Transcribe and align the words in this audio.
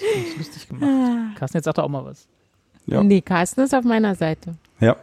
mich 0.00 0.38
lustig 0.38 0.68
gemacht. 0.68 1.36
Carsten, 1.36 1.58
jetzt 1.58 1.64
sagt 1.64 1.78
er 1.78 1.84
auch 1.84 1.88
mal 1.88 2.04
was. 2.04 2.28
Ja. 2.86 3.02
Nee, 3.02 3.20
Carsten 3.20 3.62
ist 3.62 3.74
auf 3.74 3.84
meiner 3.84 4.14
Seite. 4.14 4.54
Ja. 4.80 4.96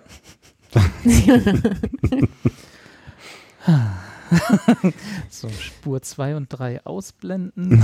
So, 5.29 5.49
Spur 5.49 6.01
2 6.01 6.35
und 6.35 6.49
3 6.49 6.85
ausblenden. 6.85 7.71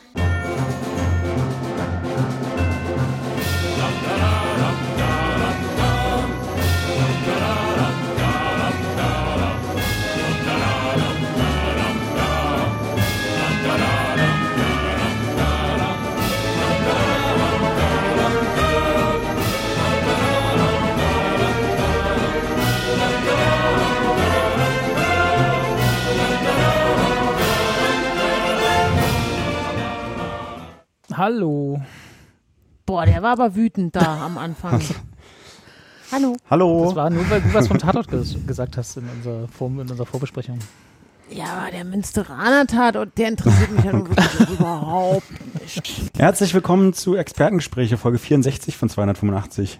Hallo. 31.21 31.79
Boah, 32.87 33.05
der 33.05 33.21
war 33.21 33.33
aber 33.33 33.53
wütend 33.53 33.95
da 33.95 34.25
am 34.25 34.39
Anfang. 34.39 34.81
Hallo. 36.11 36.35
Hallo. 36.49 36.85
Das 36.85 36.95
war 36.95 37.11
nur, 37.11 37.29
weil 37.29 37.41
du 37.41 37.53
was 37.53 37.67
vom 37.67 37.77
Tatort 37.77 38.07
ges 38.07 38.35
gesagt 38.47 38.75
hast 38.75 38.97
in 38.97 39.07
unserer, 39.07 39.47
Vor 39.47 39.67
in 39.67 39.81
unserer 39.81 40.07
Vorbesprechung. 40.07 40.57
Ja, 41.29 41.45
aber 41.59 41.69
der 41.69 41.85
Münsteraner 41.85 42.65
Tat 42.65 42.95
und 42.95 43.15
der 43.19 43.27
interessiert 43.27 43.69
mich 43.71 43.85
ja 43.85 43.91
nun 43.91 44.09
wirklich 44.09 44.49
überhaupt 44.59 45.61
nicht. 45.61 46.11
Herzlich 46.17 46.55
willkommen 46.55 46.91
zu 46.93 47.15
Expertengespräche, 47.15 47.97
Folge 47.97 48.17
64 48.17 48.75
von 48.75 48.89
285. 48.89 49.79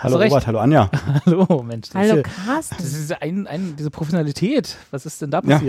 hallo 0.00 0.16
recht. 0.16 0.32
Robert, 0.32 0.46
hallo 0.48 0.58
Anja. 0.58 0.90
Hallo, 1.24 1.62
Mensch. 1.62 1.90
Das 1.90 1.94
Hallo 1.94 2.16
ist, 2.16 2.26
ja- 2.26 2.44
Carsten. 2.44 2.76
das 2.76 2.92
ist 2.92 3.22
ein, 3.22 3.46
ein, 3.46 3.76
diese 3.76 3.92
Professionalität. 3.92 4.78
Was 4.90 5.06
ist 5.06 5.22
denn 5.22 5.30
da 5.30 5.42
Ja. 5.46 5.60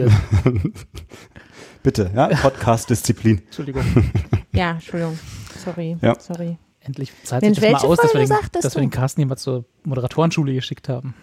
Bitte, 1.83 2.09
ja, 2.15 2.27
Podcast-Disziplin. 2.41 3.39
Entschuldigung. 3.45 3.83
Ja, 4.55 4.73
Entschuldigung. 4.73 5.17
Sorry. 5.65 5.97
Ja. 5.99 6.15
Sorry. 6.19 6.59
Endlich 6.79 7.11
zahlt 7.23 7.41
Mensch, 7.41 7.59
sich 7.59 7.71
das 7.71 7.81
mal 7.81 7.87
aus, 7.87 7.97
dass 7.97 8.13
wir, 8.13 8.23
den, 8.23 8.37
dass 8.51 8.75
wir 8.75 8.81
den 8.81 8.91
Carsten 8.91 9.21
jemand 9.21 9.39
zur 9.39 9.65
Moderatorenschule 9.83 10.53
geschickt 10.53 10.89
haben. 10.89 11.15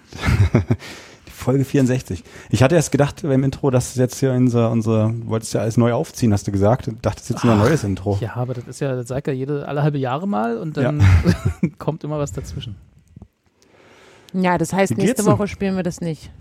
Die 1.29 1.31
Folge 1.31 1.65
64. 1.65 2.25
Ich 2.51 2.65
hatte 2.65 2.75
erst 2.75 2.91
gedacht 2.91 3.23
beim 3.23 3.45
Intro, 3.45 3.71
dass 3.71 3.95
jetzt 3.95 4.19
hier 4.19 4.33
unser, 4.33 4.73
unser, 4.73 5.11
du 5.11 5.29
wolltest 5.29 5.55
ja 5.55 5.61
alles 5.61 5.77
neu 5.77 5.93
aufziehen, 5.93 6.33
hast 6.33 6.49
du 6.49 6.51
gesagt. 6.51 6.89
Ich 6.89 6.95
dachte, 6.95 7.21
das 7.21 7.23
ist 7.23 7.31
jetzt 7.31 7.45
ein 7.45 7.57
neues 7.57 7.85
Intro. 7.85 8.19
Ja, 8.21 8.35
aber 8.35 8.55
das 8.55 8.67
ist 8.67 8.81
ja, 8.81 8.97
das 8.97 9.07
sagt 9.07 9.29
ja 9.29 9.33
jede, 9.33 9.69
alle 9.69 9.85
halbe 9.85 9.99
Jahre 9.99 10.27
mal 10.27 10.59
und 10.59 10.77
dann 10.77 11.01
kommt 11.79 12.03
immer 12.03 12.19
was 12.19 12.33
dazwischen. 12.33 12.75
Ja, 14.33 14.59
das 14.59 14.73
heißt, 14.73 14.97
nächste? 14.97 15.25
Woche 15.25 15.47
spielen 15.47 15.77
wir 15.77 15.85
das 15.85 16.01
nicht. 16.01 16.33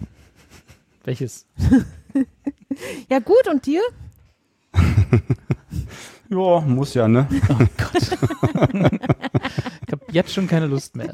Welches? 1.03 1.45
Ja, 3.09 3.19
gut, 3.19 3.47
und 3.47 3.67
dir? 3.67 3.81
Ja, 6.31 6.59
muss 6.61 6.93
ja, 6.93 7.07
ne? 7.07 7.25
Ich 7.31 7.41
habe 9.91 10.05
jetzt 10.11 10.31
schon 10.31 10.47
keine 10.47 10.67
Lust 10.67 10.95
mehr. 10.95 11.11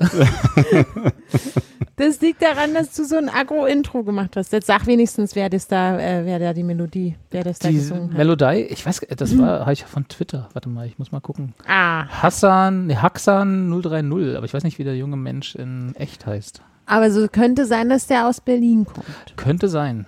Das 1.96 2.20
liegt 2.20 2.42
daran, 2.42 2.74
dass 2.74 2.94
du 2.94 3.06
so 3.06 3.16
ein 3.16 3.30
Agro-Intro 3.30 4.04
gemacht 4.04 4.36
hast. 4.36 4.52
Jetzt 4.52 4.68
sag 4.68 4.86
wenigstens, 4.86 5.34
wer 5.38 5.50
das 5.50 5.70
da, 5.70 5.98
äh, 5.98 6.26
wer 6.26 6.40
da 6.40 6.52
die 6.52 6.64
Melodie, 6.64 7.16
wer 7.32 7.46
das 7.46 7.60
da 7.60 7.70
Die 7.70 7.76
gesungen 7.76 8.10
hat. 8.10 8.18
Melodie, 8.18 8.64
ich 8.70 8.86
weiß, 8.86 9.08
das 9.16 9.38
war, 9.38 9.62
habe 9.62 9.72
ich 9.72 9.86
von 9.86 10.06
Twitter. 10.10 10.50
Warte 10.52 10.68
mal, 10.68 10.86
ich 10.86 11.00
muss 11.00 11.14
mal 11.14 11.22
gucken. 11.22 11.54
Ah, 11.66 12.06
Hassan, 12.10 12.88
nee, 12.88 12.98
Haxan 12.98 13.72
030, 13.82 14.36
aber 14.36 14.46
ich 14.46 14.54
weiß 14.54 14.66
nicht, 14.66 14.78
wie 14.80 14.84
der 14.84 14.98
junge 14.98 15.16
Mensch 15.16 15.56
in 15.56 15.96
echt 15.96 16.26
heißt. 16.26 16.62
aber 16.88 17.10
so 17.10 17.26
könnte 17.30 17.66
sein, 17.66 17.88
dass 17.88 18.08
der 18.08 18.28
aus 18.28 18.42
Berlin 18.42 18.84
kommt. 18.86 19.06
Könnte 19.38 19.70
sein. 19.70 20.08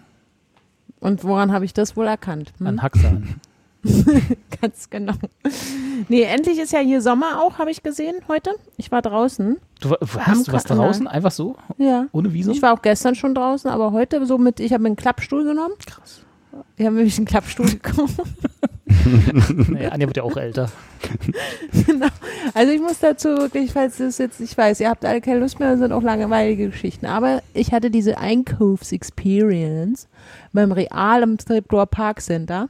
Und 0.99 1.23
woran 1.23 1.51
habe 1.51 1.65
ich 1.65 1.73
das 1.73 1.95
wohl 1.95 2.07
erkannt? 2.07 2.53
Hm? 2.59 2.67
An 2.67 2.81
Haxan. 2.81 3.35
Ganz 4.61 4.89
genau. 4.89 5.13
Nee, 6.09 6.23
endlich 6.23 6.57
ist 6.59 6.73
ja 6.73 6.79
hier 6.79 7.01
Sommer 7.01 7.41
auch, 7.41 7.57
habe 7.59 7.71
ich 7.71 7.83
gesehen 7.83 8.15
heute. 8.27 8.51
Ich 8.75 8.91
war 8.91 9.01
draußen. 9.01 9.57
Du, 9.79 9.91
hast 10.19 10.47
du 10.47 10.51
was 10.51 10.63
Ka- 10.65 10.75
draußen? 10.75 11.07
Einfach 11.07 11.31
so? 11.31 11.55
Ja. 11.77 12.07
Ohne 12.11 12.33
Visum? 12.33 12.53
Ich 12.53 12.61
war 12.61 12.73
auch 12.73 12.81
gestern 12.81 13.15
schon 13.15 13.35
draußen, 13.35 13.69
aber 13.69 13.91
heute 13.91 14.25
so 14.25 14.37
mit, 14.37 14.59
ich 14.59 14.73
habe 14.73 14.81
mir 14.83 14.87
einen 14.87 14.95
Klappstuhl 14.95 15.43
genommen. 15.43 15.73
Krass. 15.85 16.21
Ich 16.77 16.85
habe 16.85 16.95
nämlich 16.95 17.17
einen 17.17 17.25
Klappstuhl 17.25 17.65
gekauft. 17.69 18.21
Nee, 19.69 19.87
Anja 19.87 20.07
wird 20.07 20.17
ja 20.17 20.23
auch 20.23 20.37
älter. 20.37 20.71
genau. 21.85 22.07
Also 22.53 22.71
ich 22.71 22.81
muss 22.81 22.99
dazu 22.99 23.29
wirklich, 23.29 23.71
falls 23.71 23.97
das 23.97 24.17
jetzt, 24.17 24.39
ich 24.39 24.57
weiß, 24.57 24.79
ihr 24.79 24.89
habt 24.89 25.05
alle 25.05 25.21
keine 25.21 25.39
Lust 25.39 25.59
mehr, 25.59 25.71
das 25.71 25.79
sind 25.79 25.91
auch 25.91 26.01
langweilige 26.01 26.69
Geschichten, 26.69 27.05
aber 27.05 27.41
ich 27.53 27.71
hatte 27.71 27.91
diese 27.91 28.17
Einkaufsexperience 28.17 30.07
beim 30.53 30.71
Real 30.71 31.23
im 31.23 31.37
Treptower 31.37 31.85
Park 31.85 32.21
Center. 32.21 32.69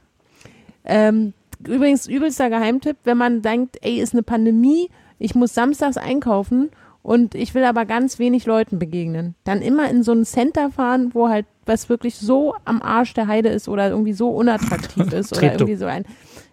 Ähm, 0.84 1.32
übrigens, 1.66 2.06
übelster 2.06 2.50
Geheimtipp, 2.50 2.96
wenn 3.04 3.18
man 3.18 3.42
denkt, 3.42 3.78
ey, 3.82 4.00
ist 4.00 4.14
eine 4.14 4.22
Pandemie, 4.22 4.90
ich 5.18 5.34
muss 5.34 5.54
samstags 5.54 5.96
einkaufen 5.96 6.70
und 7.02 7.34
ich 7.34 7.54
will 7.54 7.64
aber 7.64 7.84
ganz 7.86 8.18
wenig 8.18 8.46
Leuten 8.46 8.78
begegnen, 8.78 9.34
dann 9.44 9.62
immer 9.62 9.88
in 9.90 10.02
so 10.02 10.12
ein 10.12 10.24
Center 10.24 10.70
fahren, 10.70 11.10
wo 11.14 11.28
halt 11.28 11.46
was 11.66 11.88
wirklich 11.88 12.16
so 12.16 12.54
am 12.64 12.80
Arsch 12.82 13.14
der 13.14 13.26
Heide 13.26 13.48
ist 13.50 13.68
oder 13.68 13.88
irgendwie 13.90 14.12
so 14.14 14.30
unattraktiv 14.30 15.12
ist 15.12 15.36
oder 15.36 15.52
irgendwie 15.52 15.76
so 15.76 15.86
ein. 15.86 16.04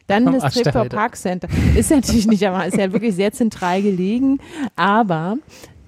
Dann 0.08 0.28
Am 0.28 0.40
das 0.40 0.54
Treptower. 0.54 0.86
Park 0.90 1.16
Center. 1.16 1.48
Ist 1.76 1.90
natürlich 1.90 2.28
nicht, 2.28 2.46
aber 2.48 2.66
ist 2.68 2.78
ja 2.78 2.94
wirklich 2.94 3.16
sehr 3.16 3.32
zentral 3.32 3.82
gelegen. 3.82 4.38
Aber 4.76 5.38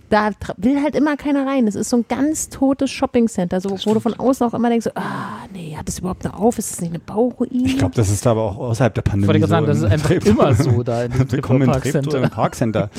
da 0.09 0.31
will 0.57 0.81
halt 0.81 0.95
immer 0.95 1.17
keiner 1.17 1.45
rein. 1.45 1.67
Es 1.67 1.75
ist 1.75 1.89
so 1.91 1.97
ein 1.97 2.05
ganz 2.09 2.49
totes 2.49 2.89
Shopping-Center, 2.89 3.61
so, 3.61 3.69
wo 3.85 3.93
du 3.93 3.99
von 3.99 4.15
außen 4.15 4.47
auch 4.47 4.53
immer 4.55 4.69
denkst, 4.69 4.85
so, 4.85 4.91
ah, 4.95 5.45
nee, 5.53 5.75
hat 5.77 5.87
das 5.87 5.99
überhaupt 5.99 6.23
noch 6.23 6.39
auf? 6.39 6.57
Ist 6.57 6.71
das 6.71 6.81
nicht 6.81 6.91
eine 6.91 6.99
Bauruine? 6.99 7.67
Ich 7.67 7.77
glaube, 7.77 7.93
das 7.93 8.09
ist 8.09 8.25
aber 8.25 8.41
auch 8.43 8.57
außerhalb 8.57 8.93
der 8.95 9.03
Ich 9.05 9.11
Pandemie. 9.11 9.27
wollte 9.27 9.39
gerade 9.41 9.49
sagen, 9.51 9.65
das 9.67 9.77
ist 9.79 9.83
einfach 9.83 10.07
Treptow. 10.07 10.29
immer 10.31 10.53
so 10.55 10.81
da 10.81 11.03
in 11.03 11.11
diesem 11.11 11.31
Willkommen 11.33 11.61
im 11.63 11.69
Park 11.69 11.83
Treptow 11.83 12.01
Center. 12.01 12.23
im 12.23 12.29
Parkcenter. 12.31 12.89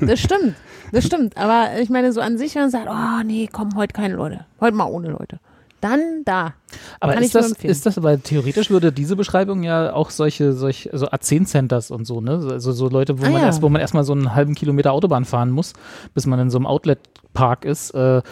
Das 0.00 0.18
stimmt, 0.18 0.54
das 0.92 1.04
stimmt. 1.06 1.36
Aber 1.36 1.78
ich 1.80 1.90
meine, 1.90 2.12
so 2.12 2.20
an 2.20 2.38
sich, 2.38 2.54
wenn 2.54 2.62
man 2.62 2.70
sagt, 2.70 2.88
oh, 2.88 3.22
nee, 3.24 3.48
komm, 3.50 3.76
heute 3.76 3.92
keine 3.92 4.14
Leute. 4.14 4.46
Heute 4.60 4.76
mal 4.76 4.84
ohne 4.86 5.08
Leute. 5.10 5.38
Dann 5.82 6.00
da. 6.24 6.54
Aber 7.00 7.12
Kann 7.14 7.22
ist 7.22 7.34
das, 7.34 7.50
empfehlen. 7.50 7.70
ist 7.70 7.84
das, 7.86 7.98
aber 7.98 8.20
theoretisch 8.20 8.70
würde 8.70 8.92
diese 8.92 9.14
Beschreibung 9.14 9.62
ja 9.62 9.92
auch 9.92 10.10
solche, 10.10 10.52
solche 10.54 10.96
so 10.96 11.06
A10-Centers 11.08 11.90
und 11.90 12.06
so, 12.06 12.20
ne? 12.22 12.40
Also 12.50 12.72
so 12.72 12.88
Leute, 12.88 13.20
wo 13.20 13.24
Ah, 13.26 13.30
man 13.30 13.40
ja. 13.42 13.46
erst, 13.46 13.60
wo 13.62 13.68
man 13.68 13.80
erstmal 13.80 14.02
so 14.04 14.12
einen 14.14 14.34
halben 14.34 14.54
Kilometer 14.54 14.92
Autobahn 14.92 15.24
fahren 15.26 15.50
muss, 15.50 15.74
bis 16.14 16.24
man 16.26 16.40
in 16.40 16.50
so 16.50 16.56
einem 16.58 16.66
Outlet-Park 16.66 17.64
ist. 17.66 17.90
Äh, 17.90 18.22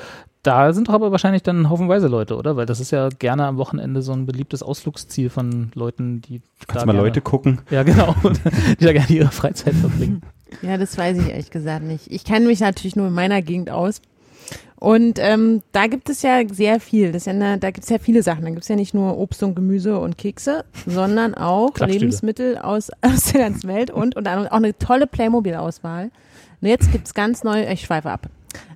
da 0.43 0.73
sind 0.73 0.89
doch 0.89 0.95
aber 0.95 1.11
wahrscheinlich 1.11 1.43
dann 1.43 1.69
haufenweise 1.71 2.09
Leute, 2.09 2.37
oder? 2.37 2.57
Weil 2.57 2.67
das 2.67 2.81
ist 2.81 2.91
ja 2.91 3.09
gerne 3.11 3.47
am 3.47 3.57
Wochenende 3.59 4.03
so 4.03 4.13
ein 4.13 4.27
beliebtes 4.27 4.63
Ausflugsziel 4.63 5.29
von 5.31 5.71
Leuten, 5.75 6.23
die 6.23 6.41
Kannst 6.67 6.83
da 6.83 6.87
mal 6.87 6.93
gerne, 6.93 7.07
Leute 7.09 7.21
gucken. 7.21 7.61
Ja, 7.71 7.83
genau. 7.83 8.15
die 8.81 8.85
da 8.85 8.93
gerne 8.93 9.09
ihre 9.11 9.31
Freizeit 9.31 9.75
verbringen. 9.75 10.23
Ja, 10.63 10.77
das 10.77 10.97
weiß 10.97 11.19
ich 11.19 11.29
ehrlich 11.29 11.51
gesagt 11.51 11.85
nicht. 11.85 12.11
Ich 12.11 12.25
kenne 12.25 12.47
mich 12.47 12.61
natürlich 12.61 12.97
nur 12.97 13.09
in 13.09 13.13
meiner 13.15 13.43
Gegend 13.43 13.71
aus. 13.71 14.01
Und 14.77 15.19
ähm, 15.19 15.63
da 15.73 15.87
gibt 15.87 16.11
es 16.11 16.21
ja 16.23 16.43
sehr 16.51 16.79
viel. 16.79 17.13
Das 17.13 17.25
ja 17.25 17.33
eine, 17.33 17.59
da 17.59 17.71
gibt 17.71 17.85
es 17.85 17.91
ja 17.91 17.99
viele 17.99 18.23
Sachen. 18.23 18.43
Da 18.45 18.51
gibt 18.51 18.63
es 18.63 18.69
ja 18.69 18.77
nicht 18.77 18.93
nur 18.93 19.17
Obst 19.17 19.43
und 19.43 19.55
Gemüse 19.55 19.99
und 19.99 20.19
Kekse, 20.19 20.65
sondern 20.87 21.35
auch. 21.35 21.79
Lebensmittel 21.79 22.59
aus, 22.59 22.91
aus 23.01 23.33
der 23.33 23.41
ganzen 23.41 23.69
Welt 23.69 23.91
und, 23.91 24.17
und 24.17 24.29
auch 24.29 24.51
eine 24.51 24.77
tolle 24.77 25.07
Playmobil-Auswahl. 25.07 26.11
Und 26.61 26.69
jetzt 26.69 26.93
gibt 26.93 27.07
es 27.07 27.15
ganz 27.15 27.45
neu, 27.45 27.67
ich 27.67 27.83
schweife 27.83 28.11
ab. 28.11 28.29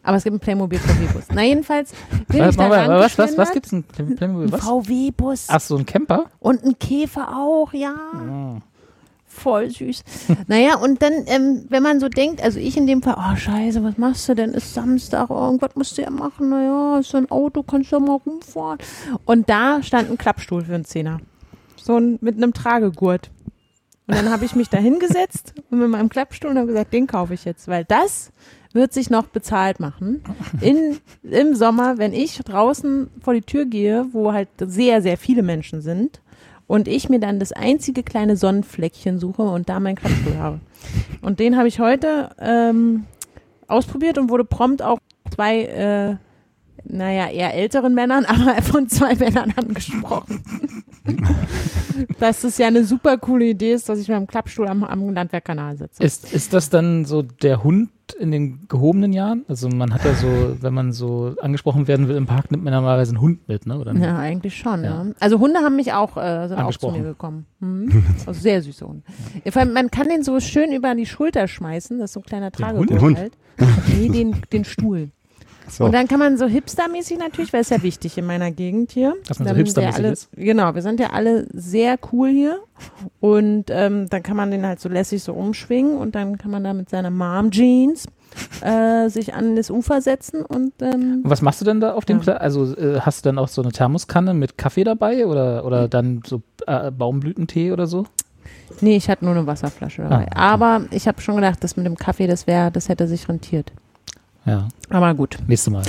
Aber 0.03 0.17
es 0.17 0.25
gibt 0.25 0.33
einen 0.33 0.41
Playmobil 0.41 0.79
VW-Bus. 0.79 1.25
Na 1.35 1.43
jedenfalls 1.43 1.93
bin 2.29 2.41
Was, 2.41 2.51
ich 2.51 2.57
da 2.57 2.71
was, 2.71 2.89
was, 2.89 3.19
was, 3.19 3.39
was 3.39 3.53
gibt's? 3.53 3.73
Ein 3.73 3.85
Playmobil? 3.85 4.47
Ein 4.47 4.53
Was? 4.53 4.61
VW-Bus 4.63 5.47
Ach 5.49 5.61
so, 5.61 5.77
ein 5.77 5.87
Camper? 5.87 6.27
und 6.41 6.65
ein 6.65 6.79
Käfer 6.79 7.37
auch, 7.37 7.73
ja. 7.73 7.95
Ah. 8.15 8.61
Voll 9.39 9.71
süß. 9.71 10.03
naja, 10.47 10.77
und 10.77 11.03
dann, 11.03 11.13
ähm, 11.27 11.65
wenn 11.69 11.83
man 11.83 12.01
so 12.01 12.09
denkt, 12.09 12.43
also 12.43 12.59
ich 12.59 12.77
in 12.77 12.87
dem 12.87 13.03
Fall, 13.03 13.17
oh 13.19 13.37
scheiße, 13.37 13.83
was 13.83 13.99
machst 13.99 14.29
du 14.29 14.35
denn? 14.35 14.53
Ist 14.53 14.75
Samstag, 14.75 15.31
oh, 15.31 15.39
irgendwas 15.47 15.75
musst 15.75 15.97
du 15.99 16.03
ja 16.03 16.11
machen. 16.11 16.51
Naja, 16.51 16.99
ist 16.99 17.11
so 17.11 17.19
ein 17.19 17.31
Auto, 17.31 17.63
kannst 17.63 17.93
du 17.93 17.97
ja 17.97 18.01
mal 18.01 18.21
rumfahren. 18.25 18.79
Und 19.25 19.49
da 19.49 19.83
stand 19.83 20.11
ein 20.11 20.19
Klappstuhl 20.19 20.65
für 20.65 20.75
einen 20.75 20.85
Zehner. 20.85 21.21
So 21.77 21.97
ein, 21.97 22.19
mit 22.21 22.37
einem 22.37 22.53
Tragegurt. 22.53 23.31
Und 24.07 24.17
dann 24.17 24.31
habe 24.31 24.45
ich 24.45 24.55
mich 24.55 24.69
da 24.69 24.79
hingesetzt 24.79 25.55
und 25.71 25.81
mit 25.81 25.89
meinem 25.89 26.09
Klappstuhl 26.09 26.51
und 26.51 26.57
habe 26.57 26.69
gesagt, 26.69 26.93
den 26.95 27.07
kaufe 27.07 27.35
ich 27.35 27.45
jetzt, 27.45 27.69
weil 27.69 27.85
das 27.85 28.33
wird 28.73 28.93
sich 28.93 29.11
noch 29.11 29.27
bezahlt 29.27 29.81
machen. 29.81 30.23
In, 30.61 30.99
Im 31.23 31.55
Sommer, 31.55 31.99
wenn 31.99 32.13
ich 32.13 32.39
draußen 32.39 33.11
vor 33.23 33.35
die 33.35 33.43
Tür 33.43 33.67
gehe, 33.67 34.07
wo 34.13 34.33
halt 34.33 34.49
sehr, 34.59 35.03
sehr 35.03 35.19
viele 35.19 35.43
Menschen 35.43 35.83
sind 35.83 36.21
und 36.69 36.87
ich 36.87 37.09
mir 37.09 37.19
dann 37.19 37.41
das 37.41 37.51
einzige 37.51 38.05
kleine 38.05 38.37
Sonnenfleckchen 38.37 39.19
suche 39.19 39.43
und 39.43 39.69
da 39.69 39.81
meinen 39.81 39.97
Klappstuhl 39.97 40.37
habe. 40.37 40.61
Und 41.23 41.41
den 41.41 41.57
habe 41.57 41.67
ich 41.67 41.81
heute 41.81 42.31
ähm, 42.39 43.07
ausprobiert 43.67 44.19
und 44.19 44.31
wurde 44.31 44.45
prompt 44.45 44.83
auch 44.83 44.99
zwei, 45.35 45.63
äh, 45.65 46.17
naja, 46.89 47.29
eher 47.29 47.55
älteren 47.55 47.95
Männern, 47.95 48.25
aber 48.27 48.61
von 48.63 48.89
zwei 48.89 49.15
Männern 49.15 49.53
angesprochen. 49.57 50.43
dass 52.19 52.43
das 52.43 52.59
ja 52.59 52.67
eine 52.67 52.85
super 52.85 53.19
coole 53.19 53.47
Idee 53.47 53.73
ist, 53.73 53.89
dass 53.89 53.99
ich 53.99 54.09
mit 54.09 54.17
einem 54.17 54.27
Klappstuhl 54.27 54.69
am, 54.69 54.85
am 54.85 55.11
Landwehrkanal 55.11 55.77
sitze. 55.77 56.03
Ist, 56.03 56.33
ist 56.33 56.53
das 56.53 56.71
dann 56.71 57.05
so 57.05 57.23
der 57.23 57.63
Hund 57.65 57.91
in 58.19 58.31
den 58.31 58.67
gehobenen 58.69 59.13
Jahren? 59.13 59.45
Also 59.49 59.69
man 59.69 59.93
hat 59.93 60.05
ja 60.05 60.15
so, 60.15 60.57
wenn 60.61 60.73
man 60.73 60.93
so 60.93 61.35
angesprochen 61.41 61.87
werden 61.89 62.09
will 62.09 62.17
im 62.17 62.27
Park, 62.27 62.51
nimmt 62.51 62.65
man 62.65 62.73
normalerweise 62.73 63.13
einen 63.13 63.21
Hund 63.21 63.47
mit, 63.49 63.67
ne? 63.67 63.79
Oder 63.79 63.95
Ja, 63.95 64.19
eigentlich 64.19 64.57
schon. 64.57 64.83
Ja. 64.85 65.05
Ja. 65.05 65.13
Also 65.21 65.39
Hunde 65.39 65.61
haben 65.61 65.77
mich 65.77 65.93
auch, 65.93 66.17
äh, 66.17 66.49
sind 66.49 66.57
auch 66.57 66.57
zu 66.57 66.87
Angesprochen. 66.89 67.03
mir 67.03 67.09
gekommen. 67.09 67.47
Mhm. 67.61 68.05
Also 68.27 68.41
sehr 68.41 68.63
süße 68.63 68.87
Hunde. 68.87 69.03
Vor 69.51 69.61
allem, 69.63 69.73
man 69.73 69.91
kann 69.91 70.09
den 70.09 70.23
so 70.23 70.41
schön 70.41 70.73
über 70.73 70.95
die 70.95 71.07
Schulter 71.07 71.49
schmeißen. 71.49 71.99
Das 71.99 72.11
ist 72.11 72.15
so 72.15 72.21
ein 72.21 72.25
kleiner 72.25 72.51
Tragegurt 72.51 72.91
Den 72.91 73.01
Hund? 73.01 73.19
halt. 73.19 73.33
Nee, 73.89 74.09
den, 74.09 74.37
den 74.53 74.65
Stuhl. 74.65 75.11
So. 75.69 75.85
Und 75.85 75.93
dann 75.93 76.09
kann 76.09 76.19
man 76.19 76.37
so 76.37 76.47
hipstermäßig 76.47 77.19
natürlich, 77.19 77.53
weil 77.53 77.61
es 77.61 77.71
ja 77.71 77.83
wichtig 77.83 78.17
in 78.19 78.27
meiner 78.27 78.51
Gegend 78.51 78.93
hier. 78.93 79.15
Dass 79.27 79.39
man 79.39 79.49
so 79.49 79.55
Dann 79.55 79.57
sind 79.57 79.67
hipstermäßig 79.67 80.05
alle, 80.05 80.13
ist. 80.13 80.29
Genau, 80.35 80.75
wir 80.75 80.83
sind 80.83 81.01
ja 81.01 81.11
alle 81.11 81.47
sehr 81.53 81.97
cool 82.13 82.31
hier. 82.31 82.59
Und 83.21 83.67
ähm, 83.69 84.09
dann 84.09 84.23
kann 84.23 84.37
man 84.37 84.51
den 84.51 84.65
halt 84.67 84.81
so 84.81 84.89
lässig 84.89 85.23
so 85.23 85.33
umschwingen 85.35 85.99
und 85.99 86.15
dann 86.15 86.39
kann 86.39 86.51
man 86.51 86.65
da 86.65 86.73
mit 86.73 86.89
seiner 86.89 87.11
Mom-Jeans 87.11 88.07
äh, 88.61 89.09
sich 89.09 89.35
an 89.35 89.57
das 89.57 89.71
Ufer 89.71 90.01
setzen 90.01 90.45
und 90.45 90.73
ähm, 90.81 91.23
Und 91.25 91.31
was 91.31 91.43
machst 91.43 91.61
du 91.61 91.65
denn 91.65 91.81
da 91.81 91.95
auf 91.95 92.05
dem 92.05 92.19
Ja. 92.19 92.23
Pla 92.23 92.33
Also 92.35 92.77
äh, 92.77 93.01
hast 93.01 93.25
du 93.25 93.29
dann 93.29 93.39
auch 93.39 93.49
so 93.49 93.63
eine 93.63 93.73
Thermoskanne 93.73 94.35
mit 94.35 94.59
Kaffee 94.59 94.85
dabei 94.85 95.27
oder, 95.27 95.65
oder 95.65 95.89
dann 95.89 96.23
so 96.27 96.43
äh, 96.67 96.91
Baumblütentee 96.91 97.73
oder 97.73 97.87
so? 97.87 98.07
Nee, 98.81 98.97
ich 98.97 99.09
hatte 99.09 99.25
nur 99.25 99.35
eine 99.35 99.47
Wasserflasche 99.47 100.03
dabei. 100.03 100.17
Ah, 100.17 100.23
okay. 100.23 100.31
Aber 100.35 100.81
ich 100.91 101.09
habe 101.09 101.21
schon 101.21 101.37
gedacht, 101.37 101.65
das 101.65 101.77
mit 101.77 101.87
dem 101.87 101.97
Kaffee, 101.97 102.27
das 102.27 102.47
wäre, 102.47 102.71
das 102.71 102.89
hätte 102.89 103.09
sich 103.09 103.29
rentiert. 103.29 103.73
Ja, 104.49 104.69
Aber 104.91 105.15
gut. 105.15 105.39
nächstes 105.47 105.73
Mal. 105.73 105.83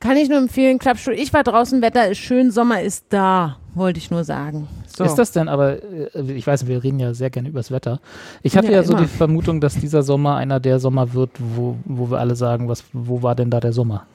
Kann 0.00 0.16
ich 0.16 0.28
nur 0.28 0.38
empfehlen, 0.38 0.78
Klappstuhl. 0.78 1.14
Ich 1.14 1.32
war 1.32 1.42
draußen, 1.42 1.80
Wetter 1.80 2.08
ist 2.10 2.18
schön, 2.18 2.50
Sommer 2.50 2.82
ist 2.82 3.06
da, 3.08 3.56
wollte 3.74 3.98
ich 3.98 4.10
nur 4.10 4.22
sagen. 4.24 4.68
So. 4.96 5.02
Ist 5.04 5.14
das 5.16 5.32
denn 5.32 5.48
aber, 5.48 5.82
äh, 5.82 6.32
ich 6.32 6.46
weiß, 6.46 6.66
wir 6.66 6.84
reden 6.84 7.00
ja 7.00 7.14
sehr 7.14 7.30
gerne 7.30 7.48
übers 7.48 7.70
Wetter. 7.70 8.00
Ich 8.42 8.56
hatte 8.56 8.68
ja, 8.68 8.74
Ja, 8.74 8.82
so 8.84 8.94
die 8.94 9.06
Vermutung, 9.06 9.60
dass 9.60 9.74
dieser 9.74 10.02
Sommer 10.02 10.36
einer 10.36 10.60
der 10.60 10.78
Sommer 10.78 11.14
wird, 11.14 11.30
wo, 11.38 11.76
wo 11.84 12.10
wir 12.10 12.18
alle 12.18 12.36
sagen, 12.36 12.68
was, 12.68 12.84
wo 12.92 13.22
war 13.22 13.34
denn 13.34 13.50
da 13.50 13.60
der 13.60 13.72
Sommer? 13.72 14.06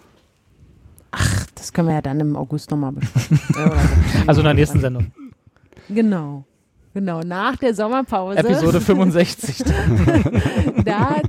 Das 1.56 1.74
können 1.74 1.88
wir 1.88 1.96
ja 1.96 2.02
dann 2.02 2.20
im 2.20 2.36
August 2.36 2.72
nochmal 2.72 2.92
besprechen. 2.94 3.40
Also 4.28 4.42
in 4.42 4.46
der 4.46 4.54
nächsten 4.54 4.80
Sendung. 4.80 5.12
Genau. 5.90 6.46
Genau, 7.00 7.22
nach 7.22 7.56
der 7.56 7.74
Sommerpause. 7.74 8.40
Episode 8.40 8.81
65. 8.81 9.63
Da 10.84 11.22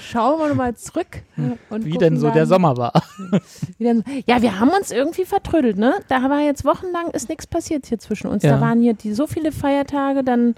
schauen 0.00 0.38
wir 0.38 0.48
nochmal 0.48 0.76
zurück. 0.76 1.22
Und 1.70 1.84
Wie 1.84 1.98
denn 1.98 2.18
so 2.18 2.28
der 2.28 2.42
dann, 2.42 2.46
Sommer 2.46 2.76
war. 2.76 2.92
denn, 3.80 4.04
ja, 4.26 4.42
wir 4.42 4.60
haben 4.60 4.70
uns 4.70 4.92
irgendwie 4.92 5.24
vertrödelt, 5.24 5.76
ne? 5.76 5.94
Da 6.08 6.22
war 6.30 6.40
jetzt 6.40 6.64
wochenlang 6.64 7.10
ist 7.12 7.28
nichts 7.28 7.48
passiert 7.48 7.86
hier 7.86 7.98
zwischen 7.98 8.28
uns. 8.28 8.44
Ja. 8.44 8.56
Da 8.56 8.60
waren 8.60 8.80
hier 8.80 8.94
die, 8.94 9.12
so 9.12 9.26
viele 9.26 9.50
Feiertage, 9.50 10.22
dann 10.22 10.54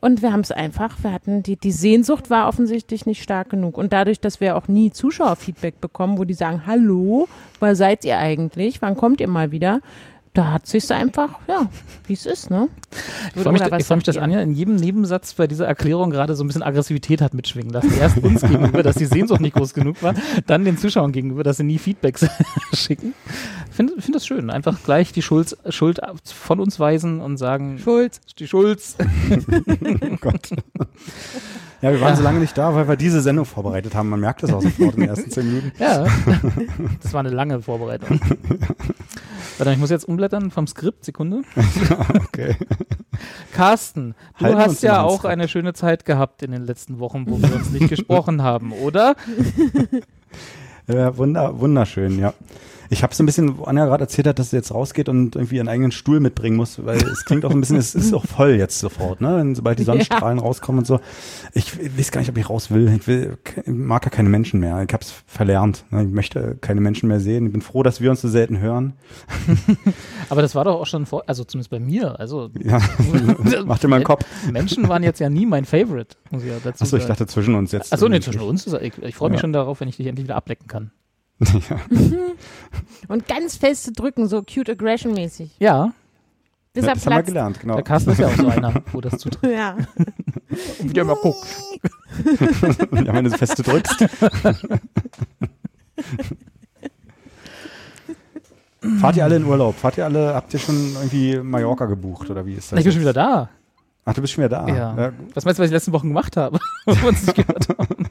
und 0.00 0.22
wir 0.22 0.32
haben 0.32 0.40
es 0.40 0.50
einfach, 0.50 0.96
wir 1.02 1.12
hatten 1.12 1.42
die, 1.42 1.56
die 1.56 1.72
Sehnsucht 1.72 2.30
war 2.30 2.48
offensichtlich 2.48 3.06
nicht 3.06 3.22
stark 3.22 3.50
genug. 3.50 3.78
Und 3.78 3.92
dadurch, 3.92 4.20
dass 4.20 4.40
wir 4.40 4.56
auch 4.56 4.68
nie 4.68 4.90
Zuschauerfeedback 4.90 5.80
bekommen, 5.80 6.18
wo 6.18 6.24
die 6.24 6.34
sagen, 6.34 6.62
hallo, 6.66 7.28
wo 7.60 7.74
seid 7.74 8.04
ihr 8.04 8.18
eigentlich? 8.18 8.82
Wann 8.82 8.96
kommt 8.96 9.20
ihr 9.20 9.28
mal 9.28 9.50
wieder? 9.50 9.80
Da 10.34 10.50
hat 10.50 10.66
sich's 10.66 10.90
einfach, 10.90 11.38
ja, 11.46 11.70
wie 12.08 12.12
es 12.12 12.26
ist, 12.26 12.50
ne? 12.50 12.68
Ich 13.36 13.42
freue 13.42 13.52
mich, 13.52 13.62
ich 13.62 13.84
freu 13.86 13.94
mich, 13.94 14.04
dass? 14.04 14.16
Anja 14.16 14.40
in 14.40 14.52
jedem 14.52 14.74
Nebensatz 14.74 15.32
bei 15.34 15.46
dieser 15.46 15.68
Erklärung 15.68 16.10
gerade 16.10 16.34
so 16.34 16.42
ein 16.42 16.48
bisschen 16.48 16.64
Aggressivität 16.64 17.22
hat 17.22 17.34
mitschwingen 17.34 17.72
lassen. 17.72 17.92
Erst 18.00 18.18
uns 18.18 18.42
gegenüber, 18.42 18.82
dass 18.82 18.96
die 18.96 19.04
Sehnsucht 19.04 19.40
nicht 19.40 19.54
groß 19.54 19.74
genug 19.74 20.02
war, 20.02 20.14
dann 20.48 20.64
den 20.64 20.76
Zuschauern 20.76 21.12
gegenüber, 21.12 21.44
dass 21.44 21.58
sie 21.58 21.62
nie 21.62 21.78
Feedbacks 21.78 22.26
schicken. 22.72 23.14
Ich 23.70 23.76
finde 23.76 24.02
find 24.02 24.16
das 24.16 24.26
schön. 24.26 24.50
Einfach 24.50 24.76
gleich 24.82 25.12
die 25.12 25.22
Schuld, 25.22 25.56
Schuld 25.68 26.00
von 26.24 26.58
uns 26.58 26.80
weisen 26.80 27.20
und 27.20 27.36
sagen, 27.36 27.78
Schuld. 27.78 28.20
die 28.38 28.48
Schulz. 28.48 28.96
Oh 30.14 30.16
Gott. 30.20 30.50
Ja, 31.84 31.92
wir 31.92 32.00
waren 32.00 32.16
so 32.16 32.22
lange 32.22 32.38
nicht 32.38 32.56
da, 32.56 32.74
weil 32.74 32.88
wir 32.88 32.96
diese 32.96 33.20
Sendung 33.20 33.44
vorbereitet 33.44 33.94
haben. 33.94 34.08
Man 34.08 34.18
merkt 34.18 34.42
das 34.42 34.54
auch 34.54 34.62
sofort 34.62 34.94
in 34.94 35.02
den 35.02 35.10
ersten 35.10 35.30
zehn 35.30 35.46
Minuten. 35.46 35.72
Ja, 35.78 36.06
das 37.02 37.12
war 37.12 37.20
eine 37.20 37.28
lange 37.28 37.60
Vorbereitung. 37.60 38.18
Warte, 39.58 39.70
ich 39.70 39.76
muss 39.76 39.90
jetzt 39.90 40.06
umblättern 40.06 40.50
vom 40.50 40.66
Skript, 40.66 41.04
Sekunde. 41.04 41.42
Okay. 42.26 42.56
Carsten, 43.52 44.14
du 44.38 44.46
Halten 44.46 44.58
hast 44.58 44.82
ja 44.82 45.02
auch 45.02 45.26
eine 45.26 45.46
schöne 45.46 45.74
Zeit 45.74 46.06
gehabt 46.06 46.42
in 46.42 46.52
den 46.52 46.64
letzten 46.64 47.00
Wochen, 47.00 47.26
wo 47.28 47.40
wir 47.40 47.54
uns 47.54 47.70
nicht 47.70 47.88
gesprochen 47.90 48.42
haben, 48.42 48.72
oder? 48.72 49.14
Ja, 50.86 51.14
wunder, 51.18 51.60
wunderschön, 51.60 52.18
ja. 52.18 52.32
Ich 52.90 53.02
habe 53.02 53.14
so 53.14 53.22
ein 53.22 53.26
bisschen, 53.26 53.58
wo 53.58 53.64
Anja 53.64 53.86
gerade 53.86 54.04
erzählt 54.04 54.26
hat, 54.26 54.38
dass 54.38 54.50
sie 54.50 54.56
jetzt 54.56 54.72
rausgeht 54.72 55.08
und 55.08 55.36
irgendwie 55.36 55.56
ihren 55.56 55.68
eigenen 55.68 55.90
Stuhl 55.92 56.20
mitbringen 56.20 56.56
muss, 56.56 56.84
weil 56.84 56.96
es 56.98 57.24
klingt 57.24 57.44
auch 57.44 57.50
ein 57.50 57.60
bisschen, 57.60 57.76
es 57.76 57.94
ist 57.94 58.12
auch 58.12 58.24
voll 58.24 58.50
jetzt 58.56 58.78
sofort, 58.78 59.20
ne? 59.20 59.36
Wenn 59.38 59.54
sobald 59.54 59.78
die 59.78 59.84
Sonnenstrahlen 59.84 60.38
rauskommen 60.38 60.80
und 60.80 60.84
so. 60.86 61.00
Ich 61.52 61.76
weiß 61.98 62.10
gar 62.10 62.20
nicht, 62.20 62.30
ob 62.30 62.36
ich 62.36 62.48
raus 62.50 62.70
will. 62.70 62.92
Ich 62.94 63.06
will, 63.06 63.38
ich 63.56 63.66
mag 63.66 64.04
ja 64.04 64.10
keine 64.10 64.28
Menschen 64.28 64.60
mehr. 64.60 64.82
Ich 64.86 64.92
habe 64.92 65.02
es 65.02 65.12
verlernt. 65.26 65.84
Ne? 65.90 66.02
Ich 66.04 66.10
möchte 66.10 66.56
keine 66.60 66.80
Menschen 66.80 67.08
mehr 67.08 67.20
sehen. 67.20 67.46
Ich 67.46 67.52
bin 67.52 67.62
froh, 67.62 67.82
dass 67.82 68.00
wir 68.00 68.10
uns 68.10 68.20
so 68.20 68.28
selten 68.28 68.58
hören. 68.60 68.94
Aber 70.28 70.42
das 70.42 70.54
war 70.54 70.64
doch 70.64 70.80
auch 70.80 70.86
schon 70.86 71.06
vor, 71.06 71.24
also 71.26 71.44
zumindest 71.44 71.70
bei 71.70 71.80
mir. 71.80 72.18
Also 72.18 72.50
Ja, 72.62 72.78
mach 73.64 73.78
dir 73.78 73.88
mal 73.88 73.96
einen 73.96 74.04
Kopf. 74.04 74.24
Menschen 74.50 74.88
waren 74.88 75.02
jetzt 75.02 75.20
ja 75.20 75.28
nie 75.30 75.46
mein 75.46 75.64
Favorite, 75.64 76.16
muss 76.30 76.42
ich 76.42 76.48
ja 76.50 76.56
dazu 76.62 76.82
Achso, 76.84 76.96
ich 76.96 77.06
dachte 77.06 77.26
zwischen 77.26 77.54
uns 77.54 77.72
jetzt. 77.72 77.92
Achso, 77.92 78.08
nee, 78.08 78.20
zwischen 78.20 78.40
uns. 78.40 78.66
Ist, 78.66 78.74
ich 78.80 78.92
ich 79.02 79.14
freue 79.14 79.30
mich 79.30 79.38
Ja. 79.38 79.42
schon 79.42 79.52
darauf, 79.52 79.80
wenn 79.80 79.88
ich 79.88 79.96
dich 79.96 80.06
endlich 80.06 80.24
wieder 80.26 80.36
ablecken 80.36 80.66
kann. 80.66 80.90
Ja. 81.40 81.80
Und 83.08 83.26
ganz 83.26 83.56
feste 83.56 83.92
drücken, 83.92 84.28
so 84.28 84.42
cute 84.42 84.70
aggression 84.70 85.12
mäßig. 85.14 85.50
Ja, 85.58 85.92
Bis 86.72 86.84
Ja, 86.84 86.94
das 86.94 87.00
haben 87.00 87.04
wir 87.04 87.10
platzt. 87.12 87.26
gelernt, 87.26 87.60
genau. 87.60 87.74
der 87.74 87.84
Carsten 87.84 88.10
ist 88.10 88.18
ja 88.18 88.26
auch 88.28 88.36
so 88.36 88.48
einer, 88.48 88.82
wo 88.92 89.00
das 89.00 89.18
zutrifft. 89.18 89.54
Ja. 89.54 89.76
Und 90.80 90.90
wieder 90.90 91.02
immer 91.02 91.16
guckt. 91.16 91.46
Ja, 92.92 93.12
wenn 93.12 93.24
du 93.24 93.30
so 93.30 93.36
fest 93.36 93.66
drückst. 93.66 94.06
Fahrt 99.00 99.16
ihr 99.16 99.24
alle 99.24 99.36
in 99.36 99.44
Urlaub? 99.44 99.74
Fahrt 99.76 99.96
ihr 99.98 100.04
alle, 100.04 100.34
habt 100.34 100.52
ihr 100.52 100.60
schon 100.60 100.94
irgendwie 100.94 101.38
Mallorca 101.38 101.86
gebucht 101.86 102.28
oder 102.30 102.44
wie 102.44 102.54
ist 102.54 102.70
das? 102.70 102.78
Ich 102.78 102.84
bin 102.84 102.92
schon 102.92 103.02
wieder 103.02 103.12
da. 103.14 103.48
Ach, 104.04 104.12
du 104.12 104.20
bist 104.20 104.34
schon 104.34 104.44
wieder 104.44 104.66
da. 104.66 104.68
Ja. 104.68 105.12
Was 105.34 105.44
meinst 105.44 105.58
du, 105.58 105.62
was 105.62 105.66
ich 105.66 105.70
die 105.70 105.74
letzten 105.74 105.92
Wochen 105.92 106.08
gemacht 106.08 106.36
habe? 106.36 106.58
wo 106.86 106.94
wir 106.94 107.08
uns 107.08 107.26
nicht 107.26 107.34
gehört 107.34 107.68
haben? 107.70 108.08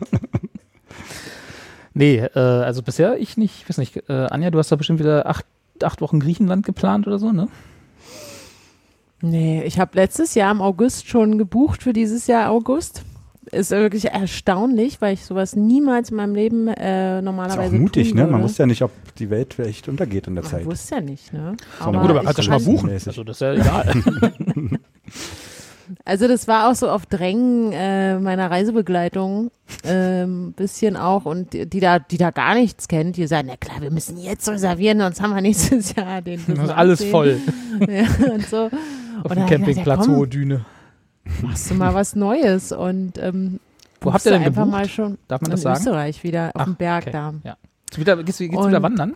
Nee, 1.93 2.17
äh, 2.17 2.39
also 2.39 2.81
bisher 2.81 3.17
ich 3.17 3.37
nicht. 3.37 3.61
Ich 3.61 3.69
weiß 3.69 3.77
nicht, 3.77 4.09
äh, 4.09 4.27
Anja, 4.29 4.51
du 4.51 4.59
hast 4.59 4.71
da 4.71 4.75
bestimmt 4.75 4.99
wieder 4.99 5.27
acht, 5.27 5.45
acht 5.81 6.01
Wochen 6.01 6.19
Griechenland 6.19 6.65
geplant 6.65 7.07
oder 7.07 7.19
so, 7.19 7.31
ne? 7.31 7.47
Nee, 9.21 9.63
ich 9.63 9.79
habe 9.79 9.91
letztes 9.95 10.35
Jahr 10.35 10.51
im 10.51 10.61
August 10.61 11.07
schon 11.07 11.37
gebucht 11.37 11.83
für 11.83 11.93
dieses 11.93 12.27
Jahr 12.27 12.49
August. 12.51 13.03
Ist 13.51 13.71
wirklich 13.71 14.05
erstaunlich, 14.05 15.01
weil 15.01 15.13
ich 15.13 15.25
sowas 15.25 15.55
niemals 15.55 16.09
in 16.11 16.17
meinem 16.17 16.33
Leben 16.33 16.67
äh, 16.67 17.19
ist 17.19 17.23
normalerweise 17.25 17.75
auch 17.75 17.79
mutig, 17.79 18.09
tun 18.09 18.17
ne? 18.17 18.27
Man 18.27 18.41
wusste 18.41 18.63
ja 18.63 18.67
nicht, 18.67 18.81
ob 18.81 18.91
die 19.17 19.29
Welt 19.29 19.53
vielleicht 19.53 19.87
untergeht 19.87 20.27
in 20.27 20.35
der 20.35 20.43
Man 20.43 20.51
Zeit. 20.51 20.65
wusste 20.65 20.95
ja 20.95 21.01
nicht, 21.01 21.31
ne? 21.33 21.55
Na 21.79 21.85
Gut, 21.85 22.09
aber 22.09 22.23
kannst 22.23 22.39
du 22.39 22.43
schon 22.43 22.53
mal 22.53 22.59
buchen. 22.61 22.89
Also 22.89 23.23
das 23.23 23.37
ist 23.37 23.41
ja 23.41 23.53
egal. 23.53 23.93
Also 26.05 26.27
das 26.27 26.47
war 26.47 26.69
auch 26.69 26.75
so 26.75 26.89
auf 26.89 27.05
Drängen 27.05 27.71
äh, 27.73 28.17
meiner 28.19 28.49
Reisebegleitung 28.51 29.51
ähm, 29.83 30.53
bisschen 30.53 30.95
auch 30.97 31.25
und 31.25 31.53
die, 31.53 31.69
die 31.69 31.79
da, 31.79 31.99
die 31.99 32.17
da 32.17 32.31
gar 32.31 32.55
nichts 32.55 32.87
kennt, 32.87 33.17
die 33.17 33.27
sagen, 33.27 33.47
na 33.49 33.57
klar, 33.57 33.81
wir 33.81 33.91
müssen 33.91 34.17
jetzt 34.17 34.47
reservieren, 34.49 34.99
sonst 34.99 35.21
haben 35.21 35.33
wir 35.35 35.41
nächstes 35.41 35.95
Jahr 35.95 36.21
den. 36.21 36.41
das 36.47 36.59
ist 36.65 36.69
alles 36.69 37.03
voll. 37.03 37.37
Ja, 37.87 38.05
und 38.33 38.45
so. 38.45 38.65
Auf 39.23 39.31
Und 39.31 39.35
dem 39.35 39.45
Campingplatz 39.47 40.05
ja, 40.07 40.13
Hohe 40.13 40.27
Düne. 40.27 40.65
machst 41.41 41.69
du 41.71 41.75
mal 41.75 41.93
was 41.93 42.15
Neues 42.15 42.71
und 42.71 43.17
ähm, 43.17 43.59
Wo 44.01 44.13
habt 44.13 44.25
ihr 44.25 44.31
denn 44.33 44.43
einfach 44.43 44.63
gebucht? 44.63 44.71
mal 44.79 44.87
schon 44.89 45.17
Darf 45.27 45.41
man 45.41 45.49
in 45.49 45.55
das 45.55 45.61
sagen? 45.61 45.77
Österreich 45.79 46.23
wieder 46.23 46.47
auf 46.53 46.61
Ach, 46.61 46.65
dem 46.65 46.75
Berg 46.75 47.03
okay. 47.03 47.11
da. 47.11 47.33
Ja. 47.43 47.57
Wieder, 47.95 48.21
gehst, 48.23 48.39
du- 48.39 48.47
gehst 48.47 48.61
du 48.61 48.67
wieder 48.67 48.81
wandern? 48.83 49.15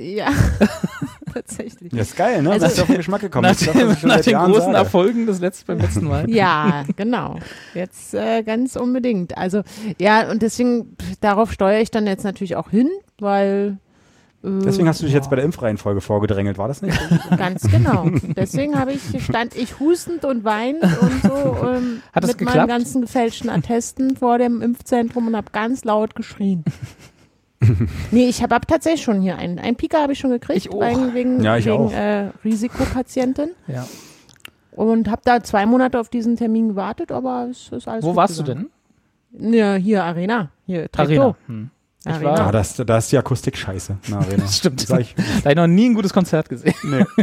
Ja. 0.00 0.26
tatsächlich. 1.34 1.92
Ja, 1.92 2.00
ist 2.02 2.16
geil, 2.16 2.42
ne? 2.42 2.50
Also- 2.52 2.64
Also, 2.66 2.74
ist 2.76 2.80
auf 2.82 2.86
den 2.88 2.96
Geschmack 2.96 3.20
gekommen. 3.20 3.42
nach 3.42 3.50
Das 3.50 3.60
das, 3.66 3.74
ich 3.74 3.98
schon 3.98 4.08
nach 4.08 4.16
seit 4.16 4.26
den 4.26 4.38
großen 4.38 4.60
sage. 4.62 4.76
Erfolgen 4.76 5.26
des 5.26 5.40
letzten, 5.40 5.66
beim 5.66 5.78
letzten 5.80 6.04
Mal. 6.06 6.30
Ja, 6.34 6.84
genau. 6.96 7.38
Jetzt 7.74 8.14
äh, 8.14 8.42
ganz 8.42 8.76
unbedingt. 8.76 9.36
Also 9.36 9.62
ja, 10.00 10.30
und 10.30 10.42
deswegen, 10.42 10.96
darauf 11.20 11.52
steuere 11.52 11.80
ich 11.80 11.90
dann 11.90 12.06
jetzt 12.06 12.24
natürlich 12.24 12.56
auch 12.56 12.70
hin, 12.70 12.88
weil 13.18 13.78
äh, 14.42 14.48
Deswegen 14.64 14.86
hast 14.88 15.00
du 15.00 15.06
dich 15.06 15.14
jetzt 15.14 15.30
bei 15.30 15.36
der 15.36 15.44
Impfreihenfolge 15.46 16.00
vorgedrängelt, 16.02 16.58
war 16.58 16.68
das 16.68 16.82
nicht? 16.82 16.98
Ganz 17.38 17.62
genau. 17.70 18.10
Deswegen 18.36 18.78
habe 18.78 18.92
ich, 18.92 19.00
stand 19.24 19.56
ich 19.56 19.80
hustend 19.80 20.24
und 20.26 20.44
weinend 20.44 20.82
und 20.82 21.22
so 21.22 21.56
ähm, 21.66 22.02
Hat 22.12 22.22
das 22.24 22.30
mit 22.32 22.38
geklappt? 22.38 22.56
meinen 22.58 22.68
ganzen 22.68 23.00
gefälschten 23.00 23.48
Attesten 23.50 24.16
vor 24.16 24.36
dem 24.38 24.60
Impfzentrum 24.60 25.26
und 25.28 25.36
habe 25.36 25.50
ganz 25.52 25.84
laut 25.84 26.14
geschrien. 26.14 26.62
nee, 28.10 28.28
ich 28.28 28.42
habe 28.42 28.54
hab 28.54 28.66
tatsächlich 28.66 29.02
schon 29.02 29.20
hier 29.20 29.36
einen. 29.38 29.58
Einen 29.58 29.76
Pika 29.76 29.98
habe 30.00 30.12
ich 30.12 30.18
schon 30.18 30.30
gekriegt, 30.30 30.66
Ich 30.66 30.72
wegen, 30.72 31.42
Ja, 31.42 31.56
ich 31.56 31.66
wegen 31.66 31.90
äh, 31.90 32.30
Risikopatientin. 32.44 33.50
Ja. 33.66 33.86
Und 34.72 35.08
habe 35.08 35.22
da 35.24 35.42
zwei 35.42 35.66
Monate 35.66 36.00
auf 36.00 36.08
diesen 36.08 36.36
Termin 36.36 36.70
gewartet, 36.70 37.12
aber 37.12 37.48
es 37.50 37.70
ist 37.70 37.86
alles 37.86 38.04
Wo 38.04 38.16
warst 38.16 38.38
du 38.38 38.42
gegangen. 38.44 38.70
denn? 39.30 39.54
Ja, 39.54 39.74
hier 39.74 40.04
Arena. 40.04 40.50
Hier, 40.66 40.90
Treptow. 40.90 41.18
Arena. 41.18 41.36
Hm. 41.46 41.70
Ich 42.06 42.12
Arena. 42.12 42.30
war- 42.30 42.40
Ah, 42.48 42.52
da 42.52 42.60
ist, 42.60 42.82
da 42.86 42.98
ist 42.98 43.10
die 43.12 43.18
Akustik 43.18 43.56
scheiße. 43.56 43.96
Na, 44.08 44.18
Arena. 44.20 44.46
Stimmt. 44.46 44.80
Sag 44.82 45.00
ich, 45.00 45.14
Da 45.14 45.22
habe 45.40 45.50
ich 45.50 45.56
noch 45.56 45.66
nie 45.66 45.88
ein 45.88 45.94
gutes 45.94 46.12
Konzert 46.12 46.48
gesehen. 46.48 46.74
nee. 46.84 47.04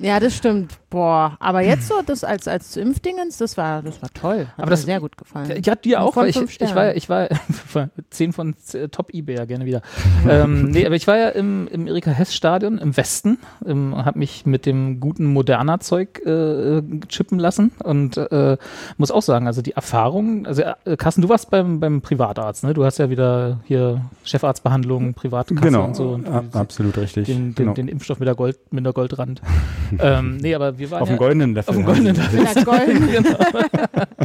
Ja, 0.00 0.20
das 0.20 0.36
stimmt. 0.36 0.78
Boah, 0.90 1.36
aber 1.40 1.60
jetzt 1.60 1.88
so, 1.88 1.94
das 2.06 2.22
als, 2.22 2.46
als 2.46 2.76
Impfdingens, 2.76 3.36
das 3.38 3.56
war, 3.56 3.82
das 3.82 4.00
war 4.00 4.08
toll. 4.14 4.46
Hat 4.46 4.52
Aber 4.58 4.66
mir 4.66 4.70
das- 4.70 4.82
sehr 4.84 5.00
gut 5.00 5.16
gefallen. 5.16 5.60
Ja, 5.64 5.74
dir 5.74 6.00
auch, 6.00 6.14
Von 6.14 6.22
weil 6.22 6.30
ich, 6.30 6.36
ich 6.60 6.74
war, 6.76 6.94
ich 6.94 7.08
war, 7.08 7.26
von 7.66 7.90
10 8.10 8.32
von 8.32 8.54
z- 8.56 8.92
Top 8.92 9.12
eBay, 9.12 9.34
ja, 9.38 9.44
gerne 9.44 9.64
wieder. 9.66 9.82
ähm, 10.28 10.70
nee, 10.70 10.86
aber 10.86 10.94
ich 10.94 11.08
war 11.08 11.16
ja 11.16 11.30
im, 11.30 11.66
im 11.66 11.88
Erika 11.88 12.12
Hess 12.12 12.32
Stadion 12.32 12.78
im 12.78 12.96
Westen, 12.96 13.38
ähm, 13.66 13.92
habe 13.96 14.20
mich 14.20 14.46
mit 14.46 14.66
dem 14.66 15.00
guten 15.00 15.24
Moderna 15.24 15.80
Zeug 15.80 16.24
äh, 16.24 16.80
chippen 17.08 17.40
lassen 17.40 17.72
und 17.82 18.16
äh, 18.18 18.56
muss 18.98 19.10
auch 19.10 19.22
sagen, 19.22 19.48
also 19.48 19.62
die 19.62 19.72
Erfahrung, 19.72 20.46
also 20.46 20.62
äh, 20.62 20.96
Carsten, 20.96 21.22
du 21.22 21.28
warst 21.28 21.50
beim, 21.50 21.80
beim 21.80 22.02
Privatarzt, 22.02 22.62
ne? 22.62 22.72
Du 22.72 22.84
hast 22.84 22.98
ja 22.98 23.10
wieder 23.10 23.58
hier 23.64 24.00
Chefarztbehandlung, 24.24 25.14
Privatkasse 25.14 25.60
Genau, 25.60 25.84
und 25.86 25.96
so. 25.96 26.10
Und 26.10 26.28
a- 26.28 26.44
absolut 26.52 26.96
richtig. 26.98 27.26
den, 27.26 27.48
den, 27.48 27.54
genau. 27.54 27.72
den 27.74 27.88
Impfstoff 27.88 28.18
mit 28.18 28.28
der 28.28 28.34
Gold, 28.34 28.58
mit 28.70 28.84
der 28.84 28.92
Goldrand. 28.92 29.40
ähm, 29.98 30.36
nee, 30.38 30.54
aber 30.54 30.78
wir 30.78 30.90
waren 30.90 31.02
auf 31.02 31.08
ja, 31.08 31.14
dem 31.14 31.18
goldenen 31.18 31.54
Löffel. 31.54 31.70
auf 31.70 31.76
dem 31.76 31.84
goldenen 31.84 32.16
Löffel. 32.16 32.44
Der 32.54 32.64
Golden. 32.64 33.06
genau. 33.12 33.38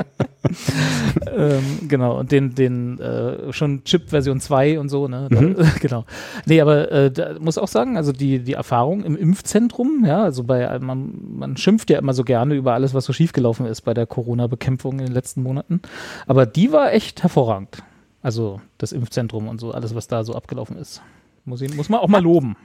ähm, 1.36 1.63
genau, 1.88 2.20
und 2.20 2.32
den, 2.32 2.54
den 2.54 3.00
äh, 3.00 3.52
schon 3.54 3.84
Chip 3.86 4.10
Version 4.10 4.40
2 4.40 4.80
und 4.80 4.90
so, 4.90 5.08
ne? 5.08 5.28
Da, 5.30 5.42
Mhm. 5.42 5.56
genau. 5.80 6.06
Nee, 6.46 6.62
aber 6.62 6.92
äh, 6.92 7.12
da 7.12 7.36
muss 7.40 7.58
auch 7.58 7.68
sagen, 7.68 7.98
also 7.98 8.12
die, 8.12 8.40
die 8.40 8.54
Erfahrung 8.54 9.04
im 9.04 9.16
Impfzentrum, 9.16 10.04
ja, 10.06 10.24
also 10.24 10.44
bei 10.44 10.78
man, 10.80 11.13
man 11.38 11.58
schimpft 11.58 11.90
ja 11.90 12.00
immer 12.00 12.13
so 12.13 12.24
gerne 12.24 12.56
über 12.56 12.74
alles, 12.74 12.94
was 12.94 13.06
so 13.06 13.13
schiefgelaufen 13.13 13.66
ist 13.66 13.82
bei 13.82 13.94
der 13.94 14.06
Corona-Bekämpfung 14.06 15.00
in 15.00 15.06
den 15.06 15.13
letzten 15.13 15.44
Monaten. 15.44 15.82
Aber 16.28 16.46
die 16.46 16.72
war 16.72 16.94
echt 16.94 17.24
hervorragend. 17.24 17.82
Also 18.24 18.62
das 18.80 18.92
Impfzentrum 18.94 19.48
und 19.48 19.60
so, 19.60 19.72
alles, 19.72 19.94
was 19.94 20.08
da 20.08 20.24
so 20.24 20.34
abgelaufen 20.34 20.77
ist. 20.77 21.01
Muss, 21.46 21.62
ich, 21.62 21.75
muss 21.75 21.89
man 21.89 22.00
auch 22.00 22.08
mal 22.08 22.24
loben. 22.24 22.56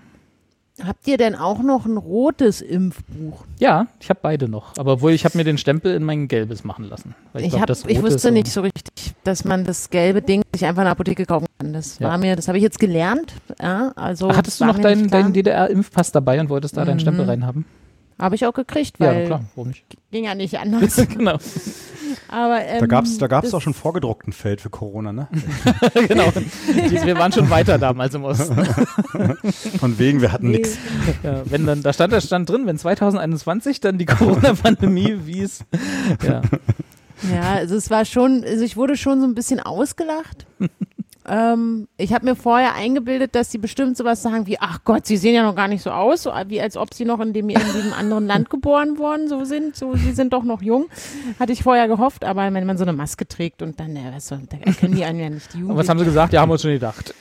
Habt 0.85 1.09
ihr 1.09 1.17
denn 1.19 1.35
auch 1.35 1.61
noch 1.61 1.85
ein 1.87 1.97
rotes 1.97 2.61
Impfbuch? 2.61 3.45
Ja, 3.59 3.88
ich 3.99 4.09
habe 4.11 4.21
beide 4.23 4.49
noch. 4.49 4.79
Aber 4.79 5.00
wohl, 5.00 5.11
ich 5.11 5.25
habe 5.25 5.37
mir 5.37 5.43
den 5.43 5.59
Stempel 5.59 5.93
in 5.97 6.05
mein 6.05 6.29
gelbes 6.29 6.62
machen 6.62 6.85
lassen. 6.85 7.17
Weil 7.33 7.43
Ich, 7.43 7.49
glaub, 7.50 7.62
hab, 7.62 7.67
das 7.67 7.85
ich 7.85 8.00
wusste 8.00 8.31
nicht 8.31 8.47
so 8.47 8.61
richtig, 8.61 9.17
dass 9.25 9.45
man 9.45 9.65
das 9.65 9.91
gelbe 9.91 10.23
Ding 10.23 10.43
sich 10.55 10.65
einfach 10.65 10.83
in 10.83 10.85
der 10.87 10.93
Apotheke 10.93 11.27
kaufen 11.27 11.47
kann. 11.59 11.73
Das 11.73 11.99
Ja. 11.99 12.11
war 12.11 12.19
mir, 12.19 12.37
das 12.37 12.47
habe 12.47 12.59
ich 12.59 12.62
jetzt 12.62 12.79
gelernt. 12.79 13.35
Ja, 13.61 13.91
also 13.97 14.29
Ach, 14.31 14.37
Hattest 14.37 14.61
du 14.61 14.67
noch 14.67 14.79
deinen, 14.79 15.09
deinen 15.09 15.33
DDR-Impfpass 15.33 16.12
dabei 16.12 16.38
und 16.41 16.49
wolltest 16.49 16.77
da 16.77 16.85
deinen 16.85 16.99
Mhm. 16.99 17.00
Stempel 17.00 17.25
reinhaben? 17.25 17.65
Habe 18.19 18.35
ich 18.35 18.45
auch 18.47 18.53
gekriegt, 18.53 18.97
Ja, 18.99 19.07
weil 19.07 19.27
klar, 19.27 19.45
warum 19.55 19.69
nicht? 19.69 19.85
ging 20.11 20.25
ja 20.25 20.35
nicht 20.35 20.59
anders. 20.59 20.97
genau. 21.09 21.39
Aber, 22.29 22.63
ähm, 22.65 22.81
Da 22.81 22.87
gab 22.87 23.05
es 23.05 23.17
da 23.19 23.27
gab's 23.27 23.55
auch 23.55 23.61
schon 23.61 23.75
vorgedruckten 23.75 24.33
Feld 24.33 24.61
für 24.61 24.71
Corona, 24.71 25.13
ne? 25.13 25.29
genau. 26.09 26.31
Die, 26.33 27.05
wir 27.05 27.17
waren 27.17 27.33
schon 27.33 27.49
weiter 27.51 27.79
damals 27.79 28.15
im 28.15 28.25
Osten. 28.25 28.57
Von 29.79 29.99
wegen, 29.99 30.21
wir 30.21 30.33
hatten 30.33 30.51
nix. 30.51 30.77
Ja, 31.23 31.43
wenn 31.45 31.65
dann, 31.67 31.83
da 31.83 31.93
stand, 31.93 32.13
da 32.13 32.21
stand 32.21 32.49
drin, 32.51 32.67
wenn 32.67 32.77
2021 32.79 33.81
dann 33.81 33.99
die 33.99 34.07
Corona-Pandemie, 34.07 35.21
wie 35.25 35.41
es. 35.43 35.65
Ja. 36.27 36.43
Ja, 37.33 37.55
also 37.55 37.77
es 37.77 37.91
war 37.91 38.05
schon, 38.05 38.45
also 38.45 38.63
ich 38.65 38.77
wurde 38.77 38.97
schon 38.97 39.21
so 39.21 39.27
ein 39.27 39.35
bisschen 39.35 39.59
ausgelacht. 39.61 40.47
Ähm, 41.29 41.89
ich 41.97 42.13
habe 42.13 42.25
mir 42.25 42.35
vorher 42.35 42.75
eingebildet, 42.75 43.35
dass 43.35 43.51
sie 43.51 43.59
bestimmt 43.59 43.97
sowas 43.97 44.23
sagen 44.23 44.47
wie, 44.47 44.59
ach 44.59 44.81
Gott, 44.85 45.07
sie 45.07 45.17
sehen 45.17 45.35
ja 45.35 45.43
noch 45.43 45.55
gar 45.55 45.69
nicht 45.69 45.83
so 45.83 45.91
aus, 45.91 46.23
so 46.23 46.33
wie 46.47 46.61
als 46.61 46.77
ob 46.77 46.95
sie 46.95 47.05
noch 47.05 47.21
in 47.21 47.33
dem 47.33 47.49
in 47.49 47.59
diesem 47.59 47.93
anderen 47.93 48.27
Land 48.27 48.51
geboren 48.51 48.99
worden 48.99 49.29
so 49.29 49.45
sind. 49.45 49.77
So, 49.77 49.95
sie 49.95 50.13
sind 50.13 50.33
doch 50.33 50.43
noch 50.43 50.63
jung. 50.63 50.87
Hatte 51.39 51.53
ich 51.53 51.63
vorher 51.63 51.89
gehofft, 51.89 52.25
aber 52.25 52.53
wenn 52.53 52.67
man 52.67 52.79
so 52.79 52.85
eine 52.85 52.93
Maske 52.93 53.27
trägt 53.27 53.63
und 53.63 53.79
dann, 53.79 53.95
ja, 53.97 54.13
weißt 54.13 54.31
du, 54.33 54.37
da 54.49 54.57
erkennen 54.59 54.95
die 54.95 55.05
einen 55.05 55.21
ja 55.21 55.31
nicht 55.31 55.53
die 55.55 55.63
Und 55.63 55.77
was 55.77 55.89
haben 55.89 55.99
sie 55.99 56.05
gesagt? 56.05 56.33
Ja, 56.33 56.41
haben 56.41 56.49
wir 56.49 56.55
uns 56.55 56.63
schon 56.63 56.73
gedacht. 56.73 57.15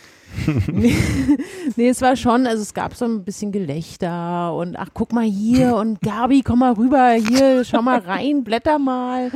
Nee, 1.76 1.90
es 1.90 2.02
war 2.02 2.16
schon, 2.16 2.48
also 2.48 2.62
es 2.62 2.74
gab 2.74 2.96
so 2.96 3.06
ein 3.06 3.24
bisschen 3.24 3.52
Gelächter 3.52 4.54
und 4.54 4.78
ach, 4.78 4.90
guck 4.94 5.14
mal 5.14 5.26
hier 5.26 5.76
und 5.76 6.02
Gabi, 6.02 6.42
komm 6.42 6.60
mal 6.60 6.74
rüber, 6.74 7.12
hier, 7.12 7.64
schau 7.66 7.82
mal 7.82 8.00
rein, 8.00 8.44
blätter 8.44 8.80
mal. 8.80 9.32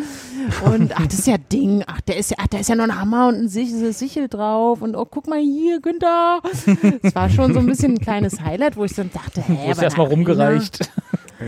Und 0.65 0.95
ach, 0.97 1.05
das 1.07 1.19
ist 1.19 1.27
ja 1.27 1.37
Ding, 1.37 1.83
ach, 1.87 2.01
der 2.01 2.17
ist 2.17 2.31
ja, 2.31 2.37
ach, 2.39 2.47
da 2.47 2.59
ist 2.59 2.69
ja 2.69 2.75
noch 2.75 2.85
ein 2.85 2.99
Hammer 2.99 3.27
und 3.27 3.35
ein 3.35 3.47
Sich- 3.49 3.71
Sichel 3.95 4.27
drauf 4.27 4.81
und 4.81 4.95
oh, 4.95 5.05
guck 5.05 5.27
mal 5.27 5.39
hier, 5.41 5.79
Günther. 5.81 6.39
Es 7.03 7.13
war 7.15 7.29
schon 7.29 7.53
so 7.53 7.59
ein 7.59 7.65
bisschen 7.65 7.93
ein 7.93 7.99
kleines 7.99 8.41
Highlight, 8.41 8.77
wo 8.77 8.85
ich 8.85 8.93
dann 8.93 9.11
dachte, 9.13 9.41
hä, 9.41 9.57
Wo 9.65 9.71
ist 9.71 9.77
aber 9.77 9.83
erstmal 9.83 10.07
rumgereicht. 10.07 10.89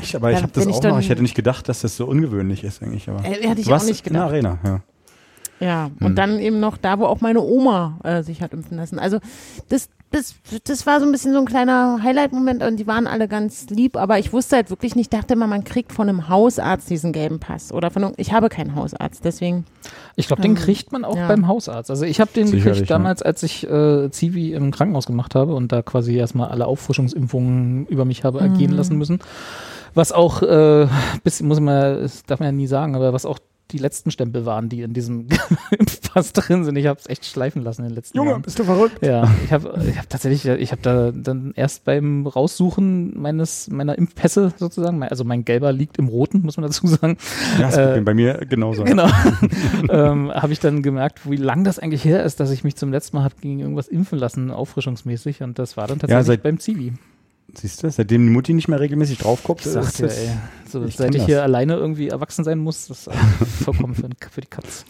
Ich, 0.02 0.16
aber 0.16 0.32
ich 0.32 0.42
habe 0.42 0.52
das 0.52 0.66
auch 0.68 0.84
noch. 0.84 1.00
Ich 1.00 1.10
hätte 1.10 1.22
nicht 1.22 1.36
gedacht, 1.36 1.70
dass 1.70 1.82
das 1.82 1.96
so 1.96 2.06
ungewöhnlich 2.08 2.64
ist 2.64 2.82
eigentlich. 2.82 3.08
Aber 3.10 3.24
Äh, 3.24 3.48
hätte 3.48 3.62
ich 3.62 3.66
du 3.68 3.72
warst 3.72 3.86
auch 3.86 3.90
nicht 3.90 4.08
in 4.08 4.14
der 4.14 4.24
gedacht. 4.24 4.34
Arena, 4.34 4.60
ja. 4.66 4.80
Ja, 5.60 5.92
und 6.00 6.08
Hm. 6.10 6.16
dann 6.16 6.40
eben 6.40 6.60
noch 6.60 6.78
da, 6.78 7.00
wo 7.00 7.06
auch 7.06 7.22
meine 7.22 7.42
Oma 7.42 8.00
äh, 8.04 8.24
sich 8.24 8.42
hat 8.42 8.54
impfen 8.54 8.76
lassen. 8.78 9.00
Also 9.00 9.20
das, 9.70 9.88
das, 10.12 10.36
das 10.66 10.86
war 10.86 11.00
so 11.00 11.06
ein 11.06 11.12
bisschen 11.12 11.32
so 11.34 11.40
ein 11.40 11.46
kleiner 11.46 12.00
Highlight-Moment 12.04 12.62
und 12.64 12.78
die 12.78 12.86
waren 12.86 13.08
alle 13.08 13.28
ganz 13.28 13.68
lieb, 13.70 13.96
aber 13.98 14.20
ich 14.20 14.34
wusste 14.34 14.58
halt 14.58 14.70
wirklich 14.70 14.96
nicht, 14.96 15.14
dachte 15.14 15.34
immer, 15.34 15.48
man 15.48 15.64
kriegt 15.64 15.92
von 15.94 16.10
einem 16.10 16.28
Hausarzt 16.30 16.90
diesen 16.90 17.14
gelben 17.14 17.40
Pass 17.40 17.72
oder 17.72 17.90
von 17.92 18.04
einem, 18.04 18.14
ich 18.18 18.34
habe 18.34 18.50
keinen 18.50 18.76
Hausarzt, 18.76 19.24
deswegen. 19.26 19.66
Ich 20.16 20.28
glaube, 20.28 20.42
den 20.42 20.52
Ähm, 20.52 20.58
kriegt 20.58 20.92
man 20.92 21.06
auch 21.06 21.16
ja. 21.16 21.28
beim 21.28 21.48
Hausarzt. 21.48 21.90
Also 21.90 22.06
ich 22.06 22.20
habe 22.20 22.32
den 22.36 22.46
Sicherlich, 22.48 22.64
gekriegt 22.66 22.90
ja. 22.90 22.98
damals, 22.98 23.22
als 23.24 23.42
ich 23.44 23.68
äh, 23.68 24.10
Zivi 24.12 24.54
im 24.54 24.70
Krankenhaus 24.72 25.06
gemacht 25.08 25.34
habe 25.34 25.56
und 25.56 25.72
da 25.72 25.82
quasi 25.82 26.16
erstmal 26.16 26.50
alle 26.50 26.68
Auffrischungsimpfungen 26.68 27.88
über 27.88 28.06
mich 28.06 28.24
habe 28.24 28.40
ergehen 28.42 28.72
Mhm. 28.72 28.78
lassen 28.78 28.98
müssen. 28.98 29.20
Was 29.96 30.12
auch, 30.12 30.42
äh, 30.42 30.88
bis, 31.24 31.42
muss 31.42 31.60
man, 31.60 32.02
das 32.02 32.24
darf 32.24 32.40
man 32.40 32.48
ja 32.48 32.52
nie 32.52 32.68
sagen, 32.68 32.96
aber 32.96 33.14
was 33.14 33.26
auch 33.26 33.40
die 33.72 33.78
letzten 33.80 34.12
Stempel 34.12 34.46
waren, 34.46 34.70
die 34.70 34.82
in 34.82 34.94
diesem 34.94 35.28
Impfpass 35.80 36.34
drin 36.34 36.64
sind. 36.64 36.76
Ich 36.76 36.86
habe 36.86 37.00
es 37.00 37.10
echt 37.10 37.26
schleifen 37.26 37.64
lassen 37.64 37.82
in 37.84 37.90
den 37.90 37.96
letzten 37.96 38.18
Jahren. 38.24 38.42
bist 38.44 38.60
du 38.60 38.64
verrückt? 38.66 39.04
Ja, 39.04 39.28
ich 39.46 39.52
habe 39.52 39.82
ich 39.90 39.98
hab 39.98 40.08
tatsächlich, 40.10 40.46
ich 40.46 40.72
habe 40.72 40.82
da 40.82 41.12
dann 41.12 41.54
erst 41.56 41.84
beim 41.86 42.28
Raussuchen 42.28 43.20
meines 43.20 43.70
meiner 43.70 43.98
Impfpässe 43.98 44.54
sozusagen, 44.58 45.02
also 45.04 45.24
mein 45.24 45.44
gelber 45.46 45.72
liegt 45.72 45.98
im 45.98 46.08
roten, 46.08 46.42
muss 46.42 46.58
man 46.58 46.66
dazu 46.66 46.86
sagen. 46.88 47.18
Ja, 47.60 47.70
ist 47.70 47.78
Äh, 47.78 48.02
bei 48.02 48.14
mir 48.14 48.46
genauso. 48.48 48.84
Genau. 48.84 49.08
ähm, 49.90 50.32
habe 50.32 50.54
ich 50.54 50.60
dann 50.60 50.84
gemerkt, 50.84 51.30
wie 51.30 51.38
lang 51.38 51.64
das 51.64 51.80
eigentlich 51.80 52.06
her 52.06 52.24
ist, 52.24 52.40
dass 52.40 52.52
ich 52.52 52.64
mich 52.64 52.76
zum 52.76 52.92
letzten 52.92 53.18
Mal 53.18 53.24
habe 53.24 53.36
gegen 53.42 53.60
irgendwas 53.60 53.88
impfen 53.88 54.20
lassen, 54.20 54.52
auffrischungsmäßig. 54.52 55.42
Und 55.42 55.58
das 55.58 55.78
war 55.78 55.88
dann 55.88 56.00
tatsächlich 56.00 56.28
seit- 56.28 56.44
beim 56.44 56.60
Zivi. 56.60 56.94
Siehst 57.56 57.84
du, 57.84 57.90
seitdem 57.90 58.26
die 58.26 58.32
Mutti 58.32 58.54
nicht 58.54 58.68
mehr 58.68 58.80
regelmäßig 58.80 59.20
drauf 59.20 59.44
guckt, 59.44 59.66
Ich 59.66 59.72
sag 59.72 59.94
dir, 59.94 60.04
das- 60.08 60.18
ey, 60.18 60.30
so, 60.70 60.84
ich 60.86 60.96
seit 60.96 61.12
ich 61.14 61.18
das. 61.22 61.26
hier 61.28 61.44
alleine 61.44 61.76
irgendwie 61.76 62.08
erwachsen 62.10 62.44
sein 62.44 62.60
muss, 62.60 62.88
das 62.88 63.08
ist 63.08 63.14
vollkommen 63.64 63.94
für, 63.96 64.10
für 64.32 64.42
die 64.42 64.48
Katz. 64.48 64.86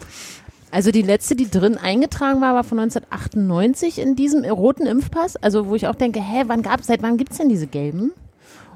Also 0.72 0.90
die 0.92 1.02
letzte, 1.04 1.36
die 1.36 1.50
drin 1.50 1.78
eingetragen 1.78 2.42
war, 2.42 2.56
war 2.56 2.64
von 2.64 2.80
1998 2.80 4.00
in 4.00 4.16
diesem 4.16 4.44
roten 4.46 4.88
Impfpass. 4.88 5.36
Also 5.36 5.68
wo 5.68 5.76
ich 5.76 5.88
auch 5.88 5.96
denke, 5.96 6.20
hä, 6.20 6.44
wann 6.48 6.62
gab's, 6.64 6.88
seit 6.88 7.04
wann 7.04 7.18
gibt's 7.18 7.38
denn 7.38 7.50
diese 7.50 7.68
gelben? 7.68 8.12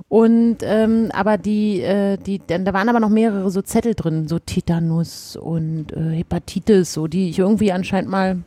Und 0.09 0.57
ähm, 0.61 1.09
aber 1.11 1.37
die, 1.37 1.81
äh, 1.81 2.17
die, 2.17 2.39
denn 2.39 2.65
da 2.65 2.73
waren 2.73 2.87
aber 2.87 2.99
noch 2.99 3.09
mehrere 3.09 3.49
so 3.49 3.61
Zettel 3.63 3.95
drin, 3.95 4.27
so 4.27 4.37
Tetanus 4.39 5.35
und 5.35 5.91
äh, 5.91 6.17
Hepatitis, 6.17 6.93
so 6.93 7.07
die 7.07 7.29
ich 7.29 7.39
irgendwie 7.39 7.71
anscheinend 7.71 8.11
mal 8.11 8.37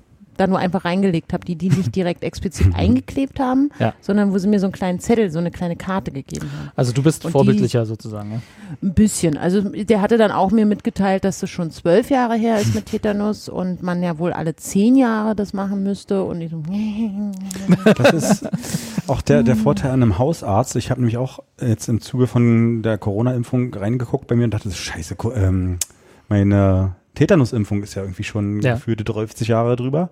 da 0.40 0.46
nur 0.46 0.58
einfach 0.58 0.84
reingelegt 0.84 1.32
habe, 1.32 1.44
die 1.44 1.56
die 1.56 1.68
nicht 1.68 1.94
direkt 1.94 2.24
explizit 2.24 2.68
eingeklebt 2.74 3.38
haben, 3.38 3.70
Ja. 3.78 3.92
sondern 4.00 4.32
wo 4.32 4.38
sie 4.38 4.48
mir 4.48 4.58
so 4.58 4.66
einen 4.66 4.72
kleinen 4.72 4.98
Zettel, 5.00 5.30
so 5.30 5.38
eine 5.38 5.50
kleine 5.50 5.76
Karte 5.76 6.10
gegeben 6.10 6.46
haben. 6.58 6.70
Also 6.76 6.92
du 6.92 7.02
bist 7.02 7.24
Und 7.24 7.28
die- 7.28 7.32
vorbildlicher 7.32 7.84
sozusagen. 7.86 8.30
Ja? 8.32 8.40
Ein 8.82 8.94
bisschen. 8.94 9.36
Also 9.36 9.60
der 9.60 10.00
hatte 10.00 10.16
dann 10.16 10.30
auch 10.30 10.50
mir 10.50 10.66
mitgeteilt, 10.66 11.24
dass 11.24 11.40
das 11.40 11.50
schon 11.50 11.70
zwölf 11.70 12.10
Jahre 12.10 12.34
her 12.36 12.58
ist 12.58 12.74
mit 12.74 12.86
Tetanus 12.90 13.48
und 13.48 13.82
man 13.82 14.02
ja 14.02 14.18
wohl 14.18 14.32
alle 14.32 14.56
zehn 14.56 14.96
Jahre 14.96 15.34
das 15.36 15.52
machen 15.52 15.82
müsste. 15.82 16.24
Und 16.24 16.40
ich 16.40 16.50
so, 16.50 16.62
Das 17.96 18.12
ist 18.12 18.48
auch 19.06 19.20
der, 19.22 19.42
der 19.42 19.56
Vorteil 19.56 19.90
an 19.90 20.02
einem 20.02 20.18
Hausarzt. 20.18 20.76
Ich 20.76 20.90
habe 20.90 21.00
nämlich 21.00 21.18
auch 21.18 21.40
jetzt 21.60 21.88
im 21.88 22.00
Zuge 22.00 22.26
von 22.26 22.82
der 22.82 22.96
Corona-Impfung 22.98 23.74
reingeguckt 23.74 24.26
bei 24.26 24.36
mir 24.36 24.44
und 24.44 24.54
dachte, 24.54 24.70
scheiße, 24.70 25.16
ähm, 25.34 25.78
meine 26.28 26.94
Tetanus-Impfung 27.20 27.82
ist 27.82 27.94
ja 27.94 28.02
irgendwie 28.02 28.24
schon 28.24 28.60
Ja. 28.62 28.74
gefühlte 28.74 29.04
30 29.04 29.46
Jahre 29.48 29.76
drüber. 29.76 30.08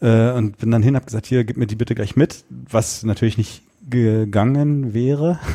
Äh, 0.00 0.30
und 0.32 0.58
bin 0.58 0.70
dann 0.70 0.82
hin, 0.82 0.94
habe 0.94 1.04
gesagt, 1.04 1.26
hier, 1.26 1.44
gib 1.44 1.56
mir 1.56 1.66
die 1.66 1.74
bitte 1.76 1.94
gleich 1.94 2.14
mit, 2.16 2.44
was 2.48 3.02
natürlich 3.02 3.36
nicht 3.36 3.62
gegangen 3.88 4.94
wäre. 4.94 5.38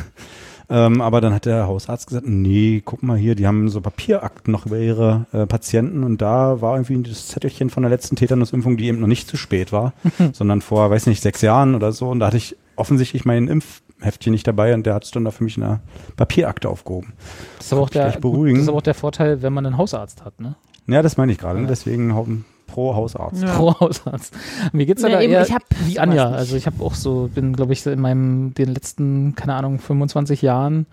Ähm, 0.68 1.00
aber 1.00 1.20
dann 1.20 1.32
hat 1.32 1.44
der 1.46 1.68
Hausarzt 1.68 2.08
gesagt, 2.08 2.26
nee, 2.26 2.82
guck 2.84 3.04
mal 3.04 3.16
hier, 3.16 3.36
die 3.36 3.46
haben 3.46 3.68
so 3.68 3.80
Papierakten 3.80 4.50
noch 4.50 4.66
über 4.66 4.76
ihre 4.78 5.26
äh, 5.32 5.46
Patienten 5.46 6.02
und 6.02 6.20
da 6.20 6.60
war 6.60 6.74
irgendwie 6.76 7.00
das 7.08 7.28
Zettelchen 7.28 7.70
von 7.70 7.84
der 7.84 7.90
letzten 7.90 8.16
Tetanusimpfung, 8.16 8.76
die 8.76 8.86
eben 8.88 8.98
noch 8.98 9.06
nicht 9.06 9.28
zu 9.28 9.36
spät 9.36 9.70
war, 9.70 9.92
sondern 10.32 10.62
vor, 10.62 10.90
weiß 10.90 11.06
nicht, 11.06 11.22
sechs 11.22 11.40
Jahren 11.40 11.76
oder 11.76 11.92
so. 11.92 12.08
Und 12.08 12.18
da 12.18 12.26
hatte 12.26 12.38
ich 12.38 12.56
offensichtlich 12.74 13.24
mein 13.24 13.46
Impfheftchen 13.46 14.32
nicht 14.32 14.44
dabei 14.48 14.74
und 14.74 14.84
der 14.86 14.94
hat 14.94 15.04
es 15.04 15.12
dann 15.12 15.24
da 15.24 15.30
für 15.30 15.44
mich 15.44 15.56
in 15.56 15.62
einer 15.62 15.78
Papierakte 16.16 16.68
aufgehoben. 16.68 17.12
Das 17.58 17.66
ist 17.66 17.72
aber 17.72 17.82
auch 17.82 17.90
der, 17.90 18.10
beruhigen. 18.18 18.56
das 18.56 18.64
ist 18.64 18.68
aber 18.68 18.78
auch 18.78 18.82
der 18.82 18.94
Vorteil, 18.94 19.42
wenn 19.42 19.52
man 19.52 19.66
einen 19.66 19.78
Hausarzt 19.78 20.24
hat, 20.24 20.40
ne? 20.40 20.56
Ja, 20.86 21.02
das 21.02 21.16
meine 21.16 21.32
ich 21.32 21.38
gerade. 21.38 21.60
Ne? 21.60 21.66
Deswegen 21.66 22.44
pro 22.66 22.94
Hausarzt. 22.94 23.42
Ja. 23.42 23.56
Pro 23.56 23.78
Hausarzt. 23.80 24.34
Mir 24.72 24.86
geht's 24.86 25.02
Ja, 25.02 25.08
aber 25.08 25.22
eben, 25.22 25.32
eher 25.32 25.42
ich 25.42 25.52
hab 25.52 25.62
wie 25.84 25.98
Anja. 25.98 26.30
Also 26.30 26.56
ich 26.56 26.66
habe 26.66 26.82
auch 26.82 26.94
so, 26.94 27.30
bin 27.32 27.54
glaube 27.54 27.72
ich 27.72 27.82
so 27.82 27.90
in 27.90 28.00
meinem, 28.00 28.54
den 28.54 28.72
letzten, 28.72 29.34
keine 29.34 29.54
Ahnung, 29.54 29.78
25 29.78 30.42
Jahren 30.42 30.86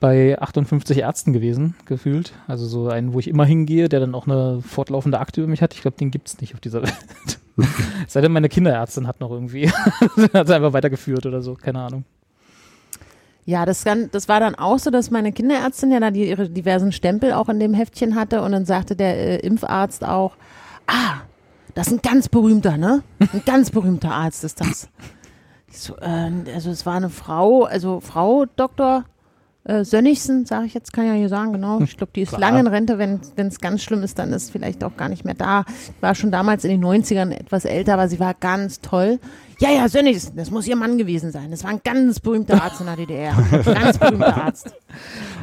bei 0.00 0.40
58 0.40 0.98
Ärzten 0.98 1.32
gewesen, 1.32 1.74
gefühlt. 1.86 2.32
Also 2.46 2.66
so 2.66 2.88
einen, 2.88 3.12
wo 3.12 3.18
ich 3.18 3.28
immer 3.28 3.44
hingehe, 3.44 3.88
der 3.88 4.00
dann 4.00 4.14
auch 4.14 4.26
eine 4.26 4.62
fortlaufende 4.62 5.18
Akte 5.18 5.40
über 5.40 5.50
mich 5.50 5.60
hat. 5.60 5.74
Ich 5.74 5.82
glaube, 5.82 5.96
den 5.96 6.10
gibt's 6.10 6.40
nicht 6.40 6.54
auf 6.54 6.60
dieser 6.60 6.82
Welt. 6.82 6.94
Es 8.06 8.12
sei 8.12 8.20
denn, 8.20 8.30
meine 8.30 8.48
Kinderärztin 8.48 9.08
hat 9.08 9.18
noch 9.18 9.32
irgendwie, 9.32 9.68
hat 10.32 10.46
sie 10.46 10.54
einfach 10.54 10.72
weitergeführt 10.72 11.26
oder 11.26 11.42
so, 11.42 11.54
keine 11.54 11.80
Ahnung. 11.80 12.04
Ja, 13.48 13.64
das, 13.64 13.82
kann, 13.82 14.10
das 14.12 14.28
war 14.28 14.40
dann 14.40 14.56
auch 14.56 14.78
so, 14.78 14.90
dass 14.90 15.10
meine 15.10 15.32
Kinderärztin 15.32 15.90
ja 15.90 16.00
da 16.00 16.10
die, 16.10 16.28
ihre 16.28 16.50
diversen 16.50 16.92
Stempel 16.92 17.32
auch 17.32 17.48
in 17.48 17.58
dem 17.58 17.72
Heftchen 17.72 18.14
hatte 18.14 18.42
und 18.42 18.52
dann 18.52 18.66
sagte 18.66 18.94
der 18.94 19.16
äh, 19.16 19.36
Impfarzt 19.38 20.04
auch, 20.04 20.36
ah, 20.86 21.22
das 21.74 21.86
ist 21.86 21.94
ein 21.94 22.02
ganz 22.02 22.28
berühmter, 22.28 22.76
ne? 22.76 23.02
Ein 23.20 23.42
ganz 23.46 23.70
berühmter 23.70 24.10
Arzt 24.10 24.44
ist 24.44 24.60
das. 24.60 24.90
So, 25.70 25.96
äh, 25.96 26.30
also 26.54 26.70
es 26.70 26.84
war 26.84 26.96
eine 26.96 27.08
Frau, 27.08 27.64
also 27.64 28.00
Frau 28.00 28.44
Dr. 28.44 29.04
Äh, 29.64 29.82
Sönnigsen, 29.82 30.44
sage 30.44 30.66
ich 30.66 30.74
jetzt, 30.74 30.92
kann 30.92 31.06
ich 31.06 31.12
ja 31.12 31.16
hier 31.16 31.30
sagen, 31.30 31.54
genau. 31.54 31.80
Ich 31.80 31.96
glaube, 31.96 32.12
die 32.14 32.20
ist 32.20 32.28
Klar. 32.28 32.40
lange 32.42 32.60
in 32.60 32.66
Rente, 32.66 32.98
wenn 32.98 33.20
es 33.34 33.60
ganz 33.60 33.82
schlimm 33.82 34.02
ist, 34.02 34.18
dann 34.18 34.30
ist 34.34 34.50
vielleicht 34.50 34.84
auch 34.84 34.98
gar 34.98 35.08
nicht 35.08 35.24
mehr 35.24 35.32
da. 35.32 35.64
War 36.02 36.14
schon 36.14 36.30
damals 36.30 36.64
in 36.64 36.70
den 36.70 36.84
90ern 36.84 37.30
etwas 37.30 37.64
älter, 37.64 37.94
aber 37.94 38.08
sie 38.08 38.20
war 38.20 38.34
ganz 38.34 38.82
toll. 38.82 39.18
Ja, 39.60 39.70
ja, 39.70 39.88
Sönnigsen, 39.88 40.36
das 40.36 40.52
muss 40.52 40.68
ihr 40.68 40.76
Mann 40.76 40.98
gewesen 40.98 41.32
sein. 41.32 41.50
Das 41.50 41.64
war 41.64 41.70
ein 41.70 41.80
ganz 41.82 42.20
berühmter 42.20 42.62
Arzt 42.62 42.80
in 42.80 42.86
der 42.86 42.96
DDR. 42.96 43.34
Ganz 43.64 43.98
berühmter 43.98 44.36
Arzt. 44.44 44.72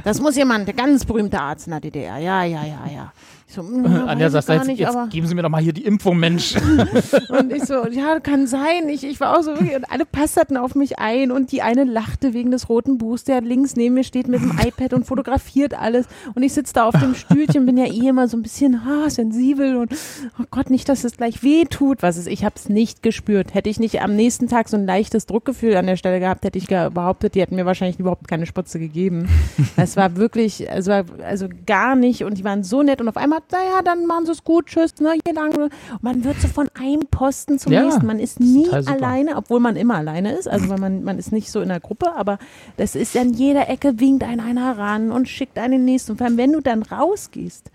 Das 0.06 0.22
muss 0.22 0.38
ihr 0.38 0.46
Mann, 0.46 0.66
der 0.66 0.74
ganz 0.74 1.04
berühmte 1.04 1.40
Arzt 1.40 1.68
in 1.68 1.72
der 1.72 1.82
DDR. 1.82 2.18
Ja, 2.18 2.44
ja, 2.44 2.64
ja, 2.64 2.88
ja. 2.94 3.14
So, 3.56 3.64
mm, 3.64 3.86
Anja 3.86 4.26
weiß 4.26 4.46
sagt, 4.46 4.50
jetzt, 4.50 4.68
nicht, 4.68 4.80
jetzt 4.80 5.10
geben 5.12 5.28
Sie 5.28 5.34
mir 5.34 5.42
doch 5.42 5.50
mal 5.50 5.62
hier 5.62 5.72
die 5.72 5.86
Impfung, 5.86 6.18
Mensch. 6.18 6.56
und 7.30 7.54
ich 7.54 7.64
so, 7.64 7.88
ja, 7.88 8.20
kann 8.20 8.48
sein. 8.48 8.90
Ich, 8.90 9.06
ich 9.06 9.20
war 9.22 9.38
auch 9.38 9.44
so 9.44 9.52
wirklich, 9.52 9.76
und 9.76 9.90
alle 9.90 10.06
passterten 10.06 10.58
auf 10.58 10.76
mich 10.76 11.00
ein 11.00 11.32
und 11.32 11.54
die 11.54 11.62
eine 11.62 11.86
lachte 11.86 12.34
wegen 12.34 12.52
des 12.52 12.68
roten 12.68 12.98
Buchs, 12.98 13.24
der 13.24 13.40
links 13.40 13.78
neben 13.78 13.96
mir 13.96 14.04
steht 14.04 14.28
mit 14.28 14.42
dem 14.42 14.60
iPad 14.66 14.94
und 14.94 15.06
fotografiert 15.06 15.74
alles. 15.74 16.06
Und 16.34 16.44
ich 16.44 16.52
sitze 16.52 16.74
da 16.74 16.86
auf 16.86 17.00
dem 17.00 17.16
Stühlchen, 17.16 17.66
bin 17.66 17.78
ja 17.78 17.86
eh 17.86 18.10
immer 18.10 18.28
so 18.28 18.36
ein 18.36 18.44
bisschen 18.44 18.76
ah, 18.76 19.10
sensibel 19.10 19.78
und 19.78 19.94
oh 20.38 20.44
Gott, 20.52 20.70
nicht, 20.70 20.90
dass 20.90 21.06
es 21.06 21.16
gleich 21.16 21.42
weh 21.42 21.64
tut. 21.64 22.04
Was 22.04 22.18
ist, 22.18 22.28
ich 22.28 22.44
habe 22.44 22.56
es 22.58 22.68
nicht 22.68 23.04
gespürt. 23.04 23.54
Hätte 23.54 23.70
ich 23.70 23.80
nicht 23.80 24.02
am 24.02 24.18
nächsten 24.18 24.50
Tag 24.50 24.68
so 24.68 24.76
ein 24.76 24.86
leichtes 24.86 25.28
Druckgefühl 25.28 25.78
an 25.78 25.88
der 25.88 25.96
Stelle 25.96 26.20
gehabt, 26.20 26.44
hätte 26.44 26.58
ich 26.58 26.68
behauptet, 26.68 27.36
die 27.36 27.42
hätten 27.42 27.56
mir 27.56 27.66
wahrscheinlich 27.66 28.00
überhaupt 28.00 28.28
keine 28.28 28.46
Spritze 28.46 28.80
gegeben. 28.80 29.30
Es 29.78 29.98
war 29.98 30.16
wirklich, 30.16 30.70
also, 30.70 30.92
also 30.92 31.48
gar 31.66 31.96
nicht 31.96 32.24
und 32.24 32.38
die 32.38 32.44
waren 32.44 32.64
so 32.64 32.82
nett 32.82 33.02
und 33.02 33.08
auf 33.08 33.18
einmal, 33.18 33.40
naja, 33.52 33.82
dann 33.84 34.06
machen 34.06 34.26
sie 34.26 34.32
es 34.34 34.44
gut, 34.44 34.68
tschüss, 34.68 34.96
ne, 35.00 35.14
hier 35.26 35.34
lang. 35.34 35.56
Und 35.56 35.72
man 36.02 36.24
wird 36.24 36.40
so 36.42 36.48
von 36.48 36.68
einem 36.80 37.02
Posten 37.10 37.60
zum 37.60 37.72
Ja, 37.72 37.84
nächsten. 37.84 38.06
Man 38.06 38.20
ist 38.20 38.26
ist 38.26 38.40
nie 38.40 38.66
super. 38.66 38.92
alleine, 38.92 39.36
obwohl 39.38 39.60
man 39.60 39.76
immer 39.76 39.96
alleine 39.96 40.32
ist. 40.34 40.48
Also 40.48 40.68
weil 40.70 40.80
man, 40.80 41.04
man 41.04 41.20
ist 41.20 41.32
nicht 41.32 41.52
so 41.52 41.62
in 41.62 41.70
der 41.70 41.80
Gruppe, 41.80 42.14
aber 42.16 42.40
das 42.78 42.96
ist 42.96 43.16
an 43.16 43.34
jeder 43.34 43.70
Ecke 43.70 44.00
winkt 44.00 44.24
einen 44.24 44.40
einer 44.42 44.78
ran 44.78 45.12
und 45.12 45.30
schickt 45.30 45.58
einen 45.60 45.74
den 45.74 45.86
nächsten. 45.86 46.14
Und 46.14 46.18
vor 46.18 46.28
allem, 46.28 46.38
wenn 46.38 46.52
du 46.54 46.60
dann 46.62 46.82
rausgehst, 46.84 47.70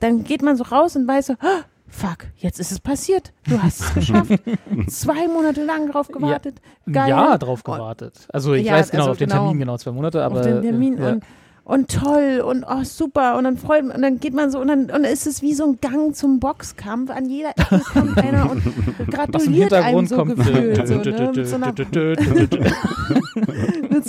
dann 0.00 0.24
geht 0.24 0.42
man 0.42 0.56
so 0.56 0.64
raus 0.64 0.96
und 0.96 1.06
weiß 1.06 1.26
so, 1.26 1.34
"Ah, 1.40 1.64
fuck, 1.86 2.28
jetzt 2.38 2.58
ist 2.60 2.72
es 2.72 2.80
passiert. 2.80 3.32
Du 3.48 3.62
hast 3.62 3.80
es 3.80 3.94
geschafft. 3.94 4.30
Zwei 4.88 5.28
Monate 5.28 5.64
lang 5.64 5.90
drauf 5.90 6.08
gewartet. 6.08 6.56
Ein 6.86 6.92
Geil. 6.92 7.08
Jahr 7.10 7.38
drauf 7.38 7.62
gewartet. 7.62 8.14
Also 8.32 8.54
ich 8.54 8.64
Ja, 8.66 8.74
weiß 8.74 8.90
genau, 8.90 9.02
also 9.02 9.10
auf 9.12 9.18
den 9.18 9.28
genau. 9.28 9.42
Termin 9.42 9.58
genau, 9.58 9.76
zwei 9.76 9.90
Monate, 9.92 10.22
aber 10.24 10.36
auf 10.40 10.46
den 10.46 10.62
Termin 10.62 10.96
äh, 10.98 11.02
ja. 11.02 11.08
und 11.12 11.24
und 11.70 11.88
toll 11.88 12.42
und 12.44 12.64
oh 12.68 12.82
super 12.82 13.38
und 13.38 13.44
dann 13.44 13.56
freut 13.56 13.84
man 13.84 13.94
und 13.94 14.02
dann 14.02 14.18
geht 14.18 14.34
man 14.34 14.50
so 14.50 14.58
und 14.58 14.66
dann 14.66 14.80
und 14.80 14.88
dann 14.88 15.04
ist 15.04 15.28
es 15.28 15.40
wie 15.40 15.54
so 15.54 15.64
ein 15.64 15.78
Gang 15.80 16.16
zum 16.16 16.40
Boxkampf 16.40 17.10
an 17.10 17.26
jeder 17.26 17.50
Ecke 17.50 17.78
kommt 17.92 18.18
einer 18.18 18.50
und 18.50 18.60
gratuliert 19.08 19.72
einem 19.72 20.04
so 20.04 20.16
kommt. 20.16 20.36
gefühlt 20.36 20.88
so, 20.88 20.96
ne? 20.96 21.32
so 21.44 21.58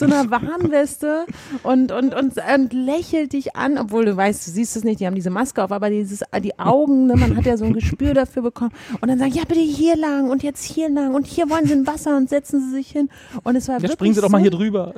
so 0.01 0.05
einer 0.05 0.29
Warnweste 0.31 1.25
und, 1.63 1.91
und, 1.91 2.13
und, 2.13 2.33
und 2.37 2.73
lächelt 2.73 3.33
dich 3.33 3.55
an, 3.55 3.77
obwohl 3.77 4.05
du 4.05 4.17
weißt, 4.17 4.47
du 4.47 4.51
siehst 4.51 4.75
es 4.75 4.83
nicht, 4.83 4.99
die 4.99 5.05
haben 5.05 5.15
diese 5.15 5.29
Maske 5.29 5.63
auf, 5.63 5.71
aber 5.71 5.89
dieses, 5.89 6.23
die 6.43 6.57
Augen, 6.59 7.07
ne, 7.07 7.15
man 7.15 7.37
hat 7.37 7.45
ja 7.45 7.55
so 7.55 7.65
ein 7.65 7.73
Gespür 7.73 8.13
dafür 8.13 8.41
bekommen 8.41 8.71
und 8.99 9.07
dann 9.07 9.19
sagen, 9.19 9.31
ja 9.31 9.43
bitte 9.47 9.61
hier 9.61 9.95
lang 9.95 10.29
und 10.29 10.43
jetzt 10.43 10.63
hier 10.63 10.89
lang 10.89 11.13
und 11.13 11.27
hier 11.27 11.49
wollen 11.49 11.65
sie 11.65 11.73
ein 11.73 11.87
Wasser 11.87 12.17
und 12.17 12.29
setzen 12.29 12.61
sie 12.61 12.71
sich 12.71 12.89
hin 12.89 13.09
und 13.43 13.55
es 13.55 13.67
war 13.67 13.75
Ja, 13.75 13.81
wirklich 13.83 13.93
springen 13.93 14.15
Sie 14.15 14.21
doch 14.21 14.29
mal 14.29 14.41
hier 14.41 14.51
drüber. 14.51 14.93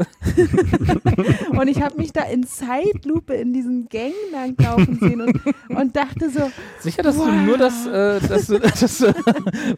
und 1.51 1.67
ich 1.67 1.81
habe 1.81 1.97
mich 1.97 2.13
da 2.13 2.23
in 2.23 2.45
Zeitlupe 2.45 3.33
in 3.33 3.53
diesen 3.53 3.89
Gängen 3.89 4.13
lang 4.31 4.55
laufen 4.57 4.97
sehen 4.99 5.21
und, 5.21 5.39
und 5.69 5.95
dachte 5.95 6.29
so, 6.29 6.49
Sicher, 6.79 7.03
dass 7.03 7.17
du 7.17 7.29
nur 7.31 7.57
das, 7.57 7.85
äh, 7.85 8.19
dass 8.27 8.47
du, 8.47 8.59
dass 8.59 8.97
du 8.97 9.13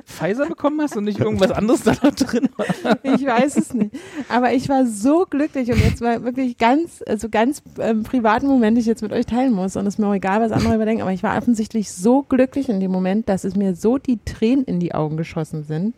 Pfizer 0.06 0.46
bekommen 0.46 0.82
hast 0.82 0.96
und 0.96 1.06
nicht 1.06 1.20
irgendwas 1.20 1.52
anderes 1.52 1.82
da 1.84 1.94
drin 1.94 2.50
war. 2.56 2.98
ich 3.04 3.26
weiß 3.26 3.58
es 3.58 3.74
nicht. 3.74 3.96
Aber 4.30 4.54
ich 4.54 4.70
war 4.70 4.86
so 4.86 5.15
glücklich 5.24 5.72
und 5.72 5.80
jetzt 5.80 6.02
war 6.02 6.24
wirklich 6.24 6.58
ganz, 6.58 7.02
also 7.08 7.30
ganz 7.30 7.64
ähm, 7.80 8.04
privaten 8.04 8.48
Moment, 8.48 8.76
den 8.76 8.82
ich 8.82 8.88
jetzt 8.88 9.02
mit 9.02 9.14
euch 9.14 9.26
teilen 9.26 9.54
muss. 9.54 9.78
Und 9.78 9.88
es 9.88 9.98
mir 9.98 10.08
auch 10.08 10.14
egal, 10.14 10.42
was 10.42 10.52
andere 10.52 10.76
überdenken, 10.76 11.02
aber 11.02 11.14
ich 11.14 11.24
war 11.24 11.38
offensichtlich 11.38 11.92
so 11.92 12.24
glücklich 12.24 12.68
in 12.68 12.80
dem 12.82 12.92
Moment, 12.92 13.30
dass 13.30 13.46
es 13.46 13.56
mir 13.56 13.76
so 13.76 13.98
die 13.98 14.20
Tränen 14.26 14.66
in 14.66 14.80
die 14.80 14.94
Augen 14.94 15.16
geschossen 15.16 15.64
sind, 15.64 15.96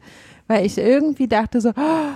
weil 0.48 0.66
ich 0.66 0.78
irgendwie 0.78 1.28
dachte 1.28 1.60
so, 1.60 1.70
oh, 1.70 2.12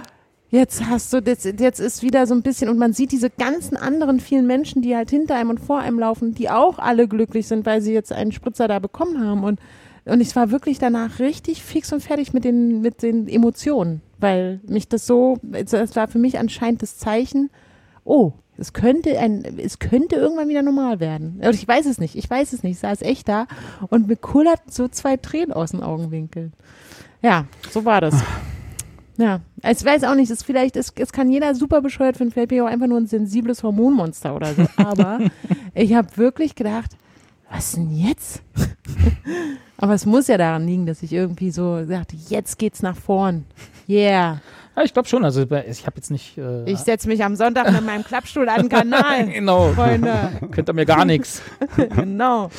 Jetzt 0.52 0.86
hast 0.86 1.14
du, 1.14 1.20
jetzt, 1.20 1.46
jetzt 1.46 1.80
ist 1.80 2.04
wieder 2.04 2.28
so 2.28 2.34
ein 2.34 2.42
bisschen, 2.42 2.68
und 2.68 2.78
man 2.78 2.92
sieht 2.92 3.14
diese 3.14 3.30
ganzen 3.30 3.78
anderen 3.78 4.20
vielen 4.20 4.46
Menschen, 4.46 4.82
die 4.82 4.94
halt 4.98 5.10
hinter 5.10 5.36
einem 5.36 5.50
und 5.50 5.62
vor 5.62 5.80
einem 5.80 5.98
laufen, 5.98 6.36
die 6.36 6.50
auch 6.50 6.78
alle 6.78 7.08
glücklich 7.08 7.48
sind, 7.48 7.66
weil 7.66 7.82
sie 7.82 7.94
jetzt 7.94 8.12
einen 8.12 8.34
Spritzer 8.34 8.68
da 8.68 8.80
bekommen 8.80 9.26
haben. 9.26 9.46
Und, 9.46 9.62
und 10.04 10.20
ich 10.20 10.36
war 10.36 10.52
wirklich 10.52 10.78
danach 10.78 11.20
richtig 11.20 11.64
fix 11.64 11.94
und 11.94 12.02
fertig 12.04 12.34
mit 12.34 12.44
den, 12.44 12.82
mit 12.82 13.02
den 13.02 13.30
Emotionen, 13.30 14.02
weil 14.22 14.62
mich 14.68 14.88
das 14.88 15.06
so, 15.06 15.38
es 15.52 15.96
war 15.96 16.08
für 16.08 16.20
mich 16.20 16.40
anscheinend 16.40 16.82
das 16.82 16.98
Zeichen, 16.98 17.50
oh, 18.04 18.34
es 18.58 18.74
könnte 18.74 19.18
ein, 19.18 19.44
es 19.58 19.80
könnte 19.80 20.16
irgendwann 20.16 20.48
wieder 20.48 20.62
normal 20.62 21.00
werden. 21.00 21.42
Und 21.44 21.56
ich 21.56 21.68
weiß 21.68 21.86
es 21.86 21.98
nicht, 21.98 22.16
ich 22.16 22.30
weiß 22.30 22.54
es 22.54 22.64
nicht, 22.64 22.74
ich 22.74 22.80
saß 22.80 23.02
echt 23.02 23.28
da 23.28 23.48
und 23.90 24.08
mir 24.08 24.18
kullerten 24.18 24.72
so 24.72 24.88
zwei 24.88 25.18
Tränen 25.18 25.52
aus 25.52 25.72
den 25.72 25.82
Augenwinkeln. 25.82 26.54
Ja, 27.22 27.46
so 27.72 27.86
war 27.86 28.02
das. 28.02 28.16
Ja, 29.18 29.42
ich 29.64 29.84
weiß 29.84 30.04
auch 30.06 30.16
nicht, 30.16 30.32
es 30.32 30.44
vielleicht, 30.44 30.76
es, 30.76 30.94
es 30.96 31.12
kann 31.12 31.30
jeder 31.30 31.54
super 31.54 31.82
bescheuert 31.82 32.18
finden, 32.18 32.34
vielleicht 32.34 32.50
bin 32.50 32.58
ich 32.58 32.62
auch 32.62 32.68
einfach 32.68 32.88
nur 32.88 33.00
ein 33.00 33.08
sensibles 33.08 33.62
Hormonmonster 33.62 34.36
oder 34.36 34.54
so, 34.54 34.66
aber 34.78 35.20
ich 35.74 35.94
habe 35.94 36.18
wirklich 36.18 36.56
gedacht, 36.56 36.92
was 37.52 37.74
denn 37.74 37.92
jetzt? 37.92 38.42
aber 39.78 39.94
es 39.94 40.06
muss 40.06 40.28
ja 40.28 40.38
daran 40.38 40.66
liegen, 40.66 40.86
dass 40.86 41.04
ich 41.04 41.14
irgendwie 41.14 41.52
so 41.52 41.86
sagte, 41.86 42.16
jetzt 42.30 42.58
geht's 42.58 42.82
nach 42.82 42.96
vorn. 42.96 43.46
Yeah. 43.88 44.42
Ja, 44.76 44.84
ich 44.84 44.94
glaube 44.94 45.08
schon. 45.10 45.26
Also 45.26 45.42
ich 45.42 45.86
habe 45.86 45.98
jetzt 45.98 46.12
nicht. 46.12 46.38
Äh, 46.38 46.64
Ich 46.70 46.80
setze 46.80 47.10
mich 47.10 47.24
am 47.24 47.36
Sonntag 47.36 47.72
mit 47.72 47.86
meinem 47.86 48.04
Klappstuhl 48.06 48.48
an 48.48 48.62
den 48.62 48.70
Kanal. 48.70 49.28
genau. 49.34 49.74
Freunde, 49.74 50.14
Könnt 50.52 50.70
ihr 50.70 50.74
mir 50.74 50.86
gar 50.86 51.04
nichts. 51.04 51.42
genau. 51.96 52.50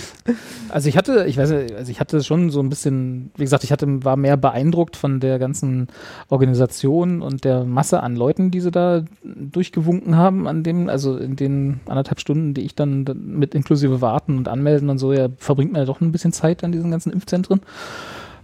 Also 0.69 0.89
ich 0.91 0.97
hatte, 0.99 1.25
ich 1.27 1.39
weiß 1.39 1.51
nicht, 1.51 1.75
also 1.75 1.91
ich 1.91 2.01
hatte 2.01 2.23
schon 2.23 2.51
so 2.51 2.61
ein 2.61 2.69
bisschen, 2.69 3.31
wie 3.37 3.45
gesagt, 3.45 3.65
ich 3.65 3.73
hatte, 3.73 4.05
war 4.05 4.17
mehr 4.17 4.37
beeindruckt 4.37 4.97
von 4.97 5.21
der 5.21 5.39
ganzen 5.39 5.89
Organisation 6.29 7.23
und 7.23 7.45
der 7.45 7.65
Masse 7.65 8.03
an 8.03 8.15
Leuten, 8.15 8.51
die 8.51 8.61
sie 8.61 8.71
da 8.71 9.05
durchgewunken 9.25 10.17
haben 10.17 10.47
an 10.47 10.63
dem, 10.63 10.91
also 10.91 11.17
in 11.17 11.37
den 11.37 11.81
anderthalb 11.87 12.21
Stunden, 12.21 12.53
die 12.53 12.63
ich 12.63 12.75
dann 12.75 13.05
mit 13.25 13.55
inklusive 13.55 14.03
Warten 14.03 14.37
und 14.37 14.49
Anmelden 14.49 14.91
und 14.91 14.99
so, 14.99 15.13
ja, 15.15 15.29
verbringt 15.39 15.73
man 15.73 15.81
ja 15.81 15.87
doch 15.87 16.01
ein 16.03 16.13
bisschen 16.13 16.33
Zeit 16.33 16.63
an 16.63 16.73
diesen 16.73 16.91
ganzen 16.91 17.11
Impfzentren. 17.13 17.61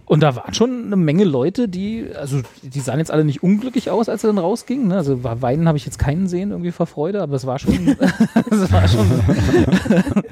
Und 0.09 0.21
da 0.23 0.35
waren 0.35 0.55
schon 0.55 0.85
eine 0.87 0.95
Menge 0.95 1.23
Leute, 1.23 1.69
die, 1.69 2.07
also 2.19 2.41
die 2.63 2.79
sahen 2.79 2.97
jetzt 2.97 3.11
alle 3.11 3.23
nicht 3.23 3.43
unglücklich 3.43 3.91
aus, 3.91 4.09
als 4.09 4.21
sie 4.21 4.27
dann 4.27 4.39
rausgingen. 4.39 4.87
Ne? 4.87 4.95
Also 4.95 5.23
weinen 5.23 5.67
habe 5.67 5.77
ich 5.77 5.85
jetzt 5.85 5.99
keinen 5.99 6.27
sehen 6.27 6.49
irgendwie 6.49 6.71
vor 6.71 6.87
Freude, 6.87 7.21
aber 7.21 7.35
es 7.35 7.45
war 7.45 7.59
schon, 7.59 7.95
es 8.49 8.71
war 8.71 8.87
schon, 8.87 9.05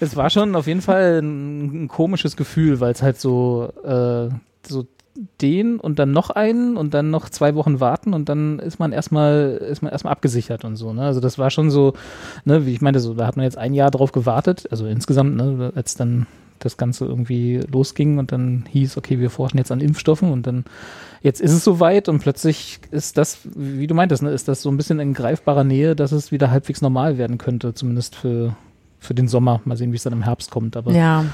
es 0.00 0.16
war 0.16 0.30
schon 0.30 0.56
auf 0.56 0.66
jeden 0.66 0.80
Fall 0.80 1.20
ein, 1.20 1.84
ein 1.84 1.88
komisches 1.88 2.38
Gefühl, 2.38 2.80
weil 2.80 2.92
es 2.92 3.02
halt 3.02 3.20
so, 3.20 3.68
äh, 3.84 4.30
so 4.66 4.86
den 5.42 5.80
und 5.80 5.98
dann 5.98 6.12
noch 6.12 6.30
einen 6.30 6.78
und 6.78 6.94
dann 6.94 7.10
noch 7.10 7.28
zwei 7.28 7.54
Wochen 7.56 7.78
warten 7.78 8.14
und 8.14 8.30
dann 8.30 8.58
ist 8.58 8.78
man 8.78 8.92
erstmal 8.92 9.58
ist 9.70 9.82
man 9.82 9.92
erstmal 9.92 10.12
abgesichert 10.12 10.64
und 10.64 10.76
so. 10.76 10.94
Ne? 10.94 11.02
Also 11.02 11.20
das 11.20 11.38
war 11.38 11.50
schon 11.50 11.70
so, 11.70 11.92
ne, 12.46 12.64
wie 12.64 12.72
ich 12.72 12.80
meinte, 12.80 13.00
so 13.00 13.12
da 13.12 13.26
hat 13.26 13.36
man 13.36 13.44
jetzt 13.44 13.58
ein 13.58 13.74
Jahr 13.74 13.90
drauf 13.90 14.12
gewartet, 14.12 14.66
also 14.70 14.86
insgesamt, 14.86 15.36
ne, 15.36 15.72
als 15.74 15.94
dann 15.94 16.26
das 16.58 16.76
Ganze 16.76 17.04
irgendwie 17.04 17.60
losging 17.70 18.18
und 18.18 18.32
dann 18.32 18.64
hieß, 18.70 18.96
okay, 18.96 19.18
wir 19.18 19.30
forschen 19.30 19.58
jetzt 19.58 19.72
an 19.72 19.80
Impfstoffen 19.80 20.30
und 20.30 20.46
dann 20.46 20.64
jetzt 21.22 21.40
ist 21.40 21.52
es 21.52 21.64
soweit 21.64 22.08
und 22.08 22.20
plötzlich 22.20 22.80
ist 22.90 23.18
das, 23.18 23.38
wie 23.54 23.86
du 23.86 23.94
meintest, 23.94 24.22
ne, 24.22 24.30
ist 24.30 24.48
das 24.48 24.62
so 24.62 24.70
ein 24.70 24.76
bisschen 24.76 25.00
in 25.00 25.14
greifbarer 25.14 25.64
Nähe, 25.64 25.96
dass 25.96 26.12
es 26.12 26.32
wieder 26.32 26.50
halbwegs 26.50 26.82
normal 26.82 27.18
werden 27.18 27.38
könnte, 27.38 27.74
zumindest 27.74 28.14
für, 28.14 28.56
für 28.98 29.14
den 29.14 29.28
Sommer. 29.28 29.60
Mal 29.64 29.76
sehen, 29.76 29.92
wie 29.92 29.96
es 29.96 30.02
dann 30.02 30.12
im 30.12 30.22
Herbst 30.22 30.50
kommt. 30.50 30.76
Aber 30.76 30.92
Ja, 30.92 31.24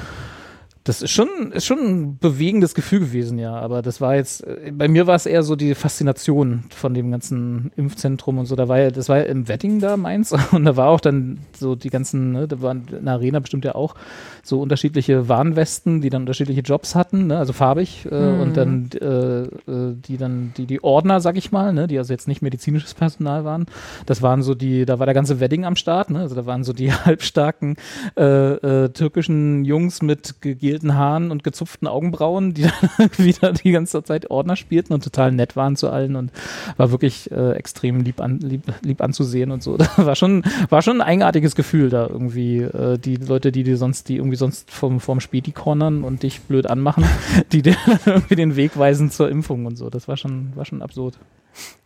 das 0.84 1.02
ist 1.02 1.10
schon, 1.12 1.52
ist 1.52 1.64
schon 1.64 1.78
ein 1.78 2.18
bewegendes 2.18 2.74
Gefühl 2.74 3.00
gewesen, 3.00 3.38
ja. 3.38 3.54
Aber 3.54 3.82
das 3.82 4.00
war 4.00 4.16
jetzt, 4.16 4.44
äh, 4.44 4.72
bei 4.72 4.88
mir 4.88 5.06
war 5.06 5.14
es 5.14 5.26
eher 5.26 5.42
so 5.42 5.54
die 5.54 5.74
Faszination 5.74 6.64
von 6.70 6.94
dem 6.94 7.10
ganzen 7.10 7.70
Impfzentrum 7.76 8.38
und 8.38 8.46
so. 8.46 8.56
Da 8.56 8.68
war 8.68 8.80
ja, 8.80 8.90
das 8.90 9.08
war 9.08 9.18
ja 9.18 9.24
im 9.24 9.46
Wedding 9.48 9.78
da, 9.78 9.96
Mainz. 9.96 10.32
Und 10.52 10.64
da 10.64 10.76
war 10.76 10.88
auch 10.88 11.00
dann 11.00 11.38
so 11.56 11.74
die 11.74 11.90
ganzen, 11.90 12.32
ne, 12.32 12.48
da 12.48 12.60
waren 12.62 12.86
in 12.90 13.04
der 13.04 13.14
Arena 13.14 13.38
bestimmt 13.38 13.64
ja 13.64 13.74
auch 13.74 13.94
so 14.42 14.60
unterschiedliche 14.60 15.28
Warnwesten, 15.28 16.00
die 16.00 16.10
dann 16.10 16.22
unterschiedliche 16.22 16.62
Jobs 16.62 16.94
hatten, 16.94 17.28
ne, 17.28 17.38
also 17.38 17.52
farbig. 17.52 18.06
Äh, 18.10 18.32
Mhm. 18.32 18.40
Und 18.40 18.56
dann, 18.56 18.90
äh, 19.00 19.42
äh, 19.42 19.94
die 19.94 20.16
dann, 20.16 20.52
die, 20.56 20.66
die 20.66 20.82
Ordner, 20.82 21.20
sag 21.20 21.36
ich 21.36 21.52
mal, 21.52 21.72
ne, 21.72 21.86
die 21.86 21.98
also 21.98 22.12
jetzt 22.12 22.28
nicht 22.28 22.42
medizinisches 22.42 22.94
Personal 22.94 23.44
waren. 23.44 23.66
Das 24.06 24.22
waren 24.22 24.42
so 24.42 24.54
die, 24.54 24.84
da 24.84 24.98
war 24.98 25.06
der 25.06 25.14
ganze 25.14 25.40
Wedding 25.40 25.64
am 25.64 25.76
Start, 25.76 26.10
ne? 26.10 26.20
Also 26.20 26.34
da 26.34 26.46
waren 26.46 26.64
so 26.64 26.72
die 26.72 26.92
halbstarken 26.92 27.76
äh, 28.16 28.24
äh, 28.24 28.88
türkischen 28.90 29.64
Jungs 29.64 30.02
mit 30.02 30.40
gegelten 30.72 30.94
Haaren 30.94 31.30
und 31.30 31.44
gezupften 31.44 31.86
Augenbrauen, 31.86 32.54
die 32.54 32.62
dann 32.98 33.10
wieder 33.18 33.52
die 33.52 33.72
ganze 33.72 34.02
Zeit 34.02 34.30
Ordner 34.30 34.56
spielten 34.56 34.94
und 34.94 35.04
total 35.04 35.30
nett 35.30 35.54
waren 35.54 35.76
zu 35.76 35.90
allen 35.90 36.16
und 36.16 36.32
war 36.78 36.90
wirklich 36.90 37.30
äh, 37.30 37.52
extrem 37.52 38.00
lieb, 38.00 38.20
an, 38.20 38.38
lieb, 38.38 38.62
lieb 38.80 39.02
anzusehen 39.02 39.50
und 39.50 39.62
so. 39.62 39.78
War 39.96 40.16
schon, 40.16 40.42
war 40.68 40.82
schon 40.82 41.00
ein 41.00 41.06
eigenartiges 41.06 41.54
Gefühl 41.54 41.90
da 41.90 42.06
irgendwie. 42.06 42.58
Äh, 42.58 42.98
die 42.98 43.16
Leute, 43.16 43.52
die 43.52 43.62
dir 43.62 43.76
sonst, 43.76 44.08
die 44.08 44.16
irgendwie 44.16 44.36
sonst 44.36 44.70
vom, 44.70 45.00
vom 45.00 45.20
Späti 45.20 45.52
cornern 45.52 46.04
und 46.04 46.22
dich 46.22 46.40
blöd 46.40 46.68
anmachen, 46.68 47.04
die 47.52 47.62
dir 47.62 47.76
irgendwie 48.06 48.36
den 48.36 48.56
Weg 48.56 48.78
weisen 48.78 49.10
zur 49.10 49.28
Impfung 49.28 49.66
und 49.66 49.76
so. 49.76 49.90
Das 49.90 50.08
war 50.08 50.16
schon, 50.16 50.54
war 50.54 50.64
schon 50.64 50.82
absurd. 50.82 51.18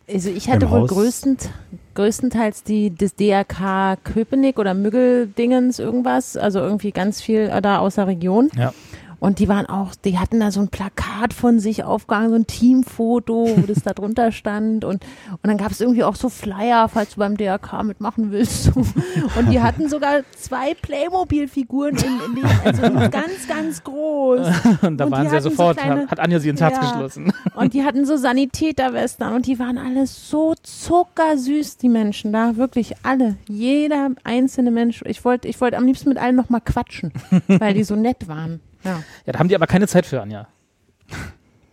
Also 0.09 0.31
ich 0.31 0.49
hatte 0.49 0.71
wohl 0.71 0.87
größtent, 0.87 1.51
größtenteils 1.95 2.63
die 2.63 2.95
das 2.95 3.17
DRK 3.17 3.97
Köpenick 4.05 4.59
oder 4.59 4.73
Müggeldingens 4.73 5.81
irgendwas, 5.81 6.37
also 6.37 6.61
irgendwie 6.61 6.93
ganz 6.93 7.21
viel 7.21 7.49
äh, 7.53 7.61
da 7.61 7.79
aus 7.79 7.97
der 7.97 8.07
Region. 8.07 8.51
Ja. 8.57 8.73
Und 9.19 9.39
die 9.39 9.49
waren 9.49 9.67
auch, 9.67 9.95
die 9.95 10.19
hatten 10.19 10.41
da 10.41 10.51
so 10.51 10.61
ein 10.61 10.69
Plakat 10.69 11.33
von 11.33 11.59
sich 11.59 11.85
aufgehangen, 11.85 12.31
so 12.31 12.37
ein 12.37 12.47
Teamfoto, 12.47 13.49
wo 13.57 13.63
das 13.67 13.83
da 13.83 13.93
drunter 13.93 14.31
stand. 14.33 14.85
Und, 14.85 15.05
und 15.31 15.39
dann 15.43 15.57
gab 15.57 15.71
es 15.73 15.81
irgendwie 15.81 16.05
auch 16.05 16.17
so 16.17 16.29
Flyer, 16.29 16.89
falls 16.89 17.15
du 17.15 17.21
beim 17.21 17.37
DRK 17.37 17.83
mitmachen 17.85 18.31
willst. 18.31 18.71
Und 19.39 19.51
die 19.51 19.61
hatten 19.61 19.89
sogar 19.89 20.21
zwei 20.37 20.75
Playmobil-Figuren 20.75 21.97
in, 21.97 22.21
in 22.29 22.35
dem, 22.37 22.45
also 22.65 22.83
ganz, 23.11 23.49
ganz 23.49 23.83
groß. 23.85 24.41
Und 24.83 24.99
da 24.99 25.05
Und 25.07 25.11
waren 25.11 25.23
sie 25.23 25.27
ja 25.27 25.33
hatten 25.33 25.43
so 25.45 25.51
sofort, 25.51 25.79
kleine- 25.79 26.07
hat 26.09 26.21
Anja 26.21 26.39
sie 26.39 26.49
ins 26.51 26.61
Herz 26.61 26.75
Ja. 26.75 26.81
geschlossen. 26.91 27.33
Und 27.55 27.73
die 27.75 27.85
hatten 27.85 28.05
so 28.05 28.17
Sanitäterwestern 28.17 29.35
und 29.35 29.47
die 29.47 29.59
waren 29.59 29.79
alle 29.79 30.07
so 30.07 30.55
zuckersüß, 30.63 31.77
die 31.79 31.89
Menschen 31.89 32.33
da. 32.33 32.57
Wirklich 32.57 32.95
alle. 33.03 33.37
Jeder 33.49 34.11
einzelne 34.25 34.71
Mensch. 34.71 35.03
Ich 35.07 35.25
wollte 35.25 35.49
ich 35.49 35.61
wollt 35.61 35.75
am 35.75 35.87
liebsten 35.87 36.09
mit 36.11 36.19
allen 36.19 36.37
nochmal 36.37 36.61
quatschen, 36.61 37.13
weil 37.49 37.75
die 37.75 37.85
so 37.85 37.97
nett 37.97 38.29
waren. 38.29 38.61
Ja. 38.87 39.03
Ja, 39.27 39.33
da 39.33 39.39
haben 39.39 39.49
die 39.49 39.55
aber 39.55 39.67
keine 39.67 39.87
Zeit 39.89 40.07
für, 40.07 40.21
Anja. 40.23 40.47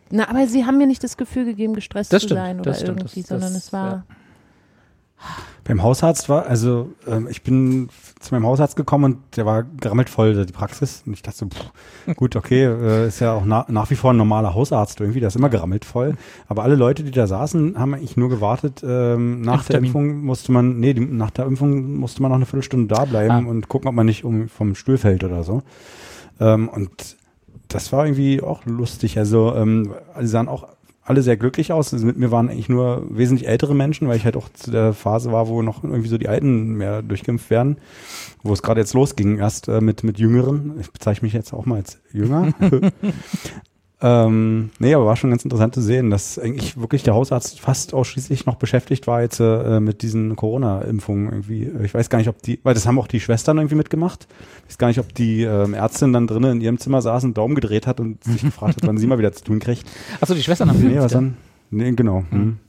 Na, 0.10 0.30
aber 0.30 0.46
sie 0.48 0.66
haben 0.66 0.78
mir 0.78 0.88
nicht 0.88 1.04
das 1.04 1.18
Gefühl 1.18 1.46
gegeben, 1.46 1.74
gestresst 1.74 2.14
Das 2.14 2.22
zu 2.22 2.28
stimmt, 2.28 2.40
sein 2.42 2.60
oder 2.60 2.74
stimmt, 2.74 3.00
irgendwie, 3.00 3.22
das- 3.22 3.30
sondern 3.30 3.54
das- 3.54 3.64
es 3.66 3.74
war. 3.74 4.04
Beim 5.64 5.82
Hausarzt 5.82 6.28
war, 6.28 6.46
also 6.48 6.90
ähm, 7.08 7.30
ich 7.32 7.44
bin 7.44 7.88
zu 8.20 8.34
meinem 8.36 8.46
Hausarzt 8.46 8.76
gekommen 8.76 9.06
und 9.06 9.38
der 9.38 9.46
war 9.46 9.64
gerammelt 9.64 10.10
voll, 10.10 10.46
die 10.46 10.52
Praxis. 10.52 11.04
Und 11.06 11.14
ich 11.14 11.22
dachte 11.22 11.38
so, 11.38 11.46
pff, 11.48 12.16
gut, 12.18 12.36
okay, 12.36 12.66
äh, 12.66 13.08
ist 13.08 13.22
ja 13.22 13.32
auch 13.32 13.44
na, 13.46 13.66
nach 13.70 13.90
wie 13.90 13.96
vor 13.96 14.12
ein 14.12 14.18
normaler 14.18 14.54
Hausarzt 14.54 15.00
irgendwie, 15.00 15.22
der 15.22 15.28
ist 15.30 15.38
immer 15.38 15.48
gerammelt 15.48 15.86
voll. 15.86 16.16
Aber 16.50 16.64
alle 16.64 16.76
Leute, 16.76 17.04
die 17.06 17.12
da 17.12 17.26
saßen, 17.28 17.80
haben 17.80 17.94
eigentlich 17.94 18.18
nur 18.18 18.28
gewartet. 18.28 18.84
Ähm, 18.86 19.40
nach 19.42 19.64
der. 19.64 19.80
Impfung 19.80 20.26
musste 20.26 20.52
man, 20.52 20.82
nee, 20.82 20.94
die, 20.94 21.00
nach 21.00 21.32
der 21.32 21.46
Impfung 21.46 21.96
musste 21.96 22.22
man 22.22 22.30
noch 22.32 22.36
eine 22.36 22.46
Viertelstunde 22.46 22.94
da 22.94 23.06
bleiben 23.06 23.46
Ah. 23.48 23.50
und 23.50 23.70
gucken, 23.70 23.88
ob 23.88 23.96
man 23.96 24.06
nicht 24.06 24.26
um, 24.26 24.50
vom 24.50 24.76
Stuhl 24.76 24.98
fällt 24.98 25.24
oder 25.24 25.44
so. 25.44 25.64
Ähm, 26.44 26.68
und 26.68 27.16
das 27.70 27.92
war 27.92 28.06
irgendwie 28.06 28.42
auch 28.42 28.66
lustig. 28.66 29.18
Also 29.18 29.56
ähm, 29.56 29.94
alle 30.14 30.28
sahen 30.28 30.48
auch 30.48 30.68
alle 31.06 31.22
sehr 31.22 31.38
glücklich 31.38 31.72
aus. 31.74 31.94
Also 31.94 32.06
mit 32.06 32.18
mir 32.18 32.32
waren 32.32 32.50
eigentlich 32.50 32.70
nur 32.70 33.06
wesentlich 33.10 33.48
ältere 33.48 33.76
Menschen, 33.76 34.08
weil 34.08 34.18
ich 34.18 34.26
halt 34.26 34.38
auch 34.38 34.50
zu 34.54 34.72
der 34.72 34.94
Phase 34.94 35.32
war, 35.32 35.48
wo 35.48 35.62
noch 35.62 35.84
irgendwie 35.84 36.08
so 36.08 36.18
die 36.18 36.30
Alten 36.30 36.76
mehr 36.76 37.02
durchgeimpft 37.02 37.50
werden, 37.50 37.78
wo 38.42 38.54
es 38.54 38.62
gerade 38.62 38.80
jetzt 38.80 38.94
losging, 38.94 39.38
erst 39.38 39.68
äh, 39.68 39.82
mit, 39.82 40.04
mit 40.04 40.18
Jüngeren. 40.18 40.80
Ich 40.80 40.92
bezeichne 40.92 41.26
mich 41.26 41.34
jetzt 41.34 41.54
auch 41.54 41.66
mal 41.66 41.78
als 41.78 42.00
Jünger. 42.14 42.54
ähm, 44.06 44.70
nee, 44.80 44.94
aber 44.94 45.06
war 45.06 45.16
schon 45.16 45.30
ganz 45.30 45.46
interessant 45.46 45.74
zu 45.74 45.82
sehen, 45.82 46.10
dass 46.10 46.38
eigentlich 46.38 46.78
wirklich 46.78 47.04
der 47.04 47.14
Hausarzt 47.14 47.62
fast 47.62 47.94
ausschließlich 47.94 48.46
noch 48.46 48.56
beschäftigt 48.56 49.08
war 49.08 49.22
jetzt 49.22 49.40
äh, 49.40 49.80
mit 49.80 50.02
diesen 50.02 50.36
Corona-Impfungen 50.36 51.32
irgendwie. 51.32 51.72
Ich 51.84 51.94
weiß 51.94 52.10
gar 52.10 52.18
nicht, 52.18 52.28
ob 52.28 52.42
die, 52.42 52.60
weil 52.64 52.74
das 52.74 52.86
haben 52.86 53.00
auch 53.00 53.08
die 53.08 53.22
Schwestern 53.22 53.60
irgendwie 53.60 53.76
mitgemacht. 53.76 54.28
Ich 54.66 54.72
weiß 54.72 54.78
gar 54.78 54.88
nicht, 54.90 55.00
ob 55.00 55.14
die 55.16 55.44
ähm, 55.44 55.74
Ärztin 55.74 56.12
dann 56.12 56.28
drinnen 56.28 56.52
in 56.52 56.62
ihrem 56.62 56.80
Zimmer 56.80 57.02
saß, 57.02 57.24
einen 57.24 57.34
Daumen 57.34 57.56
gedreht 57.56 57.88
hat 57.88 58.02
und 58.02 58.22
sich 58.26 58.42
gefragt 58.42 58.76
hat, 58.76 58.86
wann 58.86 58.98
sie 58.98 59.08
mal 59.08 59.20
wieder 59.20 59.32
zu 59.32 59.46
tun 59.46 59.60
kriegt. 59.60 59.90
Achso, 60.20 60.34
die 60.34 60.44
Schwestern 60.44 60.70
haben 60.70 60.86
Nee, 60.86 61.00
was 61.00 61.14
dann? 61.14 61.38
Nee, 61.72 61.94
genau. 61.94 62.26
Hm. 62.30 62.60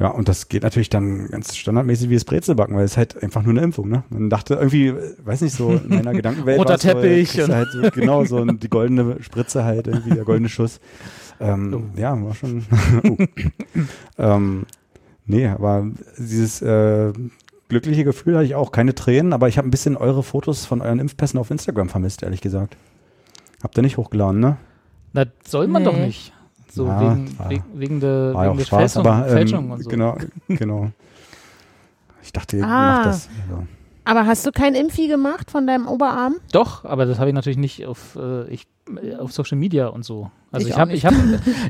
Ja, 0.00 0.08
und 0.10 0.28
das 0.28 0.48
geht 0.48 0.62
natürlich 0.62 0.90
dann 0.90 1.26
ganz 1.28 1.56
standardmäßig 1.56 2.08
wie 2.08 2.14
das 2.14 2.24
Brezelbacken, 2.24 2.76
weil 2.76 2.84
es 2.84 2.96
halt 2.96 3.20
einfach 3.22 3.42
nur 3.42 3.50
eine 3.50 3.62
Impfung, 3.62 3.88
ne? 3.88 4.04
Man 4.10 4.30
dachte 4.30 4.54
irgendwie, 4.54 4.94
weiß 5.24 5.40
nicht, 5.40 5.56
so 5.56 5.70
in 5.72 5.88
meiner 5.88 6.12
Gedankenwelt. 6.12 6.58
Roter 6.58 6.78
so, 6.78 6.88
Teppich 6.88 7.40
und- 7.42 7.52
Halt 7.52 7.68
so, 7.72 7.82
genau, 7.90 8.24
so 8.24 8.44
die 8.44 8.68
goldene 8.68 9.16
Spritze 9.22 9.64
halt, 9.64 9.88
irgendwie 9.88 10.10
der 10.10 10.24
goldene 10.24 10.48
Schuss. 10.48 10.78
Ähm, 11.40 11.74
Oh. 11.96 11.98
Ja, 12.00 12.20
war 12.22 12.34
schon. 12.34 12.64
oh. 13.08 13.16
ähm, 14.18 14.66
nee, 15.26 15.46
aber 15.48 15.86
dieses 16.16 16.62
äh, 16.62 17.12
glückliche 17.68 18.04
Gefühl 18.04 18.34
hatte 18.36 18.44
ich 18.46 18.54
auch. 18.54 18.70
Keine 18.72 18.94
Tränen, 18.94 19.32
aber 19.32 19.48
ich 19.48 19.58
habe 19.58 19.66
ein 19.66 19.72
bisschen 19.72 19.96
eure 19.96 20.22
Fotos 20.22 20.64
von 20.64 20.80
euren 20.80 21.00
Impfpässen 21.00 21.38
auf 21.40 21.50
Instagram 21.50 21.88
vermisst, 21.88 22.22
ehrlich 22.22 22.40
gesagt. 22.40 22.76
Habt 23.62 23.76
ihr 23.76 23.82
nicht 23.82 23.96
hochgeladen, 23.96 24.40
ne? 24.40 24.56
Na, 25.12 25.24
soll 25.44 25.66
man 25.66 25.82
Nee. 25.82 25.88
doch 25.90 25.98
nicht. 25.98 26.32
So 26.70 26.86
Ja, 26.86 27.00
wegen, 27.00 27.38
war- 27.38 27.50
wegen, 27.50 27.64
wegen 27.74 28.00
der, 28.00 28.30
wegen 28.30 28.36
auch 28.36 28.56
der 28.56 28.64
Spaß, 28.64 28.78
Fälschung, 28.94 29.06
aber 29.06 29.26
ähm, 29.26 29.32
Fälschung 29.32 29.70
und 29.70 29.82
so. 29.84 29.90
genau, 29.90 30.16
genau. 30.48 30.90
Ich 32.22 32.32
dachte, 32.32 32.56
ihr 32.58 32.64
Ah. 32.66 32.96
macht 32.96 33.06
das. 33.06 33.28
Also. 33.48 33.66
Aber 34.04 34.26
hast 34.26 34.46
du 34.46 34.52
kein 34.52 34.74
Impfi 34.74 35.06
gemacht 35.08 35.50
von 35.50 35.66
deinem 35.66 35.86
Oberarm? 35.86 36.36
Doch, 36.52 36.84
aber 36.84 37.04
das 37.06 37.18
habe 37.18 37.28
ich 37.30 37.34
natürlich 37.34 37.58
nicht 37.58 37.86
auf, 37.86 38.16
äh, 38.16 38.48
ich, 38.48 38.66
äh, 39.02 39.16
auf 39.16 39.32
Social 39.32 39.58
Media 39.58 39.88
und 39.88 40.04
so. 40.04 40.30
Also 40.50 40.66
Ich 40.66 40.70
ich, 40.70 40.76
auch 40.76 40.80
habe 40.80 40.92
nicht. 40.92 41.04
ich 41.04 41.06
hab, 41.06 41.14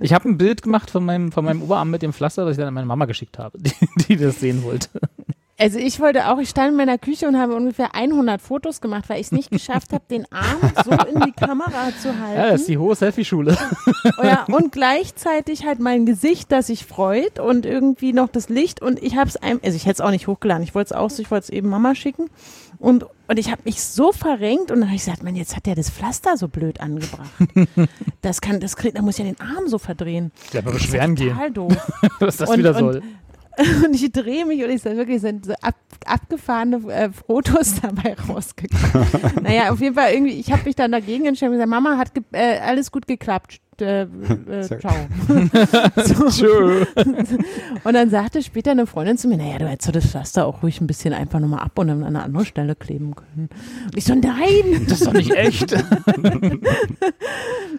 ich 0.03 0.13
hab 0.15 0.25
ein 0.25 0.39
Bild 0.39 0.63
gemacht 0.63 0.91
von 0.91 1.05
meinem, 1.05 1.33
von 1.33 1.45
meinem 1.45 1.63
Oberarm 1.63 1.91
mit 1.91 2.03
dem 2.03 2.13
Pflaster, 2.13 2.45
das 2.45 2.53
ich 2.53 2.59
dann 2.59 2.69
an 2.69 2.75
meine 2.75 2.87
Mama 2.87 3.07
geschickt 3.07 3.39
habe, 3.39 3.59
die, 3.59 3.73
die 4.09 4.17
das 4.17 4.39
sehen 4.41 4.63
wollte. 4.63 4.89
Also 5.61 5.79
ich 5.81 5.99
wollte 5.99 6.29
auch, 6.29 6.39
ich 6.39 6.49
stand 6.51 6.71
in 6.71 6.77
meiner 6.77 6.99
Küche 6.99 7.27
und 7.27 7.37
habe 7.37 7.55
ungefähr 7.57 7.93
100 7.95 8.41
Fotos 8.41 8.81
gemacht, 8.81 9.09
weil 9.09 9.17
ich 9.21 9.27
es 9.27 9.33
nicht 9.33 9.51
geschafft 9.51 9.93
habe, 9.93 10.05
den 10.09 10.25
Arm 10.33 10.61
so 10.85 10.93
in 11.13 11.21
die 11.23 11.33
Kamera 11.33 11.89
zu 12.01 12.17
halten. 12.17 12.37
Ja, 12.39 12.51
das 12.53 12.61
ist 12.61 12.69
die 12.69 12.79
hohe 12.79 12.95
Selfie-Schule. 12.95 13.59
Oh 14.19 14.25
ja, 14.25 14.45
und 14.45 14.71
gleichzeitig 14.71 15.67
halt 15.67 15.81
mein 15.81 16.07
Gesicht, 16.07 16.53
das 16.53 16.69
sich 16.69 16.87
freut 16.87 17.41
und 17.41 17.67
irgendwie 17.67 18.13
noch 18.13 18.29
das 18.29 18.49
Licht 18.49 18.81
und 18.83 19.03
ich 19.03 19.17
habe 19.17 19.29
es 19.29 19.37
einem, 19.37 19.59
also 19.65 19.75
ich 19.75 19.85
hätte 19.87 19.95
es 19.95 20.01
auch 20.01 20.11
nicht 20.13 20.29
hochgeladen, 20.29 20.63
ich 20.63 20.77
wollte 20.77 20.95
es 20.95 20.99
auch, 20.99 21.11
so, 21.11 21.21
ich 21.23 21.31
wollte 21.33 21.45
es 21.45 21.51
eben 21.51 21.69
Mama 21.69 21.97
schicken 21.97 22.31
und, 22.79 23.05
und 23.27 23.37
ich 23.39 23.51
habe 23.51 23.63
mich 23.65 23.83
so 23.83 24.13
verrenkt 24.13 24.71
und 24.71 24.79
dann 24.79 24.85
habe 24.91 24.95
ich 24.97 25.05
gesagt, 25.05 25.25
man, 25.25 25.35
jetzt 25.35 25.57
hat 25.57 25.67
der 25.67 25.75
das 25.75 25.91
Pflaster 25.91 26.37
so 26.37 26.47
blöd 26.49 26.81
angebracht. 26.81 27.31
Das 28.21 28.41
kann, 28.41 28.59
das 28.61 28.77
kriegt, 28.77 28.99
da 28.99 29.03
muss 29.03 29.17
ja 29.19 29.25
den 29.25 29.41
Arm 29.41 29.69
so 29.69 29.79
verdrehen. 29.79 30.33
Ja, 30.53 30.61
aber 30.61 30.73
beschweren 30.73 31.15
gehen, 31.15 31.31
Total 31.35 31.51
doof. 31.51 31.77
was 32.21 32.37
das 32.37 32.51
Und- 32.51 32.59
wieder 32.59 32.75
soll. 32.75 32.97
Und 32.97 33.03
ich 33.93 34.13
drehe 34.13 34.47
mich 34.47 34.63
und 34.63 34.71
ich 34.71 34.83
sage 34.83 34.97
wirklich, 34.97 35.17
es 35.17 35.23
sind 35.23 35.47
so 35.47 35.53
ab, 35.61 35.75
abgefahrene 36.07 36.77
äh, 36.93 37.11
Fotos 37.11 37.81
dabei 37.83 38.15
rausgekommen. 38.29 39.09
naja, 39.43 39.71
auf 39.71 39.81
jeden 39.81 39.95
Fall 39.95 40.13
irgendwie, 40.13 40.39
ich 40.39 40.53
habe 40.53 40.63
mich 40.65 40.77
dann 40.77 40.93
dagegen 40.93 41.27
entschieden 41.27 41.53
und 41.53 41.55
gesagt, 41.55 41.71
Mama, 41.71 41.97
hat 41.97 42.15
ge 42.15 42.23
äh, 42.33 42.59
alles 42.59 42.91
gut 42.91 43.07
geklappt. 43.07 43.61
Äh, 43.81 44.03
äh, 44.03 44.63
ciao. 44.81 44.93
so. 46.31 46.47
Und 47.85 47.95
dann 47.95 48.11
sagte 48.11 48.43
später 48.43 48.73
eine 48.73 48.89
Freundin 48.89 49.17
zu 49.17 49.29
mir, 49.29 49.37
naja, 49.37 49.59
du 49.59 49.69
hättest 49.69 49.95
das 49.95 50.07
Pflaster 50.07 50.47
auch 50.47 50.65
ruhig 50.65 50.81
ein 50.81 50.89
bisschen 50.89 51.15
einfach 51.15 51.39
nochmal 51.39 51.61
ab 51.61 51.79
und 51.79 51.89
an 51.89 52.03
eine 52.03 52.25
andere 52.25 52.45
Stelle 52.45 52.75
kleben 52.75 53.15
können. 53.15 53.49
Und 53.85 53.97
ich 53.97 54.05
so, 54.05 54.17
nein. 54.17 54.85
Das 54.89 55.01
ist 55.01 55.07
doch 55.07 55.13
nicht 55.13 55.31
echt. 55.31 55.73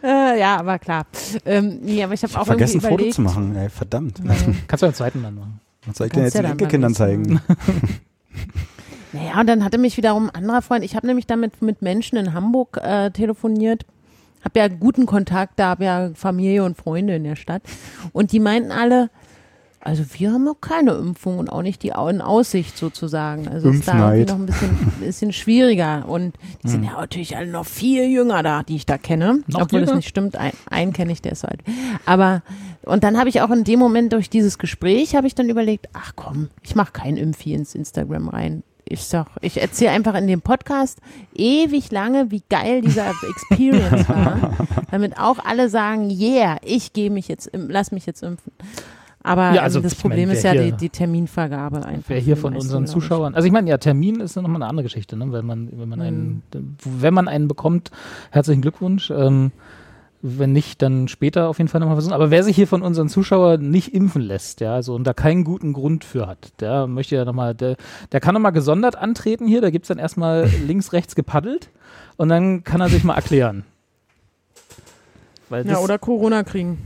Äh, 0.01 0.39
ja, 0.39 0.57
aber 0.57 0.79
klar. 0.79 1.05
Ähm, 1.45 1.79
nee, 1.81 2.01
aber 2.03 2.13
ich 2.13 2.23
habe 2.23 2.39
auch 2.39 2.45
vergessen, 2.45 2.81
irgendwie 2.81 3.03
Foto 3.03 3.15
zu 3.15 3.21
machen, 3.21 3.55
ey, 3.55 3.69
verdammt. 3.69 4.21
Kannst 4.67 4.81
du 4.81 4.85
einen 4.85 4.95
zweiten 4.95 5.21
dann 5.23 5.35
machen. 5.35 5.59
Was 5.85 5.97
soll 5.97 6.07
ich 6.07 6.13
denn 6.13 6.23
jetzt 6.23 6.35
ja 6.35 6.41
den 6.41 6.51
Enkelkindern 6.51 6.93
zeigen? 6.93 7.41
Naja, 9.11 9.39
und 9.39 9.47
dann 9.47 9.63
hatte 9.63 9.79
mich 9.79 9.97
wiederum 9.97 10.29
ein 10.29 10.35
anderer 10.35 10.61
Freund, 10.61 10.83
ich 10.85 10.95
habe 10.95 11.07
nämlich 11.07 11.25
damit 11.25 11.61
mit 11.61 11.81
Menschen 11.81 12.17
in 12.17 12.33
Hamburg 12.33 12.79
äh, 12.81 13.09
telefoniert, 13.09 13.85
habe 14.43 14.59
ja 14.59 14.67
guten 14.67 15.07
Kontakt, 15.07 15.53
da 15.57 15.69
habe 15.69 15.85
ja 15.85 16.11
Familie 16.13 16.63
und 16.63 16.77
Freunde 16.77 17.15
in 17.15 17.23
der 17.23 17.35
Stadt 17.35 17.63
und 18.13 18.31
die 18.31 18.39
meinten 18.39 18.71
alle, 18.71 19.09
Also 19.81 20.03
wir 20.17 20.33
haben 20.33 20.43
noch 20.43 20.59
keine 20.59 20.91
Impfung 20.91 21.39
und 21.39 21.49
auch 21.49 21.61
nicht 21.61 21.83
die 21.83 21.89
in 21.89 22.21
Aussicht 22.21 22.77
sozusagen. 22.77 23.47
Also 23.47 23.69
ist 23.69 23.87
da 23.87 24.13
irgendwie 24.13 24.31
noch 24.31 24.39
ein 24.39 24.45
bisschen, 24.45 24.77
bisschen 24.99 25.33
schwieriger. 25.33 26.05
Und 26.07 26.35
die 26.63 26.69
sind 26.69 26.83
ja 26.83 26.93
natürlich 26.93 27.37
alle 27.37 27.49
noch 27.49 27.65
viel 27.65 28.09
jünger 28.09 28.43
da, 28.43 28.63
die 28.63 28.75
ich 28.75 28.85
da 28.85 28.97
kenne. 28.97 29.41
Noch 29.47 29.61
Obwohl 29.61 29.79
das 29.79 29.89
jünger? 29.89 29.97
nicht 29.97 30.09
stimmt. 30.09 30.35
Ein, 30.35 30.51
einen 30.69 30.91
kenne 30.91 31.13
ich, 31.13 31.21
der 31.21 31.31
ist 31.31 31.41
so 31.41 31.47
alt. 31.47 31.61
Aber, 32.05 32.41
und 32.83 33.05
dann 33.05 33.17
habe 33.17 33.29
ich 33.29 33.41
auch 33.41 33.51
in 33.51 33.63
dem 33.63 33.79
Moment 33.79 34.11
durch 34.11 34.29
dieses 34.29 34.57
Gespräch, 34.57 35.15
habe 35.15 35.27
ich 35.27 35.35
dann 35.35 35.49
überlegt, 35.49 35.87
ach 35.93 36.11
komm, 36.15 36.49
ich 36.61 36.75
mache 36.75 36.91
kein 36.91 37.15
Impfi 37.15 37.53
ins 37.53 37.73
Instagram 37.73 38.27
rein. 38.27 38.63
Ich 38.83 39.05
sag, 39.05 39.27
ich 39.41 39.61
erzähle 39.61 39.91
einfach 39.91 40.15
in 40.15 40.27
dem 40.27 40.41
Podcast 40.41 40.99
ewig 41.35 41.91
lange, 41.91 42.31
wie 42.31 42.41
geil 42.49 42.81
dieser 42.81 43.11
Experience 43.29 44.09
war, 44.09 44.67
damit 44.91 45.17
auch 45.17 45.37
alle 45.45 45.69
sagen, 45.69 46.09
yeah, 46.09 46.57
ich 46.65 46.91
gehe 46.91 47.11
mich 47.11 47.27
jetzt, 47.29 47.51
lass 47.53 47.91
mich 47.91 48.05
jetzt 48.07 48.23
impfen. 48.23 48.51
Aber 49.21 49.53
Ja, 49.53 49.63
also 49.63 49.79
ähm, 49.79 49.83
das 49.83 49.93
ich 49.93 49.99
Problem 49.99 50.29
mein, 50.29 50.37
ist 50.37 50.43
ja 50.43 50.51
hier- 50.51 50.63
die, 50.71 50.71
die 50.73 50.89
Terminvergabe 50.89 51.85
einfach. 51.85 52.09
Wer 52.09 52.19
hier 52.19 52.37
von 52.37 52.55
unseren. 52.55 52.87
Zuschauern, 52.87 53.35
also 53.35 53.45
ich 53.45 53.51
meine, 53.51 53.69
ja, 53.69 53.77
Termin 53.77 54.21
ist 54.21 54.35
nochmal 54.37 54.55
eine 54.55 54.67
andere 54.67 54.83
Geschichte, 54.83 55.17
ne? 55.17 55.31
wenn 55.33 55.45
man, 55.45 55.69
wenn 55.77 55.89
man 55.89 56.01
einen, 56.01 56.41
wenn 56.83 57.13
man 57.13 57.27
einen 57.27 57.47
bekommt, 57.47 57.91
herzlichen 58.31 58.61
Glückwunsch. 58.61 59.09
Ähm, 59.11 59.51
wenn 60.21 60.51
nicht, 60.51 60.81
dann 60.81 61.07
später 61.07 61.47
auf 61.47 61.59
jeden 61.59 61.69
Fall 61.69 61.79
nochmal 61.79 61.95
versuchen. 61.95 62.13
Aber 62.13 62.29
wer 62.29 62.43
sich 62.43 62.53
hier 62.53 62.67
von 62.67 62.81
unseren 62.81 63.07
Zuschauern 63.07 63.69
nicht 63.71 63.93
impfen 63.93 64.21
lässt, 64.21 64.59
ja, 64.59 64.73
also 64.75 64.93
und 64.93 65.05
da 65.05 65.13
keinen 65.13 65.45
guten 65.45 65.71
Grund 65.71 66.03
für 66.03 66.27
hat, 66.27 66.51
der 66.59 66.87
möchte 66.87 67.15
ja 67.15 67.23
nochmal, 67.23 67.55
der, 67.55 67.77
der 68.11 68.19
kann 68.19 68.33
nochmal 68.33 68.51
gesondert 68.51 68.97
antreten 68.97 69.47
hier, 69.47 69.61
da 69.61 69.69
gibt's 69.69 69.87
dann 69.87 69.97
erstmal 69.97 70.45
links, 70.67 70.91
rechts 70.91 71.15
gepaddelt 71.15 71.69
und 72.17 72.27
dann 72.29 72.65
kann 72.65 72.81
er 72.81 72.89
sich 72.89 73.03
mal 73.05 73.15
erklären. 73.15 73.63
Ja, 75.49 75.63
das- 75.63 75.79
oder 75.83 75.97
Corona 75.97 76.43
kriegen. 76.43 76.79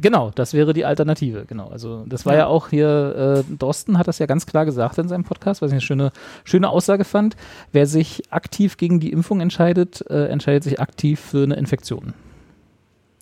Genau, 0.00 0.30
das 0.34 0.54
wäre 0.54 0.72
die 0.72 0.84
Alternative, 0.84 1.44
genau. 1.46 1.68
Also 1.68 2.04
das 2.06 2.26
war 2.26 2.32
ja, 2.34 2.40
Ja. 2.40 2.46
auch 2.46 2.68
hier, 2.68 3.44
äh, 3.48 3.54
Dorsten 3.56 3.96
hat 3.98 4.08
das 4.08 4.18
ja 4.18 4.26
ganz 4.26 4.46
klar 4.46 4.64
gesagt 4.64 4.98
in 4.98 5.08
seinem 5.08 5.24
Podcast, 5.24 5.62
was 5.62 5.70
ich 5.70 5.74
eine 5.74 5.80
schöne, 5.80 6.12
schöne 6.44 6.68
Aussage 6.68 7.04
fand. 7.04 7.36
Wer 7.72 7.86
sich 7.86 8.22
aktiv 8.32 8.76
gegen 8.76 8.98
die 9.00 9.12
Impfung 9.12 9.40
entscheidet, 9.40 10.04
äh, 10.10 10.26
entscheidet 10.26 10.64
sich 10.64 10.80
aktiv 10.80 11.20
für 11.20 11.44
eine 11.44 11.54
Infektion. 11.54 12.12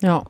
Ja, 0.00 0.24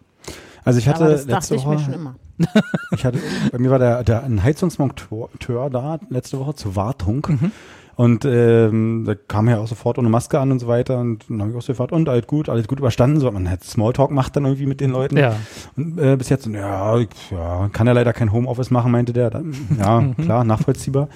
Also 0.65 0.79
ich 0.79 0.89
hatte 0.89 1.05
aber 1.05 1.13
das 1.13 1.27
letzte 1.27 1.55
dachte 1.55 1.55
ich 1.57 1.65
mir 1.67 1.75
Woche, 1.77 1.85
schon 1.85 1.95
immer. 1.95 2.15
ich 2.93 3.05
hatte, 3.05 3.19
bei 3.51 3.59
mir 3.59 3.71
war 3.71 3.79
der, 3.79 4.03
der 4.05 4.25
ein 4.25 4.43
Heizungsmonteur 4.43 5.71
da 5.71 5.99
letzte 6.09 6.39
Woche 6.39 6.55
zur 6.55 6.77
Wartung. 6.77 7.27
Mhm. 7.29 7.53
Und 7.95 8.25
ähm, 8.25 9.05
da 9.07 9.15
kam 9.15 9.49
er 9.49 9.61
auch 9.61 9.69
sofort 9.69 9.99
ohne 9.99 10.09
Maske 10.09 10.41
an 10.41 10.51
und 10.51 10.59
so 10.61 10.67
weiter. 10.67 10.99
Und 10.99 11.25
dann 11.29 11.41
habe 11.41 11.51
ich 11.51 11.57
auch 11.57 11.63
so 11.63 11.73
gefragt, 11.73 11.93
und 11.93 12.09
alles 12.09 12.27
gut, 12.27 12.49
alles 12.49 12.67
gut 12.67 12.79
überstanden. 12.79 13.21
So, 13.21 13.31
man 13.31 13.51
hat 13.51 13.63
Smalltalk 13.65 14.11
macht 14.11 14.35
dann 14.37 14.45
irgendwie 14.47 14.67
mit 14.67 14.81
den 14.81 14.91
Leuten. 14.93 15.17
Ja, 15.19 15.37
Und 15.77 15.99
äh, 15.99 16.17
bis 16.17 16.29
jetzt, 16.31 16.47
ja, 16.47 16.99
ich- 16.99 17.09
ja, 17.31 17.69
kann 17.73 17.87
er 17.87 17.95
leider 17.95 18.13
kein 18.13 18.33
Homeoffice 18.33 18.71
machen, 18.71 18.91
meinte 18.93 19.13
der. 19.13 19.31
Dann, 19.31 19.55
ja, 19.79 20.03
klar, 20.23 20.45
nachvollziehbar. 20.45 21.09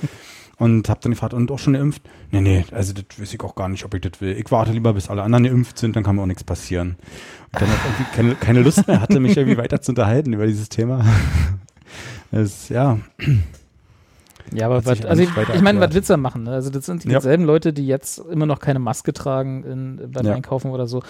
Und 0.58 0.88
hab 0.88 1.00
dann 1.02 1.12
gefragt, 1.12 1.34
und 1.34 1.50
auch 1.50 1.58
schon 1.58 1.74
geimpft? 1.74 2.02
Nee, 2.30 2.40
nee, 2.40 2.64
also 2.72 2.94
das 2.94 3.04
weiß 3.20 3.34
ich 3.34 3.40
auch 3.42 3.54
gar 3.54 3.68
nicht, 3.68 3.84
ob 3.84 3.92
ich 3.94 4.00
das 4.00 4.20
will. 4.20 4.32
Ich 4.38 4.50
warte 4.50 4.72
lieber, 4.72 4.94
bis 4.94 5.10
alle 5.10 5.22
anderen 5.22 5.44
geimpft 5.44 5.78
sind, 5.78 5.96
dann 5.96 6.02
kann 6.02 6.16
mir 6.16 6.22
auch 6.22 6.26
nichts 6.26 6.44
passieren. 6.44 6.96
Und 7.52 7.60
dann 7.62 7.68
auch 7.68 7.84
irgendwie 7.84 8.16
keine, 8.16 8.34
keine 8.36 8.60
Lust 8.62 8.86
mehr 8.88 9.00
hatte, 9.00 9.20
mich 9.20 9.36
irgendwie 9.36 9.58
weiter 9.58 9.80
zu 9.82 9.92
unterhalten 9.92 10.32
über 10.34 10.46
dieses 10.46 10.68
Thema. 10.68 11.04
Das, 12.32 12.68
ja, 12.70 12.98
ja, 14.52 14.66
aber 14.66 14.84
was, 14.84 15.04
also 15.04 15.22
ich, 15.22 15.30
ich 15.54 15.62
meine, 15.62 15.80
was 15.80 15.92
willst 15.94 16.08
du 16.10 16.14
da 16.14 16.16
machen? 16.18 16.44
Ne? 16.44 16.50
Also 16.52 16.70
das 16.70 16.86
sind 16.86 17.04
Ja. 17.04 17.18
dieselben 17.18 17.44
Leute, 17.44 17.72
die 17.72 17.86
jetzt 17.86 18.18
immer 18.18 18.46
noch 18.46 18.58
keine 18.60 18.78
Maske 18.78 19.12
tragen 19.12 19.64
in, 19.64 20.10
beim 20.12 20.26
Ja. 20.26 20.32
Einkaufen 20.34 20.70
oder 20.70 20.86
so. 20.86 21.02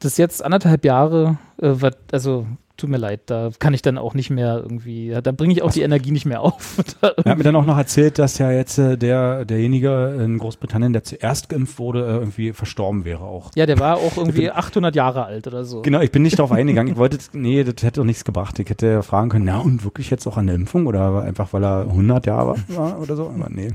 Das 0.00 0.16
jetzt 0.16 0.44
anderthalb 0.44 0.84
Jahre, 0.84 1.38
äh, 1.60 1.70
wat, 1.74 1.96
also 2.12 2.46
tut 2.76 2.90
mir 2.90 2.96
leid, 2.96 3.20
da 3.26 3.50
kann 3.58 3.72
ich 3.72 3.82
dann 3.82 3.98
auch 3.98 4.14
nicht 4.14 4.30
mehr 4.30 4.58
irgendwie, 4.62 5.16
da 5.22 5.32
bringe 5.32 5.52
ich 5.52 5.62
auch 5.62 5.70
die 5.70 5.82
Energie 5.82 6.10
nicht 6.10 6.26
mehr 6.26 6.40
auf. 6.40 6.76
Er 7.24 7.30
hat 7.30 7.38
mir 7.38 7.44
dann 7.44 7.56
auch 7.56 7.66
noch 7.66 7.78
erzählt, 7.78 8.18
dass 8.18 8.38
ja 8.38 8.50
jetzt 8.50 8.78
äh, 8.78 8.96
der, 8.98 9.44
derjenige 9.44 10.18
in 10.22 10.38
Großbritannien, 10.38 10.92
der 10.92 11.04
zuerst 11.04 11.48
geimpft 11.48 11.78
wurde, 11.78 12.04
äh, 12.06 12.10
irgendwie 12.14 12.52
verstorben 12.52 13.04
wäre 13.04 13.22
auch. 13.24 13.50
Ja, 13.54 13.66
der 13.66 13.78
war 13.78 13.96
auch 13.98 14.16
irgendwie 14.16 14.50
800 14.50 14.94
Jahre 14.96 15.24
alt 15.24 15.46
oder 15.46 15.64
so. 15.64 15.82
Genau, 15.82 16.00
ich 16.00 16.10
bin 16.10 16.22
nicht 16.22 16.38
darauf 16.38 16.50
eingegangen. 16.52 16.92
Ich 16.92 16.98
wollte, 16.98 17.18
nee, 17.32 17.62
das 17.62 17.82
hätte 17.84 18.00
doch 18.00 18.04
nichts 18.04 18.24
gebracht. 18.24 18.58
Ich 18.58 18.68
hätte 18.68 19.02
fragen 19.02 19.28
können, 19.30 19.44
na 19.44 19.58
und 19.58 19.84
wirklich 19.84 20.10
jetzt 20.10 20.26
auch 20.26 20.36
an 20.36 20.46
der 20.46 20.56
Impfung 20.56 20.86
oder 20.86 21.22
einfach, 21.22 21.52
weil 21.52 21.64
er 21.64 21.82
100 21.82 22.26
Jahre 22.26 22.56
war 22.68 23.00
oder 23.00 23.16
so. 23.16 23.26
Aber 23.28 23.48
nee, 23.50 23.68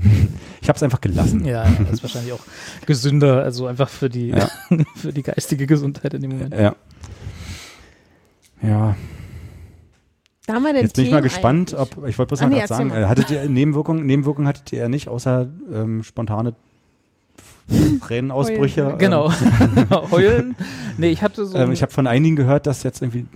ich 0.60 0.68
habe 0.68 0.76
es 0.76 0.82
einfach 0.82 1.00
gelassen. 1.00 1.44
Ja, 1.44 1.64
ja, 1.64 1.70
das 1.84 1.94
ist 1.94 2.02
wahrscheinlich 2.02 2.32
auch 2.32 2.40
gesünder, 2.86 3.42
also 3.42 3.66
einfach 3.66 3.88
für 3.88 4.08
die, 4.08 4.28
Ja. 4.28 4.48
für 4.96 5.12
die 5.12 5.22
geistige 5.22 5.66
Gesundheit 5.66 6.14
in 6.14 6.22
dem 6.22 6.30
Moment. 6.32 6.54
Ja. 6.54 6.74
Ja, 8.62 8.94
Da 10.46 10.54
haben 10.54 10.62
wir 10.64 10.72
den 10.72 10.82
jetzt 10.82 10.96
bin 10.96 11.04
ich 11.06 11.10
mal 11.10 11.22
gespannt, 11.22 11.74
eigentlich. 11.74 11.96
ob, 11.98 12.06
ich 12.08 12.18
wollte 12.18 12.28
bloß 12.28 12.42
Ah, 12.42 12.48
mal 12.48 12.58
nee, 12.60 12.66
sagen, 12.66 12.88
mal. 12.88 13.02
äh, 13.02 13.06
hattet 13.06 13.30
ihr 13.30 13.48
Nebenwirkungen, 13.48 14.04
Nebenwirkungen 14.06 14.46
hattet 14.48 14.72
ihr 14.72 14.88
nicht, 14.88 15.08
außer 15.08 15.48
ähm, 15.72 16.02
spontane 16.02 16.54
Tränenausbrüche? 18.06 18.84
Heulen. 18.86 18.98
Genau. 18.98 19.32
Heulen. 20.10 20.56
Nee, 20.98 21.10
ich 21.10 21.22
hatte 21.22 21.46
so. 21.46 21.56
Ähm, 21.56 21.70
ich 21.72 21.82
habe 21.82 21.92
von 21.92 22.06
einigen 22.08 22.34
gehört, 22.34 22.66
dass 22.66 22.82
jetzt 22.82 23.00
irgendwie, 23.00 23.26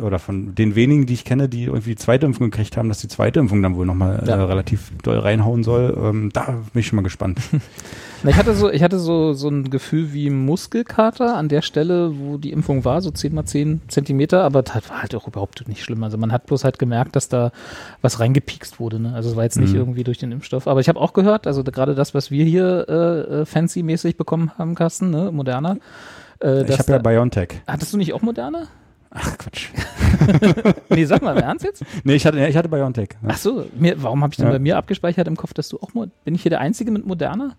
oder 0.00 0.18
von 0.18 0.54
den 0.54 0.74
wenigen, 0.74 1.04
die 1.06 1.12
ich 1.14 1.24
kenne, 1.24 1.48
die 1.50 1.64
irgendwie 1.64 1.90
die 1.90 1.96
zweite 1.96 2.24
Impfung 2.26 2.50
gekriegt 2.50 2.76
haben, 2.78 2.88
dass 2.88 2.98
die 3.00 3.08
zweite 3.08 3.40
Impfung 3.40 3.60
dann 3.62 3.76
wohl 3.76 3.84
nochmal 3.86 4.24
Ja. 4.26 4.36
äh, 4.36 4.42
relativ 4.42 4.90
doll 5.02 5.18
reinhauen 5.18 5.62
soll. 5.64 5.96
Ähm, 6.02 6.30
da 6.32 6.62
bin 6.72 6.80
ich 6.80 6.86
schon 6.86 6.96
mal 6.96 7.02
gespannt. 7.02 7.40
Na, 8.24 8.30
ich 8.30 8.36
hatte 8.36 8.54
so, 8.54 8.70
ich 8.70 8.82
hatte 8.82 8.98
so, 8.98 9.34
so 9.34 9.48
ein 9.48 9.70
Gefühl 9.70 10.12
wie 10.12 10.30
Muskelkater 10.30 11.36
an 11.36 11.48
der 11.48 11.62
Stelle, 11.62 12.18
wo 12.18 12.38
die 12.38 12.50
Impfung 12.52 12.84
war, 12.84 13.00
so 13.02 13.10
10 13.10 13.34
mal 13.34 13.44
10 13.44 13.82
Zentimeter, 13.88 14.42
aber 14.42 14.62
das 14.62 14.88
war 14.90 15.02
halt 15.02 15.14
auch 15.14 15.28
überhaupt 15.28 15.68
nicht 15.68 15.82
schlimm. 15.84 16.02
Also 16.02 16.16
man 16.18 16.32
hat 16.32 16.46
bloß 16.46 16.64
halt 16.64 16.78
gemerkt, 16.78 17.14
dass 17.16 17.28
da 17.28 17.52
was 18.02 18.20
reingepiekst 18.20 18.80
wurde. 18.80 18.98
Ne? 18.98 19.12
Also 19.14 19.30
es 19.30 19.36
war 19.36 19.44
jetzt 19.44 19.58
nicht 19.60 19.72
Mhm. 19.74 19.78
irgendwie 19.78 20.04
durch 20.04 20.18
den 20.18 20.32
Impfstoff. 20.32 20.66
Aber 20.66 20.80
ich 20.80 20.88
habe 20.88 21.00
auch 21.00 21.12
gehört, 21.12 21.46
also 21.46 21.62
gerade 21.62 21.94
das, 21.94 22.14
was 22.14 22.30
wir 22.30 22.44
hier 22.44 22.86
äh, 22.88 23.42
äh, 23.42 23.44
fancy-mäßig 23.46 24.16
bekommen 24.16 24.50
haben, 24.58 24.74
Carsten, 24.74 25.10
ne? 25.10 25.30
Moderna. 25.30 25.76
Äh, 26.42 26.64
ich 26.64 26.78
habe 26.78 26.92
ja 26.92 26.98
BioNTech. 26.98 27.60
Hattest 27.66 27.92
du 27.92 27.98
nicht 27.98 28.12
auch 28.14 28.22
Moderna? 28.22 28.68
Ach 29.10 29.38
Quatsch. 29.38 29.68
Nee, 30.88 31.04
sag 31.04 31.22
mal, 31.22 31.36
im 31.36 31.42
Ernst 31.42 31.64
jetzt? 31.64 31.84
Nee, 32.04 32.14
ich 32.14 32.24
hatte, 32.24 32.44
ich 32.46 32.56
hatte 32.56 32.68
BioNTech. 32.68 33.10
Ja. 33.22 33.28
Ach 33.32 33.36
so, 33.36 33.66
mir, 33.76 34.02
warum 34.02 34.22
habe 34.22 34.32
ich 34.32 34.36
denn 34.38 34.46
Ja. 34.46 34.52
bei 34.52 34.58
mir 34.58 34.76
abgespeichert 34.76 35.26
im 35.28 35.36
Kopf, 35.36 35.52
dass 35.54 35.68
du 35.68 35.78
auch, 35.80 35.90
bin 35.92 36.34
ich 36.34 36.42
hier 36.42 36.50
der 36.50 36.60
Einzige 36.60 36.90
mit 36.90 37.04
Moderna? 37.06 37.52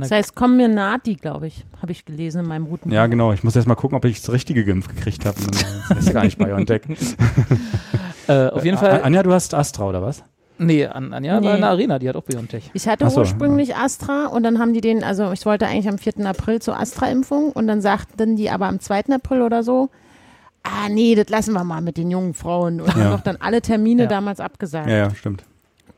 Das 0.00 0.10
heißt, 0.10 0.34
Comirnaty, 0.34 1.14
glaube 1.14 1.46
ich, 1.46 1.64
habe 1.82 1.92
ich 1.92 2.04
gelesen 2.04 2.40
in 2.42 2.46
meinem 2.48 2.66
Routen. 2.66 2.90
Ja, 2.92 3.06
genau. 3.06 3.32
Ich 3.32 3.44
muss 3.44 3.56
erst 3.56 3.68
mal 3.68 3.74
gucken, 3.74 3.96
ob 3.96 4.04
ich 4.04 4.20
das 4.20 4.32
richtige 4.32 4.64
geimpft 4.64 4.94
gekriegt 4.94 5.24
habe. 5.26 5.36
Das 5.88 5.98
ist 5.98 6.06
ja 6.08 6.12
gar 6.12 6.24
nicht 6.24 6.38
BioNTech. 6.38 6.82
Äh, 8.28 8.48
auf 8.50 8.64
jeden 8.64 8.78
Fall, 8.78 9.02
Anja, 9.02 9.22
du 9.24 9.32
hast 9.32 9.54
Astra, 9.54 9.88
oder 9.88 10.02
was? 10.02 10.22
nee, 10.58 10.84
An- 10.86 11.12
Anja 11.12 11.32
war 11.34 11.40
Nee. 11.40 11.54
in 11.54 11.60
der 11.62 11.70
Arena, 11.70 11.98
die 11.98 12.08
hat 12.08 12.14
auch 12.16 12.22
Biontech. 12.22 12.70
Ich 12.74 12.86
hatte 12.86 13.08
so. 13.10 13.20
ursprünglich 13.20 13.74
Astra 13.74 14.26
und 14.26 14.42
dann 14.44 14.58
haben 14.60 14.72
die 14.74 14.80
den, 14.82 15.02
also 15.02 15.32
ich 15.32 15.44
wollte 15.46 15.66
eigentlich 15.66 15.88
am 15.88 15.98
4. 15.98 16.24
April 16.26 16.60
zur 16.62 16.78
Astra-Impfung 16.78 17.50
und 17.50 17.66
dann 17.66 17.80
sagten 17.80 18.36
die 18.36 18.50
aber 18.50 18.66
am 18.66 18.78
2. 18.78 19.06
April 19.14 19.42
oder 19.42 19.64
so, 19.64 19.88
ah 20.62 20.88
nee, 20.90 21.14
das 21.16 21.28
lassen 21.30 21.54
wir 21.54 21.64
mal 21.64 21.80
mit 21.80 21.96
den 21.96 22.10
jungen 22.10 22.34
Frauen 22.34 22.80
und 22.82 22.88
Ja. 22.88 22.94
haben 23.04 23.10
doch 23.12 23.22
dann 23.22 23.38
alle 23.40 23.62
Termine 23.62 24.02
Ja. 24.02 24.08
damals 24.08 24.38
abgesagt. 24.38 24.88
Ja, 24.90 24.96
ja, 24.96 25.14
stimmt. 25.14 25.44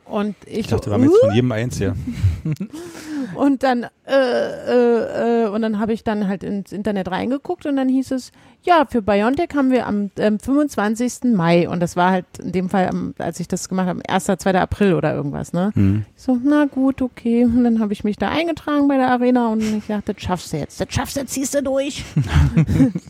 Und 0.05 0.37
ich, 0.47 0.59
Ich 0.59 0.67
dachte, 0.67 0.85
so, 0.85 0.91
wir 0.91 0.95
haben 0.95 1.05
jetzt 1.05 1.21
von 1.21 1.35
jedem 1.35 1.53
eins 1.53 1.79
hier. 1.79 1.97
Und 3.35 3.63
dann, 3.63 3.87
äh, 4.07 4.11
äh, 4.15 5.45
äh, 5.45 5.49
und 5.49 5.63
dann 5.63 5.79
habe 5.79 5.93
ich 5.93 6.05
dann 6.05 6.29
halt 6.29 6.45
ins 6.45 6.73
Internet 6.73 7.11
reingeguckt 7.11 7.65
und 7.65 7.77
dann 7.77 7.89
hieß 7.89 8.11
es, 8.11 8.33
ja, 8.65 8.87
für 8.89 9.03
BioNTech 9.03 9.51
haben 9.57 9.71
wir 9.71 9.87
am 9.87 10.11
ähm, 10.19 10.39
25. 10.39 11.35
Mai 11.35 11.69
und 11.69 11.81
das 11.81 11.97
war 11.97 12.13
halt 12.13 12.27
in 12.39 12.53
dem 12.53 12.69
Fall, 12.69 12.89
am, 12.89 13.15
als 13.19 13.41
ich 13.41 13.49
das 13.49 13.69
gemacht 13.69 13.89
habe, 13.89 14.01
1., 14.09 14.25
2. 14.25 14.55
April 14.55 14.95
oder 14.95 15.15
irgendwas, 15.15 15.53
ne? 15.53 15.73
Hm. 15.75 16.05
Ich 16.17 16.23
so, 16.23 16.39
na 16.43 16.67
gut, 16.67 17.03
okay. 17.03 17.45
Und 17.45 17.65
dann 17.65 17.81
habe 17.81 17.93
ich 17.93 18.05
mich 18.05 18.17
da 18.17 18.29
eingetragen 18.29 18.87
bei 18.87 18.97
der 18.97 19.11
Arena 19.11 19.49
und 19.49 19.63
ich 19.63 19.87
dachte, 19.89 20.15
das 20.15 20.23
schaffst 20.23 20.53
du 20.53 20.59
jetzt, 20.59 20.81
das 20.81 20.89
schaffst 20.91 21.17
du, 21.17 21.27
ziehst 21.27 21.55
du 21.55 21.63
durch. 21.63 22.05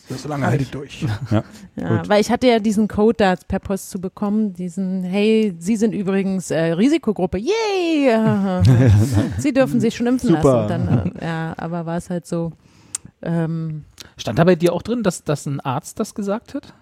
So 0.09 0.29
lange 0.29 0.47
halte 0.47 0.63
ich 0.63 0.71
durch. 0.71 1.07
Ja. 1.31 1.43
Ja, 1.75 2.03
weil 2.07 2.21
ich 2.21 2.31
hatte 2.31 2.47
ja 2.47 2.59
diesen 2.59 2.87
Code 2.87 3.17
da 3.17 3.35
per 3.49 3.61
Post 3.61 3.91
zu 3.91 3.99
bekommen, 3.99 4.53
diesen, 4.53 5.03
hey, 5.03 5.55
Sie 5.59 5.77
sind 5.77 5.95
übrigens 5.95 6.51
äh, 6.51 6.73
Risikogruppe, 6.73 7.39
yay! 7.39 8.13
Sie 9.39 9.53
dürfen 9.53 9.81
sich 9.81 9.97
schon 9.97 10.07
impfen 10.07 10.31
Super. 10.31 10.69
lassen. 10.69 10.87
Dann, 10.87 11.13
äh, 11.17 11.25
ja, 11.25 11.55
aber 11.57 11.87
war 11.87 11.97
es 11.97 12.11
halt 12.11 12.27
so, 12.27 12.53
ähm, 13.23 13.85
Stand 14.23 14.39
da 14.39 14.45
bei 14.45 14.55
dir 14.55 14.73
auch 14.73 14.83
drin, 14.83 15.03
dass, 15.03 15.25
dass 15.25 15.47
ein 15.47 15.59
Arzt 15.59 15.99
das 15.99 16.15
gesagt 16.15 16.55
hat? 16.55 16.75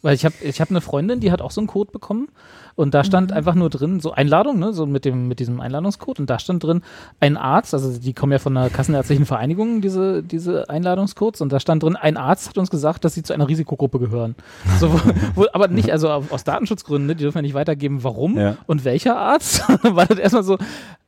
Weil 0.00 0.14
ich 0.14 0.24
habe 0.24 0.34
ich 0.40 0.62
hab 0.62 0.70
eine 0.70 0.80
Freundin, 0.80 1.20
die 1.20 1.30
hat 1.30 1.42
auch 1.42 1.50
so 1.50 1.60
einen 1.60 1.68
Code 1.68 1.92
bekommen 1.92 2.28
und 2.74 2.94
da 2.94 3.04
stand 3.04 3.32
einfach 3.32 3.54
nur 3.54 3.70
drin, 3.70 4.00
so 4.00 4.12
Einladung, 4.12 4.58
ne, 4.58 4.72
so 4.72 4.86
mit 4.86 5.04
dem 5.04 5.28
mit 5.28 5.38
diesem 5.40 5.60
Einladungscode 5.60 6.20
und 6.20 6.30
da 6.30 6.38
stand 6.38 6.64
drin 6.64 6.82
ein 7.20 7.36
Arzt, 7.36 7.74
also 7.74 7.98
die 7.98 8.12
kommen 8.14 8.32
ja 8.32 8.38
von 8.38 8.54
der 8.54 8.70
Kassenärztlichen 8.70 9.26
Vereinigung, 9.26 9.80
diese 9.80 10.22
diese 10.22 10.68
Einladungscodes 10.70 11.40
und 11.40 11.52
da 11.52 11.60
stand 11.60 11.82
drin, 11.82 11.96
ein 11.96 12.16
Arzt 12.16 12.48
hat 12.48 12.58
uns 12.58 12.70
gesagt, 12.70 13.04
dass 13.04 13.14
sie 13.14 13.22
zu 13.22 13.32
einer 13.32 13.48
Risikogruppe 13.48 13.98
gehören. 13.98 14.34
So, 14.78 14.92
wo, 14.92 14.98
wo, 15.34 15.46
aber 15.52 15.68
nicht, 15.68 15.92
also 15.92 16.08
aus 16.08 16.44
Datenschutzgründen, 16.44 17.06
ne, 17.06 17.14
die 17.14 17.22
dürfen 17.22 17.38
ja 17.38 17.42
nicht 17.42 17.54
weitergeben, 17.54 18.02
warum 18.02 18.36
Ja. 18.36 18.56
und 18.66 18.84
welcher 18.84 19.16
Arzt. 19.16 19.62
War 19.82 20.06
das 20.06 20.18
erstmal 20.18 20.42
so, 20.42 20.58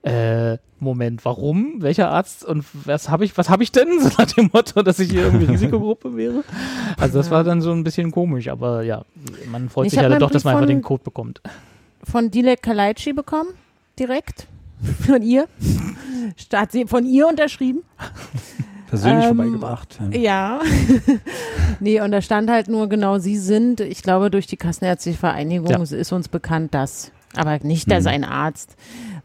äh, 0.03 0.59
Moment, 0.81 1.25
warum? 1.25 1.77
Welcher 1.79 2.11
Arzt 2.11 2.45
und 2.45 2.65
was 2.85 3.09
habe 3.09 3.25
ich, 3.25 3.37
was 3.39 3.49
habe 3.49 3.63
ich 3.63 3.73
denn? 3.73 3.89
So 4.01 4.11
nach 4.19 4.31
dem 4.33 4.51
Motto, 4.53 4.83
dass 4.83 4.99
ich 4.99 5.11
hier 5.11 5.23
irgendwie 5.23 5.47
Risikogruppe 5.47 6.15
wäre. 6.15 6.45
Also 6.99 7.19
das 7.19 7.31
war 7.31 7.43
dann 7.43 7.63
so 7.63 7.73
ein 7.73 7.85
bisschen 7.85 8.11
komisch, 8.11 8.49
aber 8.49 8.83
ja, 8.83 9.05
man 9.51 9.71
freut 9.71 9.87
Ich 9.87 9.93
sich 9.93 10.03
ja 10.03 10.09
meinen 10.09 10.21
doch, 10.21 10.31
dass 10.31 10.45
man 10.45 10.55
einfach 10.57 10.67
den 10.67 10.83
Code 10.83 11.03
bekommt. 11.03 11.41
Von 12.11 12.31
Dilek 12.31 12.63
Kalaici 12.63 13.13
bekommen, 13.13 13.51
direkt 13.99 14.47
von 15.07 15.23
ihr. 15.23 15.49
Statt 16.37 16.73
sie 16.73 16.87
von 16.87 17.05
ihr 17.07 17.27
unterschrieben. 17.29 17.83
Persönlich 18.89 19.25
Ähm, 19.27 19.37
vorbeigebracht. 19.37 19.99
Ja. 20.13 20.19
Ja. 20.19 20.61
nee, 21.81 22.01
und 22.01 22.13
da 22.13 22.23
stand 22.23 22.51
halt 22.51 22.69
nur 22.69 22.89
genau, 22.89 23.19
sie 23.19 23.37
sind, 23.37 23.81
ich 23.81 24.03
glaube, 24.03 24.31
durch 24.31 24.47
die 24.47 24.57
Kassenärztliche 24.57 25.19
Vereinigung 25.19 25.71
Ja. 25.71 25.83
ist 25.83 26.13
uns 26.13 26.29
bekannt, 26.29 26.75
dass. 26.75 27.11
Aber 27.37 27.59
nicht, 27.63 27.91
dass 27.91 28.05
Mhm. 28.05 28.11
ein 28.11 28.25
Arzt. 28.25 28.77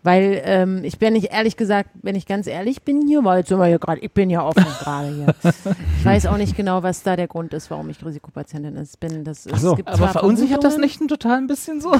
Weil 0.01 0.41
ähm, 0.45 0.83
ich 0.83 0.97
bin 0.97 1.13
nicht 1.13 1.31
ehrlich 1.33 1.57
gesagt, 1.57 1.89
wenn 2.01 2.15
ich 2.15 2.25
ganz 2.25 2.47
ehrlich 2.47 2.83
bin 2.83 3.05
hier, 3.05 3.23
weil 3.25 3.39
jetzt 3.39 3.49
sind 3.49 3.59
wir 3.59 3.65
hier 3.65 3.79
gerade, 3.79 3.99
ich 3.99 4.11
bin 4.11 4.29
ja 4.29 4.43
offen 4.45 4.65
gerade 4.79 5.09
hier. 5.09 5.53
Ich 5.99 6.05
weiß 6.05 6.25
auch 6.27 6.37
nicht 6.37 6.55
genau, 6.55 6.83
was 6.83 7.03
da 7.03 7.17
der 7.17 7.27
Grund 7.27 7.53
ist, 7.53 7.69
warum 7.69 7.89
ich 7.89 8.03
Risikopatientin 8.05 8.77
ist, 8.77 8.99
bin. 8.99 9.25
Das 9.25 9.45
ist, 9.45 9.59
so. 9.59 9.71
es 9.71 9.77
gibt 9.77 9.89
Aber 9.89 10.07
verunsichert 10.07 10.63
das 10.63 10.77
nicht 10.77 11.01
ein 11.01 11.09
total 11.09 11.37
ein 11.37 11.47
bisschen 11.47 11.81
so? 11.81 11.93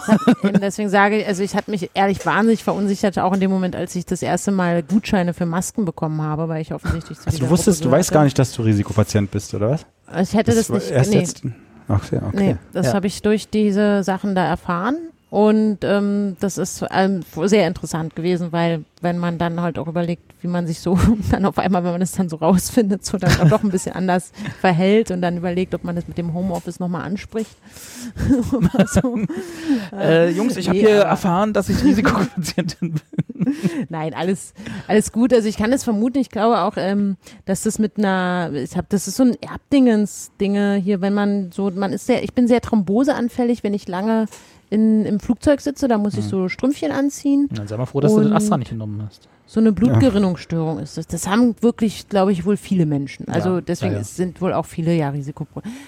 Deswegen 0.61 0.89
sage 0.89 1.17
ich, 1.19 1.27
also 1.27 1.43
ich 1.43 1.55
hatte 1.55 1.71
mich 1.71 1.91
ehrlich 1.93 2.25
wahnsinnig 2.25 2.63
verunsichert, 2.63 3.19
auch 3.19 3.33
in 3.33 3.41
dem 3.41 3.51
Moment, 3.51 3.75
als 3.75 3.95
ich 3.95 4.05
das 4.05 4.21
erste 4.21 4.51
Mal 4.51 4.81
Gutscheine 4.81 5.33
für 5.33 5.45
Masken 5.45 5.83
bekommen 5.83 6.21
habe, 6.21 6.47
weil 6.47 6.61
ich 6.61 6.73
offensichtlich 6.73 7.19
zu 7.19 7.27
Also 7.27 7.39
du 7.39 7.49
wusstest, 7.49 7.83
du 7.83 7.91
weißt 7.91 8.11
gar 8.11 8.23
nicht, 8.23 8.39
dass 8.39 8.53
du 8.53 8.61
Risikopatient 8.61 9.29
bist, 9.29 9.53
oder 9.53 9.71
was? 9.71 9.85
Ich 10.21 10.33
hätte 10.33 10.55
das, 10.55 10.69
war 10.69 10.77
nicht, 10.77 10.91
erst 10.91 11.11
nee, 11.11 11.19
jetzt. 11.19 11.43
Ach 11.87 12.01
okay. 12.03 12.19
nee, 12.33 12.55
das 12.71 12.87
Ja. 12.87 12.93
habe 12.93 13.07
ich 13.07 13.21
durch 13.21 13.49
diese 13.49 14.03
Sachen 14.03 14.35
da 14.35 14.45
erfahren. 14.45 14.95
Und 15.29 15.79
ähm, 15.83 16.37
das 16.39 16.57
ist 16.57 16.83
ähm, 16.91 17.21
sehr 17.45 17.67
interessant 17.67 18.15
gewesen, 18.15 18.51
weil 18.51 18.83
wenn 19.01 19.19
man 19.19 19.37
dann 19.37 19.61
halt 19.61 19.77
auch 19.77 19.87
überlegt, 19.87 20.23
wie 20.41 20.47
man 20.47 20.65
sich 20.65 20.79
so 20.79 20.97
dann 21.31 21.45
auf 21.45 21.59
einmal, 21.59 21.83
wenn 21.83 21.91
man 21.91 21.99
das 21.99 22.13
dann 22.13 22.29
so 22.29 22.37
rausfindet, 22.37 23.05
so 23.05 23.17
dann 23.19 23.31
auch 23.39 23.47
doch 23.49 23.63
ein 23.63 23.69
bisschen 23.69 23.93
anders 23.93 24.31
verhält 24.59 25.11
und 25.11 25.21
dann 25.21 25.37
überlegt, 25.37 25.75
ob 25.75 25.83
man 25.83 25.95
das 25.95 26.07
mit 26.07 26.17
dem 26.17 26.33
Homeoffice 26.33 26.79
nochmal 26.79 27.03
anspricht. 27.03 27.51
So. 28.93 29.19
Äh, 29.93 30.29
Jungs, 30.31 30.55
ich 30.57 30.67
habe 30.67 30.77
Nee, 30.77 30.85
hier 30.85 31.01
aber- 31.01 31.09
erfahren, 31.09 31.53
dass 31.53 31.69
ich 31.69 31.83
Risikopatientin 31.83 32.93
bin. 33.35 33.55
Nein, 33.89 34.13
alles, 34.13 34.53
alles 34.87 35.11
gut. 35.11 35.33
Also 35.33 35.47
ich 35.47 35.57
kann 35.57 35.71
es 35.73 35.83
vermuten. 35.83 36.17
Ich 36.19 36.29
glaube 36.29 36.59
auch, 36.61 36.73
ähm, 36.77 37.17
dass 37.45 37.63
das 37.63 37.79
mit 37.79 37.97
einer, 37.97 38.51
ich 38.53 38.75
habe, 38.77 38.87
das 38.89 39.07
ist 39.07 39.17
so 39.17 39.23
ein 39.23 39.35
Erbdingens-Dinge 39.41 40.75
hier, 40.75 41.01
wenn 41.01 41.13
man 41.13 41.51
so, 41.51 41.71
man 41.71 41.93
ist 41.93 42.05
sehr, 42.05 42.23
ich 42.23 42.33
bin 42.33 42.47
sehr 42.47 42.61
thromboseanfällig, 42.61 43.63
wenn 43.63 43.73
ich 43.73 43.87
lange 43.87 44.25
in, 44.69 45.05
im 45.05 45.19
Flugzeug 45.19 45.61
sitze, 45.61 45.87
da 45.87 45.97
muss 45.97 46.13
ich 46.15 46.25
Mhm. 46.25 46.29
so 46.29 46.49
Strümpfchen 46.49 46.91
anziehen. 46.91 47.47
Dann 47.51 47.67
sei 47.67 47.77
mal 47.77 47.85
froh, 47.85 47.99
dass 48.01 48.13
du 48.13 48.21
den 48.21 48.33
Astra 48.33 48.57
nicht 48.57 48.69
genommen 48.69 49.01
hast. 49.05 49.27
So 49.51 49.59
eine 49.59 49.71
Blutgerinnungsstörung 49.71 50.77
ist 50.77 50.95
das. 50.99 51.07
Das 51.07 51.27
haben 51.27 51.55
wirklich, 51.61 52.07
glaube 52.07 52.31
ich, 52.31 52.45
wohl 52.45 52.55
viele 52.55 52.85
Menschen. 52.85 53.27
Also 53.29 53.55
Ja, 53.55 53.61
deswegen 53.61 53.93
ja, 53.95 54.03
sind 54.03 54.41
wohl 54.41 54.53
auch 54.53 54.67
viele 54.67 54.93
ja 54.93 55.09
Risiko. 55.09 55.47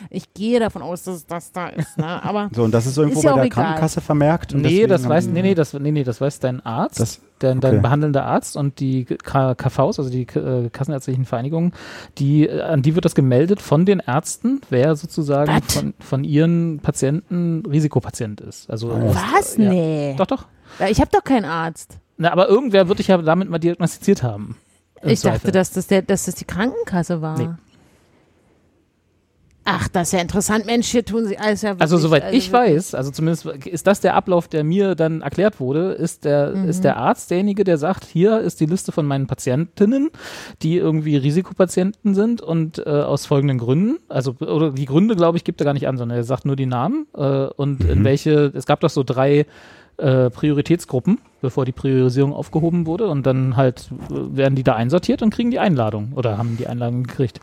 Ich 0.10 0.34
gehe 0.34 0.60
davon 0.60 0.82
aus, 0.82 1.04
dass 1.04 1.28
das 1.28 1.52
da 1.52 1.68
ist. 1.68 1.96
Ne? 1.96 2.06
Aber 2.24 2.50
So, 2.56 2.64
und 2.64 2.72
das 2.74 2.88
ist 2.88 2.98
irgendwo 2.98 3.20
Ist 3.20 3.26
bei 3.26 3.34
der 3.36 3.44
egal. 3.44 3.64
Krankenkasse 3.66 4.02
vermerkt. 4.02 4.56
und 4.56 4.62
Nee, 4.62 4.88
das 4.88 5.08
weiß, 5.08 5.28
nee, 5.28 5.44
nee, 5.44 5.54
das, 5.54 5.74
nee, 5.74 5.92
nee, 5.92 6.04
das 6.04 6.20
weiß 6.20 6.40
dein 6.40 6.66
Arzt, 6.66 7.00
Das, 7.00 7.20
dein, 7.38 7.60
dein 7.62 7.74
okay. 7.76 7.82
behandelnder 7.84 8.26
Arzt 8.26 8.58
und 8.58 8.80
die 8.80 9.06
K 9.06 9.54
KVs, 9.54 10.00
also 10.00 10.10
die 10.10 10.24
äh, 10.24 10.70
Kassenärztlichen 10.72 11.26
Vereinigungen, 11.26 11.74
die, 12.18 12.48
äh, 12.48 12.62
an 12.62 12.82
die 12.82 12.96
wird 12.96 13.06
das 13.06 13.14
gemeldet 13.14 13.62
von 13.62 13.86
den 13.86 14.00
Ärzten, 14.00 14.62
wer 14.72 14.96
sozusagen 14.96 15.62
von, 15.68 15.94
von 16.00 16.24
ihren 16.24 16.80
Patienten 16.80 17.64
Risikopatient 17.68 18.42
ist. 18.42 18.72
Also 18.72 18.92
aus- 18.92 19.16
was? 19.16 19.58
Ja. 19.58 19.70
Nee. 19.70 20.16
Doch, 20.18 20.26
doch. 20.26 20.46
Ich 20.90 21.00
habe 21.00 21.12
doch 21.14 21.24
keinen 21.24 21.46
Arzt. 21.46 22.00
Na, 22.22 22.32
aber 22.32 22.48
irgendwer 22.48 22.88
wird 22.88 23.00
dich 23.00 23.08
ja 23.08 23.18
damit 23.18 23.50
mal 23.50 23.58
diagnostiziert 23.58 24.22
haben. 24.22 24.56
Ich 25.02 25.22
dachte, 25.22 25.40
Zweifel. 25.40 25.52
dass 25.54 25.72
das, 25.72 25.88
der, 25.88 26.04
dass 26.04 26.26
das 26.26 26.36
die 26.36 26.46
Krankenkasse 26.46 27.20
war. 27.20 27.36
Nee. 27.36 27.50
Ach, 29.64 29.88
das 29.88 30.10
ist 30.10 30.14
ja 30.14 30.20
interessant. 30.20 30.68
Mensch, 30.68 30.88
hier 30.90 31.04
tun 31.04 31.26
sie 31.26 31.40
alles 31.40 31.64
ja 31.64 31.76
Also 31.80 31.98
soweit 31.98 32.24
also 32.24 32.38
ich 32.38 32.54
weiß, 32.54 32.94
also 32.94 33.10
zumindest 33.10 33.48
ist 33.66 33.88
das 33.88 34.02
der 34.02 34.14
Ablauf, 34.16 34.48
der 34.48 34.64
mir 34.64 34.94
dann 34.94 35.22
erklärt 35.22 35.60
wurde, 35.60 35.94
ist 35.94 36.26
der, 36.26 36.56
Mhm. 36.56 36.70
ist 36.70 36.84
der 36.84 36.98
Arzt 36.98 37.32
derjenige, 37.32 37.64
der 37.64 37.80
sagt, 37.80 38.06
hier 38.06 38.40
ist 38.40 38.60
die 38.60 38.68
Liste 38.68 38.92
von 38.92 39.08
meinen 39.08 39.26
Patientinnen, 39.26 40.12
die 40.62 40.78
irgendwie 40.78 41.18
Risikopatienten 41.18 42.14
sind 42.14 42.42
und 42.42 42.86
äh, 42.86 42.90
aus 42.90 43.26
folgenden 43.26 43.58
Gründen, 43.58 43.98
also 44.10 44.36
oder 44.40 44.72
die 44.72 44.86
Gründe, 44.86 45.16
glaube 45.16 45.38
ich, 45.38 45.44
gibt 45.44 45.60
er 45.62 45.66
gar 45.66 45.74
nicht 45.74 45.88
an, 45.88 45.98
sondern 45.98 46.18
er 46.20 46.24
sagt 46.24 46.46
nur 46.46 46.56
die 46.56 46.68
Namen 46.68 47.08
äh, 47.16 47.46
und 47.48 47.84
in 47.84 48.04
welche, 48.04 48.52
es 48.56 48.68
gab 48.68 48.80
doch 48.82 48.92
so 48.92 49.02
drei 49.04 49.48
äh, 50.02 50.30
Prioritätsgruppen, 50.30 51.20
bevor 51.42 51.66
die 51.66 51.72
Priorisierung 51.72 52.34
aufgehoben 52.34 52.86
wurde 52.86 53.08
und 53.08 53.26
dann 53.26 53.56
halt 53.56 53.90
äh, 54.10 54.38
werden 54.38 54.56
die 54.56 54.64
da 54.64 54.76
einsortiert 54.76 55.22
und 55.22 55.30
kriegen 55.32 55.52
die 55.52 55.60
Einladung 55.60 56.14
oder 56.16 56.38
haben 56.38 56.58
die 56.58 56.68
Einladung 56.68 57.04
gekriegt. 57.04 57.40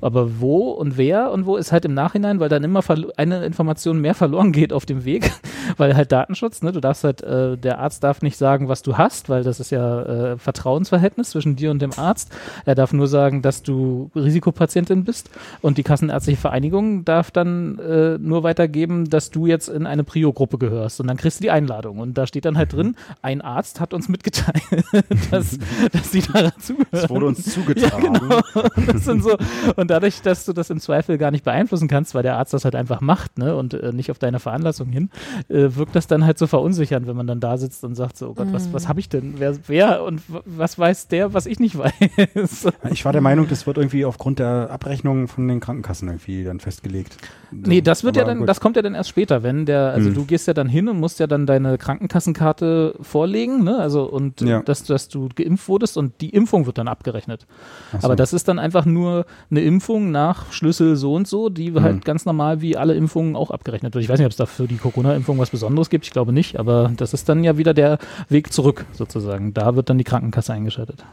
Aber 0.00 0.40
wo 0.40 0.70
und 0.70 0.96
wer 0.96 1.30
und 1.32 1.46
wo 1.46 1.56
ist 1.56 1.72
halt 1.72 1.84
im 1.84 1.94
Nachhinein, 1.94 2.40
weil 2.40 2.48
dann 2.48 2.64
immer 2.64 2.82
eine 3.16 3.44
Information 3.44 4.00
mehr 4.00 4.14
verloren 4.14 4.52
geht 4.52 4.72
auf 4.72 4.86
dem 4.86 5.04
Weg, 5.04 5.30
weil 5.76 5.96
halt 5.96 6.12
Datenschutz, 6.12 6.62
ne, 6.62 6.72
du 6.72 6.80
darfst 6.80 7.04
halt, 7.04 7.22
äh, 7.22 7.56
der 7.56 7.78
Arzt 7.78 8.04
darf 8.04 8.22
nicht 8.22 8.36
sagen, 8.36 8.68
was 8.68 8.82
du 8.82 8.96
hast, 8.96 9.28
weil 9.28 9.42
das 9.42 9.60
ist 9.60 9.70
ja 9.70 10.02
äh, 10.02 10.38
Vertrauensverhältnis 10.38 11.30
zwischen 11.30 11.56
dir 11.56 11.70
und 11.70 11.80
dem 11.80 11.92
Arzt. 11.96 12.30
Er 12.64 12.74
darf 12.74 12.92
nur 12.92 13.08
sagen, 13.08 13.42
dass 13.42 13.62
du 13.62 14.10
Risikopatientin 14.14 15.04
bist 15.04 15.30
und 15.62 15.78
die 15.78 15.82
Kassenärztliche 15.82 16.40
Vereinigung 16.40 17.04
darf 17.04 17.30
dann 17.30 17.78
äh, 17.78 18.18
nur 18.18 18.42
weitergeben, 18.42 19.08
dass 19.10 19.30
du 19.30 19.46
jetzt 19.46 19.68
in 19.68 19.86
eine 19.86 20.04
Prio-Gruppe 20.04 20.58
gehörst 20.58 21.00
und 21.00 21.06
dann 21.06 21.16
kriegst 21.16 21.40
du 21.40 21.42
die 21.42 21.50
Einladung 21.50 21.98
und 21.98 22.18
da 22.18 22.26
steht 22.26 22.44
dann 22.44 22.56
halt 22.56 22.72
drin, 22.72 22.96
ein 23.22 23.40
Arzt 23.40 23.80
hat 23.80 23.94
uns 23.94 24.08
mitgeteilt, 24.08 24.62
dass, 25.30 25.58
dass 25.92 26.10
sie 26.12 26.22
da 26.22 26.52
zugehören. 26.58 26.86
Es 26.90 27.08
wurde 27.08 27.26
uns 27.26 27.44
zugetragen. 27.52 28.12
genau. 28.14 28.40
Das 28.86 29.04
sind 29.04 29.22
so, 29.22 29.36
und 29.76 29.85
dadurch, 29.88 30.22
dass 30.22 30.44
du 30.44 30.52
das 30.52 30.70
im 30.70 30.80
Zweifel 30.80 31.18
gar 31.18 31.30
nicht 31.30 31.44
beeinflussen 31.44 31.88
kannst, 31.88 32.14
weil 32.14 32.22
der 32.22 32.36
Arzt 32.36 32.52
das 32.54 32.64
halt 32.64 32.74
einfach 32.74 33.00
macht, 33.00 33.38
ne, 33.38 33.56
und 33.56 33.74
äh, 33.74 33.92
nicht 33.92 34.10
auf 34.10 34.18
deine 34.18 34.38
Veranlassung 34.40 34.88
hin, 34.88 35.10
äh, 35.48 35.68
wirkt 35.76 35.94
das 35.96 36.06
dann 36.06 36.24
halt 36.24 36.38
so 36.38 36.46
verunsichernd, 36.46 37.06
wenn 37.06 37.16
man 37.16 37.26
dann 37.26 37.40
da 37.40 37.56
sitzt 37.58 37.84
und 37.84 37.94
sagt 37.94 38.16
so, 38.16 38.28
oh 38.28 38.34
Gott, 38.34 38.48
was, 38.52 38.72
was 38.72 38.88
habe 38.88 39.00
ich 39.00 39.08
denn? 39.08 39.34
Wer, 39.38 39.56
wer 39.66 40.02
und 40.04 40.20
was 40.44 40.78
weiß 40.78 41.08
der, 41.08 41.34
was 41.34 41.46
ich 41.46 41.60
nicht 41.60 41.76
weiß? 41.78 42.68
Ich 42.90 43.04
war 43.04 43.12
der 43.12 43.20
Meinung, 43.22 43.48
das 43.48 43.66
wird 43.66 43.78
irgendwie 43.78 44.04
aufgrund 44.04 44.38
der 44.38 44.70
Abrechnung 44.70 45.28
von 45.28 45.46
den 45.48 45.60
Krankenkassen 45.60 46.08
irgendwie 46.08 46.44
dann 46.44 46.60
festgelegt. 46.60 47.16
Nee, 47.52 47.80
das 47.80 48.02
wird 48.04 48.16
ja 48.16 48.22
Aber 48.22 48.30
dann, 48.32 48.38
gut. 48.40 48.48
das 48.48 48.60
kommt 48.60 48.76
ja 48.76 48.82
dann 48.82 48.94
erst 48.94 49.08
später, 49.10 49.42
wenn 49.42 49.66
der, 49.66 49.92
also 49.92 50.08
Hm. 50.08 50.14
du 50.14 50.24
gehst 50.24 50.46
ja 50.48 50.54
dann 50.54 50.68
hin 50.68 50.88
und 50.88 50.98
musst 50.98 51.20
ja 51.20 51.26
dann 51.26 51.46
deine 51.46 51.78
Krankenkassenkarte 51.78 52.94
vorlegen, 53.00 53.62
ne? 53.64 53.78
Also 53.78 54.04
und 54.04 54.40
Ja. 54.40 54.62
dass, 54.62 54.82
dass 54.84 55.08
du 55.08 55.28
geimpft 55.34 55.68
wurdest 55.68 55.96
und 55.96 56.20
die 56.20 56.30
Impfung 56.30 56.66
wird 56.66 56.78
dann 56.78 56.88
abgerechnet. 56.88 57.46
So. 57.92 57.98
Aber 58.04 58.16
das 58.16 58.32
ist 58.32 58.48
dann 58.48 58.58
einfach 58.58 58.84
nur 58.84 59.26
eine 59.50 59.60
Impfung 59.60 59.75
nach 60.10 60.52
Schlüssel 60.52 60.96
so 60.96 61.14
und 61.14 61.26
so, 61.26 61.48
die 61.48 61.72
halt 61.74 62.04
ganz 62.04 62.24
normal 62.24 62.60
wie 62.60 62.76
alle 62.76 62.94
Impfungen 62.94 63.36
auch 63.36 63.50
abgerechnet 63.50 63.94
wird. 63.94 64.04
Ich 64.04 64.08
weiß 64.08 64.18
nicht, 64.18 64.26
ob 64.26 64.32
es 64.32 64.36
da 64.36 64.46
für 64.46 64.66
die 64.66 64.76
Corona-Impfung 64.76 65.38
was 65.38 65.50
Besonderes 65.50 65.90
gibt, 65.90 66.04
ich 66.06 66.12
glaube 66.12 66.32
nicht, 66.32 66.58
aber 66.58 66.92
das 66.96 67.14
ist 67.14 67.28
dann 67.28 67.44
ja 67.44 67.56
wieder 67.58 67.74
der 67.74 67.98
Weg 68.28 68.52
zurück 68.52 68.84
sozusagen. 68.92 69.54
Da 69.54 69.76
wird 69.76 69.90
dann 69.90 69.98
die 69.98 70.04
Krankenkasse 70.04 70.52
eingeschaltet. 70.52 71.04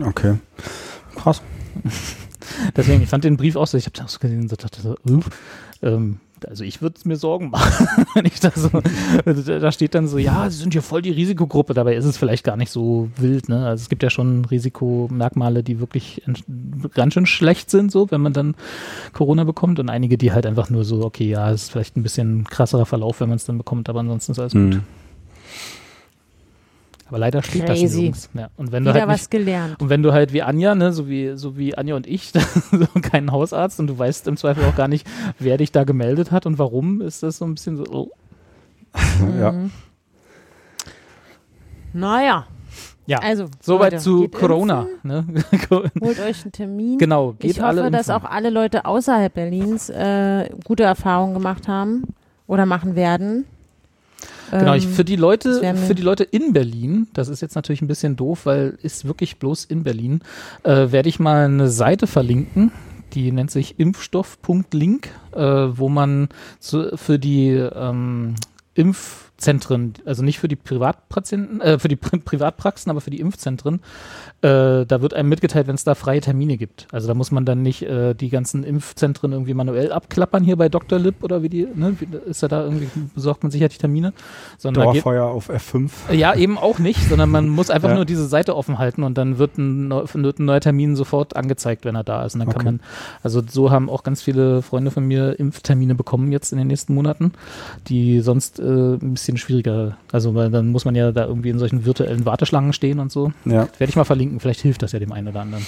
Okay. 0.00 0.36
Krass. 1.16 1.42
Deswegen, 2.76 3.02
ich 3.02 3.08
fand 3.08 3.24
den 3.24 3.36
Brief 3.36 3.56
auch 3.56 3.66
so, 3.66 3.78
ich 3.78 3.86
habe 3.86 3.96
das 3.96 4.20
gesehen 4.20 4.42
und 4.42 4.48
so 4.48 4.56
dachte 4.56 4.80
so, 4.80 4.96
uh, 5.08 5.20
ähm, 5.82 6.20
also 6.46 6.64
ich 6.64 6.82
würde 6.82 7.00
mir 7.04 7.16
Sorgen 7.16 7.50
machen, 7.50 8.06
wenn 8.14 8.24
ich 8.24 8.40
da 8.40 8.50
so, 8.54 8.70
da 9.24 9.72
steht 9.72 9.94
dann 9.94 10.08
so, 10.08 10.18
ja, 10.18 10.48
sie 10.50 10.58
sind 10.58 10.74
ja 10.74 10.80
voll 10.80 11.02
die 11.02 11.10
Risikogruppe, 11.10 11.74
dabei 11.74 11.94
ist 11.96 12.04
es 12.04 12.16
vielleicht 12.16 12.44
gar 12.44 12.56
nicht 12.56 12.70
so 12.70 13.08
wild, 13.16 13.48
ne? 13.48 13.66
Also 13.66 13.82
es 13.82 13.88
gibt 13.88 14.02
ja 14.02 14.10
schon 14.10 14.44
Risikomerkmale, 14.44 15.62
die 15.62 15.80
wirklich 15.80 16.22
ganz 16.94 17.14
schön 17.14 17.26
schlecht 17.26 17.70
sind, 17.70 17.92
so, 17.92 18.10
wenn 18.10 18.20
man 18.20 18.32
dann 18.32 18.54
Corona 19.12 19.44
bekommt. 19.44 19.78
Und 19.78 19.88
einige, 19.88 20.18
die 20.18 20.32
halt 20.32 20.46
einfach 20.46 20.70
nur 20.70 20.84
so, 20.84 21.04
okay, 21.04 21.28
ja, 21.28 21.50
es 21.50 21.64
ist 21.64 21.72
vielleicht 21.72 21.96
ein 21.96 22.02
bisschen 22.02 22.44
krasserer 22.44 22.86
Verlauf, 22.86 23.20
wenn 23.20 23.28
man 23.28 23.36
es 23.36 23.44
dann 23.44 23.58
bekommt, 23.58 23.88
aber 23.88 24.00
ansonsten 24.00 24.32
ist 24.32 24.38
alles 24.38 24.52
gut. 24.52 24.80
Aber 27.12 27.18
leider 27.18 27.42
steht 27.42 27.68
das 27.68 27.78
Crazy. 27.78 28.00
nirgends. 28.00 28.30
Ja. 28.32 28.48
Und 28.56 28.72
wenn 28.72 28.84
du 28.84 28.88
Wieder 28.90 29.00
halt 29.00 29.10
nicht, 29.10 29.20
was 29.20 29.28
gelernt. 29.28 29.78
und 29.82 29.90
wenn 29.90 30.02
du 30.02 30.14
halt 30.14 30.32
wie 30.32 30.40
Anja, 30.40 30.74
ne, 30.74 30.94
so 30.94 31.10
wie, 31.10 31.32
so 31.36 31.58
wie 31.58 31.76
Anja 31.76 31.94
und 31.94 32.06
ich, 32.06 32.32
so 32.70 32.86
keinen 33.02 33.30
Hausarzt 33.30 33.78
und 33.80 33.86
du 33.88 33.98
weißt 33.98 34.28
im 34.28 34.38
Zweifel 34.38 34.64
auch 34.64 34.74
gar 34.74 34.88
nicht, 34.88 35.06
wer 35.38 35.58
dich 35.58 35.72
da 35.72 35.84
gemeldet 35.84 36.30
hat 36.30 36.46
und 36.46 36.58
warum, 36.58 37.02
ist 37.02 37.22
das 37.22 37.36
so 37.36 37.44
ein 37.44 37.52
bisschen 37.52 37.76
so, 37.76 37.84
oh. 37.84 38.10
Ja. 39.38 39.52
Mhm. 39.52 39.70
Naja, 41.92 42.46
Ja, 43.04 43.18
also 43.18 43.48
soweit 43.60 43.92
Leute, 43.92 44.02
zu 44.02 44.28
Corona. 44.28 44.86
Ne? 45.02 45.26
Holt 45.70 46.18
euch 46.18 46.44
einen 46.44 46.52
Termin. 46.52 46.96
genau, 46.96 47.32
geht 47.32 47.50
ich 47.50 47.58
hoffe, 47.60 47.82
alle 47.82 47.90
dass 47.90 48.08
auch 48.08 48.24
alle 48.24 48.48
Leute 48.48 48.86
außerhalb 48.86 49.34
Berlins 49.34 49.90
äh, 49.90 50.48
gute 50.64 50.84
Erfahrungen 50.84 51.34
gemacht 51.34 51.68
haben 51.68 52.04
oder 52.46 52.64
machen 52.64 52.94
werden. 52.94 53.44
Genau, 54.52 54.74
ich, 54.74 54.84
Ähm, 54.84 54.92
für 54.92 55.04
die 55.04 55.16
Leute, 55.16 55.76
für 55.76 55.94
die 55.94 56.02
Leute 56.02 56.24
in 56.24 56.52
Berlin, 56.52 57.08
das 57.14 57.28
ist 57.28 57.40
jetzt 57.40 57.54
natürlich 57.54 57.80
ein 57.80 57.88
bisschen 57.88 58.16
doof, 58.16 58.44
weil 58.44 58.78
ist 58.82 59.06
wirklich 59.06 59.38
bloß 59.38 59.64
in 59.64 59.82
Berlin, 59.82 60.20
äh, 60.62 60.92
werde 60.92 61.08
ich 61.08 61.18
mal 61.18 61.46
eine 61.46 61.68
Seite 61.68 62.06
verlinken. 62.06 62.70
Die 63.14 63.32
nennt 63.32 63.50
sich 63.50 63.78
impfstoff.link, 63.78 65.08
äh, 65.32 65.40
wo 65.40 65.88
man 65.88 66.28
zu, 66.58 66.96
für 66.96 67.18
die 67.18 67.50
ähm, 67.50 68.34
Impfzentren, 69.46 69.94
also 70.06 70.22
nicht 70.22 70.38
für 70.38 70.46
die 70.46 70.54
Privatpatienten, 70.56 71.60
äh, 71.60 71.78
für 71.78 71.88
die 71.88 71.96
Pri 71.96 72.18
Privatpraxen, 72.18 72.90
aber 72.90 73.00
für 73.00 73.10
die 73.10 73.18
Impfzentren, 73.18 73.80
äh, 74.42 74.86
da 74.86 75.00
wird 75.02 75.14
einem 75.14 75.28
mitgeteilt, 75.30 75.66
wenn 75.66 75.74
es 75.74 75.82
da 75.82 75.96
freie 75.96 76.20
Termine 76.20 76.56
gibt. 76.56 76.86
Also 76.92 77.08
da 77.08 77.14
muss 77.14 77.32
man 77.32 77.44
dann 77.44 77.60
nicht 77.62 77.82
äh, 77.82 78.14
die 78.14 78.28
ganzen 78.28 78.62
Impfzentren 78.62 79.32
irgendwie 79.32 79.54
manuell 79.54 79.90
abklappern 79.90 80.44
hier 80.44 80.56
bei 80.56 80.68
Dr. 80.68 80.98
Lip 81.00 81.16
oder 81.22 81.42
wie 81.42 81.48
die, 81.48 81.66
ne, 81.74 81.96
wie, 81.98 82.06
ist 82.28 82.42
ja 82.42 82.48
da 82.48 82.62
irgendwie, 82.62 82.88
besorgt 83.14 83.42
man 83.42 83.50
sich 83.50 83.60
ja 83.60 83.66
die 83.68 83.78
Termine, 83.78 84.12
sondern 84.58 84.84
Dauerfeuer 84.84 85.24
auf 85.24 85.50
F5. 85.50 85.90
ja, 86.12 86.34
eben 86.36 86.56
auch 86.56 86.78
nicht, 86.78 87.00
sondern 87.08 87.28
man 87.30 87.48
muss 87.48 87.68
einfach 87.70 87.88
Ja. 87.88 87.96
nur 87.96 88.04
diese 88.04 88.28
Seite 88.28 88.54
offen 88.56 88.78
halten 88.78 89.02
und 89.02 89.18
dann 89.18 89.38
wird 89.38 89.58
ein, 89.58 89.90
wird 89.90 90.38
ein 90.38 90.44
neuer 90.44 90.60
Termin 90.60 90.94
sofort 90.94 91.34
angezeigt, 91.34 91.84
wenn 91.84 91.96
er 91.96 92.04
da 92.04 92.24
ist. 92.24 92.34
Und 92.34 92.40
dann 92.40 92.48
kann 92.48 92.56
Okay. 92.62 92.64
man, 92.66 92.80
also 93.24 93.42
so 93.48 93.72
haben 93.72 93.90
auch 93.90 94.04
ganz 94.04 94.22
viele 94.22 94.62
Freunde 94.62 94.92
von 94.92 95.04
mir 95.04 95.38
Impftermine 95.40 95.96
bekommen 95.96 96.30
jetzt 96.30 96.52
in 96.52 96.58
den 96.58 96.68
nächsten 96.68 96.94
Monaten, 96.94 97.32
die 97.88 98.20
sonst 98.20 98.60
äh, 98.60 98.62
ein 98.62 99.14
bisschen 99.14 99.31
schwieriger, 99.36 99.96
also 100.10 100.34
weil 100.34 100.50
dann 100.50 100.68
muss 100.68 100.84
man 100.84 100.94
ja 100.94 101.12
da 101.12 101.26
irgendwie 101.26 101.50
in 101.50 101.58
solchen 101.58 101.84
virtuellen 101.84 102.24
Warteschlangen 102.24 102.72
stehen 102.72 102.98
und 102.98 103.10
so. 103.12 103.32
Ja. 103.44 103.68
Werde 103.78 103.90
ich 103.90 103.96
mal 103.96 104.04
verlinken, 104.04 104.40
vielleicht 104.40 104.60
hilft 104.60 104.82
das 104.82 104.92
ja 104.92 104.98
dem 104.98 105.12
einen 105.12 105.28
oder 105.28 105.40
anderen. 105.40 105.66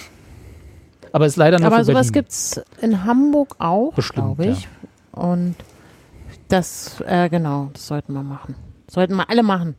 Aber 1.13 1.27
ist 1.27 1.37
leider 1.37 1.59
nur 1.59 1.67
Aber 1.69 1.79
für 1.79 1.85
sowas 1.85 2.09
Berlin. 2.09 2.13
gibt's 2.25 2.61
in 2.81 3.05
Hamburg 3.05 3.57
auch, 3.59 3.95
glaube 3.95 4.47
ich. 4.47 4.69
Und 5.13 5.55
das, 6.49 7.01
äh, 7.07 7.29
genau, 7.29 7.71
das 7.73 7.87
sollten 7.87 8.13
wir 8.15 8.23
machen. 8.23 8.57
Sollten 8.91 9.15
wir 9.17 9.31
alle 9.31 9.43
machen. 9.43 9.77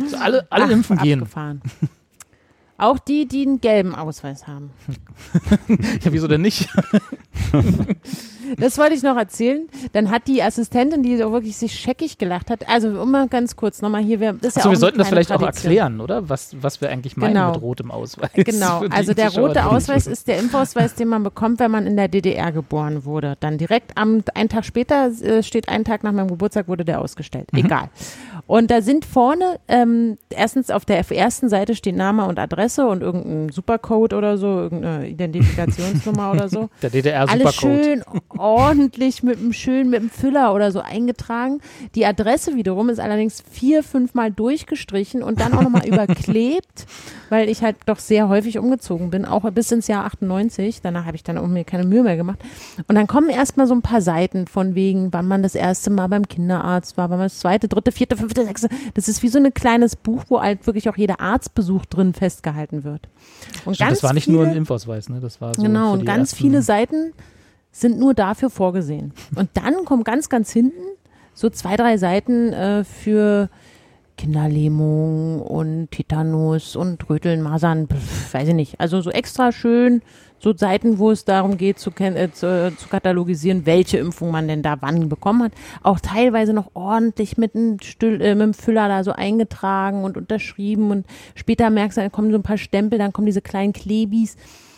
Also 0.00 0.16
alle, 0.18 0.46
alle 0.50 0.64
Ach, 0.66 0.70
impfen 0.70 0.98
gehen. 0.98 1.20
abgefahren. 1.20 1.62
Auch 2.76 2.98
die, 2.98 3.26
die 3.26 3.46
einen 3.46 3.60
gelben 3.60 3.94
Ausweis 3.94 4.46
haben. 4.46 4.70
Ja, 6.02 6.12
wieso 6.12 6.28
denn 6.28 6.42
nicht? 6.42 6.68
Das 8.58 8.78
wollte 8.78 8.94
ich 8.94 9.02
noch 9.02 9.16
erzählen. 9.16 9.68
Dann 9.92 10.10
hat 10.10 10.26
die 10.28 10.42
Assistentin, 10.42 11.02
die 11.02 11.16
so 11.16 11.32
wirklich 11.32 11.56
sich 11.56 11.78
scheckig 11.78 12.18
gelacht 12.18 12.50
hat, 12.50 12.68
also 12.68 12.88
immer 13.02 13.26
ganz 13.28 13.56
kurz 13.56 13.82
nochmal 13.82 14.02
hier, 14.02 14.20
wir, 14.20 14.32
das 14.34 14.48
ist 14.48 14.56
ja 14.56 14.60
Achso, 14.60 14.68
auch 14.68 14.72
wir 14.72 14.78
sollten 14.78 14.98
das 14.98 15.08
vielleicht 15.08 15.32
auch 15.32 15.40
Tradition. 15.40 15.72
erklären, 15.72 16.00
oder? 16.00 16.28
Was, 16.28 16.54
was 16.60 16.80
wir 16.80 16.90
eigentlich 16.90 17.16
meinen 17.16 17.34
Genau. 17.34 17.52
mit 17.52 17.62
rotem 17.62 17.90
Ausweis. 17.90 18.30
Genau, 18.34 18.84
also 18.90 19.14
der 19.14 19.34
rote 19.34 19.66
Ausweis 19.66 20.06
ist 20.06 20.28
der 20.28 20.38
Impfausweis, 20.38 20.94
den 20.94 21.08
man 21.08 21.22
bekommt, 21.22 21.58
wenn 21.60 21.70
man 21.70 21.86
in 21.86 21.96
der 21.96 22.08
DDR 22.08 22.52
geboren 22.52 23.04
wurde. 23.04 23.36
Dann 23.40 23.58
direkt 23.58 23.96
am 23.96 24.22
einen 24.34 24.48
Tag 24.48 24.64
später 24.64 25.06
äh, 25.06 25.42
steht 25.42 25.68
ein 25.68 25.84
Tag 25.84 26.04
nach 26.04 26.12
meinem 26.12 26.28
Geburtstag 26.28 26.68
wurde 26.68 26.84
der 26.84 27.00
ausgestellt. 27.00 27.52
Mhm. 27.52 27.58
Egal. 27.60 27.90
Und 28.46 28.70
da 28.70 28.82
sind 28.82 29.04
vorne 29.04 29.58
ähm, 29.68 30.18
erstens 30.30 30.70
auf 30.70 30.84
der 30.84 30.98
ersten 31.10 31.48
Seite 31.48 31.74
steht 31.74 31.96
Name 31.96 32.26
und 32.26 32.38
Adresse 32.38 32.86
und 32.86 33.02
irgendein 33.02 33.48
Supercode 33.50 34.12
oder 34.12 34.36
so, 34.36 34.46
irgendeine 34.60 35.08
Identifikationsnummer 35.54 36.30
oder 36.32 36.48
so. 36.48 36.68
Der 36.82 36.90
DDR 36.90 37.28
Alles 37.28 37.54
schön 37.54 38.02
ordentlich 38.38 39.22
mit 39.22 39.38
einem 39.38 39.52
schön 39.52 39.90
mit 39.90 40.00
einem 40.00 40.10
Füller 40.10 40.54
oder 40.54 40.72
so 40.72 40.80
eingetragen. 40.80 41.60
Die 41.94 42.06
Adresse 42.06 42.56
wiederum 42.56 42.88
ist 42.88 43.00
allerdings 43.00 43.42
vier, 43.50 43.82
fünfmal 43.82 44.30
durchgestrichen 44.30 45.22
und 45.22 45.40
dann 45.40 45.54
auch 45.54 45.62
nochmal 45.62 45.86
überklebt, 45.86 46.86
weil 47.30 47.48
ich 47.48 47.62
halt 47.62 47.76
doch 47.86 47.98
sehr 47.98 48.28
häufig 48.28 48.58
umgezogen 48.58 49.10
bin, 49.10 49.24
auch 49.24 49.48
bis 49.50 49.70
ins 49.72 49.86
Jahr 49.86 50.04
98. 50.04 50.80
Danach 50.82 51.06
habe 51.06 51.16
ich 51.16 51.22
dann 51.22 51.38
auch 51.38 51.46
mir 51.46 51.64
keine 51.64 51.84
Mühe 51.84 52.02
mehr 52.02 52.16
gemacht. 52.16 52.38
Und 52.88 52.94
dann 52.94 53.06
kommen 53.06 53.28
erstmal 53.28 53.66
so 53.66 53.74
ein 53.74 53.82
paar 53.82 54.00
Seiten 54.00 54.46
von 54.46 54.74
wegen, 54.74 55.12
wann 55.12 55.26
man 55.26 55.42
das 55.42 55.54
erste 55.54 55.90
Mal 55.90 56.08
beim 56.08 56.26
Kinderarzt 56.28 56.96
war, 56.96 57.10
wann 57.10 57.18
man 57.18 57.26
das 57.26 57.38
zweite, 57.38 57.68
dritte, 57.68 57.92
vierte, 57.92 58.16
fünfte, 58.16 58.44
sechste. 58.44 58.68
Das 58.94 59.08
ist 59.08 59.22
wie 59.22 59.28
so 59.28 59.38
ein 59.38 59.52
kleines 59.54 59.96
Buch, 59.96 60.24
wo 60.28 60.40
halt 60.40 60.66
wirklich 60.66 60.88
auch 60.88 60.96
jeder 60.96 61.20
Arztbesuch 61.20 61.86
drin 61.86 62.14
festgehalten 62.14 62.84
wird. 62.84 63.08
Und 63.64 63.74
Stimmt, 63.74 63.88
ganz 63.88 64.00
das 64.00 64.02
war 64.02 64.14
nicht 64.14 64.24
viele, 64.24 64.38
nur 64.38 64.46
ein 64.46 64.56
Impfausweis, 64.56 65.08
ne? 65.08 65.20
Das 65.20 65.40
war 65.40 65.54
so 65.54 65.62
Genau, 65.62 65.92
und 65.92 66.04
ganz 66.04 66.34
viele 66.34 66.62
Seiten 66.62 67.12
sind 67.74 67.98
nur 67.98 68.14
dafür 68.14 68.50
vorgesehen. 68.50 69.12
Und 69.34 69.50
dann 69.54 69.84
kommen 69.84 70.04
ganz, 70.04 70.28
ganz 70.28 70.52
hinten 70.52 70.80
so 71.34 71.50
zwei, 71.50 71.76
drei 71.76 71.96
Seiten 71.98 72.52
äh, 72.52 72.84
für 72.84 73.50
Kinderlähmung 74.16 75.42
und 75.42 75.90
Tetanus 75.90 76.76
und 76.76 77.10
Röteln, 77.10 77.42
Masern, 77.42 77.88
pf, 77.88 78.32
weiß 78.32 78.48
ich 78.48 78.54
nicht. 78.54 78.80
Also 78.80 79.00
so 79.00 79.10
extra 79.10 79.50
schön, 79.50 80.02
so 80.38 80.56
Seiten, 80.56 80.98
wo 81.00 81.10
es 81.10 81.24
darum 81.24 81.56
geht, 81.56 81.80
zu, 81.80 81.90
äh, 81.98 82.30
zu, 82.30 82.72
zu 82.76 82.88
katalogisieren, 82.88 83.66
welche 83.66 83.98
Impfung 83.98 84.30
man 84.30 84.46
denn 84.46 84.62
da 84.62 84.76
wann 84.80 85.08
bekommen 85.08 85.42
hat. 85.42 85.52
Auch 85.82 85.98
teilweise 85.98 86.52
noch 86.52 86.70
ordentlich 86.74 87.38
mit 87.38 87.56
einem, 87.56 87.80
Stüll, 87.80 88.20
äh, 88.20 88.36
mit 88.36 88.42
einem 88.42 88.54
Füller 88.54 88.86
da 88.86 89.02
so 89.02 89.10
eingetragen 89.10 90.04
und 90.04 90.16
unterschrieben. 90.16 90.92
Und 90.92 91.06
später 91.34 91.68
merkst 91.70 91.98
du, 91.98 92.02
dann 92.02 92.12
kommen 92.12 92.30
so 92.30 92.38
ein 92.38 92.44
paar 92.44 92.58
Stempel, 92.58 93.00
dann 93.00 93.12
kommen 93.12 93.26
diese 93.26 93.42
kleinen 93.42 93.72
Klebis. 93.72 94.36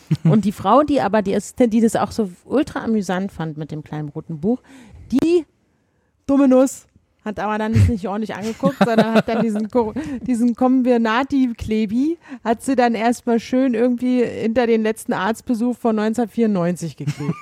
Und 0.25 0.45
die 0.45 0.53
Frau, 0.53 0.83
die 0.83 1.01
aber 1.01 1.23
die 1.23 1.35
Assistentin, 1.35 1.71
die 1.71 1.81
das 1.81 1.97
auch 1.97 2.13
so 2.13 2.31
ultra 2.45 2.85
amüsant 2.85 3.33
fand 3.33 3.57
mit 3.57 3.71
dem 3.71 3.83
kleinen 3.83 4.09
roten 4.09 4.41
Buch, 4.41 4.61
die 5.11 5.45
dumme 6.27 6.49
Nuss 6.49 6.87
hat 7.27 7.41
aber 7.41 7.59
dann 7.59 7.73
nicht 7.73 8.07
ordentlich 8.07 8.37
angeguckt, 8.37 8.77
sondern 8.79 9.15
hat 9.15 9.29
dann 9.29 9.43
diesen, 9.43 9.69
diesen 10.23 10.55
Kombinati-Klebi, 10.55 12.19
hat 12.45 12.63
sie 12.63 12.77
dann 12.77 12.95
erstmal 12.95 13.41
schön 13.41 13.75
irgendwie 13.75 14.25
hinter 14.25 14.69
den 14.69 14.85
letzten 14.85 15.13
Arztbesuch 15.13 15.77
von 15.77 15.99
1994 15.99 16.97
geklebt. 16.97 17.35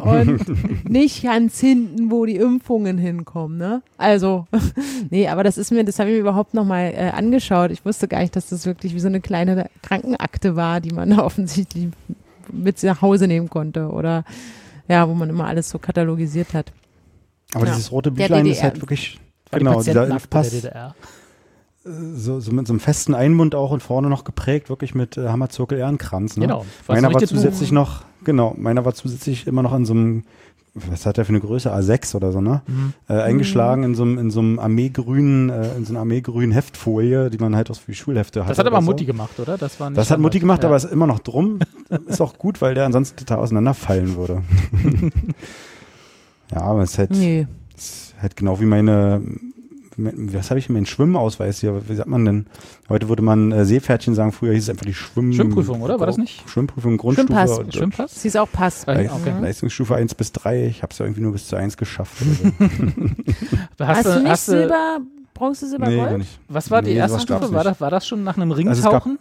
Und 0.02 0.90
nicht 0.90 1.22
ganz 1.22 1.60
hinten, 1.60 2.10
wo 2.10 2.24
die 2.24 2.36
Impfungen 2.36 2.96
hinkommen, 2.96 3.58
ne? 3.58 3.82
Also, 3.98 4.46
nee, 5.10 5.28
aber 5.28 5.44
das 5.44 5.58
ist 5.58 5.72
mir, 5.72 5.84
das 5.84 5.98
habe 5.98 6.08
ich 6.08 6.14
mir 6.14 6.20
überhaupt 6.20 6.54
nochmal 6.54 6.94
äh, 6.96 7.10
angeschaut. 7.10 7.70
Ich 7.70 7.84
wusste 7.84 8.08
gar 8.08 8.20
nicht, 8.20 8.34
dass 8.34 8.48
das 8.48 8.64
wirklich 8.64 8.94
wie 8.94 9.00
so 9.00 9.08
eine 9.08 9.20
kleine 9.20 9.68
Krankenakte 9.82 10.56
war, 10.56 10.80
die 10.80 10.94
man 10.94 11.10
da 11.10 11.18
offensichtlich 11.24 11.88
mit 12.50 12.82
nach 12.82 13.02
Hause 13.02 13.28
nehmen 13.28 13.50
konnte 13.50 13.90
oder 13.90 14.24
ja, 14.88 15.06
wo 15.06 15.12
man 15.12 15.28
immer 15.28 15.46
alles 15.46 15.68
so 15.68 15.78
katalogisiert 15.78 16.54
hat. 16.54 16.72
Aber 17.54 17.66
Ja. 17.66 17.72
dieses 17.72 17.92
rote 17.92 18.10
Büchlein 18.10 18.46
ist 18.46 18.62
halt 18.62 18.80
wirklich, 18.80 19.18
War 19.50 19.58
die 19.58 19.64
genau, 19.64 19.82
dieser 19.82 20.06
Impfpass, 20.08 20.50
der 20.50 20.60
DDR. 20.60 20.94
so, 21.84 22.40
so 22.40 22.52
mit 22.52 22.66
so 22.66 22.72
einem 22.72 22.80
festen 22.80 23.14
Einmund 23.14 23.54
auch 23.54 23.70
und 23.72 23.82
vorne 23.82 24.08
noch 24.08 24.24
geprägt, 24.24 24.68
wirklich 24.70 24.94
mit 24.94 25.16
äh, 25.16 25.28
Hammerzirkel 25.28 25.78
Ehrenkranz. 25.78 26.36
Ne? 26.36 26.46
Genau. 26.46 26.64
Was 26.86 27.00
Meiner 27.00 27.12
war 27.12 27.20
zusätzlich 27.22 27.72
noch, 27.72 28.04
genau, 28.24 28.54
meiner 28.56 28.84
war 28.84 28.94
zusätzlich 28.94 29.46
immer 29.46 29.62
noch 29.62 29.74
in 29.74 29.84
so 29.84 29.92
einem, 29.92 30.24
was 30.74 31.04
hat 31.04 31.18
der 31.18 31.26
für 31.26 31.30
eine 31.30 31.40
Größe? 31.40 31.70
A6 31.74 32.14
oder 32.16 32.32
so, 32.32 32.40
ne? 32.40 32.62
Mhm. 32.66 32.94
Äh, 33.06 33.20
eingeschlagen 33.20 33.82
in 33.82 33.94
so 33.94 34.04
einem, 34.04 34.16
in 34.16 34.30
so 34.30 34.40
einem 34.40 34.58
Armeegrünen, 34.58 35.50
äh, 35.50 35.74
in 35.76 35.84
so 35.84 35.92
einer 35.92 36.00
Armeegrünen 36.00 36.52
Heftfolie, 36.52 37.28
die 37.28 37.36
man 37.36 37.54
halt 37.54 37.68
aus 37.70 37.82
wie 37.86 37.94
Schulhefte 37.94 38.44
hat. 38.44 38.50
Das 38.52 38.58
hat 38.58 38.66
aber 38.66 38.80
so. 38.80 38.86
Mutti 38.86 39.04
gemacht, 39.04 39.38
oder? 39.38 39.58
Das, 39.58 39.78
war 39.80 39.90
nicht 39.90 39.98
Das 39.98 40.10
hat 40.10 40.18
Mutti 40.20 40.38
gemacht, 40.40 40.62
ja. 40.62 40.68
aber 40.70 40.76
ist 40.76 40.84
immer 40.84 41.06
noch 41.06 41.18
drum. 41.18 41.58
ist 42.06 42.22
auch 42.22 42.38
gut, 42.38 42.62
weil 42.62 42.74
der 42.74 42.86
ansonsten 42.86 43.18
total 43.18 43.40
auseinanderfallen 43.40 44.16
würde. 44.16 44.42
ja, 46.52 46.60
aber 46.62 46.82
es 46.82 46.92
ist 46.92 46.98
halt, 46.98 47.10
Nee. 47.12 47.46
es 47.76 47.84
ist 47.86 48.14
halt 48.20 48.36
genau 48.36 48.60
wie 48.60 48.64
meine, 48.64 49.22
was 49.96 50.50
habe 50.50 50.58
ich 50.58 50.70
mein 50.70 50.86
Schwimmausweis 50.86 51.60
hier? 51.60 51.86
Wie 51.88 51.94
sagt 51.94 52.08
man 52.08 52.24
denn? 52.24 52.46
Heute 52.88 53.08
würde 53.10 53.22
man 53.22 53.52
äh, 53.52 53.64
Seepferdchen 53.66 54.14
sagen, 54.14 54.32
früher 54.32 54.52
hieß 54.54 54.64
es 54.64 54.70
einfach 54.70 54.86
die 54.86 54.94
Schwimm 54.94 55.32
Schwimmprüfung, 55.34 55.82
oder? 55.82 56.00
War 56.00 56.06
das 56.06 56.16
nicht? 56.16 56.48
Schwimmprüfung, 56.48 56.96
Grundstufe. 56.96 57.28
Schwimmpass. 57.32 57.58
und- 57.58 57.74
Schwimmpass? 57.74 58.22
Sie 58.22 58.28
ist 58.28 58.36
auch 58.38 58.50
Pass. 58.50 58.86
Le 58.86 59.10
okay. 59.12 59.34
Leistungsstufe 59.40 59.94
1 59.94 60.14
bis 60.14 60.32
3. 60.32 60.66
Ich 60.66 60.82
habe 60.82 60.92
es 60.92 60.98
ja 60.98 61.04
irgendwie 61.04 61.20
nur 61.20 61.32
bis 61.32 61.46
zu 61.46 61.56
1 61.56 61.76
geschafft. 61.76 62.16
So. 63.78 63.86
Hast, 63.86 64.06
du 64.06 64.18
nicht 64.20 64.28
hast 64.30 64.48
du- 64.48 64.52
Silber, 64.52 64.98
Bronze, 65.34 65.68
Silber, 65.68 65.88
nee, 65.88 65.96
Gold? 65.96 66.10
gar 66.10 66.18
nicht. 66.18 66.38
Was 66.48 66.70
war 66.70 66.82
die 66.82 66.90
Nee, 66.92 66.96
erste 66.98 67.12
sowas 67.18 67.26
gab's 67.26 67.40
Stufe? 67.44 67.54
War 67.54 67.64
das, 67.64 67.80
war 67.80 67.90
das 67.90 68.06
schon 68.06 68.22
nach 68.24 68.36
einem 68.36 68.52
Also 68.52 68.62
es 68.70 68.78
Ringtauchen? 68.84 69.18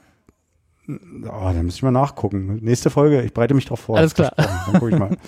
Oh, 0.88 1.52
da 1.54 1.64
müsste 1.64 1.80
ich 1.80 1.84
mal 1.84 1.92
nachgucken. 1.92 2.60
Nächste 2.62 2.90
Folge, 2.90 3.22
ich 3.24 3.34
bereite 3.34 3.54
mich 3.54 3.66
drauf 3.66 3.80
vor. 3.80 3.98
Alles 3.98 4.14
klar. 4.14 4.32
Dann 4.36 4.74
gucke 4.80 4.90
ich 4.90 4.98
mal. 5.00 5.18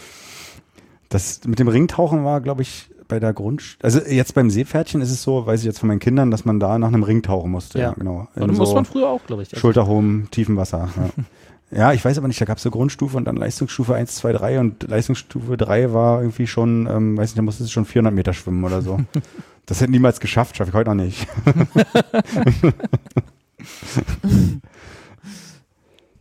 Das 1.13 1.41
mit 1.45 1.59
dem 1.59 1.67
Ringtauchen 1.67 2.23
war, 2.25 2.41
glaube 2.41 2.61
ich, 2.63 2.89
bei 3.07 3.19
der 3.19 3.33
Grund. 3.33 3.77
Also 3.81 3.99
jetzt 3.99 4.33
beim 4.33 4.49
Seepferdchen 4.49 5.01
ist 5.01 5.11
es 5.11 5.21
so, 5.21 5.45
weiß 5.45 5.59
ich 5.59 5.65
jetzt 5.65 5.79
von 5.79 5.87
meinen 5.87 5.99
Kindern, 5.99 6.31
dass 6.31 6.45
man 6.45 6.59
da 6.59 6.79
nach 6.79 6.87
einem 6.87 7.03
Ring 7.03 7.21
tauchen 7.21 7.51
musste. 7.51 7.77
Ja, 7.79 7.89
Ja. 7.89 7.93
genau. 7.93 8.27
Oder 8.35 8.45
In 8.45 8.55
muss 8.55 8.69
so 8.69 8.75
man 8.75 8.85
früher 8.85 9.09
auch, 9.09 9.23
glaube 9.27 9.43
ich. 9.43 9.49
Also, 9.49 9.59
Schulterhoben, 9.59 10.27
tiefem 10.31 10.57
Wasser. 10.57 10.89
Ja. 11.71 11.79
ja, 11.79 11.93
ich 11.93 12.03
weiß 12.05 12.17
aber 12.17 12.27
nicht, 12.27 12.39
da 12.41 12.45
gab 12.45 12.57
es 12.57 12.63
so 12.63 12.71
Grundstufe 12.71 13.17
und 13.17 13.25
dann 13.25 13.35
Leistungsstufe 13.35 13.95
1, 13.95 14.15
2, 14.15 14.33
3 14.33 14.59
und 14.59 14.83
Leistungsstufe 14.87 15.57
3 15.57 15.93
war 15.93 16.21
irgendwie 16.21 16.45
schon, 16.47 16.87
ähm, 16.87 17.17
weiß 17.17 17.29
nicht, 17.31 17.37
da 17.37 17.41
musste 17.41 17.63
es 17.63 17.71
schon 17.71 17.85
400 17.85 18.13
Meter 18.13 18.33
schwimmen 18.33 18.63
oder 18.63 18.81
so. 18.81 18.99
Das 19.65 19.79
hätte 19.79 19.91
niemals 19.91 20.19
geschafft, 20.19 20.57
schaffe 20.57 20.71
ich 20.71 20.75
heute 20.75 20.89
noch 20.93 21.01
nicht. 21.03 21.25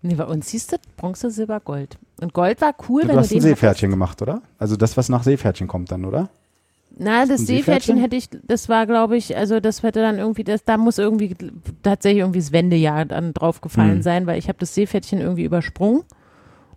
Nee, 0.05 0.16
bei 0.16 0.24
uns 0.24 0.51
siehst 0.51 0.72
du 0.72 0.76
Bronze, 0.97 1.30
Silber, 1.30 1.61
Gold. 1.61 1.97
Und 2.22 2.34
Gold 2.34 2.60
war 2.60 2.74
cool, 2.88 3.02
Du 3.02 3.08
wenn 3.08 3.16
hast 3.18 3.30
du 3.30 3.34
ein 3.34 3.40
den 3.40 3.48
Seepferdchen 3.48 3.90
gemacht, 3.90 4.22
oder? 4.22 4.42
Also 4.58 4.76
das, 4.76 4.96
was 4.96 5.08
nach 5.08 5.22
Seepferdchen 5.24 5.66
kommt 5.66 5.90
dann, 5.90 6.04
oder? 6.04 6.30
Na, 6.96 7.26
das 7.26 7.40
Ein 7.40 7.46
Seepferdchen 7.46 7.96
hätte 7.98 8.16
ich, 8.16 8.28
das 8.44 8.68
war, 8.68 8.86
glaube 8.86 9.16
ich, 9.16 9.36
also 9.36 9.60
das 9.60 9.82
hätte 9.82 10.00
dann 10.00 10.18
irgendwie, 10.18 10.44
das, 10.44 10.62
da 10.64 10.76
muss 10.76 10.98
irgendwie 10.98 11.34
tatsächlich 11.82 12.20
irgendwie 12.20 12.38
das 12.40 12.52
Wendejahr 12.52 13.04
dann 13.06 13.32
draufgefallen 13.34 13.96
Hm. 13.96 14.02
sein, 14.02 14.26
weil 14.26 14.38
ich 14.38 14.48
habe 14.48 14.58
das 14.58 14.74
Seepferdchen 14.74 15.20
irgendwie 15.20 15.44
übersprungen 15.44 16.02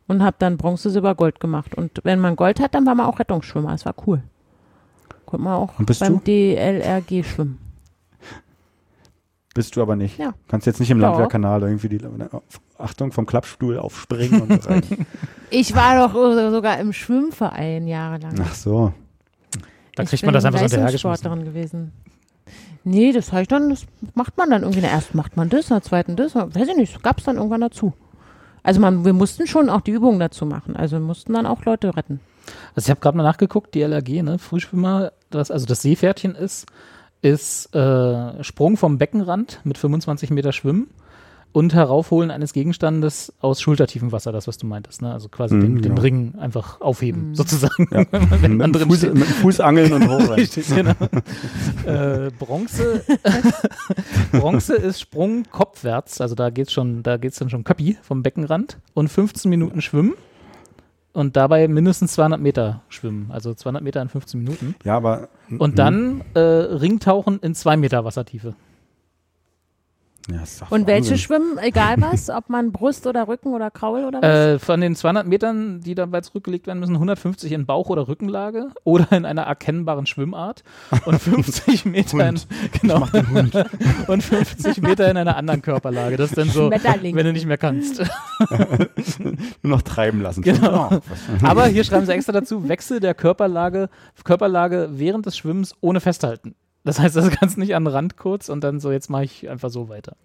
und 0.08 0.24
habe 0.24 0.38
dann 0.40 0.58
Bronze, 0.58 0.90
Silber, 0.90 1.16
Gold 1.16 1.40
gemacht. 1.40 1.76
Und 1.76 1.92
wenn 2.04 2.20
man 2.20 2.36
Gold 2.36 2.60
hat, 2.60 2.74
dann 2.76 2.86
war 2.86 2.96
man 2.96 3.06
auch 3.08 3.20
Rettungsschwimmer. 3.20 3.72
Das 3.72 3.86
war 3.86 3.96
cool. 4.08 4.24
Konnte 5.26 5.44
man 5.44 5.54
auch 5.54 5.74
beim 6.00 6.14
du? 6.14 6.22
DLRG 6.26 7.24
schwimmen. 7.24 7.60
Bist 9.56 9.78
du 9.78 9.82
aber 9.82 9.96
nicht. 9.96 10.20
Ja. 10.20 10.34
Kannst 10.50 10.68
jetzt 10.68 10.82
nicht 10.82 10.92
im. 10.92 11.00
Landwehrkanal 11.00 11.62
irgendwie 11.64 11.88
die 11.88 12.02
Achtung 12.78 13.14
vom 13.14 13.26
Klappstuhl 13.26 13.80
aufspringen 13.80 14.42
und 14.42 14.70
rein. 14.70 14.84
Ich 15.50 15.74
war 15.74 16.08
doch 16.08 16.14
sogar 16.52 16.78
im 16.80 16.92
Schwimmverein 16.92 17.88
jahrelang. 17.88 18.36
Ach 18.44 18.54
so. 18.54 18.94
Da 19.96 20.04
ich 20.04 20.10
kriegt 20.10 20.22
bin 20.24 20.28
man 20.28 20.34
das 20.34 20.44
einfach 20.44 20.60
so 20.60 20.66
hinterhergeschmissen. 20.66 21.46
Gewesen. 21.46 21.92
Nee, 22.84 23.14
das 23.14 23.32
habe 23.32 23.44
ich 23.44 23.48
dann, 23.48 23.70
das 23.70 23.86
macht 24.14 24.38
man 24.38 24.50
dann 24.50 24.64
irgendwie. 24.64 24.82
Na, 24.82 24.90
Erst 24.90 25.16
macht 25.16 25.38
man 25.38 25.48
das, 25.48 25.70
na 25.70 25.82
zweiten 25.82 26.18
das, 26.18 26.36
na, 26.36 26.54
weiß 26.54 26.68
ich 26.68 26.76
nicht, 26.76 27.02
gab 27.02 27.20
es 27.20 27.24
dann 27.24 27.38
irgendwann 27.38 27.62
dazu. 27.62 27.94
Also 28.62 28.82
man, 28.82 29.06
wir 29.06 29.14
mussten 29.14 29.48
schon 29.48 29.70
auch 29.70 29.82
die 29.82 29.92
Übungen 29.92 30.20
dazu 30.20 30.46
machen. 30.46 30.76
Also 30.76 30.98
wir 30.98 31.06
mussten 31.06 31.32
dann 31.32 31.46
auch 31.46 31.64
Leute 31.64 31.96
retten. 31.96 32.20
Also 32.76 32.88
ich 32.88 32.90
habe 32.90 33.00
gerade 33.00 33.16
mal 33.16 33.24
nachgeguckt, 33.24 33.74
die 33.74 33.84
LAG, 33.84 34.10
ne, 34.10 34.38
Frühschwimmer, 34.38 35.14
das, 35.30 35.50
also 35.50 35.66
das 35.66 35.82
Seepferdchen 35.82 36.36
ist, 36.36 36.66
ist 37.26 37.74
äh, 37.74 38.44
Sprung 38.44 38.78
vom 38.78 39.00
Beckenrand 39.00 39.60
mit 39.64 39.80
25 39.80 40.30
Meter 40.30 40.52
Schwimmen 40.52 40.88
und 41.54 41.74
Heraufholen 41.74 42.30
eines 42.30 42.54
Gegenstandes 42.54 43.34
aus 43.40 43.62
schultertiefem 43.62 44.12
Wasser, 44.12 44.32
das, 44.32 44.48
was 44.48 44.60
du 44.60 44.68
meintest, 44.68 45.02
ne? 45.02 45.12
Also 45.12 45.28
quasi 45.28 45.56
Mhm, 45.56 45.62
den, 45.62 45.76
den 45.78 45.82
genau. 45.82 46.02
Ring 46.02 46.36
einfach 46.38 46.82
aufheben, 46.82 47.34
sozusagen. 47.34 47.88
Ja. 47.92 48.06
Wenn 48.12 48.58
man 48.58 48.70
mit, 48.70 48.82
Fuß, 48.84 48.98
steht. 49.00 49.16
mit 49.16 49.26
Fuß 49.26 49.60
angeln 49.60 49.92
und 49.94 50.08
hoch. 50.08 50.30
rein. 50.30 50.48
genau. 50.76 50.94
äh, 52.28 52.30
Bronze, 52.38 53.04
Bronze 54.32 54.76
ist 54.76 55.02
Sprung 55.02 55.46
kopfwärts, 55.50 56.22
also 56.22 56.36
da 56.36 56.52
geht's 56.52 56.74
schon, 56.74 57.02
da 57.02 57.18
geht's 57.18 57.40
dann 57.40 57.50
schon 57.50 57.64
Köppi 57.64 57.98
vom 58.04 58.22
Beckenrand 58.22 58.78
und 58.94 59.08
15 59.08 59.50
Minuten 59.50 59.82
Schwimmen 59.82 60.14
und 61.16 61.36
dabei 61.36 61.68
mindestens 61.68 62.14
200 62.14 62.40
Meter 62.40 62.82
schwimmen, 62.90 63.32
also 63.32 63.54
200 63.54 63.82
Meter 63.84 64.02
in 64.02 64.10
15 64.10 64.40
Minuten 64.44 64.76
Ja, 64.84 64.98
aber. 64.98 65.30
und 65.58 65.80
dann 65.80 66.22
äh, 66.36 66.40
Ringtauchen 66.40 67.40
in 67.40 67.56
2 67.56 67.78
Meter 67.78 68.06
Wassertiefe. 68.06 68.56
Ja, 70.32 70.42
ist 70.42 70.60
doch 70.60 70.72
Und 70.72 70.88
welche 70.88 71.12
Wahnsinn. 71.12 71.18
schwimmen, 71.20 71.58
egal 71.60 71.98
was, 72.00 72.32
ob 72.32 72.50
man 72.50 72.72
Brust 72.72 73.06
oder 73.06 73.28
Rücken 73.28 73.54
oder 73.54 73.70
Kraul 73.70 74.06
oder 74.06 74.22
was? 74.24 74.56
Äh, 74.56 74.60
von 74.60 74.82
den 74.82 74.96
200 74.96 75.28
Metern, 75.28 75.82
die 75.82 75.94
dabei 75.94 76.22
zurückgelegt 76.22 76.66
werden 76.66 76.80
müssen, 76.80 76.96
150 76.96 77.52
in 77.52 77.68
Bauch- 77.68 77.90
oder 77.90 78.08
Rückenlage 78.08 78.70
oder 78.84 79.12
in 79.12 79.26
einer 79.26 79.44
erkennbaren 79.44 80.08
Schwimmart 80.08 80.64
und 81.06 81.20
50 81.20 81.86
Meter 81.86 82.28
in, 82.28 82.40
genau, 82.82 83.08
und 84.08 84.24
50 84.24 84.82
Meter 84.82 85.12
in 85.12 85.18
einer 85.18 85.38
anderen 85.38 85.62
Körperlage. 85.62 86.18
Das 86.18 86.32
ist 86.32 86.38
dann 86.40 86.50
so, 86.50 86.72
wenn 86.72 87.16
du 87.26 87.32
nicht 87.34 87.46
mehr 87.46 87.60
kannst. 87.60 88.02
Nur 89.20 89.38
noch 89.62 89.82
treiben 89.84 90.22
lassen. 90.22 90.42
Genau. 90.42 90.90
Oh, 90.92 91.00
was- 91.08 91.44
Aber 91.44 91.68
hier 91.68 91.84
schreiben 91.84 92.06
sie 92.08 92.14
extra 92.14 92.32
dazu, 92.32 92.68
Wechsel 92.68 93.00
der 93.00 93.14
Körperlage, 93.14 93.90
Körperlage 94.24 94.90
während 94.94 95.26
des 95.28 95.38
Schwimmens 95.38 95.76
ohne 95.82 96.00
Festhalten. 96.00 96.56
Das 96.86 97.00
heißt, 97.00 97.16
das 97.16 97.30
kannst 97.32 97.58
nicht 97.58 97.76
an 97.76 97.84
den 97.84 97.94
Rand 97.94 98.16
kurz 98.16 98.48
und 98.48 98.64
dann 98.64 98.80
so, 98.80 98.92
jetzt 98.92 99.10
mache 99.10 99.24
ich 99.26 99.50
einfach 99.50 99.70
so 99.70 99.90
weiter. 99.90 100.16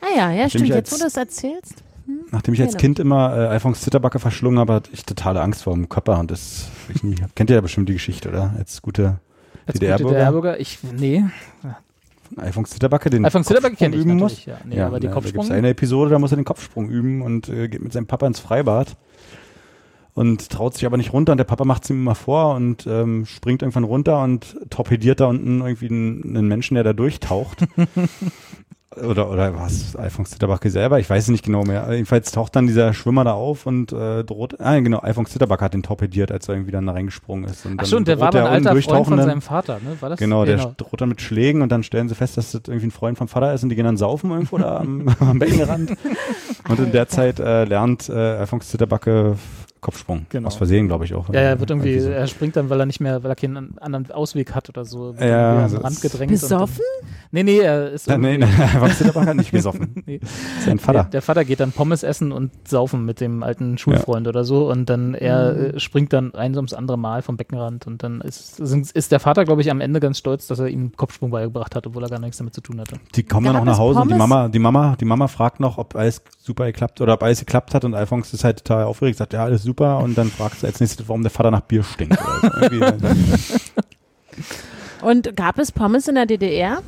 ah 0.00 0.06
ja, 0.16 0.30
ja, 0.30 0.48
stimmt. 0.48 0.64
ich 0.68 0.70
Jetzt, 0.70 0.92
wo 0.92 0.96
du 0.96 1.02
das 1.04 1.16
erzählst. 1.16 1.82
Nachdem 2.30 2.54
ich 2.54 2.60
als 2.60 2.72
Genau. 2.72 2.80
Kind 2.80 2.98
immer 3.00 3.36
äh, 3.36 3.46
Alfons 3.48 3.80
Zitterbacke 3.80 4.20
verschlungen 4.20 4.60
habe, 4.60 4.74
hatte 4.74 4.90
ich 4.92 5.04
totale 5.04 5.40
Angst 5.40 5.64
vor 5.64 5.74
dem 5.74 5.88
Körper 5.88 6.20
und 6.20 6.30
das 6.30 6.68
ich 6.94 7.02
nie. 7.02 7.16
Kennt 7.34 7.50
ihr 7.50 7.56
ja 7.56 7.60
bestimmt 7.62 7.88
die 7.88 7.94
Geschichte, 7.94 8.28
oder? 8.28 8.54
Als 8.56 8.80
gute 8.80 9.18
Als 9.66 9.78
DDR-Bürger? 9.80 10.04
gute 10.04 10.14
DDR-Bürger, 10.14 10.60
ich, 10.60 10.78
nee. 10.84 11.24
Alfons 12.36 12.70
Zitterbacke, 12.70 13.08
den 13.10 13.24
Alfons 13.24 13.46
Zitterbacke 13.46 13.76
Kopfsprung 13.76 13.90
kenne 13.92 13.96
ich 13.96 14.02
üben 14.06 14.16
natürlich, 14.18 14.46
muss. 14.46 14.54
ja. 14.54 14.58
Nee, 14.64 14.80
aber 14.80 15.00
die 15.00 15.06
da, 15.06 15.14
da 15.14 15.20
gibt 15.20 15.34
Kopfsprung. 15.34 15.44
es 15.46 15.50
eine 15.50 15.68
Episode, 15.70 16.10
da 16.10 16.18
muss 16.18 16.32
er 16.32 16.36
den 16.36 16.44
Kopfsprung 16.44 16.88
üben 16.88 17.22
und 17.22 17.48
äh, 17.48 17.68
geht 17.68 17.82
mit 17.82 17.92
seinem 17.92 18.06
Papa 18.06 18.26
ins 18.26 18.40
Freibad 18.40 18.96
und 20.16 20.48
traut 20.48 20.72
sich 20.72 20.86
aber 20.86 20.96
nicht 20.96 21.12
runter 21.12 21.32
und 21.32 21.38
der 21.38 21.44
Papa 21.44 21.66
macht 21.66 21.84
es 21.84 21.90
ihm 21.90 22.00
immer 22.00 22.14
vor 22.14 22.54
und 22.54 22.86
ähm, 22.86 23.26
springt 23.26 23.60
irgendwann 23.60 23.84
runter 23.84 24.22
und 24.22 24.56
torpediert 24.70 25.20
da 25.20 25.26
unten 25.26 25.60
irgendwie 25.60 25.90
einen, 25.90 26.36
einen 26.36 26.48
Menschen, 26.48 26.74
der 26.74 26.84
da 26.84 26.94
durchtaucht. 26.94 27.66
oder, 28.96 29.30
oder 29.30 29.54
was, 29.54 29.94
Alfons 29.94 30.30
Zitterbacke 30.30 30.70
selber, 30.70 30.98
ich 30.98 31.10
weiß 31.10 31.24
es 31.24 31.28
nicht 31.28 31.44
genau 31.44 31.64
mehr. 31.64 31.86
Jedenfalls 31.90 32.32
taucht 32.32 32.56
dann 32.56 32.66
dieser 32.66 32.94
Schwimmer 32.94 33.24
da 33.24 33.34
auf 33.34 33.66
und 33.66 33.92
äh, 33.92 34.24
droht, 34.24 34.58
ah 34.58 34.80
genau, 34.80 35.00
Alfons 35.00 35.32
Zitterbacke 35.32 35.62
hat 35.66 35.74
den 35.74 35.82
torpediert, 35.82 36.32
als 36.32 36.48
er 36.48 36.54
irgendwie 36.54 36.72
dann 36.72 36.86
da 36.86 36.92
reingesprungen 36.92 37.44
ist. 37.44 37.66
Und 37.66 37.72
Ach 37.72 37.82
dann 37.82 37.86
schon, 37.86 38.04
der 38.06 38.18
war 38.18 38.28
aber 38.28 38.48
ein 38.48 38.66
alter 38.66 38.80
Freund 38.80 39.06
von 39.06 39.18
seinem 39.18 39.42
Vater, 39.42 39.80
ne? 39.84 40.00
War 40.00 40.08
das? 40.08 40.18
Genau, 40.18 40.46
der 40.46 40.72
droht 40.78 40.98
dann 40.98 41.10
mit 41.10 41.20
Schlägen 41.20 41.60
und 41.60 41.70
dann 41.70 41.82
stellen 41.82 42.08
sie 42.08 42.14
fest, 42.14 42.38
dass 42.38 42.52
das 42.52 42.62
irgendwie 42.68 42.86
ein 42.86 42.90
Freund 42.90 43.18
vom 43.18 43.28
Vater 43.28 43.52
ist 43.52 43.62
und 43.64 43.68
die 43.68 43.76
gehen 43.76 43.84
dann 43.84 43.98
saufen 43.98 44.30
irgendwo 44.30 44.56
da 44.56 44.78
am, 44.78 45.14
am 45.20 45.38
Beckenrand. 45.38 45.92
Und 46.68 46.80
in 46.80 46.90
der 46.90 47.06
Zeit 47.06 47.38
äh, 47.38 47.64
lernt 47.64 48.08
äh, 48.08 48.12
Alfons 48.12 48.68
Zitterbacke 48.70 49.36
Kopfsprung. 49.86 50.26
Genau. 50.30 50.48
Aus 50.48 50.56
Versehen, 50.56 50.88
glaube 50.88 51.04
ich 51.04 51.14
auch. 51.14 51.28
Ja, 51.32 51.40
er 51.40 51.60
wird 51.60 51.70
irgendwie, 51.70 51.98
so. 52.00 52.10
er 52.10 52.26
springt 52.26 52.56
dann, 52.56 52.68
weil 52.70 52.80
er 52.80 52.86
nicht 52.86 52.98
mehr, 53.00 53.22
weil 53.22 53.30
er 53.30 53.36
keinen 53.36 53.78
anderen 53.78 54.10
Ausweg 54.10 54.54
hat 54.54 54.68
oder 54.68 54.84
so, 54.84 55.16
wird 55.16 55.20
Ja, 55.30 55.58
also 55.60 55.78
Rand 55.78 56.00
gedrängt. 56.02 56.32
und 56.32 56.40
Besoffen? 56.40 56.82
Dann, 57.00 57.08
nee, 57.30 57.42
nee, 57.44 57.58
er 57.60 57.90
ist 57.92 58.08
nee, 58.18 58.36
nee, 58.38 58.44
Alfons 58.44 58.98
Zitterbacke 58.98 59.26
hat 59.28 59.36
nicht 59.36 59.52
gesoffen. 59.52 60.02
Nee. 60.04 60.20
Sein 60.64 60.78
Vater. 60.80 61.02
Der, 61.04 61.10
der 61.10 61.22
Vater 61.22 61.44
geht 61.44 61.60
dann 61.60 61.70
Pommes 61.72 62.02
essen 62.02 62.32
und 62.32 62.50
saufen 62.68 63.04
mit 63.04 63.20
dem 63.20 63.42
alten 63.44 63.78
Schulfreund 63.78 64.26
oder 64.28 64.44
so 64.44 64.70
und 64.70 64.90
dann 64.90 65.14
er 65.14 65.36
Mhm. 65.54 65.60
äh, 65.76 65.80
springt 65.80 66.12
dann 66.12 66.34
ein 66.34 66.56
ums 66.56 66.72
andere 66.72 66.98
Mal 66.98 67.22
vom 67.22 67.36
Beckenrand 67.36 67.86
und 67.86 68.02
dann 68.02 68.20
ist, 68.20 68.58
ist 68.60 69.12
der 69.12 69.20
Vater, 69.20 69.44
glaube 69.44 69.60
ich, 69.60 69.70
am 69.70 69.80
Ende 69.80 70.00
ganz 70.00 70.18
stolz, 70.18 70.46
dass 70.48 70.58
er 70.58 70.66
ihm 70.68 70.92
Kopfsprung 70.96 71.30
beigebracht 71.30 71.74
hat, 71.76 71.86
obwohl 71.86 72.02
er 72.02 72.08
gar 72.08 72.18
nichts 72.18 72.38
damit 72.38 72.54
zu 72.54 72.60
tun 72.60 72.80
hatte. 72.80 72.96
Die 73.14 73.22
kommen 73.22 73.46
dann 73.46 73.56
auch 73.56 73.64
nach 73.64 73.78
Hause 73.78 74.00
und 74.00 74.10
die? 74.10 74.14
Mama, 74.14 74.48
die 74.48 74.58
Mama, 74.58 74.96
die 74.98 75.04
Mama 75.04 75.28
fragt 75.28 75.60
noch, 75.60 75.78
ob 75.78 75.94
alles 75.94 76.22
super 76.40 76.66
geklappt 76.66 77.00
oder 77.00 77.14
ob 77.14 77.22
alles 77.22 77.38
geklappt 77.40 77.74
hat 77.74 77.84
und 77.84 77.94
Alfons 77.94 78.32
ist 78.34 78.42
halt 78.44 78.64
total 78.64 78.84
aufgeregt, 78.84 79.18
sagt 79.18 79.32
ja 79.34 79.44
alles 79.44 79.62
super 79.62 79.75
und 79.80 80.16
dann 80.16 80.30
fragt 80.30 80.60
sie 80.60 80.66
als 80.66 80.80
nächstes, 80.80 81.08
warum 81.08 81.22
der 81.22 81.30
Vater 81.30 81.50
nach 81.50 81.60
Bier 81.62 81.82
stinkt. 81.82 82.18
Oder 82.20 82.98
so. 82.98 83.06
Irgendwie, 83.06 83.60
Und 85.02 85.36
gab 85.36 85.58
es 85.58 85.72
Pommes 85.72 86.08
in 86.08 86.14
der 86.14 86.26
DDR? 86.26 86.82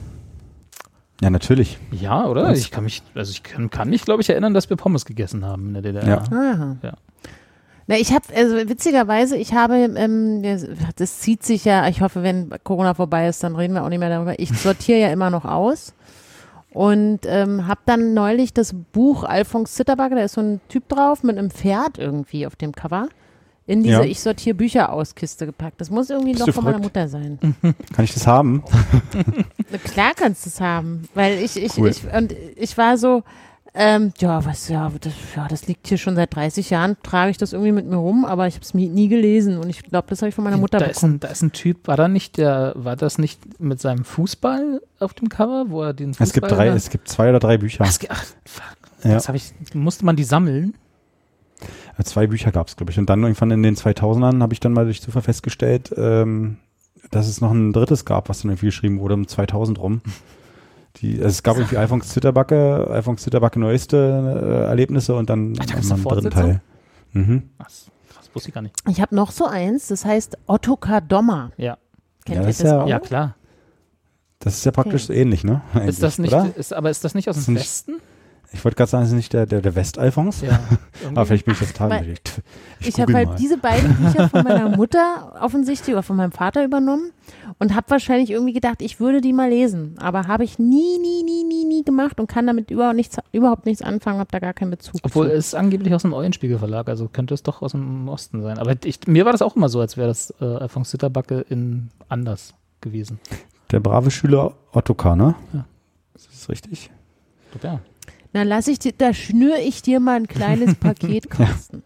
ja, 1.20 1.30
natürlich. 1.30 1.78
Ja, 1.90 2.26
oder? 2.26 2.52
Ich 2.52 2.70
kann 2.70 2.84
mich, 2.84 3.02
also 3.14 3.30
ich 3.30 3.42
kann, 3.42 3.70
kann 3.70 3.90
mich, 3.90 4.04
glaube 4.04 4.22
ich, 4.22 4.30
erinnern, 4.30 4.54
dass 4.54 4.70
wir 4.70 4.76
Pommes 4.76 5.04
gegessen 5.04 5.44
haben 5.44 5.68
in 5.68 5.74
der 5.74 5.82
DDR. 5.82 6.06
Ja. 6.06 6.18
Aha. 6.30 6.76
Ja. 6.82 6.92
Na, 7.86 7.96
ich 7.96 8.12
habe, 8.12 8.24
also 8.36 8.56
witzigerweise, 8.68 9.36
ich 9.36 9.54
habe, 9.54 9.74
ähm, 9.76 10.42
das 10.96 11.20
zieht 11.20 11.42
sich 11.42 11.64
ja, 11.64 11.88
ich 11.88 12.02
hoffe, 12.02 12.22
wenn 12.22 12.50
Corona 12.62 12.92
vorbei 12.94 13.28
ist, 13.28 13.42
dann 13.42 13.56
reden 13.56 13.72
wir 13.74 13.82
auch 13.82 13.88
nicht 13.88 13.98
mehr 13.98 14.10
darüber. 14.10 14.38
Ich 14.38 14.50
sortiere 14.50 14.98
ja 15.00 15.08
immer 15.08 15.30
noch 15.30 15.46
aus 15.46 15.94
und 16.72 17.20
ähm, 17.24 17.66
habe 17.66 17.80
dann 17.86 18.14
neulich 18.14 18.52
das 18.52 18.74
Buch 18.92 19.24
Alfons 19.24 19.74
Zitterbacke, 19.74 20.14
da 20.14 20.22
ist 20.22 20.34
so 20.34 20.40
ein 20.40 20.60
Typ 20.68 20.88
drauf 20.88 21.22
mit 21.22 21.38
einem 21.38 21.50
Pferd 21.50 21.98
irgendwie 21.98 22.46
auf 22.46 22.56
dem 22.56 22.72
Cover, 22.72 23.08
in 23.66 23.82
diese 23.82 23.96
Ja. 23.96 24.02
Ich 24.04 24.20
sortiere 24.20 24.54
Bücher 24.54 24.92
aus 24.92 25.14
Kiste 25.14 25.44
gepackt. 25.46 25.80
Das 25.80 25.90
muss 25.90 26.08
irgendwie 26.08 26.32
Bist 26.32 26.46
noch 26.46 26.54
von 26.54 26.64
meiner? 26.64 26.78
Mutter 26.78 27.06
sein. 27.08 27.38
Kann 27.94 28.04
ich 28.04 28.14
das 28.14 28.26
haben? 28.26 28.62
Na 29.70 29.78
klar 29.78 30.12
kannst 30.16 30.46
du 30.46 30.48
es 30.50 30.60
haben, 30.60 31.08
weil 31.14 31.38
ich, 31.42 31.56
ich, 31.62 31.76
Cool. 31.76 31.88
ich, 31.88 32.04
und 32.12 32.34
ich 32.56 32.76
war 32.78 32.96
so, 32.96 33.22
ähm, 33.74 34.12
ja, 34.18 34.44
was, 34.44 34.68
ja 34.68 34.90
das, 35.00 35.12
ja, 35.36 35.46
das 35.46 35.66
liegt 35.66 35.86
hier 35.86 35.98
schon 35.98 36.16
seit 36.16 36.34
30 36.34 36.70
Jahren, 36.70 36.96
trage 37.02 37.30
ich 37.30 37.38
das 37.38 37.52
irgendwie 37.52 37.72
mit 37.72 37.86
mir 37.86 37.96
rum, 37.96 38.24
aber 38.24 38.46
ich 38.46 38.54
habe 38.54 38.64
es 38.64 38.74
nie 38.74 39.08
gelesen 39.08 39.58
und 39.58 39.68
ich 39.68 39.82
glaube, 39.82 40.08
das 40.08 40.22
habe 40.22 40.30
ich 40.30 40.34
von 40.34 40.44
meiner 40.44 40.56
Mutter 40.56 40.78
da 40.78 40.86
ist, 40.86 40.96
bekommen. 40.96 41.14
ein, 41.14 41.20
da 41.20 41.28
ist 41.28 41.42
ein 41.42 41.52
Typ, 41.52 41.86
war 41.86 41.96
da 41.96 42.08
nicht 42.08 42.38
der, 42.38 42.72
war 42.76 42.96
das 42.96 43.18
nicht 43.18 43.60
mit 43.60 43.80
seinem 43.80 44.04
Fußball 44.04 44.80
auf 44.98 45.14
dem 45.14 45.28
Cover, 45.28 45.66
wo 45.68 45.82
er 45.82 45.92
den 45.92 46.14
Fußball 46.14 46.26
Es 46.26 46.32
gibt 46.32 46.50
drei, 46.50 46.68
es 46.68 46.90
gibt 46.90 47.08
zwei 47.08 47.28
oder 47.28 47.40
drei 47.40 47.58
Bücher. 47.58 47.84
Ach, 47.86 47.96
ach, 48.08 48.24
fuck. 48.44 48.78
Ja. 49.04 49.20
Ich, 49.34 49.52
musste 49.74 50.04
man 50.04 50.16
die 50.16 50.24
sammeln? 50.24 50.74
Zwei 52.02 52.26
Bücher 52.26 52.52
gab 52.52 52.68
es, 52.68 52.76
glaube 52.76 52.92
ich. 52.92 52.98
Und 52.98 53.10
dann 53.10 53.22
irgendwann 53.22 53.50
in 53.50 53.62
den 53.62 53.76
2000ern 53.76 54.40
habe 54.40 54.52
ich 54.52 54.60
dann 54.60 54.72
mal 54.72 54.84
durch 54.84 55.02
Zufall 55.02 55.22
festgestellt, 55.22 55.92
ähm, 55.96 56.58
dass 57.10 57.26
es 57.26 57.40
noch 57.40 57.50
ein 57.50 57.72
drittes 57.72 58.04
gab, 58.04 58.28
was 58.28 58.42
dann 58.42 58.50
irgendwie 58.50 58.66
geschrieben 58.66 59.00
wurde 59.00 59.14
um 59.14 59.26
2000 59.26 59.78
rum. 59.78 60.00
Die, 61.00 61.16
also 61.16 61.28
es 61.28 61.42
gab 61.42 61.56
irgendwie 61.56 61.76
Alfons 61.76 62.08
Zitterbacke, 62.08 62.88
Alfons 62.90 63.22
Zitterbacke 63.22 63.58
neueste 63.60 63.96
äh, 63.96 64.68
Erlebnisse 64.68 65.14
und 65.14 65.30
dann 65.30 65.54
Ach, 65.60 65.64
da 65.66 65.74
einen 65.94 66.04
dritten? 66.04 66.30
Teil. 66.30 66.60
Mhm. 67.12 67.50
Was? 67.58 67.86
Krass, 68.12 68.30
wusste 68.34 68.48
ich 68.48 68.54
gar 68.54 68.62
nicht. 68.62 68.74
Ich 68.88 69.00
habe 69.00 69.14
noch 69.14 69.30
so 69.30 69.46
eins, 69.46 69.86
das 69.88 70.04
heißt 70.04 70.38
Ottokar 70.46 71.00
Dommer. 71.00 71.52
Ja, 71.56 71.78
Kennt 72.24 72.36
Ja, 72.36 72.42
ihr 72.42 72.46
das 72.48 72.58
das 72.58 72.64
ist 72.66 72.70
ja- 72.72 72.82
auch? 72.82 72.88
ja 72.88 72.98
klar. 72.98 73.34
Das 74.40 74.54
ist 74.54 74.64
ja 74.64 74.70
praktisch 74.72 75.06
so 75.06 75.12
ähnlich, 75.12 75.42
ne? 75.44 75.62
Ist 75.74 75.80
Eigentlich, 75.80 75.98
das 75.98 76.18
nicht, 76.18 76.32
Oder? 76.32 76.48
ist, 76.56 76.72
aber 76.72 76.90
ist 76.90 77.04
das 77.04 77.14
nicht 77.14 77.28
aus 77.28 77.36
Ist 77.36 77.46
dem 77.48 77.54
nicht- 77.54 77.64
Westen? 77.64 77.94
Ich 78.50 78.64
wollte 78.64 78.76
gerade 78.76 78.90
sagen, 78.90 79.02
es 79.04 79.10
ist 79.10 79.14
nicht 79.16 79.32
der, 79.34 79.44
der, 79.44 79.60
der 79.60 79.74
West-Alfons. 79.74 80.40
Ja. 80.40 80.58
Aber 81.10 81.26
vielleicht 81.26 81.44
bin 81.44 81.52
ich 81.52 81.60
das 81.60 81.72
total 81.72 81.90
Weil- 81.90 82.00
bewegt. 82.04 82.40
Ich, 82.80 82.98
habe 82.98 83.12
halt 83.12 83.28
mal. 83.28 83.36
diese 83.36 83.58
beiden 83.58 83.94
Bücher 83.96 84.30
von 84.30 84.42
meiner 84.42 84.70
Mutter 84.74 85.36
offensichtlich 85.42 85.94
oder 85.94 86.02
von 86.02 86.16
meinem 86.16 86.32
Vater 86.32 86.64
übernommen 86.64 87.10
und 87.58 87.74
habe 87.74 87.90
wahrscheinlich 87.90 88.30
irgendwie 88.30 88.52
gedacht, 88.52 88.82
ich 88.82 89.00
würde 89.00 89.20
die 89.20 89.32
mal 89.32 89.50
lesen. 89.50 89.96
Aber 89.98 90.26
habe 90.28 90.44
ich 90.44 90.58
nie, 90.58 90.98
nie, 90.98 91.22
nie, 91.24 91.44
nie, 91.44 91.64
nie 91.64 91.84
gemacht 91.84 92.20
und 92.20 92.28
kann 92.28 92.46
damit 92.46 92.70
überhaupt 92.70 92.96
nichts, 92.96 93.16
überhaupt 93.32 93.66
nichts 93.66 93.82
anfangen, 93.82 94.18
habe 94.20 94.30
da 94.30 94.38
gar 94.38 94.54
keinen 94.54 94.70
Bezug 94.70 95.00
Obwohl 95.02 95.28
zu. 95.28 95.34
es 95.34 95.54
angeblich 95.54 95.92
aus 95.94 96.02
dem 96.02 96.12
Eulenspiegel 96.12 96.58
Verlag, 96.58 96.88
also 96.88 97.08
könnte 97.08 97.34
es 97.34 97.42
doch 97.42 97.62
aus 97.62 97.72
dem 97.72 98.08
Osten 98.08 98.42
sein. 98.42 98.58
Aber 98.58 98.74
ich, 98.84 99.06
mir 99.06 99.24
war 99.24 99.32
das 99.32 99.42
auch 99.42 99.56
immer 99.56 99.68
so, 99.68 99.80
als 99.80 99.96
wäre 99.96 100.08
das 100.08 100.32
äh, 100.40 100.44
Alfons 100.44 100.90
Zitterbacke 100.90 101.44
in 101.48 101.90
anders 102.08 102.54
gewesen. 102.80 103.18
Der 103.70 103.80
brave 103.80 104.10
Schüler 104.10 104.54
Ottokar, 104.72 105.16
ne? 105.16 105.34
Ja. 105.52 105.64
Ist 106.14 106.28
das 106.32 106.48
richtig? 106.48 106.90
Ja. 107.62 107.80
Na, 108.32 108.42
lass 108.42 108.68
ich 108.68 108.78
dir, 108.78 108.92
da 108.96 109.12
schnür 109.12 109.56
ich 109.58 109.82
dir 109.82 110.00
mal 110.00 110.16
ein 110.16 110.28
kleines 110.28 110.74
Paket 110.80 111.30
kosten. 111.30 111.82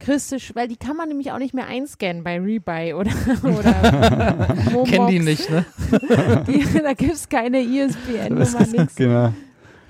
Kriegst 0.00 0.32
du, 0.32 0.36
sch- 0.36 0.54
weil 0.56 0.66
die 0.66 0.76
kann 0.76 0.96
man 0.96 1.08
nämlich 1.08 1.30
auch 1.30 1.38
nicht 1.38 1.52
mehr 1.54 1.66
einscannen 1.66 2.24
bei 2.24 2.40
Rebuy 2.40 2.94
oder, 2.94 3.10
oder. 3.42 4.84
Kennen 4.86 5.08
die 5.08 5.20
nicht, 5.20 5.48
ne? 5.50 5.64
Die, 6.46 6.64
da 6.82 6.94
gibt 6.94 7.12
es 7.12 7.28
keine 7.28 7.60
ISBN-Nummer, 7.60 8.66
nix. 8.72 8.94
Genau. 8.96 9.32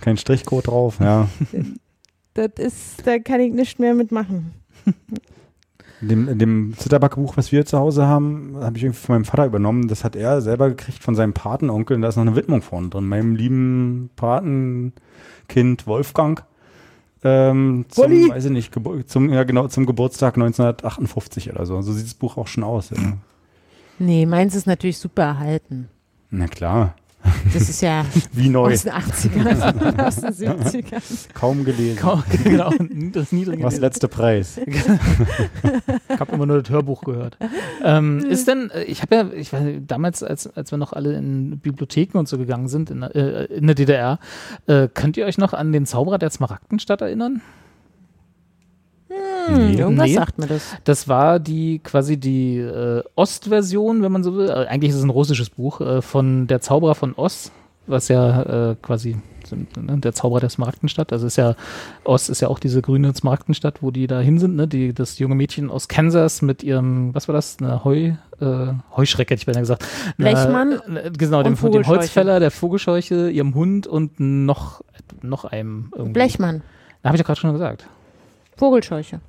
Kein 0.00 0.16
Strichcode 0.16 0.66
drauf, 0.66 0.98
ja. 1.00 1.28
Das 2.34 2.50
ist, 2.58 3.06
da 3.06 3.18
kann 3.20 3.40
ich 3.40 3.52
nichts 3.52 3.78
mehr 3.78 3.94
mitmachen. 3.94 4.52
In 6.00 6.08
dem, 6.08 6.38
dem 6.38 6.74
Zitterbacke-Buch, 6.76 7.36
was 7.36 7.52
wir 7.52 7.66
zu 7.66 7.78
Hause 7.78 8.06
haben, 8.06 8.56
habe 8.61 8.78
ich 8.78 8.82
irgendwie 8.84 9.00
von 9.00 9.14
meinem 9.16 9.24
Vater 9.26 9.44
übernommen. 9.46 9.86
Das 9.88 10.02
hat 10.02 10.16
er 10.16 10.40
selber 10.40 10.70
gekriegt 10.70 11.02
von 11.04 11.14
seinem 11.14 11.34
Patenonkel. 11.34 11.94
Und 11.96 12.02
da 12.02 12.08
ist 12.08 12.16
noch 12.16 12.22
eine 12.22 12.34
Widmung 12.34 12.62
vorne 12.62 12.88
drin. 12.88 13.06
Meinem 13.06 13.36
lieben 13.36 14.08
Patenkind 14.16 15.86
Wolfgang. 15.86 16.42
Ähm, 17.22 17.84
zum, 17.88 18.04
Wolli? 18.04 18.30
weiß 18.30 18.46
ich 18.46 18.50
nicht, 18.50 18.72
zum, 19.06 19.30
ja 19.30 19.44
genau, 19.44 19.68
zum 19.68 19.86
Geburtstag 19.86 20.36
1958 20.36 21.52
oder 21.52 21.66
so. 21.66 21.80
So 21.82 21.92
sieht 21.92 22.06
das 22.06 22.14
Buch 22.14 22.36
auch 22.36 22.46
schon 22.46 22.64
aus. 22.64 22.90
Ja. 22.90 22.96
Nee, 23.98 24.24
meins 24.24 24.54
ist 24.54 24.66
natürlich 24.66 24.98
super 24.98 25.22
erhalten. 25.22 25.88
Na 26.30 26.46
klar, 26.46 26.94
Das 27.52 27.68
ist 27.68 27.80
ja 27.80 28.04
wie 28.32 28.48
neu, 28.48 28.72
aus 28.72 28.82
den 28.84 28.92
80ern, 28.92 30.02
aus 30.06 30.16
den 30.16 30.30
70ern. 30.32 31.28
kaum 31.34 31.64
gelesen. 31.64 31.96
Kaum- 31.98 32.22
genau, 32.44 32.72
das 33.12 33.32
niedrige 33.32 33.62
Was 33.62 33.78
letzte 33.78 34.08
Preis? 34.08 34.58
Ich 36.12 36.18
habe 36.20 36.32
immer 36.34 36.46
nur 36.46 36.60
das 36.62 36.70
Hörbuch 36.70 37.02
gehört. 37.02 37.38
Ähm, 37.82 38.18
ist 38.18 38.46
denn, 38.48 38.70
äh, 38.70 38.82
ich 38.82 39.00
habe 39.02 39.14
ja, 39.14 39.26
ich 39.34 39.52
weiß, 39.52 39.62
damals, 39.86 40.22
als, 40.22 40.46
als 40.54 40.70
wir 40.70 40.76
noch 40.78 40.92
alle 40.92 41.14
in 41.14 41.58
Bibliotheken 41.60 42.18
und 42.18 42.28
so 42.28 42.36
gegangen 42.36 42.68
sind 42.68 42.90
in, 42.90 43.00
der- 43.00 43.14
äh, 43.16 43.44
in 43.46 43.66
der 43.66 43.74
DDR, 43.74 44.18
äh, 44.66 44.88
könnt 44.92 45.16
ihr 45.16 45.24
euch 45.24 45.38
noch 45.38 45.52
an 45.54 45.72
den 45.72 45.86
Zauberer 45.86 46.18
der 46.18 46.30
Smaragdenstadt 46.30 47.00
erinnern? 47.00 47.40
Hm, 49.57 49.78
irgendwas 49.78 50.07
Nee. 50.09 50.14
sagt 50.14 50.38
mir 50.38 50.46
das. 50.46 50.62
Das 50.84 51.09
war 51.09 51.38
die 51.38 51.78
quasi 51.80 52.16
die 52.16 52.59
äh, 52.59 53.03
Ostversion, 53.16 54.03
wenn 54.03 54.12
man 54.12 54.22
so 54.24 54.34
will. 54.36 54.48
Äh, 54.48 54.66
eigentlich 54.66 54.90
ist 54.90 54.96
es 54.96 55.03
ein 55.05 55.11
russisches 55.11 55.51
Buch 55.51 55.80
äh, 55.80 56.03
von 56.03 56.46
Der 56.46 56.61
Zauberer 56.61 56.94
von 56.94 57.14
Oz, 57.16 57.53
was 57.86 58.09
ja 58.09 58.70
äh, 58.70 58.76
quasi 58.80 59.16
ne, 59.76 59.98
der 59.98 60.12
Zauberer 60.12 60.40
der 60.40 60.51
Smaragdenstadt. 60.51 61.12
Also 61.12 61.26
ist 61.26 61.36
ja 61.36 61.55
Oz 62.05 62.28
ist 62.28 62.40
ja 62.40 62.48
auch 62.48 62.59
diese 62.59 62.82
grüne 62.82 63.14
Smaragdenstadt, 63.14 63.82
wo 63.82 63.90
die 63.90 64.07
da 64.07 64.20
hin 64.20 64.38
sind. 64.38 64.57
Ne? 64.57 64.68
Die, 64.68 64.92
das 64.94 65.18
junge 65.18 65.34
Mädchen 65.34 65.70
aus 65.70 65.88
Kansas 65.88 66.42
mit 66.42 66.62
ihrem, 66.62 67.14
was 67.14 67.26
war 67.28 67.34
das? 67.34 67.57
Eine 67.61 67.84
Heu, 67.84 68.12
äh, 68.40 68.72
Heuschrecke, 68.96 69.32
hätte 69.34 69.40
ich 69.40 69.46
beinahe 69.46 69.62
gesagt. 69.62 69.84
Blechmann 70.16 70.80
Na, 70.88 71.01
äh, 71.01 71.11
genau, 71.11 71.42
dem, 71.42 71.57
dem. 71.57 71.86
Holzfäller, 71.86 72.38
der 72.40 72.51
Vogelscheuche, 72.51 73.30
ihrem 73.30 73.55
Hund 73.55 73.86
und 73.86 74.20
noch 74.20 74.82
noch 75.22 75.44
einem 75.44 75.90
irgendwie. 75.94 76.12
Blechmann, 76.12 76.62
Da 77.03 77.09
habe 77.09 77.16
ich 77.16 77.22
doch 77.22 77.26
gerade 77.26 77.40
schon 77.40 77.53
gesagt. 77.53 77.86
Vogelscheuche. 78.57 79.20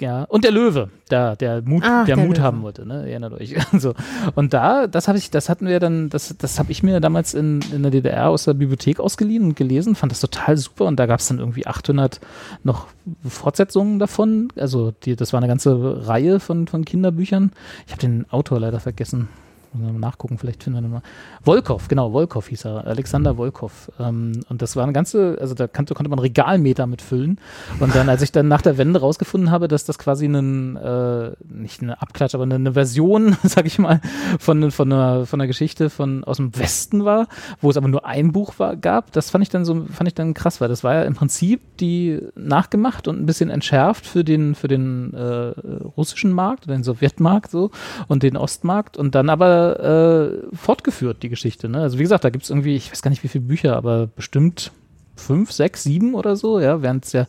Ja, 0.00 0.24
und 0.24 0.44
der 0.44 0.52
Löwe, 0.52 0.90
der, 1.10 1.34
der 1.34 1.60
Mut, 1.62 1.82
Ach, 1.84 2.06
der, 2.06 2.14
der 2.14 2.24
Mut 2.24 2.36
Löwe. 2.36 2.46
haben 2.46 2.62
wollte, 2.62 2.86
ne? 2.86 3.08
Erinnert 3.08 3.32
euch. 3.32 3.56
so. 3.78 3.94
Und 4.36 4.54
da, 4.54 4.86
das 4.86 5.08
habe 5.08 5.18
ich, 5.18 5.30
das 5.30 5.48
hatten 5.48 5.66
wir 5.66 5.80
dann, 5.80 6.08
das, 6.08 6.36
das 6.38 6.60
habe 6.60 6.70
ich 6.70 6.84
mir 6.84 7.00
damals 7.00 7.34
in, 7.34 7.60
in 7.72 7.82
der 7.82 7.90
DDR 7.90 8.28
aus 8.28 8.44
der 8.44 8.54
Bibliothek 8.54 9.00
ausgeliehen 9.00 9.42
und 9.42 9.56
gelesen, 9.56 9.96
fand 9.96 10.12
das 10.12 10.20
total 10.20 10.56
super 10.56 10.84
und 10.84 11.00
da 11.00 11.06
gab 11.06 11.18
es 11.18 11.26
dann 11.26 11.40
irgendwie 11.40 11.66
800 11.66 12.20
noch 12.62 12.86
Fortsetzungen 13.28 13.98
davon. 13.98 14.52
Also 14.56 14.92
die, 15.02 15.16
das 15.16 15.32
war 15.32 15.38
eine 15.38 15.48
ganze 15.48 16.06
Reihe 16.06 16.38
von, 16.38 16.68
von 16.68 16.84
Kinderbüchern. 16.84 17.50
Ich 17.86 17.92
habe 17.92 18.00
den 18.00 18.30
Autor 18.30 18.60
leider 18.60 18.78
vergessen. 18.78 19.28
Mal 19.72 19.92
nachgucken, 19.92 20.38
vielleicht 20.38 20.64
finden 20.64 20.78
wir 20.78 20.82
den 20.82 20.90
mal. 20.90 21.02
Volkov, 21.42 21.88
genau, 21.88 22.12
Volkov 22.12 22.48
hieß 22.48 22.64
er, 22.64 22.86
Alexander 22.86 23.36
Volkov. 23.36 23.92
Ähm, 24.00 24.40
und 24.48 24.62
das 24.62 24.76
war 24.76 24.84
eine 24.84 24.92
ganze, 24.92 25.36
also 25.40 25.54
da 25.54 25.66
konnte, 25.66 25.94
konnte 25.94 26.08
man 26.08 26.18
Regalmeter 26.18 26.86
mitfüllen. 26.86 27.38
Und 27.78 27.94
dann, 27.94 28.08
als 28.08 28.22
ich 28.22 28.32
dann 28.32 28.48
nach 28.48 28.62
der 28.62 28.78
Wende 28.78 29.00
rausgefunden 29.00 29.50
habe, 29.50 29.68
dass 29.68 29.84
das 29.84 29.98
quasi 29.98 30.26
ein, 30.26 30.76
äh, 30.76 31.32
nicht 31.48 31.82
eine 31.82 32.00
Abklatsch, 32.00 32.34
aber 32.34 32.44
eine, 32.44 32.54
eine 32.54 32.72
Version, 32.72 33.36
sag 33.42 33.66
ich 33.66 33.78
mal, 33.78 34.00
von, 34.38 34.70
von, 34.70 34.92
einer, 34.92 35.26
von 35.26 35.40
einer 35.40 35.46
Geschichte 35.46 35.90
von, 35.90 36.24
aus 36.24 36.38
dem 36.38 36.56
Westen 36.58 37.04
war, 37.04 37.28
wo 37.60 37.68
es 37.70 37.76
aber 37.76 37.88
nur 37.88 38.06
ein 38.06 38.32
Buch 38.32 38.58
war, 38.58 38.76
gab, 38.76 39.12
das 39.12 39.30
fand 39.30 39.42
ich 39.42 39.50
dann 39.50 39.64
so, 39.64 39.84
fand 39.92 40.08
ich 40.08 40.14
dann 40.14 40.32
krass, 40.34 40.60
weil 40.60 40.68
das 40.68 40.82
war 40.82 40.94
ja 40.94 41.02
im 41.02 41.14
Prinzip 41.14 41.60
die 41.78 42.20
nachgemacht 42.36 43.06
und 43.06 43.20
ein 43.20 43.26
bisschen 43.26 43.50
entschärft 43.50 44.06
für 44.06 44.24
den, 44.24 44.54
für 44.54 44.68
den 44.68 45.12
äh, 45.12 45.52
russischen 45.96 46.32
Markt, 46.32 46.68
den 46.70 46.82
Sowjetmarkt 46.82 47.50
so 47.50 47.70
und 48.06 48.22
den 48.22 48.36
Ostmarkt 48.36 48.96
und 48.96 49.14
dann 49.14 49.28
aber 49.28 49.57
äh, 49.58 50.56
fortgeführt, 50.56 51.22
die 51.22 51.28
Geschichte. 51.28 51.68
Ne? 51.68 51.80
Also 51.80 51.98
wie 51.98 52.02
gesagt, 52.02 52.24
da 52.24 52.30
gibt 52.30 52.44
es 52.44 52.50
irgendwie, 52.50 52.76
ich 52.76 52.90
weiß 52.90 53.02
gar 53.02 53.10
nicht 53.10 53.22
wie 53.24 53.28
viele 53.28 53.44
Bücher, 53.44 53.76
aber 53.76 54.06
bestimmt 54.06 54.72
fünf, 55.16 55.52
sechs, 55.52 55.82
sieben 55.82 56.14
oder 56.14 56.36
so, 56.36 56.60
ja, 56.60 56.80
während 56.82 57.12
der, 57.12 57.26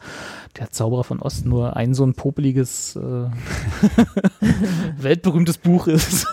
der 0.58 0.72
Zauberer 0.72 1.04
von 1.04 1.22
Ost 1.22 1.46
nur 1.46 1.76
ein 1.76 1.94
so 1.94 2.06
ein 2.06 2.14
popeliges, 2.14 2.96
äh, 2.96 3.00
weltberühmtes 4.98 5.58
Buch 5.58 5.88
ist. 5.88 6.28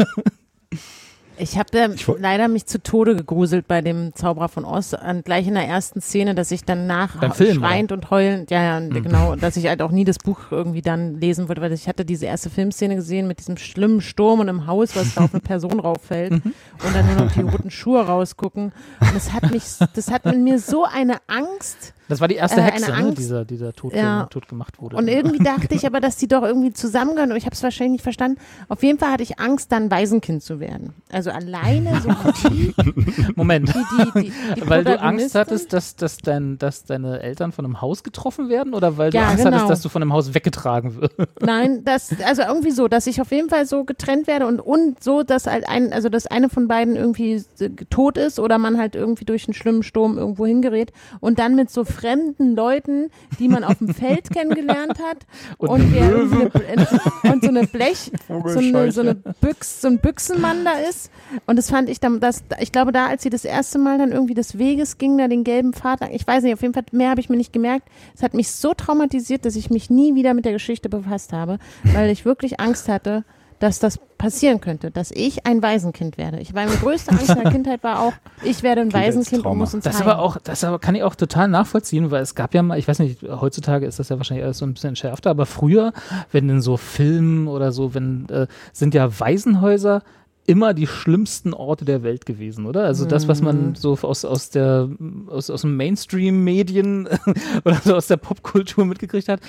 Ich 1.39 1.59
habe 1.59 1.78
äh, 1.78 1.89
woll- 2.07 2.18
leider 2.20 2.49
mich 2.49 2.64
zu 2.66 2.82
Tode 2.82 3.14
gegruselt 3.14 3.68
bei 3.68 3.82
dem 3.82 4.14
Zauberer 4.14 4.49
von 4.49 4.64
Oz, 4.64 4.95
an, 4.95 5.22
gleich 5.22 5.47
in 5.47 5.55
der 5.55 5.64
ersten 5.66 6.01
Szene, 6.01 6.34
dass 6.34 6.51
ich 6.51 6.64
dann 6.64 6.87
nach 6.87 7.16
schreiend 7.37 7.93
und 7.93 8.11
heulend, 8.11 8.51
ja, 8.51 8.62
ja, 8.62 8.80
Mhm. 8.80 9.03
genau, 9.03 9.32
und 9.32 9.43
dass 9.43 9.57
ich 9.57 9.66
halt 9.66 9.82
auch 9.82 9.91
nie 9.91 10.05
das 10.05 10.18
Buch 10.18 10.39
irgendwie 10.51 10.80
dann 10.82 11.20
lesen 11.20 11.49
wollte, 11.49 11.61
weil 11.61 11.72
ich 11.72 11.89
hatte 11.89 12.05
diese 12.07 12.26
erste 12.26 12.49
Filmszene 12.49 12.97
gesehen 12.97 13.26
mit 13.28 13.39
diesem 13.39 13.59
schlimmen 13.59 14.01
Sturm 14.01 14.41
und 14.41 14.49
im 14.49 14.66
Haus, 14.66 14.97
was 14.97 15.14
da 15.14 15.24
auf 15.24 15.34
eine 15.34 15.41
Person 15.43 15.78
rauffällt 15.78 16.32
Mhm. 16.32 16.55
und 16.84 16.95
dann 16.95 17.07
nur 17.07 17.24
noch 17.26 17.32
die 17.32 17.43
roten 17.43 17.70
Schuhe 17.70 18.07
rausgucken. 18.07 18.72
Und 19.01 19.14
das 19.14 19.32
hat 19.32 19.51
mich, 19.51 19.64
das 19.95 20.11
hat 20.11 20.24
in 20.24 20.43
mir 20.43 20.59
so 20.59 20.84
eine 20.84 21.18
Angst. 21.26 21.93
Das 22.09 22.20
war 22.20 22.28
die 22.28 22.36
erste 22.36 22.61
Äh, 22.61 22.64
Hexe, 22.64 22.90
ne, 22.92 23.12
dieser, 23.12 23.44
dieser 23.44 23.72
tot, 23.72 23.94
Ja. 23.94 24.26
tot 24.26 24.48
gemacht 24.48 24.80
wurde. 24.80 24.96
Und 24.96 25.09
irgendwie 25.09 25.38
dachte 25.42 25.74
ich 25.74 25.86
aber, 25.86 26.00
dass 26.00 26.16
die 26.16 26.28
doch 26.28 26.42
irgendwie 26.42 26.72
zusammengehören 26.72 27.30
und 27.32 27.36
ich 27.36 27.46
habe 27.46 27.54
es 27.54 27.62
wahrscheinlich 27.62 27.92
nicht 27.92 28.02
verstanden. 28.02 28.38
Auf 28.68 28.82
jeden 28.82 28.98
Fall 28.98 29.11
hatte 29.12 29.22
ich 29.22 29.38
Angst, 29.40 29.72
dann 29.72 29.90
Waisenkind 29.90 30.42
zu 30.42 30.61
werden. 30.61 30.94
Also 31.11 31.30
alleine 31.30 32.00
so 32.00 32.09
Moment. 33.36 33.68
die, 33.74 34.20
die, 34.22 34.32
die 34.57 34.62
Weil 34.68 34.84
du 34.84 35.00
Angst 35.00 35.34
hattest, 35.34 35.72
dass, 35.72 35.96
dass, 35.96 36.18
dein, 36.18 36.59
dass 36.59 36.84
deine 36.84 37.20
Eltern 37.20 37.52
von 37.52 37.64
einem 37.64 37.80
Haus 37.80 38.02
getroffen 38.02 38.48
werden 38.48 38.74
oder 38.74 38.96
weil 38.96 39.11
du 39.11 39.18
Ja, 39.18 39.28
Angst 39.28 39.44
genau. 39.44 39.57
hattest, 39.57 39.70
dass 39.70 39.80
du 39.82 39.88
von 39.88 40.02
einem 40.02 40.12
Haus 40.12 40.34
weggetragen 40.34 41.00
wirst? 41.00 41.14
Nein, 41.40 41.82
das, 41.84 42.11
also 42.24 42.42
irgendwie 42.42 42.70
so, 42.70 42.88
dass 42.88 43.07
ich 43.07 43.20
auf 43.20 43.30
jeden 43.30 43.48
Fall 43.48 43.66
so 43.66 43.84
getrennt 43.84 44.26
werde 44.26 44.46
und, 44.46 44.61
und 44.61 45.02
so, 45.02 45.22
dass 45.22 45.46
halt 45.46 45.68
ein, 45.68 45.92
also 45.92 46.09
dass 46.09 46.26
eine 46.26 46.48
von 46.48 46.68
beiden 46.68 46.96
irgendwie 46.96 47.42
tot 47.90 48.18
ist 48.18 48.38
oder 48.38 48.59
man 48.59 48.78
halt 48.78 48.94
irgendwie 48.94 49.24
durch 49.24 49.46
einen 49.46 49.54
schlimmen 49.54 49.82
Sturm 49.82 50.18
irgendwo 50.18 50.46
hingerät 50.46 50.92
und 51.20 51.38
dann 51.38 51.54
mit 51.57 51.70
so 51.70 51.84
fremden 51.97 52.55
Leuten, 52.55 53.11
die 53.38 53.49
man 53.49 53.64
auf 53.64 53.78
dem 53.78 53.88
Feld 53.88 54.30
kennengelernt 54.34 54.99
hat. 54.99 55.26
Und 55.59 55.76
und, 55.76 55.94
irgendwie 55.94 56.51
eine, 56.66 56.86
und 57.32 57.42
so 57.42 57.49
eine 57.49 57.66
Blech, 57.66 58.11
so 58.28 58.59
eine, 58.59 58.92
so 58.92 59.01
eine 59.01 59.14
Büchs, 59.14 59.80
so 59.80 59.88
ein 59.88 59.99
Büchsenmann 59.99 60.64
da 60.64 60.72
ist. 60.88 61.11
Und 61.47 61.57
das 61.57 61.70
fand 61.70 61.88
ich 61.88 62.01
dann, 62.01 62.20
das, 62.20 62.44
ich 62.61 62.72
glaube 62.72 62.92
da, 62.92 63.07
als 63.07 63.22
sie 63.22 63.30
das 63.30 63.44
erste 63.44 63.78
Mal 63.78 63.99
dann 63.99 64.12
irgendwie 64.12 64.34
des 64.34 64.59
Weges 64.59 64.99
ging, 64.99 65.18
da 65.18 65.28
den 65.28 65.44
gelben 65.44 65.72
Pfad, 65.72 66.01
ich 66.12 66.26
weiß 66.26 66.42
nicht, 66.42 66.55
auf 66.55 66.62
jeden 66.62 66.74
Fall 66.74 66.84
mehr 66.92 67.11
habe 67.11 67.20
ich 67.20 67.28
mir 67.28 67.36
nicht 67.36 67.53
gemerkt. 67.53 67.88
Es 68.14 68.22
hat 68.22 68.34
mich 68.34 68.51
so 68.51 68.74
traumatisiert, 68.74 69.44
dass 69.44 69.57
ich 69.57 69.70
mich 69.70 69.90
nie 69.90 70.14
wieder 70.14 70.34
mit 70.34 70.44
der 70.44 70.53
Geschichte 70.53 70.88
befasst 70.88 71.32
habe, 71.32 71.59
weil 71.84 72.11
ich 72.11 72.24
wirklich 72.24 72.61
Angst 72.61 72.88
hatte, 72.88 73.24
dass 73.59 73.78
das 73.78 73.98
passieren 74.18 74.61
könnte, 74.61 74.90
dass 74.90 75.11
ich 75.11 75.46
ein 75.46 75.62
Waisenkind 75.62 76.18
werde. 76.18 76.38
Ich 76.40 76.52
meine 76.52 76.70
größte 76.72 77.12
Angst 77.12 77.30
in 77.30 77.42
der 77.42 77.52
Kindheit 77.52 77.82
war 77.82 78.00
auch, 78.00 78.12
ich 78.42 78.62
werde 78.62 78.80
ein 78.80 78.92
Waisenkind 78.92 79.44
und 79.44 79.59
muss 79.59 79.74
uns 79.74 79.84
Das 79.84 79.96
heilen. 79.98 80.09
aber 80.09 80.20
auch, 80.20 80.38
das 80.42 80.64
aber 80.64 80.78
kann 80.78 80.94
ich 80.94 81.02
auch 81.02 81.14
total 81.14 81.48
nachvollziehen, 81.48 82.11
weil 82.11 82.22
es 82.22 82.34
gab 82.34 82.54
ja 82.54 82.62
mal, 82.62 82.78
ich 82.78 82.88
weiß 82.88 82.98
nicht, 82.98 83.22
heutzutage 83.22 83.86
ist 83.86 83.98
das 83.98 84.09
ja 84.09 84.16
wahrscheinlich 84.16 84.44
alles 84.44 84.59
so 84.59 84.66
ein 84.66 84.72
bisschen 84.74 84.88
entschärfter, 84.88 85.30
aber 85.30 85.46
früher, 85.46 85.92
wenn 86.32 86.48
in 86.48 86.61
so 86.61 86.76
Filmen 86.76 87.48
oder 87.48 87.72
so, 87.72 87.94
wenn, 87.94 88.28
äh, 88.28 88.46
sind 88.72 88.94
ja 88.94 89.20
Waisenhäuser 89.20 90.02
immer 90.47 90.74
die 90.74 90.86
schlimmsten 90.86 91.53
Orte 91.55 91.84
der 91.84 92.03
Welt 92.03 92.24
gewesen, 92.24 92.66
oder? 92.66 92.84
Also 92.84 93.05
das, 93.05 93.28
was 93.28 93.42
man 93.42 93.74
so 93.74 93.99
aus, 94.03 94.24
aus 94.24 94.51
der, 94.51 94.88
aus, 95.28 95.51
aus 95.51 95.62
dem 95.62 95.76
Mainstream-Medien 95.76 97.09
oder 97.64 97.80
so 97.84 97.97
aus 97.97 98.07
der 98.07 98.16
Popkultur 98.16 98.84
mitgekriegt 98.84 99.28
hat. 99.28 99.40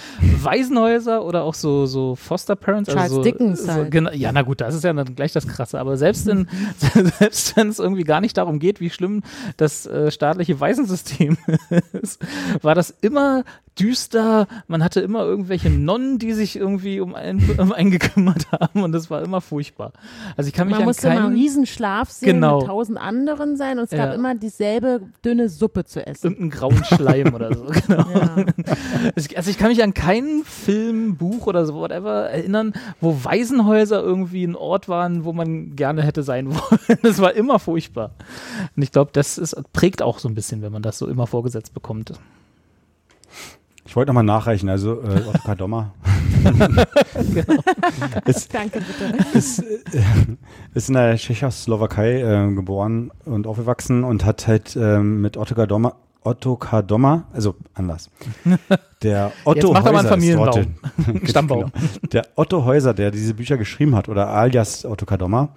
Waisenhäuser 0.41 1.24
oder 1.24 1.43
auch 1.43 1.54
so, 1.54 1.86
so 1.86 2.16
Foster 2.16 2.56
Parents. 2.56 2.89
Charles 2.89 3.04
also 3.04 3.16
so, 3.18 3.22
Dickens 3.24 3.64
so, 3.64 3.72
halt. 3.72 3.91
genau, 3.91 4.12
ja, 4.12 4.32
na 4.32 4.41
gut, 4.41 4.62
das 4.62 4.76
ist 4.76 4.84
ja 4.84 4.93
dann 4.93 5.16
gleich 5.16 5.34
das 5.34 5.48
Krasse. 5.48 5.80
Aber 5.80 5.98
selbst 5.98 6.28
in, 6.28 6.48
selbst 7.20 7.56
wenn 7.56 7.70
es 7.70 7.80
irgendwie 7.80 8.04
gar 8.04 8.22
nicht 8.22 8.38
darum 8.38 8.60
geht, 8.60 8.80
wie 8.80 8.89
schlimm 8.89 9.24
das 9.58 9.86
äh, 9.86 10.10
staatliche 10.10 10.60
Waisensystem 10.60 11.38
ist, 11.93 12.20
war 12.62 12.76
das 12.76 12.93
immer 13.02 13.43
düster. 13.80 14.48
Man 14.68 14.84
hatte 14.84 15.00
immer 15.02 15.24
irgendwelche 15.24 15.70
Nonnen, 15.70 16.20
die 16.20 16.34
sich 16.34 16.56
irgendwie 16.56 17.00
um 17.00 17.16
einen, 17.16 17.42
um 17.60 17.72
einen 17.72 17.92
gekümmert 17.92 18.52
haben 18.52 18.84
und 18.84 18.92
das 18.92 19.10
war 19.10 19.22
immer 19.22 19.42
furchtbar. 19.42 19.92
Also 20.36 20.48
ich 20.48 20.54
kann 20.54 20.68
mich 20.68 20.74
man 20.74 20.82
an 20.82 20.86
musste 20.88 21.08
immer 21.08 21.16
einen 21.18 21.26
keinen 21.28 21.36
Riesenschlaf 21.36 22.10
sehen 22.10 22.28
Genau. 22.36 22.60
mit 22.60 22.68
tausend 22.68 22.98
anderen 22.98 23.58
sein 23.58 23.78
und 23.80 23.86
es 23.86 23.92
Ja. 23.92 24.06
gab 24.06 24.16
immer 24.16 24.36
dieselbe 24.36 25.02
dünne 25.24 25.50
Suppe 25.50 25.86
zu 25.86 26.06
essen. 26.06 26.28
irgendeinen 26.28 26.50
grauen 26.52 26.84
Schleim 26.86 27.34
oder 27.34 27.54
so. 27.56 27.66
Genau. 27.88 28.10
Ja. 28.10 28.36
Also 29.16 29.30
ich- 29.30 29.38
Also 29.38 29.50
ich 29.52 29.58
kann 29.58 29.70
mich 29.70 29.84
an 29.84 29.94
keinen 29.94 30.44
Film, 30.44 31.16
Buch 31.18 31.48
oder 31.48 31.66
so 31.66 31.76
whatever 31.76 32.30
erinnern, 32.30 32.74
wo 33.02 33.24
Waisenhäuser 33.24 34.02
irgendwie 34.02 34.44
ein 34.46 34.56
Ort 34.56 34.90
waren, 34.90 35.24
wo 35.26 35.34
man 35.34 35.76
gerne 35.76 36.02
hätte 36.04 36.24
sein 36.24 36.48
wollen. 36.50 37.00
Das 37.04 37.20
war 37.20 37.34
immer 37.34 37.60
furchtbar. 37.60 38.12
Und 38.76 38.84
ich 38.84 38.92
glaube, 38.92 39.12
das 39.14 39.38
ist, 39.38 39.56
prägt 39.74 40.02
auch 40.02 40.20
so 40.20 40.28
ein 40.28 40.36
bisschen, 40.36 40.62
wenn 40.62 40.72
man 40.72 40.82
das 40.82 40.98
so 40.98 41.08
immer 41.08 41.28
vorgesetzt 41.28 41.74
bekommt. 41.74 42.14
Ich 43.88 43.96
wollte 43.96 44.10
nochmal 44.10 44.24
nachreichen, 44.26 44.70
also 44.70 45.02
äh, 45.02 45.22
Ottokar 45.30 45.56
Dommer 45.56 45.94
ist, 48.26 48.54
Danke 48.54 48.80
bitte. 48.80 49.38
ist, 49.38 49.60
äh, 49.60 50.02
ist 50.74 50.90
in 50.90 50.96
der 50.96 51.16
Tschechoslowakei 51.16 52.22
äh, 52.22 52.54
geboren 52.54 53.12
und 53.26 53.48
aufgewachsen 53.48 54.04
und 54.04 54.26
hat 54.26 54.48
halt 54.48 54.76
ähm, 54.80 55.22
mit 55.22 55.38
Ottokar 55.38 55.68
Dommer, 55.68 55.96
Otto 56.24 56.56
K. 56.58 56.82
Dommer, 56.82 57.26
also 57.34 57.56
anders. 57.74 58.10
Der 59.02 59.32
Otto 59.46 59.74
Jetzt 59.74 59.86
er 59.86 59.94
Häuser 59.94 60.10
Familienbaum. 60.10 60.52
dort- 61.06 61.30
Stammbaum. 61.30 61.60
Genau. 61.72 61.72
Der 62.12 62.28
Otto 62.36 62.66
Häuser, 62.66 62.94
der 62.94 63.12
diese 63.12 63.34
Bücher 63.34 63.58
geschrieben 63.58 63.96
hat, 63.96 64.10
oder 64.10 64.28
alias 64.30 64.84
Otto 64.86 65.06
K. 65.06 65.16
Dommer, 65.18 65.50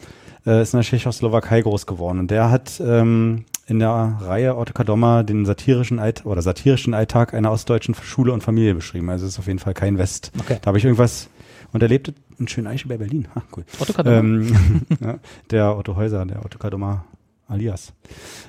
äh, 0.46 0.62
ist 0.62 0.72
in 0.72 0.78
der 0.78 0.84
Tschechoslowakei 0.84 1.62
groß 1.62 1.86
geworden. 1.86 2.20
Und 2.20 2.30
der 2.30 2.50
hat 2.50 2.80
ähm, 2.84 3.44
in 3.70 3.78
der 3.78 4.18
Reihe 4.20 4.56
Otto 4.56 4.72
K. 4.72 4.82
Dommer 4.82 5.22
den 5.22 5.46
satirischen 5.46 6.00
Alt 6.00 6.26
oder 6.26 6.42
satirischen 6.42 6.92
Alltag 6.92 7.34
einer 7.34 7.52
ostdeutschen 7.52 7.94
Schule 7.94 8.32
und 8.32 8.42
Familie 8.42 8.74
beschrieben. 8.74 9.08
Also 9.10 9.26
es 9.26 9.34
ist 9.34 9.38
auf 9.38 9.46
jeden 9.46 9.60
Fall 9.60 9.74
kein 9.74 9.96
West. 9.96 10.32
Okay. 10.40 10.58
Da 10.60 10.66
habe 10.68 10.78
ich 10.78 10.84
irgendwas. 10.84 11.28
Und 11.72 11.80
er 11.80 11.88
lebte 11.88 12.12
in 12.38 12.48
Schöneiche 12.48 12.88
bei 12.88 12.96
Berlin. 12.98 13.28
Ha, 13.32 13.42
cool. 13.56 13.64
Otto 13.78 13.92
Kadoma. 13.92 14.16
Ähm, 14.18 14.52
ja, 15.00 15.18
der 15.52 15.76
Otto 15.78 15.94
Häuser, 15.94 16.26
der 16.26 16.44
Otto 16.44 16.58
Kadoma 16.58 17.04
alias. 17.46 17.92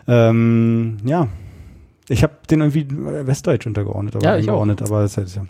Ähm, 0.07 0.97
ja, 1.05 1.27
ich 2.09 2.23
habe 2.23 2.33
den 2.49 2.61
irgendwie 2.61 2.87
Westdeutsch 2.89 3.67
untergeordnet, 3.67 4.15
aber 4.15 4.25
Ja, 4.25 4.37
ich 4.37 4.49
auch. 4.49 4.61
aber 4.63 5.01
das 5.03 5.17
ist 5.17 5.35
ja, 5.35 5.45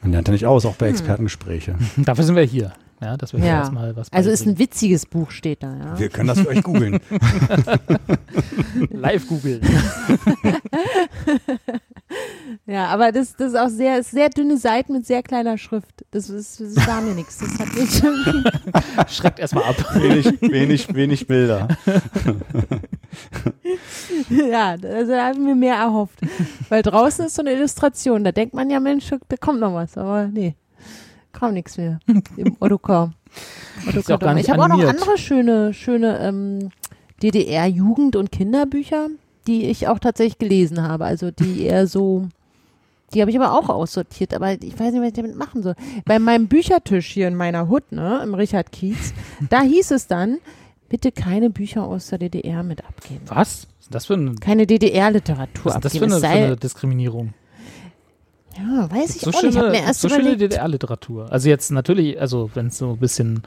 man 0.00 0.12
lernt 0.12 0.28
ja 0.28 0.32
nicht 0.32 0.46
aus, 0.46 0.64
auch 0.64 0.70
Hm. 0.70 0.76
bei 0.78 0.88
Expertengespräche. 0.90 1.74
Dafür 1.96 2.22
sind 2.24 2.36
wir 2.36 2.44
hier. 2.44 2.72
Ja, 3.02 3.16
dass 3.16 3.32
wir 3.32 3.40
Ja. 3.40 3.58
erstmal 3.60 3.94
was 3.96 4.12
Also 4.12 4.30
ist 4.30 4.46
ein 4.46 4.58
witziges 4.58 5.06
Buch, 5.06 5.30
steht 5.32 5.62
da, 5.62 5.76
ja. 5.76 5.98
Wir 5.98 6.08
können 6.08 6.28
das 6.28 6.40
für 6.40 6.48
euch 6.48 6.62
googeln. 6.62 7.00
live 8.90 9.26
googeln. 9.26 9.60
Ja, 12.66 12.86
aber 12.88 13.10
das, 13.12 13.36
das 13.36 13.52
ist 13.52 13.58
auch 13.58 13.68
sehr, 13.70 13.98
ist 13.98 14.10
sehr 14.10 14.28
dünne 14.28 14.58
Seiten 14.58 14.92
mit 14.92 15.06
sehr 15.06 15.22
kleiner 15.22 15.56
Schrift. 15.56 16.04
Das 16.10 16.28
ist, 16.28 16.60
das 16.60 16.86
war 16.86 17.00
mir 17.00 17.14
nichts. 17.14 17.38
Das 17.38 17.58
hat 17.58 17.74
mich. 17.74 19.10
Schreckt 19.16 19.38
erstmal 19.38 19.64
ab. 19.64 19.76
wenig, 19.94 20.26
wenig, 20.42 20.94
wenig 20.94 21.26
Bilder. 21.26 21.68
ja, 24.28 24.70
also 24.82 25.12
da 25.12 25.26
habe 25.26 25.34
ich 25.38 25.42
mir 25.42 25.54
mehr 25.54 25.76
erhofft. 25.76 26.20
Weil 26.68 26.82
draußen 26.82 27.26
ist 27.26 27.34
so 27.36 27.42
eine 27.42 27.52
Illustration. 27.52 28.24
Da 28.24 28.32
denkt 28.32 28.54
man 28.54 28.68
ja, 28.70 28.78
Mensch, 28.80 29.08
da 29.10 29.36
kommt 29.38 29.60
noch 29.60 29.74
was. 29.74 29.96
Aber 29.96 30.26
nee, 30.28 30.54
kaum 31.42 31.54
nichts 31.54 31.76
mehr. 31.76 31.98
Im 32.36 32.56
Ottokar. 32.60 33.12
Auch 33.86 33.94
ich 34.36 34.50
habe 34.50 34.62
auch 34.62 34.68
noch 34.68 34.84
andere 34.84 35.18
schöne, 35.18 35.74
schöne 35.74 36.18
ähm, 36.20 36.70
DDR-Jugend- 37.22 38.16
und 38.16 38.30
Kinderbücher, 38.30 39.08
die 39.46 39.64
ich 39.64 39.88
auch 39.88 39.98
tatsächlich 39.98 40.38
gelesen 40.38 40.82
habe. 40.82 41.04
Also 41.04 41.30
die 41.30 41.62
eher 41.62 41.86
so. 41.86 42.28
Die 43.12 43.20
habe 43.20 43.30
ich 43.30 43.38
aber 43.38 43.52
auch 43.52 43.68
aussortiert, 43.68 44.32
aber 44.32 44.52
ich 44.52 44.78
weiß 44.78 44.92
nicht, 44.92 45.00
was 45.00 45.08
ich 45.08 45.14
damit 45.14 45.36
machen 45.36 45.62
soll. 45.62 45.74
Bei 46.06 46.18
meinem 46.18 46.48
Büchertisch 46.48 47.08
hier 47.08 47.28
in 47.28 47.34
meiner 47.34 47.68
Hut, 47.68 47.92
ne, 47.92 48.20
im 48.22 48.32
Richard 48.32 48.72
Kiez, 48.72 49.12
da 49.50 49.60
hieß 49.60 49.90
es 49.90 50.06
dann, 50.06 50.38
bitte 50.88 51.12
keine 51.12 51.50
Bücher 51.50 51.84
aus 51.84 52.06
der 52.06 52.18
DDR 52.18 52.62
mit 52.62 52.82
abgeben. 52.82 53.20
Was? 53.26 53.66
Das 53.90 54.06
für, 54.06 54.14
ein, 54.14 54.40
Keine 54.40 54.66
DDR-Literatur 54.66 55.74
ist 55.74 55.84
das 55.84 55.92
für, 55.92 56.04
abgeben. 56.04 56.24
eine, 56.24 56.38
für 56.38 56.44
eine 56.46 56.56
Diskriminierung? 56.56 57.34
Ja, 58.56 58.90
weiß 58.90 59.16
ich 59.16 59.22
So 59.22 59.30
auch 59.30 59.42
nicht. 59.42 59.50
Ich 59.52 59.56
habe 59.56 59.66
schöne, 59.66 59.70
mir 59.80 59.86
erst 59.86 60.00
so 60.00 60.08
schöne 60.08 60.20
überlegt. 60.20 60.40
DDR-Literatur. 60.52 61.30
Also 61.32 61.48
jetzt 61.48 61.70
natürlich, 61.70 62.20
also 62.20 62.50
wenn 62.54 62.66
es 62.68 62.78
so 62.78 62.90
ein 62.92 62.98
bisschen, 62.98 63.42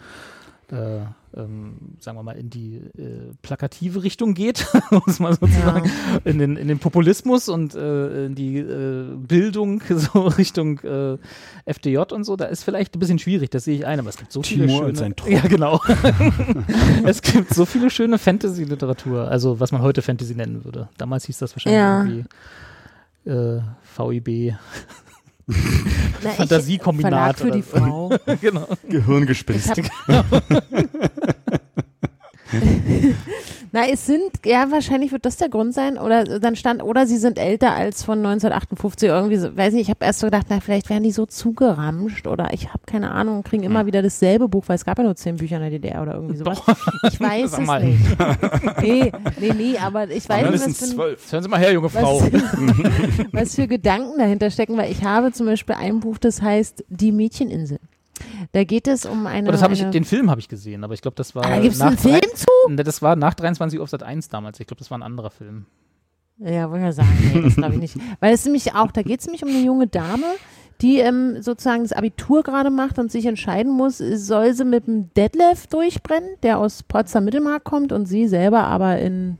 äh, 0.71 0.99
ähm, 1.37 1.75
sagen 1.99 2.17
wir 2.17 2.23
mal, 2.23 2.37
in 2.37 2.49
die 2.49 2.77
äh, 2.97 3.33
plakative 3.41 4.03
Richtung 4.03 4.33
geht, 4.33 4.65
muss 5.05 5.19
man 5.19 5.33
sozusagen, 5.33 5.91
in, 6.23 6.39
den, 6.39 6.55
in 6.55 6.67
den 6.69 6.79
Populismus 6.79 7.49
und 7.49 7.75
äh, 7.75 8.25
in 8.27 8.35
die 8.35 8.57
äh, 8.57 9.05
Bildung, 9.15 9.81
so 9.89 10.21
Richtung 10.27 10.79
äh, 10.79 11.17
FDJ 11.65 11.97
und 12.13 12.23
so, 12.23 12.35
da 12.37 12.45
ist 12.45 12.63
vielleicht 12.63 12.95
ein 12.95 12.99
bisschen 12.99 13.19
schwierig, 13.19 13.51
das 13.51 13.65
sehe 13.65 13.75
ich 13.75 13.85
ein, 13.85 13.99
aber 13.99 14.09
es 14.09 14.17
gibt 14.17 14.31
so 14.31 14.41
viele 14.43 14.65
Timur 14.65 14.77
schöne. 14.79 14.89
und 14.89 14.95
sein. 14.97 15.15
Ja, 15.27 15.41
genau. 15.41 15.81
es 17.03 17.21
gibt 17.21 17.53
so 17.53 17.65
viele 17.65 17.89
schöne 17.89 18.17
Fantasy-Literatur, 18.17 19.27
also 19.27 19.59
was 19.59 19.71
man 19.73 19.81
heute 19.81 20.01
Fantasy 20.01 20.35
nennen 20.35 20.63
würde. 20.63 20.87
Damals 20.97 21.25
hieß 21.25 21.37
das 21.39 21.53
wahrscheinlich 21.55 21.77
Ja. 21.79 22.03
irgendwie 22.05 22.25
äh, 23.29 23.61
VIB. 23.97 24.55
Fantasiekombinat 26.37 27.37
Verlag 27.37 27.37
für 27.37 27.51
die. 27.51 27.61
Frau. 27.61 28.09
genau. 28.41 28.67
Gehirngespinst. 28.89 29.73
Na, 33.75 33.81
es 33.91 34.05
sind, 34.05 34.31
ja, 34.45 34.71
wahrscheinlich 34.71 35.11
wird 35.11 35.25
das 35.25 35.35
der 35.35 35.49
Grund 35.49 35.73
sein. 35.73 35.97
Oder 35.97 36.39
dann 36.39 36.55
stand, 36.55 36.81
oder 36.81 37.05
sie 37.05 37.17
sind 37.17 37.37
älter 37.37 37.73
als 37.73 38.03
von 38.03 38.19
1958 38.19 39.09
irgendwie 39.09 39.35
so, 39.35 39.53
weiß 39.53 39.73
nicht, 39.73 39.81
ich 39.81 39.89
habe 39.89 40.05
erst 40.05 40.19
so 40.21 40.27
gedacht, 40.27 40.45
na, 40.47 40.61
vielleicht 40.61 40.89
werden 40.89 41.03
die 41.03 41.11
so 41.11 41.25
zugeramscht 41.25 42.25
oder 42.25 42.53
ich 42.53 42.69
habe 42.69 42.79
keine 42.85 43.11
Ahnung, 43.11 43.43
kriegen 43.43 43.63
immer 43.63 43.85
wieder 43.85 44.01
dasselbe 44.01 44.47
Buch, 44.47 44.63
weil 44.67 44.77
es 44.77 44.85
gab 44.85 44.97
ja 44.97 45.03
nur 45.03 45.17
zehn 45.17 45.35
Bücher 45.35 45.57
in 45.57 45.63
der 45.63 45.71
DDR 45.71 46.03
oder 46.03 46.13
irgendwie 46.13 46.37
sowas. 46.37 46.61
Ich 47.11 47.19
weiß 47.19 47.51
Sag 47.51 47.59
es 47.59 47.67
mal. 47.67 47.83
nicht. 47.83 47.99
Nee, 48.81 49.11
nee, 49.41 49.53
nee, 49.53 49.77
aber 49.77 50.09
ich 50.09 50.29
weiß 50.29 50.51
nicht, 50.51 50.65
was 50.65 50.77
für 50.77 50.95
zwölf. 50.95 51.31
Hören 51.33 51.43
Sie 51.43 51.49
mal 51.49 51.59
her, 51.59 51.73
junge 51.73 51.89
Frau. 51.89 52.21
was, 52.21 52.31
was 53.33 53.55
für 53.55 53.67
Gedanken 53.67 54.17
dahinter 54.17 54.51
stecken, 54.51 54.77
weil 54.77 54.89
ich 54.89 55.03
habe 55.03 55.33
zum 55.33 55.47
Beispiel 55.47 55.75
ein 55.75 55.99
Buch, 55.99 56.17
das 56.17 56.41
heißt 56.41 56.85
Die 56.87 57.11
Mädcheninsel. 57.11 57.79
Da 58.51 58.63
geht 58.63 58.87
es 58.87 59.05
um 59.05 59.27
eine. 59.27 59.47
Aber 59.47 59.51
das 59.51 59.61
habe 59.61 59.73
ich, 59.73 59.81
eine, 59.81 59.91
den 59.91 60.03
Film 60.05 60.29
habe 60.29 60.39
ich 60.39 60.47
gesehen, 60.47 60.83
aber 60.83 60.93
ich 60.93 61.01
glaube, 61.01 61.15
das 61.15 61.35
war. 61.35 61.45
Ah, 61.45 61.49
da 61.55 61.59
gibt's 61.61 61.79
nach 61.79 61.87
einen 61.87 61.97
Film 61.97 62.19
drei- 62.19 62.71
Ne, 62.73 62.83
Das 62.83 63.01
war 63.01 63.15
nach 63.15 63.33
23 63.33 63.79
Uhr 63.79 63.83
auf 63.83 63.89
Sat 63.89 64.03
1 64.03 64.29
damals. 64.29 64.59
Ich 64.59 64.67
glaube, 64.67 64.79
das 64.79 64.89
war 64.91 64.97
ein 64.97 65.03
anderer 65.03 65.29
Film. 65.29 65.65
Ja, 66.37 66.69
wollte 66.69 66.79
ich 66.79 66.85
ja 66.85 66.91
sagen, 66.91 67.31
nee, 67.33 67.41
das 67.43 67.55
glaube 67.55 67.73
ich 67.75 67.79
nicht. 67.79 67.97
Weil 68.19 68.33
es 68.33 68.43
nämlich 68.45 68.73
auch, 68.75 68.91
da 68.91 69.03
geht 69.03 69.19
es 69.21 69.25
nämlich 69.25 69.43
um 69.43 69.49
eine 69.49 69.61
junge 69.61 69.87
Dame, 69.87 70.25
die 70.81 70.99
ähm, 70.99 71.41
sozusagen 71.41 71.83
das 71.83 71.93
Abitur 71.93 72.43
gerade 72.43 72.69
macht 72.69 72.99
und 72.99 73.09
sich 73.11 73.25
entscheiden 73.25 73.71
muss, 73.71 73.99
soll 73.99 74.53
sie 74.53 74.65
mit 74.65 74.87
dem 74.87 75.13
Detlef 75.13 75.67
durchbrennen, 75.67 76.29
der 76.43 76.57
aus 76.59 76.83
Potsdam-Mittelmark 76.83 77.63
kommt 77.63 77.93
und 77.93 78.05
sie 78.07 78.27
selber 78.27 78.63
aber 78.63 78.99
in 78.99 79.37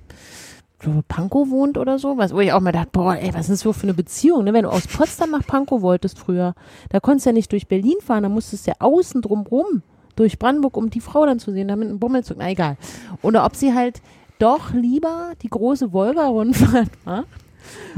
glaube, 0.80 1.04
Pankow 1.08 1.50
wohnt 1.50 1.78
oder 1.78 2.00
so, 2.00 2.18
was, 2.18 2.34
wo 2.34 2.40
ich 2.40 2.54
auch 2.54 2.60
mal 2.60 2.72
dachte, 2.72 2.90
boah, 2.92 3.16
ey, 3.16 3.34
was 3.34 3.50
ist 3.50 3.62
so 3.62 3.74
für 3.74 3.84
eine 3.84 3.94
Beziehung, 3.94 4.44
ne? 4.44 4.54
Wenn 4.54 4.64
du 4.64 4.70
aus 4.70 4.88
Potsdam 4.88 5.32
nach 5.32 5.46
Pankow 5.46 5.82
wolltest 5.82 6.20
früher, 6.20 6.54
da 6.90 7.00
konntest 7.00 7.26
du 7.26 7.30
ja 7.30 7.34
nicht 7.34 7.52
durch 7.52 7.68
Berlin 7.68 7.98
fahren, 8.04 8.24
da 8.24 8.30
musstest 8.30 8.68
du 8.68 8.72
ja 8.72 8.78
außen 8.80 9.22
drum 9.22 9.42
rum, 9.42 9.84
durch 10.16 10.40
Brandenburg, 10.40 10.78
um 10.78 10.90
die 10.90 11.02
Frau 11.02 11.26
dann 11.26 11.40
zu 11.40 11.52
sehen, 11.52 11.68
damit 11.68 11.90
ein 11.90 12.00
Bummelzug, 12.00 12.38
na 12.40 12.50
egal. 12.50 12.78
Oder 13.22 13.46
ob 13.46 13.56
sie 13.56 13.74
halt 13.74 14.02
doch 14.40 14.74
lieber 14.74 15.34
die 15.42 15.50
große 15.50 15.94
Volga-Rundfahrt 15.94 16.90
macht 17.06 17.28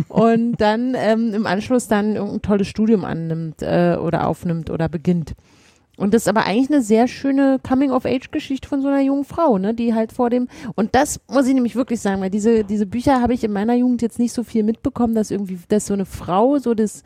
und 0.07 0.57
dann 0.57 0.95
ähm, 0.95 1.33
im 1.33 1.45
Anschluss 1.45 1.87
dann 1.87 2.15
irgendein 2.15 2.41
tolles 2.41 2.67
Studium 2.67 3.03
annimmt 3.03 3.61
äh, 3.61 3.97
oder 3.99 4.27
aufnimmt 4.27 4.69
oder 4.69 4.89
beginnt. 4.89 5.33
Und 5.97 6.13
das 6.13 6.23
ist 6.23 6.27
aber 6.27 6.45
eigentlich 6.45 6.69
eine 6.69 6.81
sehr 6.81 7.07
schöne 7.07 7.59
Coming-of-Age-Geschichte 7.67 8.67
von 8.67 8.81
so 8.81 8.87
einer 8.87 9.01
jungen 9.01 9.25
Frau, 9.25 9.57
ne, 9.57 9.73
die 9.73 9.95
halt 9.95 10.13
vor 10.13 10.29
dem, 10.29 10.47
und 10.75 10.93
das 10.93 11.19
muss 11.27 11.47
ich 11.47 11.55
nämlich 11.55 11.75
wirklich 11.75 11.99
sagen, 11.99 12.21
weil 12.21 12.29
diese, 12.29 12.63
diese 12.63 12.85
Bücher 12.85 13.19
habe 13.19 13.33
ich 13.33 13.43
in 13.43 13.51
meiner 13.51 13.73
Jugend 13.73 14.03
jetzt 14.03 14.19
nicht 14.19 14.31
so 14.31 14.43
viel 14.43 14.63
mitbekommen, 14.63 15.15
dass 15.15 15.31
irgendwie, 15.31 15.57
dass 15.67 15.87
so 15.87 15.95
eine 15.95 16.05
Frau 16.05 16.59
so 16.59 16.75
das 16.75 17.01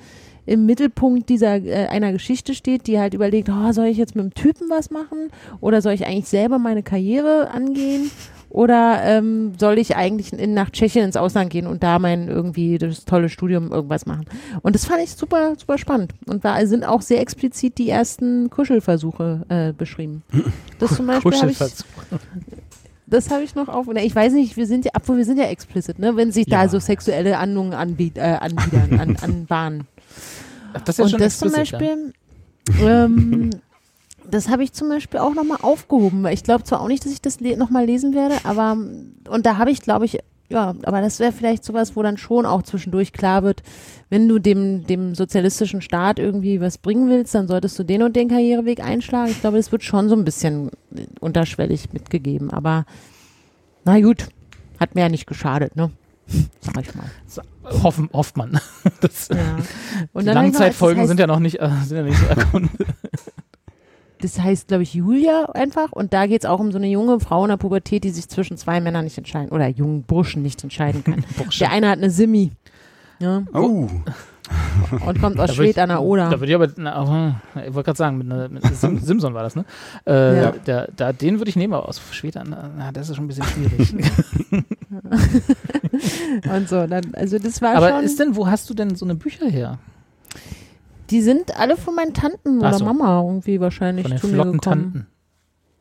im 0.46 0.66
Mittelpunkt 0.66 1.30
dieser 1.30 1.64
äh, 1.64 1.88
einer 1.88 2.12
Geschichte 2.12 2.54
steht, 2.54 2.88
die 2.88 3.00
halt 3.00 3.14
überlegt, 3.14 3.50
oh, 3.50 3.72
soll 3.72 3.86
ich 3.86 3.98
jetzt 3.98 4.16
mit 4.16 4.26
dem 4.26 4.34
Typen 4.34 4.70
was 4.70 4.92
machen 4.92 5.30
oder 5.62 5.82
soll 5.82 5.94
ich 5.94 6.06
eigentlich 6.06 6.28
selber 6.28 6.60
meine 6.60 6.84
Karriere 6.84 7.50
angehen 7.52 8.12
oder 8.52 9.02
ähm, 9.04 9.54
soll 9.60 9.80
ich 9.80 9.96
eigentlich 9.96 10.34
in, 10.34 10.54
nach 10.54 10.70
Tschechien 10.70 11.06
ins 11.06 11.16
Ausland 11.18 11.50
gehen 11.50 11.68
und 11.68 11.84
da 11.84 12.00
mein 12.00 12.28
irgendwie 12.28 12.78
das 12.78 13.06
tolle 13.06 13.30
Studium 13.30 13.72
irgendwas 13.72 14.06
machen? 14.06 14.26
Und 14.62 14.76
das 14.76 14.86
fand 14.86 15.02
ich 15.02 15.12
super, 15.12 15.54
super 15.58 15.78
spannend. 15.78 16.14
Und 16.28 16.44
da 16.46 16.66
sind 16.66 16.84
auch 16.86 17.02
sehr 17.02 17.22
explizit 17.22 17.78
die 17.78 17.90
ersten 17.90 18.50
Kuschelversuche 18.50 19.46
äh, 19.50 19.74
beschrieben. 19.74 20.24
Das 20.80 20.96
zum 20.96 21.08
Beispiel 21.08 21.34
habe 21.34 21.52
ich, 21.52 21.58
das 23.08 23.30
habe 23.30 23.44
ich 23.44 23.56
noch 23.56 23.68
auf. 23.68 23.88
Na, 23.94 24.02
ich 24.04 24.16
weiß 24.16 24.34
nicht, 24.34 24.58
wir 24.58 24.68
sind 24.68 24.86
ja, 24.86 24.92
obwohl 24.96 25.18
wir 25.18 25.26
sind 25.26 25.38
ja 25.38 25.46
explicit, 25.46 26.00
ne? 26.00 26.16
Wenn 26.16 26.32
sich 26.32 26.48
Ja. 26.48 26.64
da 26.64 26.70
so 26.70 26.80
sexuelle 26.80 27.38
Andungen 27.38 27.74
anbiet, 27.74 28.18
äh, 28.18 28.38
anbiedern, 28.40 29.00
an, 29.00 29.16
anbahnen. 29.22 29.88
Ach, 30.74 30.82
Das 30.82 30.98
ist 31.00 31.04
Und 31.06 31.10
schon 31.12 31.20
das 31.20 31.38
zum. 31.40 31.52
Beispiel, 31.52 32.14
ähm, 32.82 33.50
das 34.32 34.50
habe 34.50 34.64
ich 34.64 34.74
zum 34.74 34.90
Beispiel 34.90 35.20
auch 35.20 35.34
nochmal 35.34 35.60
aufgehoben. 35.62 36.26
Ich 36.28 36.44
glaube 36.44 36.64
zwar 36.64 36.82
auch 36.82 36.88
nicht, 36.88 37.06
dass 37.06 37.12
ich 37.12 37.22
das 37.22 37.40
le 37.40 37.58
nochmal 37.58 37.86
lesen 37.86 38.14
werde, 38.14 38.36
aber 38.44 38.78
und 39.30 39.46
da 39.46 39.58
habe 39.58 39.72
ich, 39.72 39.82
glaube 39.82 40.06
ich, 40.06 40.20
ja, 40.50 40.76
aber 40.84 41.00
das 41.02 41.20
wäre 41.20 41.32
vielleicht 41.32 41.64
sowas, 41.64 41.96
wo 41.96 42.04
dann 42.04 42.18
schon 42.18 42.46
auch 42.46 42.62
zwischendurch 42.64 43.14
klar 43.14 43.44
wird, 43.44 43.64
wenn 44.10 44.28
du 44.28 44.38
dem, 44.38 44.86
dem 44.86 45.16
sozialistischen 45.16 45.82
Staat 45.82 46.20
irgendwie 46.20 46.60
was 46.60 46.78
bringen 46.78 47.10
willst, 47.10 47.34
dann 47.34 47.48
solltest 47.48 47.80
du 47.80 47.84
den 47.84 48.04
und 48.04 48.16
den 48.18 48.28
Karriereweg 48.28 48.82
einschlagen. 48.82 49.32
Ich 49.32 49.40
glaube, 49.40 49.58
das 49.58 49.72
wird 49.72 49.84
schon 49.84 50.10
so 50.10 50.16
ein 50.16 50.26
bisschen 50.26 50.70
unterschwellig 51.22 51.94
mitgegeben, 51.94 52.52
aber 52.52 52.86
na 53.86 54.00
gut, 54.02 54.28
hat 54.80 54.94
mir 54.96 55.02
ja 55.02 55.10
nicht 55.10 55.26
geschadet, 55.26 55.76
ne? 55.76 55.92
Sag 56.60 56.78
ich 56.82 56.94
mal. 56.96 57.10
Hoffen, 57.84 58.10
hofft 58.14 58.36
man. 58.38 58.60
Das, 59.00 59.30
Ja. 59.30 59.58
Und 60.14 60.26
die 60.26 60.32
Langzeitfolgen 60.32 60.98
das 60.98 61.04
heißt, 61.04 61.08
sind 61.10 61.20
ja 61.20 61.28
noch 61.28 61.40
nicht, 61.40 61.60
äh, 61.60 61.70
sind 61.86 61.98
ja 61.98 62.04
nicht 62.04 62.20
so 62.20 62.26
erkundet. 62.26 62.72
Das 64.22 64.40
heißt, 64.40 64.68
glaube 64.68 64.84
ich, 64.84 64.94
Julia 64.94 65.46
einfach. 65.54 65.92
Und 65.92 66.14
da 66.14 66.28
geht 66.28 66.44
es 66.44 66.50
auch 66.50 66.60
um 66.60 66.72
so 66.72 66.78
eine 66.78 66.88
junge 66.88 67.20
Frau 67.20 67.44
in 67.44 67.50
der 67.50 67.58
Pubertät, 67.58 68.04
die 68.04 68.10
sich 68.12 68.28
zwischen 68.30 68.58
zwei 68.58 68.80
Männern 68.82 69.04
nicht 69.04 69.18
entscheiden 69.18 69.50
oder 69.52 69.68
jungen 69.68 70.04
Burschen 70.04 70.42
nicht 70.42 70.64
entscheiden 70.64 71.04
kann. 71.04 71.24
Der 71.60 71.72
eine 71.72 71.90
hat 71.90 71.98
eine 71.98 72.10
Simi. 72.10 72.52
Ja. 73.20 73.44
Oh, 73.54 73.88
und 75.06 75.22
kommt 75.22 75.40
aus 75.40 75.54
Schwedt 75.56 75.78
an 75.78 75.90
der 75.90 76.02
Oder. 76.02 76.30
Da 76.30 76.40
würde 76.40 76.48
ich 76.52 76.56
aber, 76.56 76.68
na, 76.76 77.04
oh, 77.56 77.60
ich 77.60 77.74
wollte 77.74 77.86
gerade 77.86 77.98
sagen, 77.98 78.18
mit, 78.18 78.32
einer- 78.32 78.50
mit 78.50 78.64
Sim, 78.76 78.98
Simson 79.04 79.34
war 79.34 79.44
das, 79.44 79.56
ne? 79.56 79.64
Äh, 80.08 80.42
Ja. 80.42 80.54
da, 80.66 80.88
da, 80.96 81.14
den 81.14 81.40
würde 81.40 81.50
ich 81.50 81.56
nehmen, 81.56 81.74
aber 81.74 81.88
aus 81.88 82.02
Schweden, 82.12 82.56
na, 82.78 82.92
das 82.92 83.10
ist 83.10 83.16
schon 83.16 83.26
ein 83.26 83.28
bisschen 83.28 83.46
schwierig. 83.46 83.94
und 86.52 86.70
so. 86.70 86.88
Dann, 86.88 87.14
also 87.14 87.38
das 87.40 87.62
war 87.62 87.76
aber 87.76 87.90
schon. 87.92 88.04
ist 88.04 88.20
denn, 88.20 88.36
wo 88.36 88.48
hast 88.48 88.70
du 88.70 88.74
denn 88.74 88.96
so 88.96 89.06
eine 89.06 89.16
Bücher 89.16 89.48
her? 89.48 89.78
Die 91.12 91.22
sind 91.22 91.58
alle 91.60 91.78
von 91.78 91.94
meinen 91.96 92.14
Tanten 92.14 92.60
Ach 92.64 92.70
oder 92.70 92.78
so. 92.80 92.86
Mama 92.86 93.22
irgendwie 93.22 93.60
wahrscheinlich 93.60 94.04
Von 94.04 94.12
den 94.12 94.20
zu 94.20 94.28
mir 94.28 94.34
gekommen. 94.38 94.60
Flockentanten. 94.62 95.08